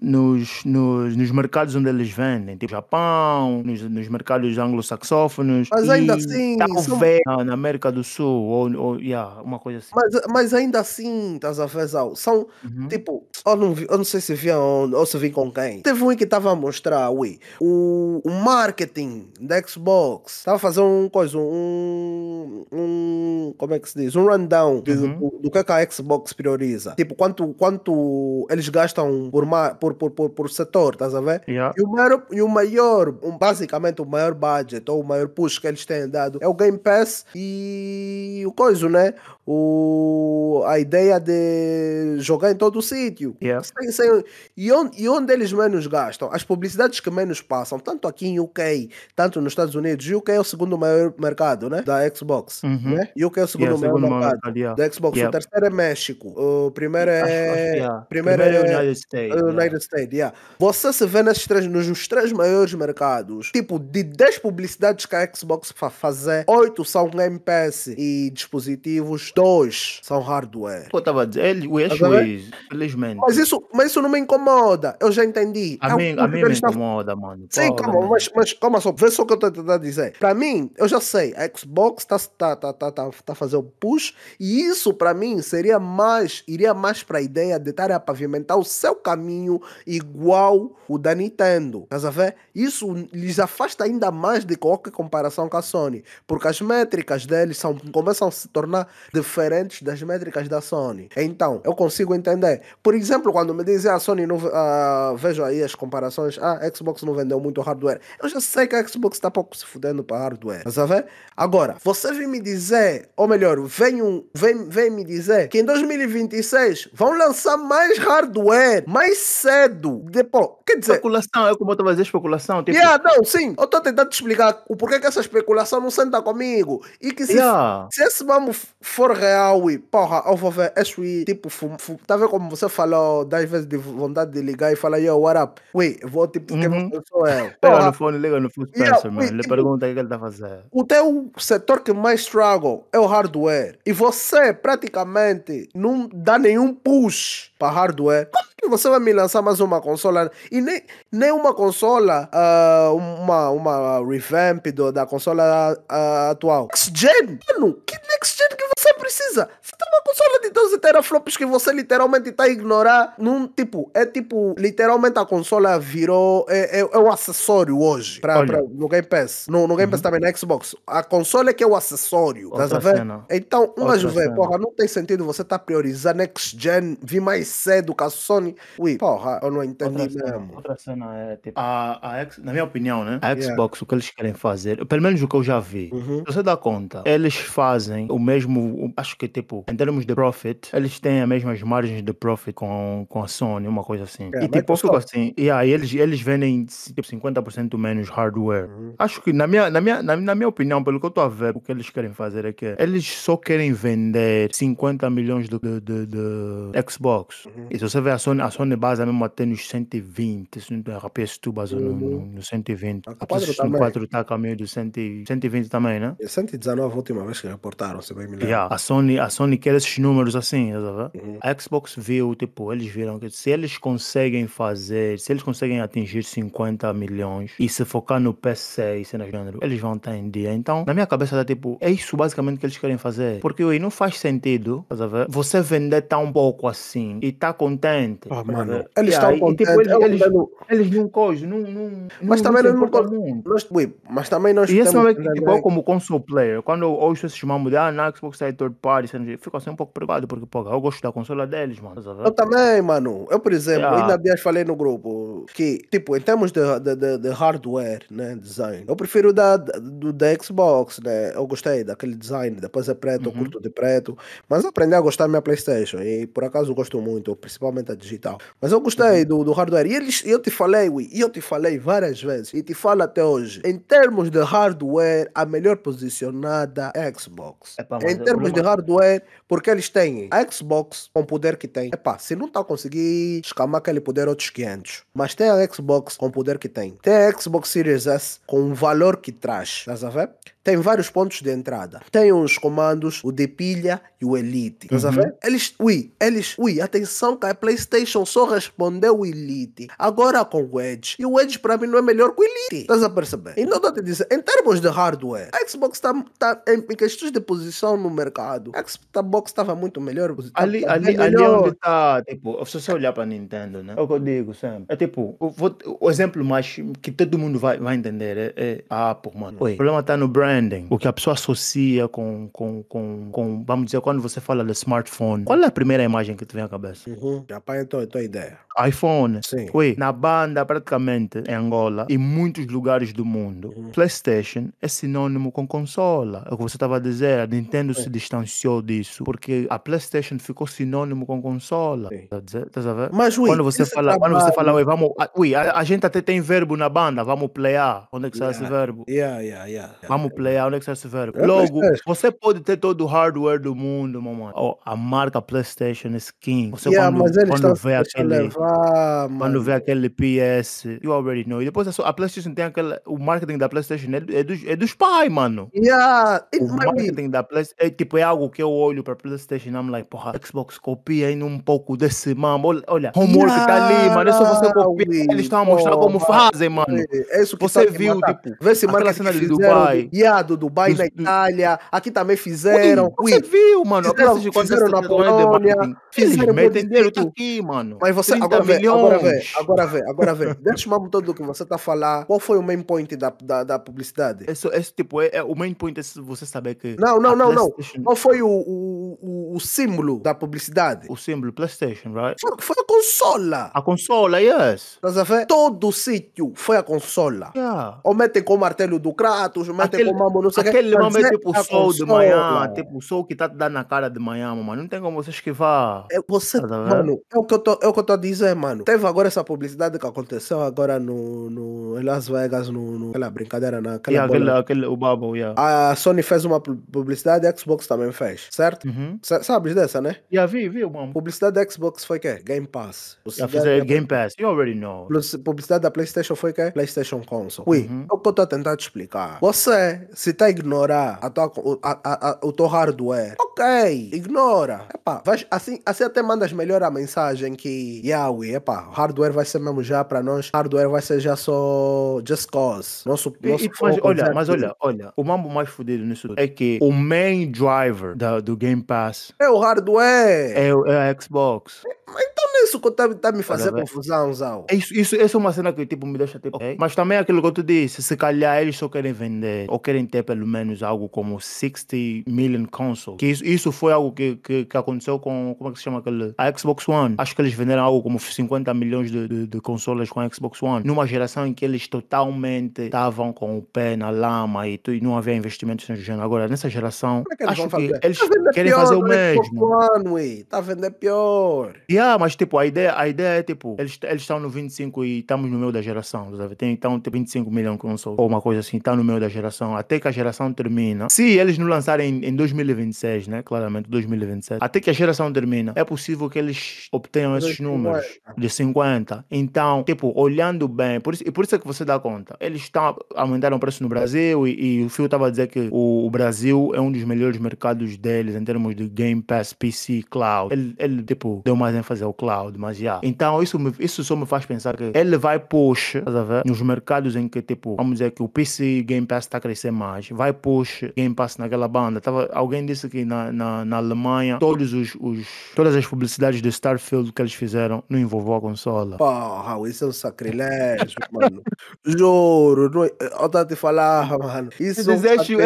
nos, 0.00 0.64
nos, 0.64 1.16
nos 1.16 1.30
mercados 1.30 1.74
onde 1.74 1.88
eles 1.88 2.10
vendem, 2.10 2.56
tipo 2.56 2.70
Japão, 2.72 3.62
nos, 3.64 3.82
nos 3.82 4.08
mercados 4.08 4.56
anglo-saxófonos. 4.58 5.68
Mas 5.70 5.88
ainda 5.88 6.14
assim, 6.14 6.56
são- 6.58 6.84
Talvez 6.98 7.20
na, 7.26 7.44
na 7.44 7.54
América 7.54 7.90
do 7.92 8.02
Sul, 8.04 8.24
ou, 8.44 8.76
ou 8.76 9.00
yeah, 9.00 9.40
uma 9.42 9.58
coisa 9.58 9.78
assim. 9.78 9.90
Mas, 9.94 10.20
mas 10.30 10.54
ainda 10.54 10.80
assim, 10.80 11.34
estás 11.36 11.58
a 11.60 11.66
ver, 11.66 11.88
são 12.16 12.46
Uhum. 12.64 12.88
tipo, 12.88 13.26
eu 13.46 13.56
não, 13.56 13.72
vi, 13.74 13.86
eu 13.88 13.96
não 13.96 14.04
sei 14.04 14.20
se 14.20 14.34
vi 14.34 14.50
onde, 14.50 14.94
ou 14.94 15.04
se 15.06 15.16
vi 15.18 15.30
com 15.30 15.50
quem. 15.50 15.80
Teve 15.82 16.02
um 16.02 16.14
que 16.16 16.24
estava 16.24 16.50
a 16.52 16.54
mostrar, 16.54 17.10
ui, 17.10 17.38
o, 17.60 18.20
o 18.24 18.30
marketing 18.54 19.28
da 19.40 19.60
Xbox, 19.60 20.38
estava 20.38 20.56
a 20.56 20.60
fazer 20.60 20.80
um 20.80 21.08
coisa, 21.08 21.36
um, 21.38 22.64
um, 22.72 23.54
como 23.58 23.74
é 23.74 23.78
que 23.78 23.88
se 23.88 23.98
diz? 23.98 24.14
Um 24.16 24.26
rundown 24.26 24.82
Uhum. 24.86 25.18
do, 25.18 25.38
do 25.40 25.50
que, 25.50 25.58
é 25.58 25.64
que 25.64 25.72
a 25.72 25.90
Xbox 25.90 26.32
prioriza. 26.32 26.94
Tipo, 26.96 27.14
quanto, 27.14 27.48
quanto 27.54 28.46
eles 28.50 28.68
gastam 28.68 29.28
por, 29.30 29.46
por, 29.80 29.94
por, 29.94 30.10
por, 30.10 30.30
por 30.30 30.50
setor, 30.50 30.94
estás 30.94 31.14
a 31.14 31.20
ver? 31.20 31.42
Yeah. 31.48 31.74
E 31.76 31.82
o 31.82 31.88
maior, 31.88 32.26
e 32.30 32.42
o 32.42 32.48
maior 32.48 33.14
um, 33.22 33.36
basicamente 33.36 34.00
o 34.00 34.06
maior 34.06 34.34
budget 34.34 34.88
ou 34.90 35.00
o 35.00 35.04
maior 35.04 35.28
push 35.28 35.58
que 35.58 35.66
eles 35.66 35.84
têm 35.84 36.08
dado 36.08 36.38
é 36.40 36.46
o 36.48 36.54
Game 36.54 36.78
Pass 36.78 37.26
e 37.34 38.44
o 38.46 38.52
coisa, 38.52 38.88
né? 38.88 39.14
O, 39.46 40.62
a 40.66 40.78
ideia 40.78 41.18
de 41.20 42.16
jogar 42.18 42.50
em 42.50 42.54
todo 42.54 42.78
o 42.78 42.82
sítio. 42.82 43.36
Yeah. 43.42 43.62
Sem- 43.64 43.92
sem- 43.92 44.24
e, 44.56 44.70
onde, 44.72 45.02
e 45.02 45.08
onde 45.08 45.32
eles 45.32 45.52
menos 45.52 45.86
gastam? 45.86 46.30
As 46.32 46.42
publicidades 46.42 47.00
que 47.00 47.10
menos 47.10 47.40
passam, 47.40 47.78
tanto 47.78 48.06
aqui 48.08 48.26
em 48.26 48.40
UK, 48.40 48.90
tanto 49.14 49.40
nos 49.40 49.52
Estados 49.52 49.74
Unidos. 49.74 50.06
UK 50.10 50.32
é 50.32 50.40
o 50.40 50.44
segundo 50.44 50.78
maior 50.78 51.12
mercado, 51.18 51.68
né? 51.68 51.82
Da 51.82 52.08
Xbox. 52.14 52.62
Uhum. 52.62 52.94
Né? 52.94 53.08
UK 53.24 53.40
é 53.40 53.44
o 53.44 53.48
segundo 53.48 53.64
Yeah, 53.68 53.80
maior 53.80 53.94
segundo 53.96 54.10
maior 54.10 54.20
mercado 54.20 54.34
mercado, 54.34 54.56
yeah. 54.56 54.76
da 54.76 54.92
Xbox. 54.92 55.16
Yeah. 55.16 55.28
O 55.28 55.32
terceiro 55.40 55.66
é 55.66 55.70
México. 55.70 56.28
O 56.36 56.70
primeiro 56.70 57.10
é. 57.10 57.20
Acho- 57.20 57.92
acho- 57.92 58.06
primeiro 58.08 58.42
Primeiro 58.42 58.66
é 58.66 58.72
é- 58.72 58.76
United 58.78 58.98
States. 58.98 59.42
United 59.42 59.82
States, 59.84 60.12
yeah. 60.12 60.36
Você 60.58 60.92
se 60.92 61.06
vê 61.06 61.22
nesses 61.22 61.46
três, 61.46 61.66
nos 61.66 62.08
três 62.08 62.32
maiores 62.32 62.72
mercados, 62.74 63.50
tipo, 63.52 63.78
de 63.78 64.02
10 64.02 64.38
publicidades 64.38 65.06
que 65.06 65.14
a 65.16 65.28
Xbox 65.34 65.72
fa 65.74 65.90
fazer, 65.90 66.44
8 66.46 66.84
são 66.84 67.08
Game 67.10 67.38
Pass 67.38 67.86
e 67.88 68.30
dispositivos, 68.32 69.32
2 69.34 70.00
são 70.02 70.20
hardware. 70.20 70.88
Pô, 70.90 71.00
tava 71.00 71.22
a 71.22 71.24
dizer, 71.24 71.44
ele, 71.44 71.66
o 71.66 71.74
vendo? 71.74 72.22
is, 72.22 72.50
felizmente. 72.68 73.20
Mas 73.20 73.36
isso, 73.36 73.62
mas 73.72 73.90
isso 73.90 74.00
não 74.00 74.08
me 74.08 74.18
incomoda, 74.18 74.96
eu 75.00 75.10
já 75.10 75.24
entendi. 75.24 75.78
É 75.82 75.90
a 75.90 75.94
o 75.94 75.98
mim, 75.98 76.14
a 76.18 76.28
mim 76.28 76.42
me 76.44 76.52
estão- 76.52 76.70
incomoda, 76.70 77.16
mano. 77.16 77.46
Sim, 77.50 77.68
Pô, 77.68 77.76
calma, 77.76 78.08
mas, 78.08 78.30
mas 78.34 78.52
calma 78.52 78.80
só, 78.80 78.92
vê 78.92 79.10
só 79.10 79.22
o 79.22 79.26
que 79.26 79.32
eu 79.32 79.36
estou 79.36 79.50
tentando 79.50 79.80
dizer. 79.82 80.16
Para 80.18 80.34
mim, 80.34 80.70
eu 80.76 80.86
já 80.88 81.00
sei, 81.00 81.34
a 81.36 81.50
Xbox 81.56 82.02
está 82.04 82.18
tá, 82.18 82.56
tá, 82.56 82.72
tá, 82.72 82.90
tá, 82.92 83.10
tá 83.24 83.34
fazendo 83.34 83.64
push 83.80 84.14
e 84.38 84.62
isso 84.62 84.92
para 84.94 85.12
mim 85.14 85.42
seria 85.42 85.78
mais, 85.78 86.42
iria 86.46 86.72
mais 86.74 87.02
para 87.02 87.18
a 87.18 87.22
ideia 87.22 87.58
de 87.58 87.70
estar 87.70 87.90
a 87.90 87.98
pavimentar 88.00 88.56
o 88.58 88.64
seu 88.64 88.94
caminho 88.94 89.60
igual 89.86 90.76
o 90.88 90.98
da 90.98 91.14
Nintendo. 91.14 91.82
Estás 91.84 92.04
a 92.04 92.10
ver? 92.10 92.36
Isso 92.54 92.92
lhes 93.12 93.38
afasta 93.38 93.84
ainda 93.84 94.10
mais 94.10 94.44
de 94.44 94.56
qualquer 94.56 94.90
comparação 94.90 95.48
com 95.48 95.56
a 95.56 95.62
Sony, 95.62 96.04
porque 96.26 96.46
as 96.48 96.60
métricas 96.60 97.26
deles 97.26 97.56
são, 97.58 97.76
começam 97.92 98.28
a 98.28 98.30
se 98.30 98.48
tornar 98.48 98.88
diferentes 99.24 99.82
das 99.82 100.00
métricas 100.02 100.48
da 100.48 100.60
Sony. 100.60 101.08
Então, 101.16 101.60
eu 101.64 101.74
consigo 101.74 102.14
entender. 102.14 102.60
Por 102.82 102.94
exemplo, 102.94 103.32
quando 103.32 103.54
me 103.54 103.64
dizem 103.64 103.90
a 103.90 103.98
Sony, 103.98 104.26
não, 104.26 104.38
ah, 104.52 105.14
vejo 105.16 105.42
aí 105.42 105.62
as 105.62 105.74
comparações, 105.74 106.38
ah, 106.40 106.58
a 106.62 106.74
Xbox 106.74 107.02
não 107.02 107.14
vendeu 107.14 107.40
muito 107.40 107.60
hardware. 107.62 108.00
Eu 108.22 108.28
já 108.28 108.40
sei 108.40 108.66
que 108.66 108.76
a 108.76 108.86
Xbox 108.86 109.16
está 109.16 109.30
pouco 109.30 109.56
se 109.56 109.64
fudendo 109.64 110.04
para 110.04 110.18
hardware. 110.18 110.58
Estás 110.58 110.78
a 110.78 110.86
ver? 110.86 111.06
Agora, 111.36 111.76
você 111.82 112.12
vem 112.12 112.28
me 112.28 112.40
dizer, 112.40 113.08
ou 113.16 113.26
melhor, 113.26 113.58
vem, 113.62 114.02
um, 114.02 114.24
vem, 114.34 114.68
vem 114.68 114.90
me 114.90 115.04
dizer 115.04 115.48
que 115.48 115.58
em 115.58 115.64
2026 115.64 116.90
vão 116.92 117.16
lançar 117.16 117.56
mais 117.56 117.98
hardware 117.98 118.84
mais 118.86 119.18
cedo. 119.18 120.04
Depois, 120.10 120.48
quer 120.66 120.76
dizer, 120.78 120.92
Especulação, 120.92 121.48
é 121.48 121.56
como 121.56 121.70
eu 121.70 121.74
estava 121.74 121.90
a 121.90 121.92
dizer, 121.92 122.02
especulação. 122.02 122.62
Tipo, 122.62 122.76
Yeah, 122.76 123.02
não, 123.02 123.24
sim. 123.24 123.54
Eu 123.56 123.64
estou 123.64 123.80
tentando 123.80 124.08
te 124.08 124.14
explicar 124.14 124.62
o 124.68 124.76
porquê 124.76 125.00
que 125.00 125.06
essa 125.06 125.20
especulação 125.20 125.80
não 125.80 125.90
senta 125.90 126.20
comigo. 126.20 126.84
E 127.00 127.12
que 127.12 127.24
se, 127.24 127.34
yeah. 127.34 127.88
se 127.90 128.02
esse 128.02 128.24
mamo 128.24 128.50
f- 128.50 128.66
for 128.80 129.13
real 129.14 129.70
e, 129.70 129.78
porra, 129.78 130.22
eu 130.26 130.36
vou 130.36 130.50
ver, 130.50 130.72
isso 130.76 131.02
e, 131.04 131.24
tipo, 131.24 131.48
fu, 131.48 131.70
fu, 131.78 131.98
tá 132.06 132.16
vendo 132.16 132.28
como 132.28 132.50
você 132.50 132.68
falou, 132.68 133.24
das 133.24 133.48
vezes 133.48 133.66
de 133.66 133.76
vontade 133.76 134.32
de 134.32 134.40
ligar 134.42 134.72
e 134.72 134.76
falar, 134.76 134.98
yo, 134.98 135.16
what 135.18 135.40
up? 135.40 135.60
Ui, 135.72 135.98
vou, 136.04 136.26
tipo, 136.28 136.54
Uhum. 136.54 136.90
você 136.90 137.00
sou 137.08 137.26
eu. 137.26 137.44
Pega 137.60 137.74
Porra, 137.76 137.86
no 137.86 137.92
fone, 137.92 138.18
liga 138.18 138.38
no 138.40 138.50
Phil 138.50 138.66
Yeah, 138.76 138.96
Spencer, 138.96 139.12
mano. 139.12 139.28
Ele 139.28 139.42
tipo- 139.42 139.54
pergunta 139.54 139.86
o 139.86 139.92
que 139.94 139.98
ele 139.98 140.14
a 140.14 140.18
fazer. 140.18 140.60
o 140.70 140.84
teu 140.84 141.30
setor 141.38 141.80
que 141.80 141.92
mais 141.92 142.20
struggle 142.20 142.86
é 142.92 142.98
o 142.98 143.06
hardware. 143.06 143.78
E 143.86 143.92
você 143.92 144.52
praticamente 144.52 145.68
não 145.74 146.08
dá 146.12 146.38
nenhum 146.38 146.74
push 146.74 147.50
para 147.58 147.70
hardware. 147.70 148.28
Como 148.32 148.48
que 148.56 148.68
você 148.68 148.88
vai 148.88 149.00
me 149.00 149.12
lançar 149.12 149.42
mais 149.42 149.60
uma 149.60 149.80
consola? 149.80 150.30
E 150.50 150.60
nem, 150.60 150.82
nem 151.12 151.32
uma 151.32 151.52
consola, 151.54 152.28
ah, 152.32 152.90
uma, 152.94 153.50
uma 153.50 153.98
revamp 154.08 154.66
do, 154.68 154.92
da 154.92 155.06
consola 155.06 155.76
ah, 155.88 156.30
atual. 156.30 156.68
Next 156.68 156.92
gen? 156.94 157.38
Mano, 157.52 157.74
que 157.86 157.94
next 158.10 158.38
gen 158.38 158.48
que 158.56 158.64
você 158.84 158.94
precisa? 158.94 159.48
Você 159.62 159.72
tem 159.76 159.88
uma 159.92 160.02
consola 160.02 160.40
de 160.42 160.50
12 160.50 160.78
teraflops 160.78 161.36
que 161.36 161.46
você 161.46 161.72
literalmente 161.72 162.28
está 162.28 162.44
a 162.44 162.48
ignorar. 162.48 163.14
Num, 163.18 163.46
tipo, 163.46 163.90
é 163.94 164.04
tipo, 164.04 164.54
literalmente 164.58 165.18
a 165.18 165.24
consola 165.24 165.78
virou, 165.78 166.46
é, 166.48 166.80
é, 166.80 166.80
é 166.80 166.98
o 166.98 167.10
acessório 167.10 167.80
hoje 167.80 168.20
pra, 168.20 168.44
pra- 168.44 168.62
no 168.62 168.88
Game 168.88 169.06
Pass. 169.06 169.46
No, 169.48 169.66
no 169.66 169.76
Game 169.76 169.90
Pass 169.90 170.00
também, 170.00 170.20
na 170.20 170.32
Xbox. 170.34 170.76
A 170.86 171.02
console 171.02 171.50
é 171.50 171.52
que 171.52 171.64
é 171.64 171.66
o 171.66 171.74
acessório. 171.74 172.48
Estás 172.48 172.72
a 172.72 172.76
Outra 172.76 172.90
ver? 172.92 172.98
cena. 172.98 173.24
Então, 173.30 173.72
um 173.78 174.10
cena. 174.10 174.34
porra, 174.34 174.58
não 174.58 174.72
tem 174.72 174.86
sentido 174.86 175.24
você 175.24 175.42
estar 175.42 175.58
tá 175.58 175.64
priorizando 175.64 176.18
next 176.18 176.56
gen, 176.60 176.96
vir 177.02 177.20
mais 177.20 177.48
cedo 177.48 177.94
com 177.94 178.04
a 178.04 178.10
Sony. 178.10 178.54
Ui, 178.78 178.96
porra, 178.98 179.40
eu 179.42 179.50
não 179.50 179.64
entendi 179.64 180.02
Outra 180.02 180.10
cena, 180.10 180.38
mesmo. 180.38 180.50
outra 180.56 180.76
cena 180.76 181.16
é 181.16 181.36
tipo. 181.36 181.58
A, 181.58 182.20
a 182.20 182.26
na 182.38 182.52
minha 182.52 182.64
opinião, 182.64 183.04
né? 183.04 183.18
A 183.22 183.34
Yeah. 183.34 183.52
Xbox, 183.54 183.82
o 183.82 183.86
que 183.86 183.94
eles 183.94 184.10
querem 184.10 184.32
fazer, 184.34 184.84
pelo 184.86 185.02
menos 185.02 185.20
o 185.22 185.26
que 185.26 185.34
eu 185.34 185.42
já 185.42 185.58
vi, 185.58 185.90
Uhum. 185.92 186.18
se 186.26 186.32
você 186.32 186.42
dá 186.42 186.56
conta, 186.56 187.02
eles 187.04 187.34
fazem 187.34 188.06
o 188.10 188.18
mesmo. 188.18 188.73
Acho 188.96 189.16
que, 189.16 189.28
tipo, 189.28 189.64
em 189.68 189.76
termos 189.76 190.04
de 190.06 190.14
profit, 190.14 190.70
eles 190.74 190.98
têm 191.00 191.20
as 191.22 191.28
mesmas 191.28 191.62
margens 191.62 192.02
de 192.02 192.12
profit 192.12 192.52
com, 192.52 193.06
com 193.08 193.22
a 193.22 193.28
Sony, 193.28 193.66
uma 193.68 193.82
coisa 193.82 194.04
assim. 194.04 194.30
É, 194.34 194.44
e 194.44 194.48
tipo, 194.48 194.72
eu 194.72 194.76
fico 194.76 194.96
assim. 194.96 195.32
E 195.36 195.50
aí, 195.50 195.70
eles, 195.70 195.92
eles 195.94 196.20
vendem 196.20 196.64
tipo, 196.64 197.02
50% 197.02 197.76
menos 197.78 198.08
hardware. 198.08 198.68
Uhum. 198.68 198.94
Acho 198.98 199.20
que, 199.22 199.32
na 199.32 199.46
minha, 199.46 199.70
na, 199.70 199.80
minha, 199.80 200.02
na, 200.02 200.16
na 200.16 200.34
minha 200.34 200.48
opinião, 200.48 200.82
pelo 200.82 200.98
que 201.00 201.06
eu 201.06 201.08
estou 201.08 201.24
a 201.24 201.28
ver, 201.28 201.56
o 201.56 201.60
que 201.60 201.70
eles 201.72 201.88
querem 201.90 202.12
fazer 202.12 202.44
é 202.44 202.52
que 202.52 202.74
eles 202.78 203.06
só 203.06 203.36
querem 203.36 203.72
vender 203.72 204.50
50 204.54 205.08
milhões 205.10 205.48
de, 205.48 205.58
de, 205.58 205.80
de- 205.80 206.06
de 206.06 206.90
Xbox. 206.90 207.46
Uhum. 207.46 207.66
E 207.70 207.78
se 207.78 207.82
você 207.88 208.00
vê 208.00 208.10
a 208.10 208.18
Sony, 208.18 208.40
a 208.42 208.50
Sony 208.50 208.76
base 208.76 209.04
mesmo 209.04 209.24
até 209.24 209.44
nos 209.44 209.66
120, 209.68 210.60
se 210.60 210.72
não 210.72 210.82
tem 210.82 210.94
a 210.94 211.00
PS2 211.00 211.52
base 211.52 211.74
no, 211.74 211.80
no, 211.94 212.06
Uhum. 212.06 212.26
no 212.34 212.42
120. 212.42 213.08
A 213.08 213.12
Aqui 213.12 213.26
quatro 213.26 213.48
no 213.48 213.54
também. 213.54 213.78
4 213.78 214.04
está 214.04 214.20
a 214.20 214.24
caminho 214.24 214.56
do 214.56 214.66
100, 214.66 215.24
120 215.26 215.68
também, 215.68 216.00
né? 216.00 216.14
É 216.20 216.26
119 216.28 216.92
a 216.92 216.96
última 216.96 217.24
vez 217.24 217.40
que 217.40 217.46
reportaram, 217.48 218.00
se 218.02 218.12
bem 218.14 218.24
me 218.26 218.32
lembro. 218.32 218.46
Yeah. 218.46 218.63
A, 218.70 218.78
Sony, 218.78 219.18
a 219.18 219.28
Sony 219.28 219.56
quer 219.56 219.74
esses 219.74 219.98
números 219.98 220.36
assim, 220.36 220.72
tá? 220.72 221.10
Uhum. 221.14 221.38
A 221.40 221.58
Xbox 221.58 221.94
viu, 221.96 222.34
tipo, 222.34 222.72
eles 222.72 222.86
viram 222.86 223.18
que 223.18 223.30
se 223.30 223.50
eles 223.50 223.78
conseguem 223.78 224.46
fazer, 224.46 225.18
se 225.18 225.32
eles 225.32 225.42
conseguem 225.42 225.80
atingir 225.80 226.24
50 226.24 226.92
milhões 226.92 227.52
e 227.58 227.68
se 227.68 227.84
focar 227.84 228.20
no 228.20 228.32
PC 228.32 228.98
e 228.98 229.04
cenas 229.04 229.28
do 229.28 229.36
gênero, 229.36 229.58
eles 229.62 229.80
vão 229.80 229.94
estar 229.94 230.16
em 230.16 230.28
dia. 230.28 230.52
Então, 230.52 230.84
na 230.86 230.94
minha 230.94 231.06
cabeça 231.06 231.36
dá 231.36 231.44
tipo, 231.44 231.76
é 231.80 231.90
isso 231.90 232.16
basicamente 232.16 232.58
que 232.58 232.66
eles 232.66 232.78
querem 232.78 232.98
fazer. 232.98 233.40
Porque, 233.40 233.64
ui, 233.64 233.78
não 233.78 233.90
faz 233.90 234.18
sentido, 234.18 234.84
tá? 234.88 234.94
Você 235.28 235.60
vender 235.60 236.02
tão 236.02 236.32
pouco 236.32 236.66
assim 236.66 237.18
e 237.22 237.32
tá 237.32 237.52
contente. 237.52 238.28
Ah, 238.30 238.36
tá 238.36 238.44
mano, 238.44 238.84
eles 238.96 239.14
estão 239.14 239.30
aí, 239.30 239.34
tipo, 239.36 239.46
contentes. 239.46 239.74
eles, 239.74 239.92
Eu 239.92 240.02
eles, 240.02 240.20
entendo. 240.20 240.50
eles 240.68 240.90
não 240.90 241.08
coisam, 241.08 241.48
não, 241.48 241.58
não, 241.60 242.08
Mas 242.22 242.42
não, 242.42 242.52
também 242.52 242.72
não, 242.72 242.80
não, 242.80 243.42
nós, 243.44 243.68
mas 244.08 244.28
também 244.28 244.54
nós 244.54 244.70
E 244.70 244.78
esse 244.78 244.94
momento, 244.94 245.22
tipo, 245.22 245.50
eu 245.50 245.62
como 245.62 245.82
console 245.82 246.22
player, 246.22 246.62
quando 246.62 246.82
eu 246.82 246.92
ouço 246.92 247.26
esses 247.26 247.42
mamos 247.42 247.70
de 247.70 247.76
ah, 247.76 247.92
na 247.92 248.12
Xbox 248.12 248.38
é 248.54 248.56
third 248.56 248.76
party, 248.80 249.10
eu 249.32 249.38
fico 249.38 249.56
assim 249.56 249.70
um 249.70 249.76
pouco 249.76 249.92
preocupado, 249.92 250.26
porque, 250.26 250.46
pô, 250.46 250.60
eu 250.70 250.80
gosto 250.80 251.02
da 251.02 251.12
consola 251.12 251.46
deles, 251.46 251.78
mano. 251.80 251.96
Eu 252.24 252.32
também, 252.34 252.80
mano. 252.82 253.26
Eu, 253.30 253.40
por 253.40 253.52
exemplo, 253.52 253.94
Yeah. 253.94 253.96
ainda 253.96 254.16
dias 254.18 254.40
falei 254.40 254.64
no 254.64 254.76
grupo 254.76 255.46
que, 255.52 255.78
tipo, 255.90 256.16
em 256.16 256.20
termos 256.20 256.52
de, 256.52 256.60
de, 256.80 256.96
de, 256.96 257.18
de 257.18 257.28
hardware, 257.30 258.04
né, 258.10 258.36
design, 258.36 258.84
eu 258.88 258.96
prefiro 258.96 259.32
da, 259.32 259.56
do 259.56 260.12
da 260.12 260.26
Xbox, 260.42 261.00
né? 261.04 261.34
Eu 261.34 261.46
gostei 261.46 261.84
daquele 261.84 262.14
design, 262.16 262.56
depois 262.60 262.88
é 262.88 262.94
preto, 262.94 263.28
eu 263.28 263.32
Uhum. 263.32 263.38
curto 263.38 263.60
de 263.60 263.70
preto, 263.70 264.16
mas 264.48 264.62
eu 264.62 264.70
aprendi 264.70 264.94
a 264.94 265.00
gostar 265.00 265.24
da 265.24 265.28
minha 265.28 265.42
PlayStation 265.42 265.98
e 266.00 266.26
por 266.26 266.44
acaso 266.44 266.70
eu 266.70 266.74
gosto 266.74 267.00
muito, 267.00 267.34
principalmente 267.36 267.90
a 267.92 267.94
digital. 267.94 268.38
Mas 268.60 268.72
eu 268.72 268.80
gostei 268.80 269.22
Uhum. 269.22 269.24
do, 269.24 269.44
do 269.44 269.52
hardware 269.52 269.86
e 269.86 269.94
eles, 269.94 270.22
eu 270.24 270.38
te 270.40 270.50
falei, 270.50 270.88
e 271.12 271.20
eu 271.20 271.30
te 271.30 271.40
falei 271.40 271.78
várias 271.78 272.22
vezes 272.22 272.52
e 272.54 272.62
te 272.62 272.74
falo 272.74 273.02
até 273.02 273.24
hoje. 273.24 273.60
Em 273.64 273.78
termos 273.78 274.30
de 274.30 274.38
hardware, 274.42 275.30
a 275.34 275.44
melhor 275.44 275.76
posicionada 275.78 276.92
é 276.94 277.06
a 277.08 277.14
Xbox. 277.14 277.74
Epá, 277.78 277.98
mas 278.00 278.12
em 278.12 278.18
o 278.18 278.24
termos 278.52 278.62
de 278.62 278.68
hardware, 278.68 279.22
porque 279.48 279.70
eles 279.70 279.88
têm 279.88 280.28
a 280.30 280.50
Xbox 280.50 281.10
com 281.12 281.20
o 281.20 281.26
poder 281.26 281.56
que 281.56 281.68
tem. 281.68 281.90
Epá, 281.92 282.18
se 282.18 282.36
não 282.36 282.46
está 282.46 282.60
a 282.60 282.64
conseguir 282.64 283.40
escamar 283.44 283.78
aquele 283.78 284.00
poder, 284.00 284.28
outros 284.28 284.50
500. 284.50 285.02
Mas 285.14 285.34
tem 285.34 285.48
a 285.48 285.72
Xbox 285.72 286.16
com 286.16 286.26
o 286.26 286.30
poder 286.30 286.58
que 286.58 286.68
tem. 286.68 286.96
Tem 287.02 287.14
a 287.14 287.32
Xbox 287.38 287.68
Series 287.68 288.06
S 288.06 288.40
com 288.46 288.70
o 288.70 288.74
valor 288.74 289.18
que 289.18 289.32
traz. 289.32 289.68
Estás 289.80 290.04
a 290.04 290.10
ver? 290.10 290.30
Tem 290.64 290.78
vários 290.78 291.10
pontos 291.10 291.42
de 291.42 291.50
entrada. 291.50 292.00
Tem 292.10 292.32
os 292.32 292.56
comandos, 292.56 293.20
o 293.22 293.30
de 293.30 293.46
pilha 293.46 294.00
e 294.18 294.24
o 294.24 294.34
Elite. 294.34 294.86
Estás 294.86 295.04
a 295.04 295.10
Uhum. 295.10 295.14
ver? 295.16 295.34
Eles, 295.44 295.74
ui, 295.78 296.10
eles, 296.18 296.54
ui, 296.58 296.80
atenção 296.80 297.36
que 297.36 297.46
a 297.46 297.54
PlayStation 297.54 298.24
só 298.24 298.46
respondeu 298.46 299.18
o 299.20 299.26
Elite. 299.26 299.88
Agora 299.98 300.42
com 300.42 300.62
o 300.64 300.80
Edge. 300.80 301.16
E 301.18 301.26
o 301.26 301.38
Edge 301.38 301.58
para 301.58 301.76
mim 301.76 301.86
não 301.86 301.98
é 301.98 302.02
melhor 302.02 302.34
que 302.34 302.40
o 302.40 302.44
Elite. 302.44 302.76
Estás 302.82 303.02
a 303.02 303.10
perceber? 303.10 303.52
Então 303.58 303.76
estou 303.76 303.90
a 303.90 303.92
te 303.94 304.00
dizer, 304.02 304.26
em 304.32 304.40
termos 304.40 304.80
de 304.80 304.88
hardware, 304.88 305.50
a 305.52 305.68
Xbox 305.68 305.98
está 305.98 306.14
tá, 306.38 306.62
em, 306.66 306.78
em 306.78 306.96
questões 306.96 307.30
de 307.30 307.40
posição 307.40 307.98
no 307.98 308.08
mercado. 308.08 308.72
A 308.74 308.82
Xbox 308.88 309.50
estava 309.50 309.74
muito 309.74 310.00
melhor. 310.00 310.34
tá- 310.34 310.42
Ali, 310.54 310.80
tá 310.80 310.92
ali, 310.94 311.04
bem 311.04 311.18
ali 311.20 311.34
é 311.42 311.46
onde 311.48 311.74
tá, 311.74 312.22
tipo, 312.26 312.64
se 312.64 312.80
você 312.80 312.90
olhar 312.90 313.12
pra 313.12 313.26
Nintendo, 313.26 313.82
né? 313.82 313.92
É 313.98 314.00
o 314.00 314.06
que 314.06 314.14
eu 314.14 314.18
digo 314.18 314.54
sempre. 314.54 314.86
É 314.88 314.96
tipo, 314.96 315.36
eu 315.38 315.50
vou- 315.50 315.76
o 316.00 316.10
exemplo 316.10 316.42
mais 316.42 316.76
que 317.02 317.12
todo 317.12 317.38
mundo 317.38 317.58
vai, 317.58 317.76
vai 317.78 317.94
entender 317.96 318.38
é, 318.38 318.54
é 318.56 318.84
a 318.88 319.10
Apple, 319.10 319.32
mano. 319.38 319.58
Oi, 319.60 319.74
o 319.74 319.76
problema 319.76 320.02
tá 320.02 320.16
no 320.16 320.26
branding. 320.54 320.86
O 320.90 320.98
que 320.98 321.08
a 321.08 321.12
pessoa 321.12 321.34
associa 321.34 322.08
com, 322.08 322.48
com, 322.52 322.82
com, 322.84 323.28
com, 323.30 323.64
vamos 323.64 323.86
dizer, 323.86 324.00
quando 324.00 324.20
você 324.22 324.40
fala 324.40 324.64
de 324.64 324.72
smartphone, 324.72 325.44
qual 325.44 325.58
é 325.60 325.66
a 325.66 325.70
primeira 325.70 326.02
imagem 326.02 326.36
que 326.36 326.44
te 326.44 326.54
vem 326.54 326.64
à 326.64 326.68
cabeça? 326.68 327.10
Uhum. 327.10 327.44
Já 327.48 327.56
apanha 327.56 327.82
então 327.82 328.00
a 328.00 328.06
tua 328.06 328.22
ideia. 328.22 328.58
iPhone. 328.86 329.40
Sim. 329.44 329.68
Oi, 329.72 329.94
na 329.98 330.10
banda, 330.12 330.64
praticamente, 330.64 331.38
em 331.48 331.54
Angola 331.54 332.06
e 332.08 332.18
muitos 332.18 332.66
lugares 332.66 333.12
do 333.12 333.24
mundo, 333.24 333.72
Uhum. 333.76 333.90
PlayStation 333.90 334.68
é 334.80 334.88
sinônimo 334.88 335.50
com 335.50 335.66
consola. 335.66 336.44
É 336.50 336.54
o 336.54 336.56
que 336.56 336.62
você 336.62 336.76
estava 336.76 336.96
a 336.96 337.00
dizer, 337.00 337.40
a 337.40 337.46
Nintendo 337.46 337.94
se 337.94 338.08
distanciou 338.10 338.82
disso, 338.82 339.24
porque 339.24 339.66
a 339.70 339.78
PlayStation 339.78 340.38
ficou 340.38 340.66
sinônimo 340.66 341.26
com 341.26 341.40
consola. 341.40 342.08
Sim. 342.10 342.26
Tá 342.28 342.36
a? 342.38 342.66
Tá 342.70 342.92
ver? 342.94 343.10
Mas, 343.12 343.36
ui, 343.38 343.46
Quando 343.48 343.64
você 343.64 343.84
fala, 343.86 344.18
quando 344.18 344.32
você 344.34 344.52
trabalho- 344.52 344.54
fala, 344.54 344.74
ui, 344.74 344.84
vamos, 344.84 345.10
ui, 345.36 345.54
a, 345.54 345.76
a 345.78 345.84
gente 345.84 346.04
até 346.06 346.20
tem 346.20 346.40
verbo 346.40 346.76
na 346.76 346.88
banda, 346.88 347.22
vamos 347.24 347.48
playar. 347.48 348.08
Onde 348.12 348.26
é 348.26 348.30
que 348.30 348.36
sai 348.38 348.50
esse 348.50 348.60
Yeah. 348.64 348.78
verbo? 348.78 349.04
Yeah, 349.08 349.40
yeah, 349.40 349.64
yeah. 349.66 349.94
Vamos 350.08 350.32
playar, 350.32 350.43
onde 350.66 350.76
é 350.76 350.78
que 350.78 350.84
sai 350.84 350.94
esse 350.94 351.08
verbo? 351.08 351.38
É 351.38 351.46
Logo, 351.46 351.80
você 352.06 352.30
pode 352.30 352.60
ter 352.60 352.76
todo 352.76 353.02
o 353.02 353.06
hardware 353.06 353.60
do 353.60 353.74
mundo, 353.74 354.20
mamãe. 354.20 354.52
Oh, 354.54 354.76
a 354.84 354.96
marca 354.96 355.40
PlayStation 355.40 356.08
é 356.08 356.16
skin. 356.16 356.70
Você 356.70 356.88
Yeah, 356.88 357.10
quando, 357.10 357.22
mas 357.22 357.36
eles 357.36 357.50
quando 357.50 357.76
se 357.76 357.82
vê 357.82 357.94
aquele... 357.96 358.28
levar, 358.28 359.28
Quando 359.38 359.62
vê 359.62 359.72
aquele 359.72 360.08
PS, 360.08 360.84
you 361.02 361.12
already 361.12 361.44
know. 361.48 361.60
E 361.60 361.64
depois 361.64 361.88
a, 361.98 362.12
PlayStation 362.12 362.54
tem 362.54 362.64
aquele. 362.64 362.96
O 363.06 363.18
marketing 363.18 363.58
da 363.58 363.68
PlayStation 363.68 364.10
é, 364.12 364.20
do- 364.20 364.36
é 364.36 364.42
dos, 364.42 364.64
é 364.64 364.76
dos 364.76 364.94
pais, 364.94 365.30
mano. 365.30 365.70
Yeah. 365.74 366.44
O 366.60 366.68
mas, 366.68 366.86
marketing 366.86 367.30
da 367.30 367.42
PlayStation 367.42 367.86
é 367.86 367.90
tipo, 367.90 368.18
é 368.18 368.22
algo 368.22 368.48
que 368.50 368.62
eu 368.62 368.70
olho 368.70 369.02
pra 369.02 369.16
PlayStation 369.16 369.70
e 369.70 369.72
I'm 369.72 369.90
like, 369.90 370.08
porra, 370.08 370.32
Xbox 370.42 370.78
copia 370.78 371.28
ainda 371.28 371.44
um 371.44 371.58
pouco 371.58 371.96
desse 371.96 372.34
mambo. 372.34 372.68
Olha, 372.68 372.82
olha 372.88 373.12
homework 373.14 373.66
tá 373.66 373.86
ali, 373.86 374.10
mano. 374.10 374.30
Isso 374.30 374.44
você 374.44 374.72
copia. 374.72 375.06
Yeah, 375.08 375.32
Eles 375.32 375.44
estão 375.44 375.60
a 375.60 375.64
mostrar 375.64 375.96
como 375.96 376.18
fazem, 376.18 376.68
mano. 376.68 377.04
É 377.30 377.42
isso 377.42 377.56
que 377.56 377.62
Você 377.62 377.86
tá 377.86 377.92
viu, 377.92 378.20
tipo, 378.20 378.56
Vê 378.60 378.74
se 378.74 378.86
marketing 378.86 379.14
cena 379.14 379.32
de 379.32 379.46
Dubai. 379.46 380.08
Yeah, 380.12 380.33
do 380.42 380.56
Dubai 380.56 380.90
Dos- 380.90 380.98
na 381.00 381.04
do- 381.06 381.22
Itália. 381.22 381.78
Aqui 381.90 382.10
também 382.10 382.36
fizeram. 382.36 383.12
Ui, 383.20 383.30
você 383.32 383.40
viu, 383.40 383.84
mano? 383.84 384.08
A 384.08 384.10
fizeram- 384.10 384.52
quando 384.52 384.68
fizeram 384.68 384.88
na 384.88 385.02
Polônia, 385.08 385.96
fizeram 386.10 386.54
tá 386.54 386.62
bonito. 386.62 387.20
aqui, 387.28 387.62
mano. 387.62 387.98
Mas 388.00 388.14
você 388.14 388.32
30 388.32 388.44
agora 388.46 388.62
vê, 388.64 388.86
agora 388.86 389.18
vê, 389.18 389.42
agora 389.56 389.86
vê, 389.86 390.02
agora 390.08 390.34
vê. 390.34 390.54
Deixa-me 390.54 391.10
todo 391.10 391.30
o 391.30 391.34
que 391.34 391.42
você 391.42 391.62
está 391.62 391.74
a 391.76 391.78
falar. 391.78 392.24
Qual 392.24 392.38
foi 392.38 392.58
o 392.58 392.62
main 392.62 392.82
point 392.82 393.14
da, 393.16 393.32
da, 393.42 393.64
da 393.64 393.78
publicidade? 393.78 394.44
Esse, 394.48 394.66
esse 394.68 394.92
tipo, 394.92 395.20
é, 395.20 395.30
é- 395.32 395.42
o 395.42 395.54
main 395.54 395.74
point 395.74 395.98
é 395.98 396.02
você 396.22 396.46
saber 396.46 396.74
que. 396.76 396.96
Não, 396.98 397.18
não, 397.20 397.34
não, 397.36 397.52
não. 397.52 397.70
Qual 398.02 398.16
foi 398.16 398.42
o, 398.42 398.48
o, 398.48 399.18
o, 399.20 399.56
o 399.56 399.60
símbolo 399.60 400.18
da 400.20 400.34
publicidade? 400.34 401.06
O 401.10 401.16
símbolo 401.16 401.52
PlayStation, 401.52 402.12
right? 402.14 402.36
Foi, 402.40 402.52
foi 402.58 402.76
a 402.78 402.84
consola. 402.86 403.70
A 403.74 403.82
consola, 403.82 404.40
yes. 404.40 404.94
Estás 404.94 405.18
a 405.18 405.24
ver? 405.24 405.46
Todo 405.46 405.90
sítio 405.92 406.52
foi 406.54 406.76
a 406.76 406.82
consola. 406.82 407.50
Yeah. 407.56 407.98
Ou 408.02 408.14
metem 408.14 408.42
com 408.42 408.54
o 408.54 408.58
martelo 408.58 408.98
do 408.98 409.12
Kratos, 409.12 409.68
metem 409.68 409.84
Aquele, 409.84 410.10
com 410.10 410.16
o 410.16 410.18
mambo, 410.24 410.42
não 410.42 410.50
sei 410.50 410.68
aquele 410.68 410.96
momento 410.96 411.26
é 411.26 411.30
tipo 411.30 411.50
o 411.50 411.64
sol 411.64 411.92
de 411.92 412.04
manhã, 412.04 412.72
tipo 412.74 412.98
o 412.98 413.02
sol 413.02 413.24
que 413.24 413.34
tá 413.34 413.48
te 413.48 413.56
dando 413.56 413.72
na 413.74 413.84
cara 413.84 414.08
de 414.08 414.18
manhã, 414.18 414.54
mano. 414.54 414.82
Não 414.82 414.88
tem 414.88 415.00
como 415.00 415.22
você 415.22 415.30
esquivar. 415.30 416.06
É, 416.10 416.18
você, 416.28 416.60
Tá 416.60 416.66
mano, 416.68 417.20
é 417.32 417.38
o, 417.38 417.44
que 417.44 417.54
eu 417.54 417.58
tô, 417.58 417.78
é 417.82 417.86
o 417.88 417.92
que 417.92 417.98
eu 418.00 418.04
tô 418.04 418.12
a 418.12 418.16
dizer, 418.16 418.54
mano. 418.54 418.84
Teve 418.84 419.06
agora 419.06 419.28
essa 419.28 419.42
publicidade 419.44 419.98
que 419.98 420.06
aconteceu 420.06 420.60
agora 420.62 420.98
no, 420.98 421.50
no 421.50 421.98
em 422.00 422.02
Las 422.02 422.28
Vegas, 422.28 422.68
no, 422.68 422.98
no, 422.98 423.08
aquela 423.10 423.30
brincadeira, 423.30 423.80
naquela 423.80 424.14
Yeah, 424.14 424.26
bola. 424.32 424.58
aquele, 424.60 424.82
aquele, 424.82 424.86
o 424.86 424.96
bubble, 424.96 425.38
yeah. 425.38 425.54
A 425.90 425.94
Sony 425.96 426.22
fez 426.22 426.44
uma 426.44 426.60
pu- 426.60 426.76
publicidade, 426.90 427.46
a 427.46 427.56
Xbox 427.56 427.86
também 427.86 428.10
fez, 428.12 428.48
certo? 428.50 428.86
Uhum. 428.88 429.18
Sa- 429.22 429.42
Sabes 429.42 429.74
dessa, 429.74 430.00
né? 430.00 430.16
Yeah, 430.32 430.50
vi, 430.50 430.68
vi, 430.68 430.84
mano. 430.86 431.12
Publicidade 431.12 431.54
da 431.54 431.70
Xbox 431.70 432.04
foi 432.04 432.18
o 432.18 432.20
quê? 432.20 432.40
Game 432.44 432.66
Pass. 432.66 433.18
Já 433.26 433.46
Publicidade 433.46 433.52
fizeram 433.52 433.86
Game 433.86 434.06
Pass, 434.06 434.34
you 434.38 434.48
already 434.48 434.74
know. 434.74 435.08
Publicidade 435.44 435.82
da 435.82 435.90
PlayStation 435.90 436.34
foi 436.34 436.50
o 436.50 436.54
quê? 436.54 436.70
PlayStation 436.72 437.20
Console. 437.24 437.68
Ui, 437.68 437.80
Uhum. 437.88 438.06
é 438.10 438.14
o 438.14 438.18
que 438.18 438.28
eu 438.28 438.32
tô 438.32 438.42
a 438.42 438.46
tentar 438.46 438.76
te 438.76 438.80
explicar. 438.82 439.38
Você, 439.40 440.03
se 440.12 440.32
tá 440.32 440.46
a 440.46 440.50
ignorar 440.50 441.18
a 441.22 441.30
tua, 441.30 441.50
o, 441.56 441.78
a, 441.82 441.98
a, 442.30 442.38
o 442.46 442.52
teu 442.52 442.66
hardware, 442.66 443.34
ok, 443.40 444.10
ignora. 444.12 444.86
Epá, 444.94 445.22
vais- 445.24 445.46
assim, 445.50 445.80
assim 445.86 446.04
até 446.04 446.22
mandas 446.22 446.52
melhor 446.52 446.82
a 446.82 446.90
mensagem 446.90 447.54
que, 447.54 448.02
ui, 448.34 448.54
epá, 448.54 448.88
hardware 448.92 449.32
vai 449.32 449.44
ser 449.44 449.58
mesmo 449.60 449.82
já 449.82 450.04
para 450.04 450.22
nós, 450.22 450.50
hardware 450.54 450.88
vai 450.88 451.02
ser 451.02 451.20
já 451.20 451.36
só 451.36 452.20
just 452.26 452.50
cause. 452.50 453.06
Nosso, 453.06 453.32
nosso 453.42 453.64
e- 453.64 453.70
mas 453.80 453.96
olha, 454.02 454.32
mas 454.34 454.48
olha, 454.48 454.74
olha, 454.80 455.12
o 455.16 455.24
mambo 455.24 455.48
mais 455.48 455.68
fodido 455.68 456.04
nisso 456.04 456.28
é 456.36 456.46
que 456.48 456.78
o 456.82 456.90
main 456.92 457.50
driver 457.50 458.16
da, 458.16 458.40
do 458.40 458.56
Game 458.56 458.82
Pass 458.82 459.32
É 459.40 459.48
o 459.48 459.58
hardware. 459.58 460.52
é, 460.56 460.74
o- 460.74 460.86
é 460.86 461.10
a 461.10 461.20
Xbox. 461.20 461.82
Então 461.86 462.43
é 462.43 462.43
isso 462.64 462.80
que 462.80 462.90
tá, 462.90 463.08
tá 463.14 463.32
me 463.32 463.42
fazendo 463.42 463.80
confusão, 463.80 464.32
Zão. 464.34 464.64
É 464.70 464.74
Isso, 464.74 464.94
isso, 464.94 465.16
essa 465.16 465.36
é 465.36 465.38
uma 465.40 465.52
cena 465.52 465.72
que 465.72 465.86
tipo, 465.86 466.06
me 466.06 466.18
deixa 466.18 466.38
tipo. 466.38 466.56
ok? 466.56 466.76
Mas 466.78 466.94
também 466.94 467.18
é 467.18 467.20
aquilo 467.20 467.40
que 467.40 467.46
eu 467.48 467.52
te 467.52 467.62
disse: 467.62 468.02
se 468.02 468.16
calhar 468.16 468.60
eles 468.60 468.76
só 468.76 468.88
querem 468.88 469.12
vender 469.12 469.66
ou 469.68 469.78
querem 469.78 470.04
ter 470.06 470.22
pelo 470.22 470.46
menos 470.46 470.82
algo 470.82 471.08
como 471.08 471.40
60 471.40 471.96
million 472.26 472.64
consoles. 472.66 473.18
Que 473.18 473.26
isso, 473.26 473.44
isso 473.44 473.72
foi 473.72 473.92
algo 473.92 474.12
que, 474.12 474.36
que, 474.36 474.64
que 474.64 474.76
aconteceu 474.76 475.18
com. 475.18 475.54
Como 475.56 475.70
é 475.70 475.72
que 475.72 475.78
se 475.78 475.84
chama 475.84 475.98
aquele? 475.98 476.34
A 476.38 476.56
Xbox 476.56 476.88
One. 476.88 477.14
Acho 477.18 477.34
que 477.34 477.42
eles 477.42 477.52
venderam 477.52 477.82
algo 477.82 478.02
como 478.02 478.18
50 478.18 478.72
milhões 478.74 479.10
de, 479.10 479.28
de, 479.28 479.46
de 479.46 479.60
consoles 479.60 480.10
com 480.10 480.20
a 480.20 480.28
Xbox 480.28 480.62
One. 480.62 480.84
Numa 480.86 481.06
geração 481.06 481.46
em 481.46 481.52
que 481.52 481.64
eles 481.64 481.86
totalmente 481.88 482.82
estavam 482.82 483.32
com 483.32 483.58
o 483.58 483.62
pé 483.62 483.96
na 483.96 484.10
lama 484.10 484.66
e, 484.68 484.78
tu- 484.78 484.92
e 484.92 485.00
não 485.00 485.16
havia 485.16 485.34
investimentos 485.34 485.84
género. 485.86 486.24
Agora, 486.24 486.48
nessa 486.48 486.68
geração, 486.68 487.22
é 487.30 487.36
que 487.36 487.42
eles 487.42 487.52
acho 487.52 487.62
que 487.64 487.68
fazer? 487.70 488.00
eles 488.02 488.18
Tá 488.18 488.26
vender 488.26 488.50
querem 488.52 488.72
pior 488.72 488.80
fazer 488.80 488.94
o 488.96 489.00
no 489.00 489.08
mesmo. 489.08 489.64
One. 489.64 490.44
Tá 490.44 490.60
vendo 490.60 490.90
pior. 490.92 491.74
Yeah, 491.90 492.18
mas 492.18 492.36
tipo, 492.36 492.53
a 492.58 492.66
ideia, 492.66 492.94
a 492.96 493.08
ideia 493.08 493.38
é 493.38 493.42
tipo, 493.42 493.76
eles, 493.78 493.98
eles 494.02 494.22
estão 494.22 494.38
no 494.40 494.48
25 494.48 495.04
e 495.04 495.20
estamos 495.20 495.50
no 495.50 495.58
meio 495.58 495.72
da 495.72 495.82
geração, 495.82 496.36
sabe? 496.36 496.54
Tem 496.54 496.72
então 496.72 496.98
tem 497.00 497.12
25 497.12 497.50
milhões 497.50 497.80
que 497.80 497.86
não 497.86 497.96
sou, 497.96 498.16
ou 498.18 498.26
uma 498.26 498.40
coisa 498.40 498.60
assim, 498.60 498.76
está 498.76 498.94
no 498.94 499.04
meio 499.04 499.20
da 499.20 499.28
geração, 499.28 499.76
até 499.76 499.98
que 499.98 500.08
a 500.08 500.10
geração 500.10 500.52
termina. 500.52 501.08
Se 501.10 501.38
eles 501.38 501.58
não 501.58 501.66
lançarem 501.66 502.24
em 502.24 502.34
2026, 502.34 503.28
né? 503.28 503.42
Claramente, 503.42 503.88
2027, 503.88 504.58
até 504.62 504.80
que 504.80 504.90
a 504.90 504.92
geração 504.92 505.32
termina, 505.32 505.72
é 505.74 505.84
possível 505.84 506.28
que 506.28 506.38
eles 506.38 506.88
obtenham 506.92 507.36
esses 507.36 507.60
números 507.60 508.04
de 508.36 508.48
50. 508.48 509.24
Então, 509.30 509.82
tipo, 509.84 510.12
olhando 510.14 510.68
bem, 510.68 511.00
por 511.00 511.14
isso, 511.14 511.24
e 511.26 511.30
por 511.30 511.44
isso 511.44 511.54
é 511.54 511.58
que 511.58 511.66
você 511.66 511.84
dá 511.84 511.98
conta, 511.98 512.36
eles 512.40 512.62
estão 512.62 512.96
aumentaram 513.14 513.56
o 513.56 513.60
preço 513.60 513.82
no 513.82 513.88
Brasil 513.88 514.46
e, 514.46 514.80
e 514.80 514.84
o 514.84 514.88
Fio 514.88 515.04
estava 515.04 515.26
a 515.28 515.30
dizer 515.30 515.48
que 515.48 515.68
o, 515.70 516.06
o, 516.06 516.10
Brasil 516.10 516.72
é 516.74 516.80
um 516.80 516.90
dos 516.90 517.04
melhores 517.04 517.38
mercados 517.38 517.96
deles 517.96 518.34
em 518.34 518.44
termos 518.44 518.74
de 518.74 518.88
Game 518.88 519.22
Pass, 519.22 519.52
PC, 519.52 520.04
Cloud. 520.10 520.52
Ele, 520.52 520.74
ele 520.78 521.02
tipo, 521.02 521.42
deu 521.44 521.56
mais 521.56 521.74
ênfase 521.74 522.02
ao 522.02 522.12
Cloud, 522.12 522.33
mas 522.56 522.76
já. 522.76 522.84
Yeah. 522.84 523.00
Então, 523.06 523.42
isso, 523.42 523.58
me, 523.58 523.72
isso 523.78 524.04
só 524.04 524.16
me 524.16 524.26
faz 524.26 524.44
pensar 524.46 524.76
que 524.76 524.92
ele 524.94 525.16
vai 525.16 525.38
push, 525.38 525.96
nos 526.44 526.60
mercados 526.60 527.16
em 527.16 527.28
que, 527.28 527.42
tipo, 527.42 527.76
vamos 527.76 527.94
dizer 527.94 528.10
que 528.12 528.22
o 528.22 528.28
PC 528.28 528.82
Game 528.82 529.06
Pass 529.06 529.24
está 529.24 529.38
a 529.38 529.40
crescer 529.40 529.70
mais, 529.70 530.08
vai 530.10 530.32
push 530.32 530.84
Game 530.96 531.14
Pass 531.14 531.36
naquela 531.38 531.68
banda. 531.68 532.00
Tava, 532.00 532.28
alguém 532.32 532.64
disse 532.64 532.88
que 532.88 533.04
na, 533.04 533.32
na, 533.32 533.64
na 533.64 533.76
Alemanha, 533.76 534.38
todos 534.38 534.72
os, 534.72 534.94
os, 535.00 535.26
todas 535.54 535.74
as 535.74 535.86
publicidades 535.86 536.40
de 536.40 536.48
Starfield 536.48 537.12
que 537.12 537.22
eles 537.22 537.34
fizeram 537.34 537.82
não 537.88 537.98
envolveu 537.98 538.34
a 538.34 538.40
consola. 538.40 538.96
Porra, 538.96 539.68
isso 539.68 539.84
é 539.84 539.88
um 539.88 539.92
sacrilégio, 539.92 540.96
mano. 541.10 541.42
Juro, 541.84 542.70
não, 542.70 542.84
eu 542.84 543.28
tô 543.28 543.38
a 543.38 543.44
te 543.44 543.56
falar, 543.56 544.08
mano. 544.18 544.50
Isso 544.58 544.90
é 544.90 544.94
um 544.94 544.98
sacrilégio. 544.98 545.40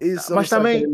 Isso 0.00 0.32
é 0.32 0.36
mas 0.36 0.46
um 0.46 0.56
também, 0.56 0.86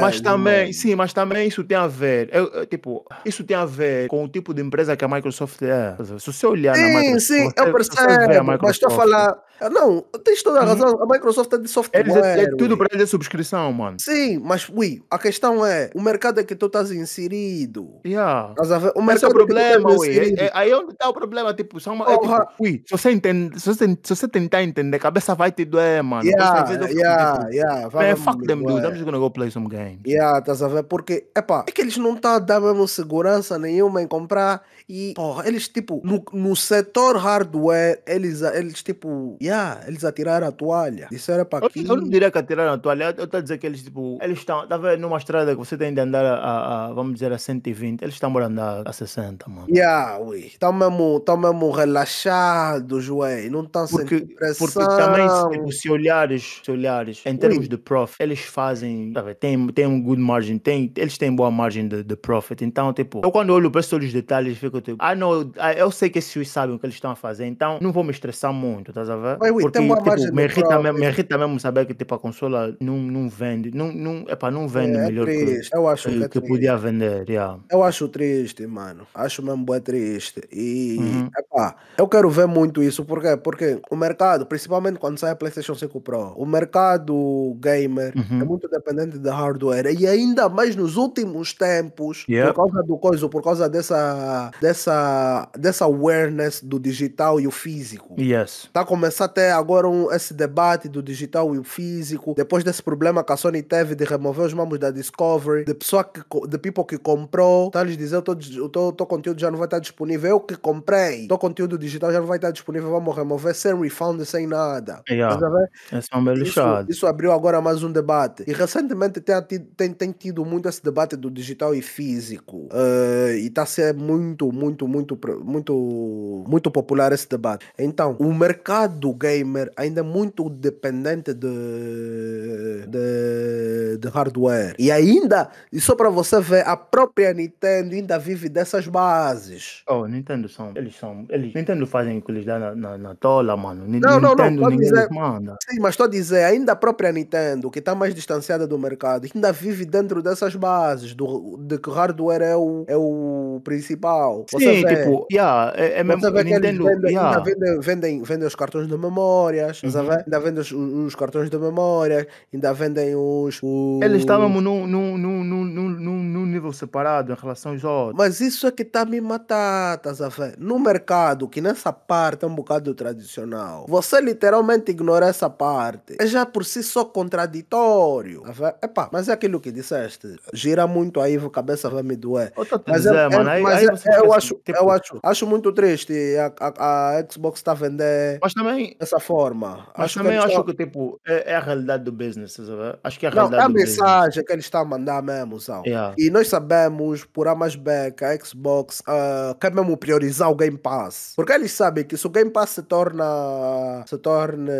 mas 0.00 0.20
também, 0.20 0.72
sim, 0.72 0.94
mas 0.94 1.12
também 1.12 1.48
isso 1.48 1.64
tem 1.64 1.76
a 1.76 1.86
ver, 1.86 2.28
eu, 2.32 2.46
eu, 2.48 2.66
tipo, 2.66 3.04
isso 3.32 3.44
tem 3.44 3.56
a 3.56 3.64
ver 3.64 4.08
com 4.08 4.24
o 4.24 4.28
tipo 4.28 4.52
de 4.52 4.62
empresa 4.62 4.96
que 4.96 5.04
a 5.04 5.08
Microsoft 5.08 5.60
é. 5.62 5.96
Se 6.18 6.26
você 6.26 6.46
olhar 6.46 6.76
sim, 6.76 6.82
na 6.82 7.00
Microsoft, 7.00 7.20
sim, 7.20 7.50
você, 7.50 7.60
eu 7.60 7.72
percebo, 7.72 8.44
mas 8.62 8.70
estou 8.72 8.88
a 8.88 8.94
falar, 8.94 9.38
não, 9.70 10.04
tens 10.24 10.42
toda 10.42 10.60
a 10.60 10.62
uhum. 10.62 10.68
razão, 10.68 11.02
a 11.02 11.06
Microsoft 11.06 11.52
é 11.52 11.58
de 11.58 11.68
software. 11.68 12.00
Eles 12.00 12.16
é, 12.16 12.42
é 12.42 12.56
tudo 12.56 12.76
para 12.76 12.88
eles 12.92 13.04
é 13.04 13.06
subscrição, 13.06 13.72
mano. 13.72 13.98
Sim, 14.00 14.38
mas, 14.38 14.68
ui, 14.68 15.02
a 15.10 15.18
questão 15.18 15.64
é, 15.64 15.90
o 15.94 16.00
mercado 16.00 16.40
é 16.40 16.44
que 16.44 16.54
tu 16.54 16.66
estás 16.66 16.90
inserido. 16.90 18.00
Yeah. 18.06 18.54
Estás 18.60 18.92
O 18.94 19.02
mercado 19.02 19.26
é 19.26 19.28
o 19.28 19.32
problema, 19.32 19.90
ui. 19.90 20.18
É, 20.18 20.44
é, 20.46 20.50
aí 20.54 20.72
onde 20.74 20.92
está 20.92 21.08
o 21.08 21.12
problema, 21.12 21.52
tipo, 21.54 21.80
são, 21.80 21.94
é, 22.02 22.18
tipo, 22.18 22.48
ui, 22.60 22.82
se 22.86 22.90
você, 22.90 23.10
entende, 23.10 23.60
se, 23.60 23.66
você, 23.66 23.98
se 24.02 24.16
você 24.16 24.28
tentar 24.28 24.62
entender, 24.62 24.96
a 24.96 25.00
cabeça 25.00 25.34
vai 25.34 25.52
te 25.52 25.64
doer, 25.64 26.02
mano. 26.02 26.24
Yeah, 26.24 26.70
yeah, 26.90 27.38
tipo, 27.38 27.52
yeah. 27.52 27.88
Man, 27.92 28.16
fuck 28.16 28.46
them, 28.46 28.62
dude, 28.62 28.86
I'm 28.86 28.92
just 28.92 29.04
gonna 29.04 29.18
go 29.18 29.30
play 29.30 29.50
some 29.50 29.68
games. 29.68 30.00
Yeah, 30.06 30.38
estás 30.38 30.62
a 30.62 30.68
ver? 30.68 30.84
Porque, 30.84 31.26
epá, 31.36 31.64
é 31.68 31.72
que 31.72 31.80
eles 31.80 31.96
não 31.96 32.14
estão 32.14 32.32
a 32.32 32.38
dar 32.38 32.60
mesmo 32.60 32.86
segurança 32.86 33.58
nenhuma 33.58 34.02
em 34.02 34.06
comprar 34.06 34.62
e, 34.88 35.12
porra, 35.14 35.46
eles, 35.46 35.68
tipo, 35.68 36.00
no, 36.04 36.22
no 36.32 36.56
setor 36.56 37.16
hardware, 37.16 38.02
eles, 38.06 38.42
eles 38.42 38.82
tipo, 38.82 39.36
yeah, 39.40 39.51
eles 39.86 40.04
atiraram 40.04 40.46
a 40.46 40.52
toalha. 40.52 41.08
Disseram 41.10 41.44
para 41.44 41.66
aqui. 41.66 41.84
Eu 41.86 41.96
não 41.96 42.08
diria 42.08 42.30
que 42.30 42.38
atiraram 42.38 42.72
a 42.72 42.78
toalha, 42.78 43.14
eu 43.16 43.24
estou 43.24 43.38
a 43.38 43.40
dizer 43.40 43.58
que 43.58 43.66
eles, 43.66 43.82
tipo, 43.82 44.18
eles 44.22 44.38
estão, 44.38 44.66
vendo, 44.80 45.00
numa 45.00 45.18
estrada 45.18 45.52
que 45.52 45.58
você 45.58 45.76
tem 45.76 45.92
de 45.92 46.00
andar 46.00 46.24
a, 46.24 46.86
a 46.88 46.92
vamos 46.92 47.14
dizer, 47.14 47.32
a 47.32 47.38
120, 47.38 48.02
eles 48.02 48.14
estão 48.14 48.36
a 48.36 48.44
andar 48.44 48.82
a 48.86 48.92
60, 48.92 49.48
mano. 49.48 49.66
Yeah, 49.68 50.18
ui. 50.18 50.40
Estão 50.40 50.72
mesmo, 50.72 51.18
estão 51.18 51.36
mesmo 51.36 51.70
relaxados, 51.70 53.08
ué, 53.08 53.48
não 53.48 53.64
estão 53.64 53.86
sentindo 53.86 54.34
pressão. 54.34 54.66
Porque 54.66 54.96
também, 54.96 55.26
tipo, 55.52 55.72
se 55.72 55.90
olhares, 55.90 56.60
se 56.64 56.70
olhares, 56.70 57.22
em 57.26 57.36
termos 57.36 57.60
ui. 57.60 57.68
de 57.68 57.76
profit, 57.76 58.16
eles 58.20 58.40
fazem, 58.40 59.12
tem, 59.38 59.66
tem 59.68 59.86
um 59.86 60.02
good 60.02 60.20
margin, 60.20 60.58
tem, 60.58 60.92
eles 60.96 61.18
têm 61.18 61.34
boa 61.34 61.50
margem 61.50 61.88
de, 61.88 62.02
de 62.02 62.16
profit, 62.16 62.64
então, 62.64 62.92
tipo, 62.92 63.20
eu 63.24 63.30
quando 63.30 63.50
olho 63.50 63.70
para 63.70 63.82
todos 63.82 64.06
os 64.06 64.12
detalhes, 64.12 64.58
fico 64.58 64.80
tipo, 64.80 64.96
ah, 65.00 65.14
não, 65.14 65.52
eu 65.76 65.90
sei 65.90 66.08
que 66.10 66.18
esses 66.18 66.48
sabem 66.48 66.74
o 66.74 66.78
que 66.78 66.86
eles 66.86 66.94
estão 66.94 67.10
a 67.10 67.16
fazer, 67.16 67.46
então 67.46 67.78
não 67.80 67.92
vou 67.92 68.04
me 68.04 68.10
estressar 68.10 68.52
muito, 68.52 68.90
estás 68.90 69.08
a 69.10 69.16
ver? 69.16 69.31
Ui, 69.40 69.62
Porque, 69.62 69.80
tipo, 69.80 70.34
me 70.34 70.44
irrita, 70.44 70.78
mesmo, 70.78 70.98
me 70.98 71.06
irrita 71.06 71.38
mesmo 71.38 71.60
saber 71.60 71.86
que, 71.86 71.94
tipo, 71.94 72.14
a 72.14 72.18
consola 72.18 72.76
não, 72.80 72.96
não 72.96 73.28
vende, 73.28 73.70
não, 73.74 73.92
não, 73.92 74.24
epa, 74.28 74.50
não 74.50 74.68
vende 74.68 74.96
é, 74.96 75.06
melhor 75.06 75.26
triste. 75.26 75.70
que, 75.70 75.76
eu 75.76 75.88
acho 75.88 76.08
que, 76.08 76.20
que, 76.20 76.40
que 76.40 76.48
podia 76.48 76.76
vender, 76.76 77.28
yeah. 77.28 77.58
Eu 77.70 77.82
acho 77.82 78.08
triste, 78.08 78.66
mano, 78.66 79.06
acho 79.14 79.42
mesmo 79.42 79.64
bem 79.64 79.80
triste, 79.80 80.42
e, 80.52 80.96
uhum. 80.98 81.30
epá, 81.38 81.76
eu 81.96 82.08
quero 82.08 82.30
ver 82.30 82.46
muito 82.46 82.82
isso, 82.82 83.04
por 83.04 83.20
quê? 83.20 83.36
Porque 83.36 83.80
o 83.90 83.96
mercado, 83.96 84.46
principalmente 84.46 84.98
quando 84.98 85.18
sai 85.18 85.30
a 85.30 85.36
PlayStation 85.36 85.74
5 85.74 86.00
Pro, 86.00 86.34
o 86.36 86.46
mercado 86.46 87.56
gamer 87.60 88.12
uhum. 88.16 88.40
é 88.40 88.44
muito 88.44 88.68
dependente 88.68 89.18
de 89.18 89.28
hardware, 89.28 89.86
e 89.98 90.06
ainda 90.06 90.48
mais 90.48 90.76
nos 90.76 90.96
últimos 90.96 91.52
tempos, 91.52 92.24
yep. 92.28 92.48
por 92.48 92.56
causa 92.56 92.82
do 92.86 92.98
coisa, 92.98 93.28
por 93.28 93.42
causa 93.42 93.68
dessa, 93.68 94.50
dessa, 94.60 95.48
dessa 95.56 95.84
awareness 95.84 96.60
do 96.62 96.78
digital 96.78 97.40
e 97.40 97.46
o 97.46 97.50
físico. 97.50 98.14
Yes. 98.18 98.68
Tá 98.72 98.82
a 98.82 98.84
começar 99.22 99.24
até 99.24 99.52
agora 99.52 99.88
um, 99.88 100.12
esse 100.12 100.34
debate 100.34 100.88
do 100.88 101.02
digital 101.02 101.54
e 101.54 101.58
o 101.58 101.64
físico, 101.64 102.34
depois 102.34 102.64
desse 102.64 102.82
problema 102.82 103.22
que 103.22 103.32
a 103.32 103.36
Sony 103.36 103.62
teve 103.62 103.94
de 103.94 104.04
remover 104.04 104.46
os 104.46 104.52
membros 104.52 104.78
da 104.78 104.90
Discovery, 104.90 105.64
de 105.64 105.74
pessoa 105.74 106.04
que, 106.04 106.20
de 106.48 106.58
people 106.58 106.84
que 106.84 106.98
comprou, 106.98 107.70
tá 107.70 107.82
lhes 107.82 107.96
dizer, 107.96 108.16
o 108.16 108.68
teu, 108.68 109.06
conteúdo 109.06 109.40
já 109.40 109.50
não 109.50 109.58
vai 109.58 109.66
estar 109.66 109.78
disponível, 109.78 110.30
eu 110.30 110.40
que 110.40 110.56
comprei, 110.56 111.26
teu 111.28 111.38
conteúdo 111.38 111.78
digital 111.78 112.12
já 112.12 112.20
não 112.20 112.26
vai 112.26 112.38
estar 112.38 112.50
disponível, 112.50 112.90
vamos 112.90 113.14
remover 113.14 113.54
sem 113.54 113.78
refund, 113.80 114.24
sem 114.24 114.46
nada. 114.46 115.02
Yeah. 115.08 115.36
Tá 115.36 115.68
Esse 115.98 116.08
é 116.14 116.42
isso, 116.42 116.60
isso 116.88 117.06
abriu 117.06 117.32
agora 117.32 117.60
mais 117.60 117.82
um 117.82 117.90
debate. 117.90 118.44
E 118.46 118.52
recentemente 118.52 119.20
tem, 119.20 119.60
tem, 119.76 119.92
tem 119.92 120.12
tido 120.12 120.44
muito 120.44 120.68
esse 120.68 120.82
debate 120.82 121.16
do 121.16 121.30
digital 121.30 121.74
e 121.74 121.82
físico. 121.82 122.68
Uh, 122.72 123.34
e 123.36 123.46
está 123.46 123.62
a 123.62 123.66
ser 123.66 123.94
muito, 123.94 124.52
muito, 124.52 124.86
muito, 124.88 125.18
muito, 125.44 126.44
muito 126.46 126.70
popular 126.70 127.12
esse 127.12 127.28
debate. 127.28 127.66
Então, 127.78 128.16
o 128.18 128.32
mercado 128.32 129.11
gamer 129.14 129.70
ainda 129.76 130.02
muito 130.02 130.48
dependente 130.48 131.34
de, 131.34 132.86
de, 132.88 133.98
de 133.98 134.08
hardware. 134.08 134.74
E 134.78 134.90
ainda, 134.90 135.50
e 135.72 135.80
só 135.80 135.94
para 135.94 136.10
você 136.10 136.40
ver, 136.40 136.66
a 136.66 136.76
própria 136.76 137.32
Nintendo 137.32 137.94
ainda 137.94 138.18
vive 138.18 138.48
dessas 138.48 138.86
bases. 138.86 139.82
Oh, 139.88 140.06
Nintendo 140.06 140.48
são, 140.48 140.72
eles 140.74 140.96
são, 140.96 141.26
eles, 141.28 141.54
Nintendo 141.54 141.86
fazem 141.86 142.18
o 142.18 142.22
que 142.22 142.30
eles 142.30 142.44
dão 142.44 142.58
na, 142.58 142.74
na, 142.74 142.98
na 142.98 143.14
tola, 143.14 143.56
mano. 143.56 143.84
Não, 143.86 144.20
não, 144.20 144.30
Nintendo, 144.30 144.60
não, 144.60 144.70
ninguém 144.70 144.88
dizer, 144.88 145.08
manda. 145.10 145.56
Sim, 145.68 145.80
mas 145.80 145.90
estou 145.90 146.06
a 146.06 146.10
dizer, 146.10 146.44
ainda 146.44 146.72
a 146.72 146.76
própria 146.76 147.12
Nintendo, 147.12 147.70
que 147.70 147.78
está 147.78 147.94
mais 147.94 148.14
distanciada 148.14 148.66
do 148.66 148.78
mercado, 148.78 149.26
ainda 149.32 149.52
vive 149.52 149.84
dentro 149.84 150.22
dessas 150.22 150.54
bases, 150.56 151.14
do, 151.14 151.56
de 151.58 151.78
que 151.78 151.90
hardware 151.90 152.42
é 152.42 152.56
o, 152.56 152.84
é 152.86 152.96
o 152.96 153.60
principal. 153.64 154.46
Você 154.50 154.76
Sim, 154.76 154.82
vê, 154.82 154.96
tipo, 154.96 155.26
yeah, 155.32 155.72
é, 155.76 156.00
é 156.00 156.04
mesmo, 156.04 156.30
Nintendo, 156.30 156.84
vendem, 156.84 157.10
yeah. 157.10 157.30
ainda 157.30 157.44
vendem, 157.44 157.80
vendem, 157.80 158.22
vendem 158.22 158.46
os 158.46 158.54
cartões 158.54 158.88
de 158.88 158.96
memórias, 159.02 159.82
uhum. 159.82 160.10
ainda 160.10 160.40
vendem 160.40 160.60
os, 160.60 160.72
os, 160.72 161.14
cartões 161.14 161.50
de 161.50 161.58
memória, 161.58 162.26
ainda 162.52 162.72
vendem 162.72 163.14
os... 163.14 163.60
os... 163.62 164.02
Eles 164.02 164.20
estavam 164.20 164.48
num, 164.48 164.86
num, 164.86 165.18
num, 165.18 165.44
num, 165.44 165.64
num, 165.64 166.46
nível 166.46 166.72
separado 166.72 167.32
em 167.32 167.36
relação 167.36 167.72
aos 167.72 167.84
outros. 167.84 168.16
Mas 168.16 168.40
isso 168.40 168.66
é 168.66 168.70
que 168.70 168.82
está 168.82 169.02
a 169.02 169.04
me 169.04 169.20
matar, 169.20 169.96
estás 169.96 170.20
a 170.20 170.28
ver? 170.28 170.54
No 170.58 170.78
mercado, 170.78 171.48
que 171.48 171.60
nessa 171.60 171.92
parte 171.92 172.44
é 172.44 172.48
um 172.48 172.54
bocado 172.54 172.94
tradicional, 172.94 173.86
você 173.88 174.20
literalmente 174.20 174.90
ignora 174.90 175.26
essa 175.26 175.50
parte. 175.50 176.16
É 176.20 176.26
já 176.26 176.46
por 176.46 176.64
si 176.64 176.82
só 176.82 177.04
contraditório. 177.04 178.42
Tá 178.42 178.76
Epá, 178.82 179.08
mas 179.12 179.28
é 179.28 179.32
aquilo 179.32 179.60
que 179.60 179.72
disseste. 179.72 180.36
Gira 180.52 180.86
muito 180.86 181.20
aí, 181.20 181.36
a 181.36 181.50
cabeça 181.50 181.90
vai 181.90 182.02
me 182.02 182.16
doer. 182.16 182.52
Mas, 182.86 183.02
dizer, 183.02 183.14
é, 183.14 183.28
mano, 183.28 183.48
é, 183.48 183.54
aí, 183.54 183.62
mas 183.62 184.06
aí 184.06 184.14
é, 184.14 184.20
eu, 184.20 184.32
acho, 184.32 184.54
tipo... 184.64 184.78
eu 184.78 184.90
acho, 184.90 185.18
acho 185.22 185.46
muito 185.46 185.72
triste 185.72 186.12
a, 186.36 186.52
a, 186.60 187.18
a 187.18 187.26
Xbox 187.30 187.60
está 187.60 187.72
a 187.72 187.74
vender 187.74 188.38
mas 188.40 188.52
também, 188.52 188.91
dessa 188.98 189.18
forma. 189.18 189.88
Mas 189.96 190.06
acho 190.06 190.18
também 190.18 190.38
que 190.38 190.44
acho 190.44 190.64
que 190.64 190.74
tipo, 190.74 191.20
é, 191.26 191.52
é, 191.52 191.56
a 191.56 191.60
realidade 191.60 192.04
do 192.04 192.12
business. 192.12 192.52
Sabe? 192.52 192.98
Acho 193.02 193.18
que 193.18 193.26
é 193.26 193.28
a 193.28 193.34
Não, 193.34 193.48
realidade 193.48 193.62
é 193.62 193.66
a 193.66 193.68
mensagem 193.68 194.26
business. 194.26 194.46
que 194.46 194.52
ele 194.52 194.60
está 194.60 194.80
a 194.80 194.84
mandar 194.84 195.22
mesmo. 195.22 195.60
Sabe? 195.60 195.88
Yeah. 195.88 196.14
E 196.18 196.30
nós 196.30 196.48
sabemos, 196.48 197.24
por 197.24 197.48
A 197.48 197.54
mais 197.54 197.76
B, 197.76 197.90
que 198.16 198.24
a 198.24 198.36
Xbox 198.38 199.00
uh, 199.00 199.54
quer 199.60 199.72
mesmo 199.72 199.96
priorizar 199.96 200.50
o 200.50 200.54
Game 200.54 200.78
Pass. 200.78 201.32
Porque 201.36 201.52
eles 201.52 201.72
sabem 201.72 202.04
que 202.04 202.16
se 202.16 202.26
o 202.26 202.30
Game 202.30 202.50
Pass 202.50 202.70
se 202.70 202.82
torna, 202.82 204.04
se 204.06 204.18
torna 204.18 204.72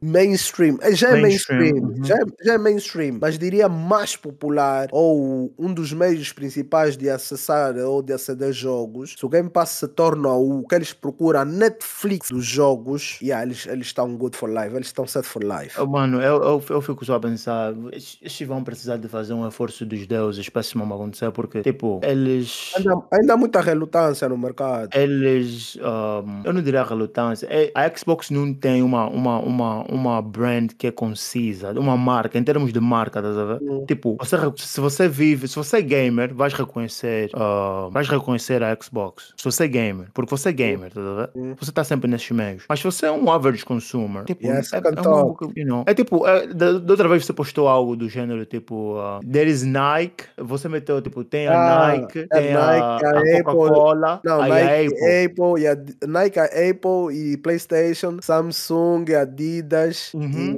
mainstream, 0.00 0.78
já 0.92 1.10
é 1.10 1.20
mainstream, 1.20 1.60
mainstream 1.60 1.84
uhum. 1.84 2.04
já, 2.04 2.14
é, 2.16 2.44
já 2.44 2.54
é 2.54 2.58
mainstream, 2.58 3.18
mas 3.20 3.38
diria 3.38 3.68
mais 3.68 4.16
popular 4.16 4.88
ou 4.92 5.52
um 5.58 5.72
dos 5.72 5.92
meios 5.92 6.32
principais 6.32 6.96
de 6.96 7.08
acessar 7.08 7.76
ou 7.76 8.02
de 8.02 8.12
aceder 8.12 8.52
jogos, 8.52 9.14
se 9.18 9.24
o 9.24 9.28
Game 9.28 9.48
Pass 9.48 9.70
se 9.70 9.88
torna 9.88 10.32
o 10.32 10.66
que 10.66 10.74
eles 10.74 10.92
procuram 10.92 11.44
Netflix 11.44 12.28
dos 12.30 12.44
jogos, 12.52 13.18
yeah, 13.22 13.44
eles 13.44 13.66
eles 13.66 13.86
estão 13.88 14.16
good 14.16 14.36
for 14.36 14.48
life, 14.50 14.74
eles 14.74 14.88
estão 14.88 15.06
set 15.06 15.24
for 15.26 15.42
life. 15.42 15.80
Oh, 15.80 15.86
Mano, 15.86 16.20
eu, 16.20 16.42
eu, 16.42 16.64
eu 16.70 16.80
fico 16.80 17.04
só 17.04 17.14
a 17.14 17.20
pensar, 17.20 17.74
estes 17.92 18.18
estes 18.22 18.46
vão 18.48 18.62
precisar 18.64 18.96
de 18.96 19.08
fazer 19.08 19.34
um 19.34 19.46
esforço 19.46 19.84
dos 19.84 20.06
deuses 20.06 20.48
para 20.48 20.60
isso 20.60 20.78
não 20.78 20.86
acontecer, 20.92 21.30
porque, 21.30 21.62
tipo, 21.62 22.00
eles. 22.02 22.72
Ainda, 22.76 23.02
ainda 23.12 23.34
há 23.34 23.36
muita 23.36 23.60
relutância 23.60 24.28
no 24.28 24.36
mercado. 24.38 24.90
Eles. 24.94 25.76
um, 25.76 26.42
eu 26.44 26.52
não 26.52 26.62
diria 26.62 26.82
relutância. 26.82 27.46
é- 27.50 27.70
A 27.74 27.90
Xbox 27.96 28.30
não 28.30 28.52
tem 28.54 28.82
uma, 28.82 29.06
uma, 29.08 29.38
uma, 29.38 29.82
uma 29.84 30.22
brand 30.22 30.72
que 30.76 30.86
é 30.86 30.90
concisa, 30.90 31.72
uma 31.78 31.96
marca, 31.96 32.38
em 32.38 32.44
termos 32.44 32.72
de 32.72 32.80
marca, 32.80 33.18
estás 33.20 33.36
a 33.36 33.44
ver? 33.44 33.58
Hum. 33.62 33.84
Tipo, 33.86 34.16
você, 34.20 34.36
se 34.56 34.80
você 34.80 35.08
vive, 35.08 35.48
se 35.48 35.56
você 35.56 35.78
é 35.78 35.82
gamer, 35.82 36.34
vais 36.34 36.52
reconhecer, 36.54 37.30
ah, 37.34 37.88
vais 37.92 38.08
reconhecer 38.08 38.62
a 38.62 38.76
Xbox. 38.80 39.32
Se 39.36 39.44
você 39.44 39.64
é 39.64 39.68
gamer, 39.68 40.08
porque 40.12 40.30
você 40.30 40.48
é 40.50 40.52
gamer, 40.52 40.88
estás 40.88 41.06
a 41.06 41.14
ver? 41.14 41.30
Hum. 41.34 41.54
Você 41.58 41.70
está 41.70 41.84
sempre 41.84 42.08
nesses 42.10 42.30
Mas 42.68 42.78
se 42.80 42.84
você 42.84 43.06
é 43.06 43.12
um 43.12 43.30
average 43.30 43.64
consumer, 43.64 44.24
tipo, 44.24 44.46
Yes, 44.46 44.72
é, 44.72 44.76
é, 44.76 44.80
uma, 44.80 44.92
talk. 44.92 45.08
algo 45.08 45.34
que, 45.52 45.60
you 45.60 45.66
know, 45.66 45.84
é 45.86 45.94
tipo, 45.94 46.26
é, 46.26 46.46
da, 46.46 46.78
da 46.78 46.92
outra 46.92 47.08
vez 47.08 47.24
você 47.24 47.32
postou 47.32 47.68
algo 47.68 47.94
do 47.96 48.08
gênero, 48.08 48.44
tipo, 48.46 48.96
ah, 48.98 49.20
there 49.30 49.48
is 49.50 49.62
Nike, 49.62 50.24
você 50.38 50.68
meteu, 50.68 51.00
tipo, 51.00 51.22
tem 51.24 51.46
a 51.48 51.52
Ah, 51.52 51.96
Nike, 51.96 52.26
a 52.30 52.36
tem 52.38 52.54
a, 52.54 52.66
Nike, 52.66 53.04
a 53.04 53.08
a 53.08 53.18
Apple. 53.18 53.42
Coca-Cola, 53.44 54.20
Não, 54.24 54.38
Nike, 54.40 54.52
a 54.54 55.24
Apple. 55.24 55.24
Apple, 55.24 55.66
a, 55.66 56.06
Nike, 56.06 56.38
a 56.38 56.44
Apple 56.44 57.14
e 57.16 57.36
PlayStation, 57.36 58.18
Samsung, 58.22 59.04
Adidas 59.14 60.12
Uhum. 60.14 60.56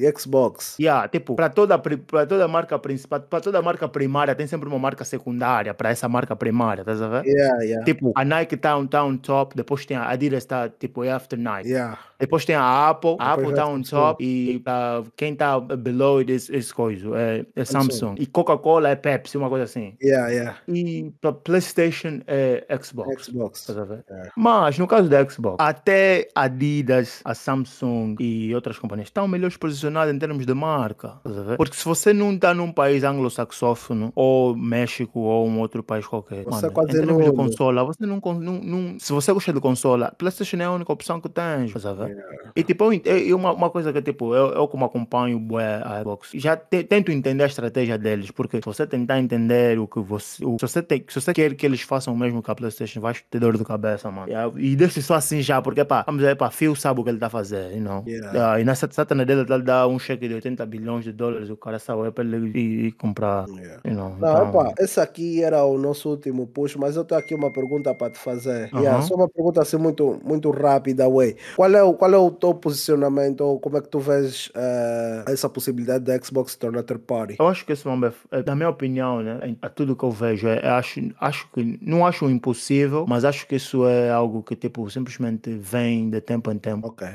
e 0.00 0.12
Xbox. 0.16 0.76
Yeah, 0.80 1.08
tipo, 1.08 1.34
para 1.34 1.48
toda, 1.48 1.78
pra 1.78 2.26
toda 2.26 2.46
marca 2.48 2.78
principal, 2.78 3.20
para 3.20 3.40
toda 3.40 3.60
marca 3.62 3.88
primária, 3.88 4.34
tem 4.34 4.46
sempre 4.46 4.68
uma 4.68 4.78
marca 4.78 5.04
secundária 5.04 5.74
para 5.74 5.90
essa 5.90 6.08
marca 6.08 6.34
primária, 6.36 6.82
estás 6.82 7.00
a 7.02 7.08
ver? 7.08 7.24
Yeah, 7.26 7.62
yeah, 7.62 7.84
Tipo, 7.84 8.12
a 8.14 8.24
Nike 8.24 8.56
tá 8.56 8.76
on, 8.76 8.86
tá 8.86 9.04
on 9.04 9.16
top, 9.16 9.56
depois 9.68 9.84
tem 9.84 9.98
a 9.98 10.08
Adidas 10.08 10.46
tá 10.46 10.66
tipo 10.70 11.04
é 11.04 11.12
after 11.12 11.38
Nike. 11.38 11.68
yeah. 11.68 11.98
Depois 12.18 12.44
tem 12.44 12.56
a 12.56 12.88
Apple, 12.88 13.16
a 13.18 13.36
Depois 13.36 13.48
Apple 13.48 13.54
tá 13.54 13.64
vai 13.64 13.74
on 13.74 13.82
top 13.82 14.24
e 14.24 14.62
ah, 14.66 15.02
quem 15.16 15.34
tá 15.36 15.60
below 15.60 16.18
it 16.18 16.32
is, 16.32 16.48
is 16.48 16.72
coisa, 16.72 17.08
é, 17.16 17.46
é 17.54 17.64
Samsung. 17.64 18.16
E 18.18 18.26
Coca-Cola 18.26 18.88
é 18.88 18.96
Pepsi, 18.96 19.38
uma 19.38 19.48
coisa 19.48 19.64
assim. 19.64 19.94
Yeah, 20.02 20.28
yeah. 20.28 20.58
E 20.68 21.12
pra 21.20 21.32
PlayStation 21.32 22.20
é 22.26 22.66
Xbox. 22.82 23.26
Xbox. 23.26 23.70
A 23.70 23.84
ver? 23.84 24.04
É. 24.10 24.30
Mas 24.36 24.78
no 24.78 24.86
caso 24.88 25.08
da 25.08 25.24
Xbox, 25.28 25.56
até 25.60 26.28
a 26.34 26.42
Adidas, 26.48 27.20
a 27.24 27.34
Samsung 27.34 28.16
e 28.18 28.52
outras 28.54 28.78
companhias 28.78 29.08
estão 29.08 29.28
melhores 29.28 29.56
posicionadas 29.56 30.12
em 30.14 30.18
termos 30.18 30.44
de 30.46 30.54
marca. 30.54 31.20
ver? 31.24 31.56
Porque 31.56 31.76
se 31.76 31.84
você 31.84 32.12
não 32.12 32.32
está 32.34 32.52
num 32.54 32.72
país 32.72 33.04
anglo-saxófono, 33.04 34.10
ou 34.16 34.56
México, 34.56 35.20
ou 35.20 35.46
um 35.46 35.60
outro 35.60 35.82
país 35.82 36.06
qualquer, 36.06 36.42
Você 36.44 36.50
mano, 36.62 36.72
quase 36.72 36.90
em 36.90 36.94
termos 36.94 37.16
de 37.18 37.22
nulo. 37.30 37.34
consola, 37.36 37.84
você 37.84 38.04
não, 38.06 38.20
não, 38.24 38.60
não- 38.60 38.98
Se 38.98 39.12
você 39.12 39.32
gosta 39.32 39.52
de 39.52 39.60
consola, 39.60 40.12
PlayStation 40.18 40.56
é 40.56 40.64
a 40.64 40.72
única 40.72 40.92
opção 40.92 41.20
que 41.20 41.28
tens. 41.28 41.66
estás 41.76 42.00
Yeah. 42.08 42.52
E 42.56 42.62
tipo, 42.62 42.92
eu 42.92 43.36
uma, 43.36 43.52
uma 43.52 43.70
coisa 43.70 43.92
que 43.92 44.02
tipo, 44.02 44.34
eu, 44.34 44.48
eu 44.52 44.68
como 44.68 44.84
acompanho 44.84 45.38
bué 45.38 45.80
a 45.84 46.00
Xbox, 46.00 46.30
já 46.34 46.56
te- 46.56 46.84
tento 46.84 47.12
entender 47.12 47.44
a 47.44 47.46
estratégia 47.46 47.96
deles, 47.98 48.30
porque 48.30 48.56
se 48.58 48.64
você 48.64 48.86
tentar 48.86 49.18
entender 49.20 49.78
o 49.78 49.86
que 49.86 50.00
você. 50.00 50.44
O, 50.44 50.56
se, 50.58 50.62
você 50.66 50.82
tem, 50.82 51.04
se 51.08 51.20
você 51.20 51.32
quer 51.32 51.54
que 51.54 51.64
eles 51.66 51.80
façam 51.82 52.14
o 52.14 52.16
mesmo 52.18 52.42
que 52.42 52.50
a 52.50 52.54
PlayStation, 52.54 53.00
vai 53.00 53.14
ter 53.30 53.38
dor 53.38 53.56
de 53.56 53.64
cabeça, 53.64 54.10
mano. 54.10 54.28
Yeah, 54.28 54.52
E 54.58 54.74
deixa 54.76 55.00
só 55.02 55.14
assim 55.14 55.40
já, 55.42 55.60
porque 55.62 55.84
pá, 55.84 56.02
vamos 56.06 56.20
dizer, 56.20 56.36
pá, 56.36 56.50
Phil 56.50 56.74
sabe 56.74 57.00
o 57.00 57.04
que 57.04 57.10
ele 57.10 57.18
tá 57.18 57.26
a 57.26 57.30
fazer, 57.30 57.72
you 57.74 57.80
know? 57.82 58.02
Yeah. 58.06 58.52
Ah, 58.52 58.60
e 58.60 58.64
nessa 58.64 58.88
satana 58.90 59.24
dele, 59.24 59.40
ele 59.48 59.62
dá 59.62 59.86
um 59.86 59.98
cheque 59.98 60.26
de 60.28 60.34
80 60.34 60.64
bilhões 60.66 61.04
de 61.04 61.12
dólares, 61.12 61.50
o 61.50 61.56
cara 61.56 61.78
sabe, 61.78 62.06
é 62.08 62.10
para 62.10 62.24
ele 62.24 62.58
ir, 62.58 62.86
ir 62.86 62.92
comprar, 62.92 63.46
Yeah. 63.48 63.80
you 63.84 63.94
know? 63.94 64.10
Não, 64.18 64.48
então- 64.48 64.48
opa, 64.48 64.74
esse 64.78 65.00
aqui 65.00 65.42
era 65.42 65.64
o 65.64 65.76
nosso 65.78 66.08
último 66.10 66.46
push, 66.46 66.76
mas 66.76 66.96
eu 66.96 67.04
tenho 67.04 67.18
aqui 67.20 67.34
uma 67.34 67.50
pergunta 67.52 67.94
para 67.94 68.10
te 68.10 68.18
fazer. 68.18 68.68
Yeah, 68.72 68.94
Aham. 68.98 69.02
só 69.02 69.14
uma 69.14 69.28
pergunta 69.28 69.60
assim 69.62 69.76
muito, 69.76 70.20
muito 70.24 70.50
rápida, 70.50 71.08
way. 71.08 71.36
Qual 71.56 71.72
é, 71.74 71.82
o, 71.82 71.94
qual 71.98 72.12
é 72.12 72.16
o 72.16 72.30
teu 72.30 72.54
posicionamento 72.54 73.40
ou 73.42 73.58
como 73.58 73.76
é 73.76 73.80
que 73.80 73.88
tu 73.88 73.98
vês 73.98 74.50
eh, 74.54 75.24
essa 75.28 75.48
possibilidade 75.48 76.04
da 76.04 76.16
Xbox 76.22 76.52
se 76.52 76.58
tornar 76.58 76.82
third 76.84 77.02
party? 77.04 77.36
Eu 77.38 77.46
acho 77.48 77.64
que 77.66 77.72
esse 77.72 77.86
momento, 77.86 78.14
é- 78.30 78.42
na 78.42 78.54
minha 78.54 78.68
opinião, 78.70 79.20
né, 79.22 79.56
a 79.60 79.68
tudo 79.68 79.96
que 79.96 80.04
eu 80.04 80.10
vejo, 80.10 80.46
é, 80.48 80.60
eu 80.64 80.72
acho, 80.74 81.00
acho 81.20 81.48
que 81.52 81.78
não 81.82 82.06
acho 82.06 82.28
impossível, 82.30 83.04
mas 83.08 83.24
acho 83.24 83.46
que 83.46 83.56
isso 83.56 83.86
é 83.86 84.10
algo 84.10 84.42
que 84.42 84.54
tipo 84.56 84.88
simplesmente 84.90 85.50
vem 85.50 86.08
de 86.08 86.20
tempo 86.20 86.50
em 86.52 86.58
tempo. 86.58 86.88
Ok. 86.88 87.06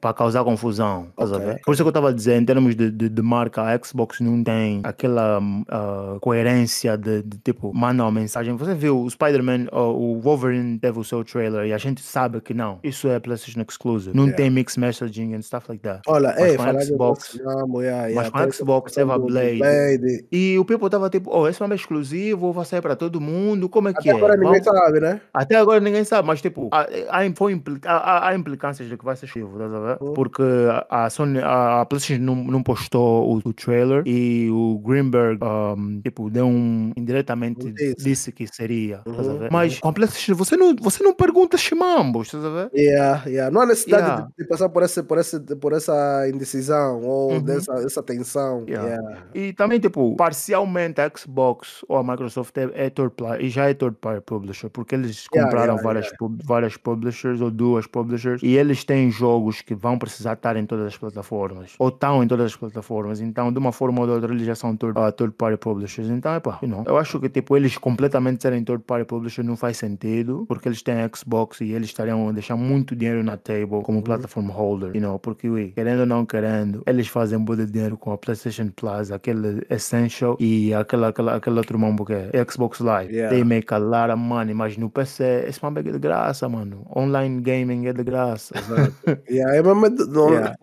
para 0.00 0.12
causar 0.14 0.44
confusão, 0.44 1.06
estás 1.10 1.32
a 1.32 1.36
Ok. 1.36 1.46
ver? 1.46 1.60
Por 1.64 1.72
isso 1.72 1.82
que 1.82 1.86
eu 1.86 1.90
estava 1.90 2.08
a 2.10 2.12
dizer, 2.12 2.40
em 2.40 2.44
termos 2.44 2.74
de, 2.74 2.90
de, 2.90 3.08
de 3.08 3.22
marca, 3.22 3.62
a 3.62 3.78
Xbox 3.84 4.20
não 4.20 4.42
tem 4.42 4.80
aquela 4.84 5.40
ah, 5.68 6.16
coerência 6.20 6.96
de, 6.98 7.22
de, 7.22 7.38
tipo, 7.38 7.72
mandar 7.74 8.04
uma 8.04 8.12
mensagem. 8.12 8.54
Você 8.56 8.74
viu 8.74 9.00
o 9.02 9.08
Spider-Man, 9.10 9.66
ah, 9.70 9.80
o 9.82 10.20
Wolverine 10.20 10.78
teve 10.78 10.98
o 10.98 11.04
seu 11.04 11.24
trailer 11.24 11.66
e 11.66 11.72
a 11.72 11.78
gente 11.78 12.00
sabe 12.02 12.40
que 12.40 12.52
não, 12.54 12.78
isso 12.82 13.06
é 13.08 13.18
PlayStation 13.20 13.60
Exclusive. 13.68 13.91
Não 14.14 14.24
Yeah. 14.24 14.36
tem 14.36 14.50
mixed 14.50 14.78
messaging 14.80 15.34
and 15.34 15.42
stuff 15.42 15.66
like 15.68 15.82
that. 15.82 16.00
Olha, 16.06 16.34
Mas 16.38 16.50
ei, 16.50 16.56
com 16.56 16.80
Xbox- 16.80 17.34
yeah, 17.34 18.06
yeah, 18.06 18.14
mas 18.14 18.30
com 18.30 18.38
a 18.38 18.50
Xbox 18.50 18.92
essa 18.92 19.00
teve 19.00 19.10
a 19.12 19.14
questão 19.14 19.26
do 19.26 19.32
Blade. 19.32 19.58
Blade. 19.58 20.24
E 20.32 20.58
o 20.58 20.64
people 20.64 20.88
tava 20.90 21.08
tipo, 21.10 21.30
oh, 21.32 21.48
esse 21.48 21.60
nome 21.60 21.74
é 21.74 21.76
exclusivo, 21.76 22.52
vai 22.52 22.64
sair 22.64 22.80
para 22.80 22.96
todo 22.96 23.20
mundo, 23.20 23.68
como 23.68 23.88
é 23.88 23.92
que 23.92 24.00
Até 24.00 24.10
é? 24.10 24.12
agora 24.14 24.36
ninguém 24.36 24.60
Vamos- 24.62 24.80
sabe, 24.80 25.00
né? 25.00 25.20
Até 25.32 25.56
agora 25.56 25.80
ninguém 25.80 26.04
sabe, 26.04 26.26
mas 26.26 26.40
tipo, 26.40 26.68
há, 26.72 26.86
há, 27.08 28.28
há- 28.28 28.34
implicâncias 28.34 28.88
de 28.88 28.96
que 28.96 29.04
vai 29.04 29.16
ser 29.16 29.26
exclusivo, 29.26 29.52
estás 29.56 29.72
a 29.74 29.78
ver? 29.80 29.98
Uhum. 30.00 30.14
Porque 30.14 30.42
a 30.90 31.10
Sony, 31.10 31.38
a 31.42 31.84
PlayStation 31.88 32.22
não, 32.22 32.34
não 32.34 32.62
postou 32.62 33.34
o, 33.36 33.40
o 33.44 33.52
trailer 33.52 34.02
e 34.06 34.48
o 34.50 34.78
Greenberg, 34.84 35.38
um, 35.44 36.00
tipo, 36.02 36.30
deu 36.30 36.46
um, 36.46 36.92
indiretamente 36.96 37.72
disse 37.98 38.32
que 38.32 38.46
seria, 38.46 39.00
a 39.06 39.10
Uhum? 39.10 39.48
Mas 39.50 39.78
com 39.78 39.88
a 39.88 39.92
PlayStation 39.92 40.34
você 40.34 40.56
não, 40.56 40.74
você 40.80 41.02
não 41.04 41.12
pergunta 41.14 41.56
chimambos, 41.56 42.26
estás 42.28 42.44
a 42.44 42.48
ver? 42.50 42.70
Yeah, 42.74 43.22
yeah. 43.26 43.50
Não 43.50 43.60
há 43.60 43.66
necessidade 43.86 44.02
Yeah. 44.02 44.28
de, 44.36 44.42
de 44.42 44.48
passar 44.48 44.68
por, 44.68 44.82
esse, 44.82 45.02
por, 45.02 45.18
esse, 45.18 45.40
por 45.56 45.72
essa 45.72 46.28
indecisão 46.28 47.00
ou 47.02 47.32
Uhum. 47.32 47.42
dessa 47.42 47.72
essa 47.74 48.02
tensão. 48.02 48.64
Yeah. 48.68 48.88
Yeah. 48.88 49.22
E 49.34 49.52
também, 49.52 49.78
tipo, 49.80 50.16
parcialmente 50.16 51.00
a 51.00 51.10
Xbox 51.16 51.84
ou 51.88 51.96
a 51.96 52.02
Microsoft 52.02 52.56
é, 52.56 52.70
é 52.86 52.90
third 52.90 53.12
party, 53.16 53.44
e 53.44 53.48
já 53.48 53.68
é 53.68 53.74
third 53.74 53.96
party 54.00 54.22
publisher, 54.24 54.68
porque 54.70 54.94
eles 54.94 55.26
compraram 55.28 55.76
várias, 55.78 56.10
pub- 56.16 56.40
várias 56.44 56.76
publishers 56.76 57.40
ou 57.40 57.50
duas 57.50 57.86
publishers 57.86 58.40
e 58.42 58.56
eles 58.56 58.84
têm 58.84 59.10
jogos 59.10 59.60
que 59.62 59.74
vão 59.74 59.98
precisar 59.98 60.34
estar 60.34 60.56
em 60.56 60.66
todas 60.66 60.86
as 60.86 60.96
plataformas 60.96 61.74
ou 61.78 61.88
estão 61.88 62.22
em 62.22 62.28
todas 62.28 62.46
as 62.46 62.56
plataformas. 62.56 63.20
Então, 63.20 63.52
de 63.52 63.58
uma 63.58 63.72
forma 63.72 64.00
ou 64.00 64.06
de 64.06 64.12
outra, 64.12 64.32
eles 64.32 64.46
já 64.46 64.54
são 64.54 64.76
third, 64.76 64.98
uh, 64.98 65.12
third 65.12 65.34
party 65.34 65.56
publishers. 65.58 66.08
Então, 66.08 66.34
epá, 66.34 66.58
you 66.62 66.68
know, 66.68 66.84
eu 66.86 66.96
acho 66.98 67.18
que, 67.20 67.28
tipo, 67.28 67.56
eles 67.56 67.76
completamente 67.78 68.42
serem 68.42 68.62
third 68.64 68.82
party 68.84 69.04
publisher 69.06 69.42
não 69.42 69.56
faz 69.56 69.76
sentido, 69.76 70.44
porque 70.48 70.68
eles 70.68 70.82
têm 70.82 70.96
Xbox 71.14 71.60
e 71.60 71.72
eles 71.72 71.88
estariam 71.88 72.28
a 72.28 72.32
deixar 72.32 72.56
muito 72.56 72.94
dinheiro 72.96 73.22
na 73.22 73.36
table 73.36 73.71
como 73.80 74.02
platform 74.02 74.48
holder, 74.50 74.90
you 74.94 75.00
know, 75.00 75.18
porque, 75.18 75.48
ui, 75.48 75.68
querendo 75.74 76.00
ou 76.00 76.06
não 76.06 76.26
querendo, 76.26 76.82
eles 76.86 77.08
fazem 77.08 77.38
um 77.38 77.44
bom 77.44 77.56
de 77.56 77.64
dinheiro 77.64 77.96
com 77.96 78.12
a 78.12 78.18
PlayStation 78.18 78.68
Plus, 78.74 79.10
aquele 79.10 79.64
Essential 79.70 80.36
e 80.40 80.74
aquela, 80.74 81.08
aquela, 81.08 81.36
aquele 81.36 81.56
outro 81.56 81.78
mambo 81.78 82.04
que 82.04 82.12
é 82.12 82.30
Xbox 82.50 82.80
Live. 82.80 83.12
Yeah. 83.14 83.34
They 83.34 83.44
make 83.44 83.72
a 83.72 83.78
lot 83.78 84.10
of 84.12 84.20
money, 84.20 84.52
mas 84.52 84.76
no 84.76 84.90
PC, 84.90 85.44
esse 85.48 85.62
mambo 85.62 85.78
é 85.80 85.82
de 85.82 85.98
graça, 85.98 86.48
mano. 86.48 86.84
Online 86.94 87.40
gaming 87.40 87.86
é 87.86 87.92
de 87.92 88.02
graça. 88.02 88.54
Yeah, 89.30 89.56
é 89.56 89.62
mesmo 89.62 89.88
de- 89.88 90.06
não, 90.06 90.30
Yeah. 90.30 90.56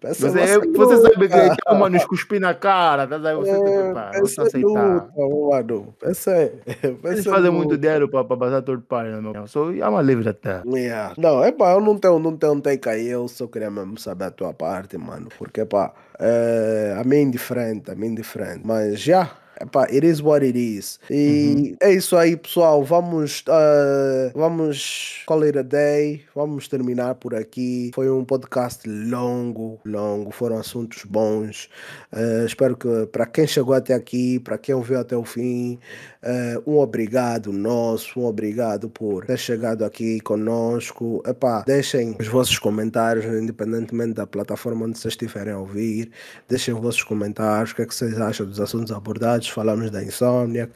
Pensa 0.00 0.28
Você, 0.28 0.34
nessa 0.36 0.60
você 0.60 0.96
sabe 0.98 1.28
que 1.28 1.34
é 1.34 1.72
uma 1.72 1.88
nos 1.88 2.04
cuspir 2.04 2.40
na 2.40 2.54
cara, 2.54 3.06
tá? 3.06 3.18
Você 3.18 3.50
É, 3.50 3.92
pá, 3.92 4.10
você 4.20 4.40
em 4.40 4.44
aceitar. 4.44 4.68
luta, 4.68 5.12
mano. 5.16 5.94
Pensa, 6.00 6.36
Eles 6.36 6.98
pensa 7.02 7.20
em 7.20 7.32
fazem 7.32 7.50
muito 7.50 7.76
dinheiro 7.78 8.08
para 8.08 8.24
passar 8.24 8.62
party, 8.62 9.10
na 9.10 9.18
minha 9.18 9.30
opinião. 9.30 9.46
So, 9.46 9.72
I'm 9.72 9.96
a 9.96 10.02
livre 10.02 10.28
até. 10.28 10.62
Yeah. 10.66 11.14
Não, 11.16 11.42
é 11.42 11.50
pá, 11.52 11.72
eu 11.72 11.80
não 11.80 11.96
tenho, 11.98 12.18
não 12.18 12.35
tenho 12.36 12.52
um 12.52 12.60
take 12.60 12.88
aí, 12.88 13.08
eu 13.08 13.26
só 13.28 13.46
queria 13.46 13.70
mesmo 13.70 13.98
saber 13.98 14.26
a 14.26 14.30
tua 14.30 14.52
parte, 14.54 14.96
mano. 14.96 15.28
Porque, 15.38 15.64
pá, 15.64 15.92
é, 16.18 16.96
a 16.98 17.04
mim 17.04 17.16
é 17.16 17.22
indiferente, 17.22 17.90
a 17.90 17.94
mim 17.94 18.06
é 18.06 18.10
indiferente. 18.10 18.62
Mas 18.64 19.00
já, 19.00 19.30
epá, 19.60 19.84
it 19.84 20.06
is 20.06 20.20
what 20.20 20.44
it 20.44 20.58
is. 20.58 20.98
E 21.10 21.76
é 21.80 21.92
isso 21.92 22.16
aí, 22.16 22.36
pessoal. 22.36 22.84
Vamos, 22.84 23.44
eh, 23.48 24.32
vamos 24.34 25.22
call 25.26 25.44
it 25.44 25.58
a 25.58 25.62
day. 25.62 26.22
Vamos 26.34 26.68
terminar 26.68 27.14
por 27.16 27.34
aqui. 27.34 27.90
Foi 27.94 28.10
um 28.10 28.24
podcast 28.24 28.88
longo, 28.88 29.80
longo. 29.84 30.30
Foram 30.30 30.58
assuntos 30.58 31.04
bons. 31.04 31.68
Eh, 32.12 32.44
espero 32.46 32.76
que 32.76 33.06
para 33.06 33.26
quem 33.26 33.46
chegou 33.46 33.74
até 33.74 33.94
aqui, 33.94 34.38
para 34.40 34.58
quem 34.58 34.74
ouviu 34.74 34.98
até 34.98 35.16
o 35.16 35.24
fim, 35.24 35.78
eh, 36.22 36.60
um 36.66 36.78
obrigado 36.78 37.52
nosso, 37.52 38.20
um 38.20 38.24
obrigado 38.24 38.88
por 38.88 39.24
ter 39.26 39.38
chegado 39.38 39.84
aqui 39.84 40.20
conosco. 40.20 41.22
Epá, 41.26 41.62
deixem 41.66 42.16
os 42.18 42.28
vossos 42.28 42.58
comentários, 42.58 43.24
independentemente 43.24 44.14
da 44.14 44.26
plataforma 44.26 44.86
onde 44.86 44.98
vocês 44.98 45.12
estiverem 45.12 45.52
a 45.52 45.58
ouvir. 45.58 46.10
Deixem 46.48 46.74
os 46.74 46.80
vossos 46.80 47.02
comentários, 47.02 47.70
o 47.70 47.76
que 47.76 47.82
é 47.82 47.86
que 47.86 47.94
vocês 47.94 48.20
acham 48.20 48.46
dos 48.46 48.60
assuntos 48.60 48.92
abordados. 48.92 49.45
Novidades, 49.46 49.48
falamos 49.48 49.90
da 49.90 50.02
Insomniac, 50.02 50.72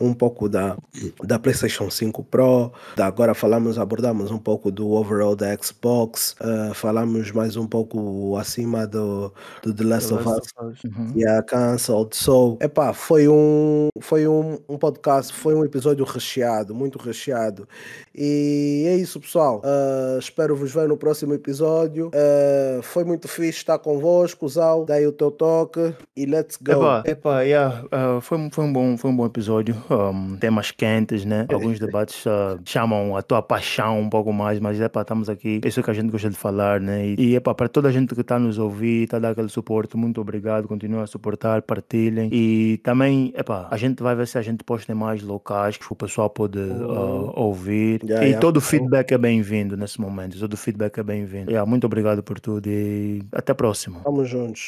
um 0.00 0.12
pouco 0.12 0.48
da, 0.48 0.76
da 1.22 1.38
PlayStation 1.38 1.90
5 1.90 2.24
Pro, 2.24 2.72
da, 2.96 3.06
agora 3.06 3.34
falamos, 3.34 3.78
abordamos 3.78 4.30
um 4.30 4.38
pouco 4.38 4.70
do 4.70 4.90
overall 4.92 5.36
da 5.36 5.56
Xbox, 5.56 6.36
uh, 6.40 6.74
falamos 6.74 7.30
mais 7.32 7.56
um 7.56 7.66
pouco 7.66 8.36
acima 8.36 8.86
do, 8.86 9.32
do 9.62 9.74
The 9.74 9.84
Last, 9.84 10.08
The 10.08 10.14
of 10.14 10.28
Us, 10.28 10.84
uhum. 10.84 11.12
e 11.14 11.26
a 11.26 11.42
Cancelled. 11.42 12.16
So, 12.16 12.58
epá, 12.60 12.92
foi 12.92 13.28
um, 13.28 13.88
foi 14.00 14.26
um, 14.26 14.58
um 14.68 14.78
podcast, 14.78 15.32
foi 15.32 15.54
um 15.54 15.64
episódio 15.64 16.04
recheado, 16.04 16.74
muito 16.74 16.98
recheado. 16.98 17.68
E 18.14 18.84
é 18.86 18.96
isso, 18.96 19.20
pessoal. 19.20 19.60
Uh, 19.64 20.18
espero 20.18 20.54
vos 20.54 20.72
ver 20.72 20.86
no 20.88 20.96
próximo 20.96 21.34
episódio. 21.34 22.08
Uh, 22.08 22.82
foi 22.82 23.04
muito 23.04 23.26
fixe 23.26 23.58
estar 23.58 23.78
convosco, 23.78 24.48
Zal. 24.48 24.84
Daí 24.84 25.06
o 25.06 25.12
teu 25.12 25.30
toque 25.30 25.94
e 26.16 26.24
let's 26.24 26.56
go. 26.56 26.72
Epá, 26.72 27.02
epá 27.06 27.40
yeah, 27.40 27.84
uh, 27.86 28.13
foi, 28.20 28.48
foi, 28.50 28.64
um 28.64 28.72
bom, 28.72 28.96
foi 28.96 29.10
um 29.10 29.16
bom 29.16 29.26
episódio. 29.26 29.76
Um, 29.90 30.36
temas 30.36 30.70
quentes, 30.70 31.24
né? 31.24 31.46
Alguns 31.52 31.78
debates 31.78 32.24
chamam 32.64 33.16
a 33.16 33.22
tua 33.22 33.42
paixão 33.42 34.00
um 34.00 34.08
pouco 34.08 34.32
mais, 34.32 34.58
mas 34.58 34.80
epá, 34.80 35.02
estamos 35.02 35.28
aqui. 35.28 35.60
Isso 35.64 35.80
é 35.80 35.82
que 35.82 35.90
a 35.90 35.94
gente 35.94 36.10
gosta 36.10 36.30
de 36.30 36.36
falar, 36.36 36.80
né? 36.80 37.06
E, 37.06 37.14
e 37.18 37.36
epá, 37.36 37.54
para 37.54 37.68
toda 37.68 37.88
a 37.88 37.92
gente 37.92 38.14
que 38.14 38.20
está 38.20 38.38
nos 38.38 38.58
ouvir, 38.58 39.04
está 39.04 39.18
dar 39.18 39.30
aquele 39.30 39.48
suporte, 39.48 39.96
muito 39.96 40.20
obrigado. 40.20 40.68
Continua 40.68 41.04
a 41.04 41.06
suportar, 41.06 41.62
partilhem. 41.62 42.28
E 42.32 42.78
também, 42.82 43.32
epá, 43.36 43.68
a 43.70 43.76
gente 43.76 44.02
vai 44.02 44.14
ver 44.14 44.26
se 44.26 44.38
a 44.38 44.42
gente 44.42 44.64
posta 44.64 44.92
em 44.92 44.94
mais 44.94 45.22
locais 45.22 45.76
que 45.76 45.90
o 45.90 45.96
pessoal 45.96 46.30
pode 46.30 46.58
uh, 46.58 47.32
ouvir. 47.34 48.00
Yeah, 48.02 48.24
e 48.24 48.28
yeah. 48.28 48.40
todo 48.40 48.60
feedback 48.60 49.12
é 49.12 49.18
bem-vindo 49.18 49.76
nesse 49.76 50.00
momento. 50.00 50.38
Todo 50.38 50.56
feedback 50.56 50.98
é 50.98 51.02
bem-vindo. 51.02 51.50
Yeah, 51.50 51.68
muito 51.68 51.86
obrigado 51.86 52.22
por 52.22 52.40
tudo 52.40 52.66
e 52.68 53.22
até 53.32 53.52
a 53.52 53.54
próxima. 53.54 54.00
Vamos 54.04 54.28
juntos. 54.28 54.62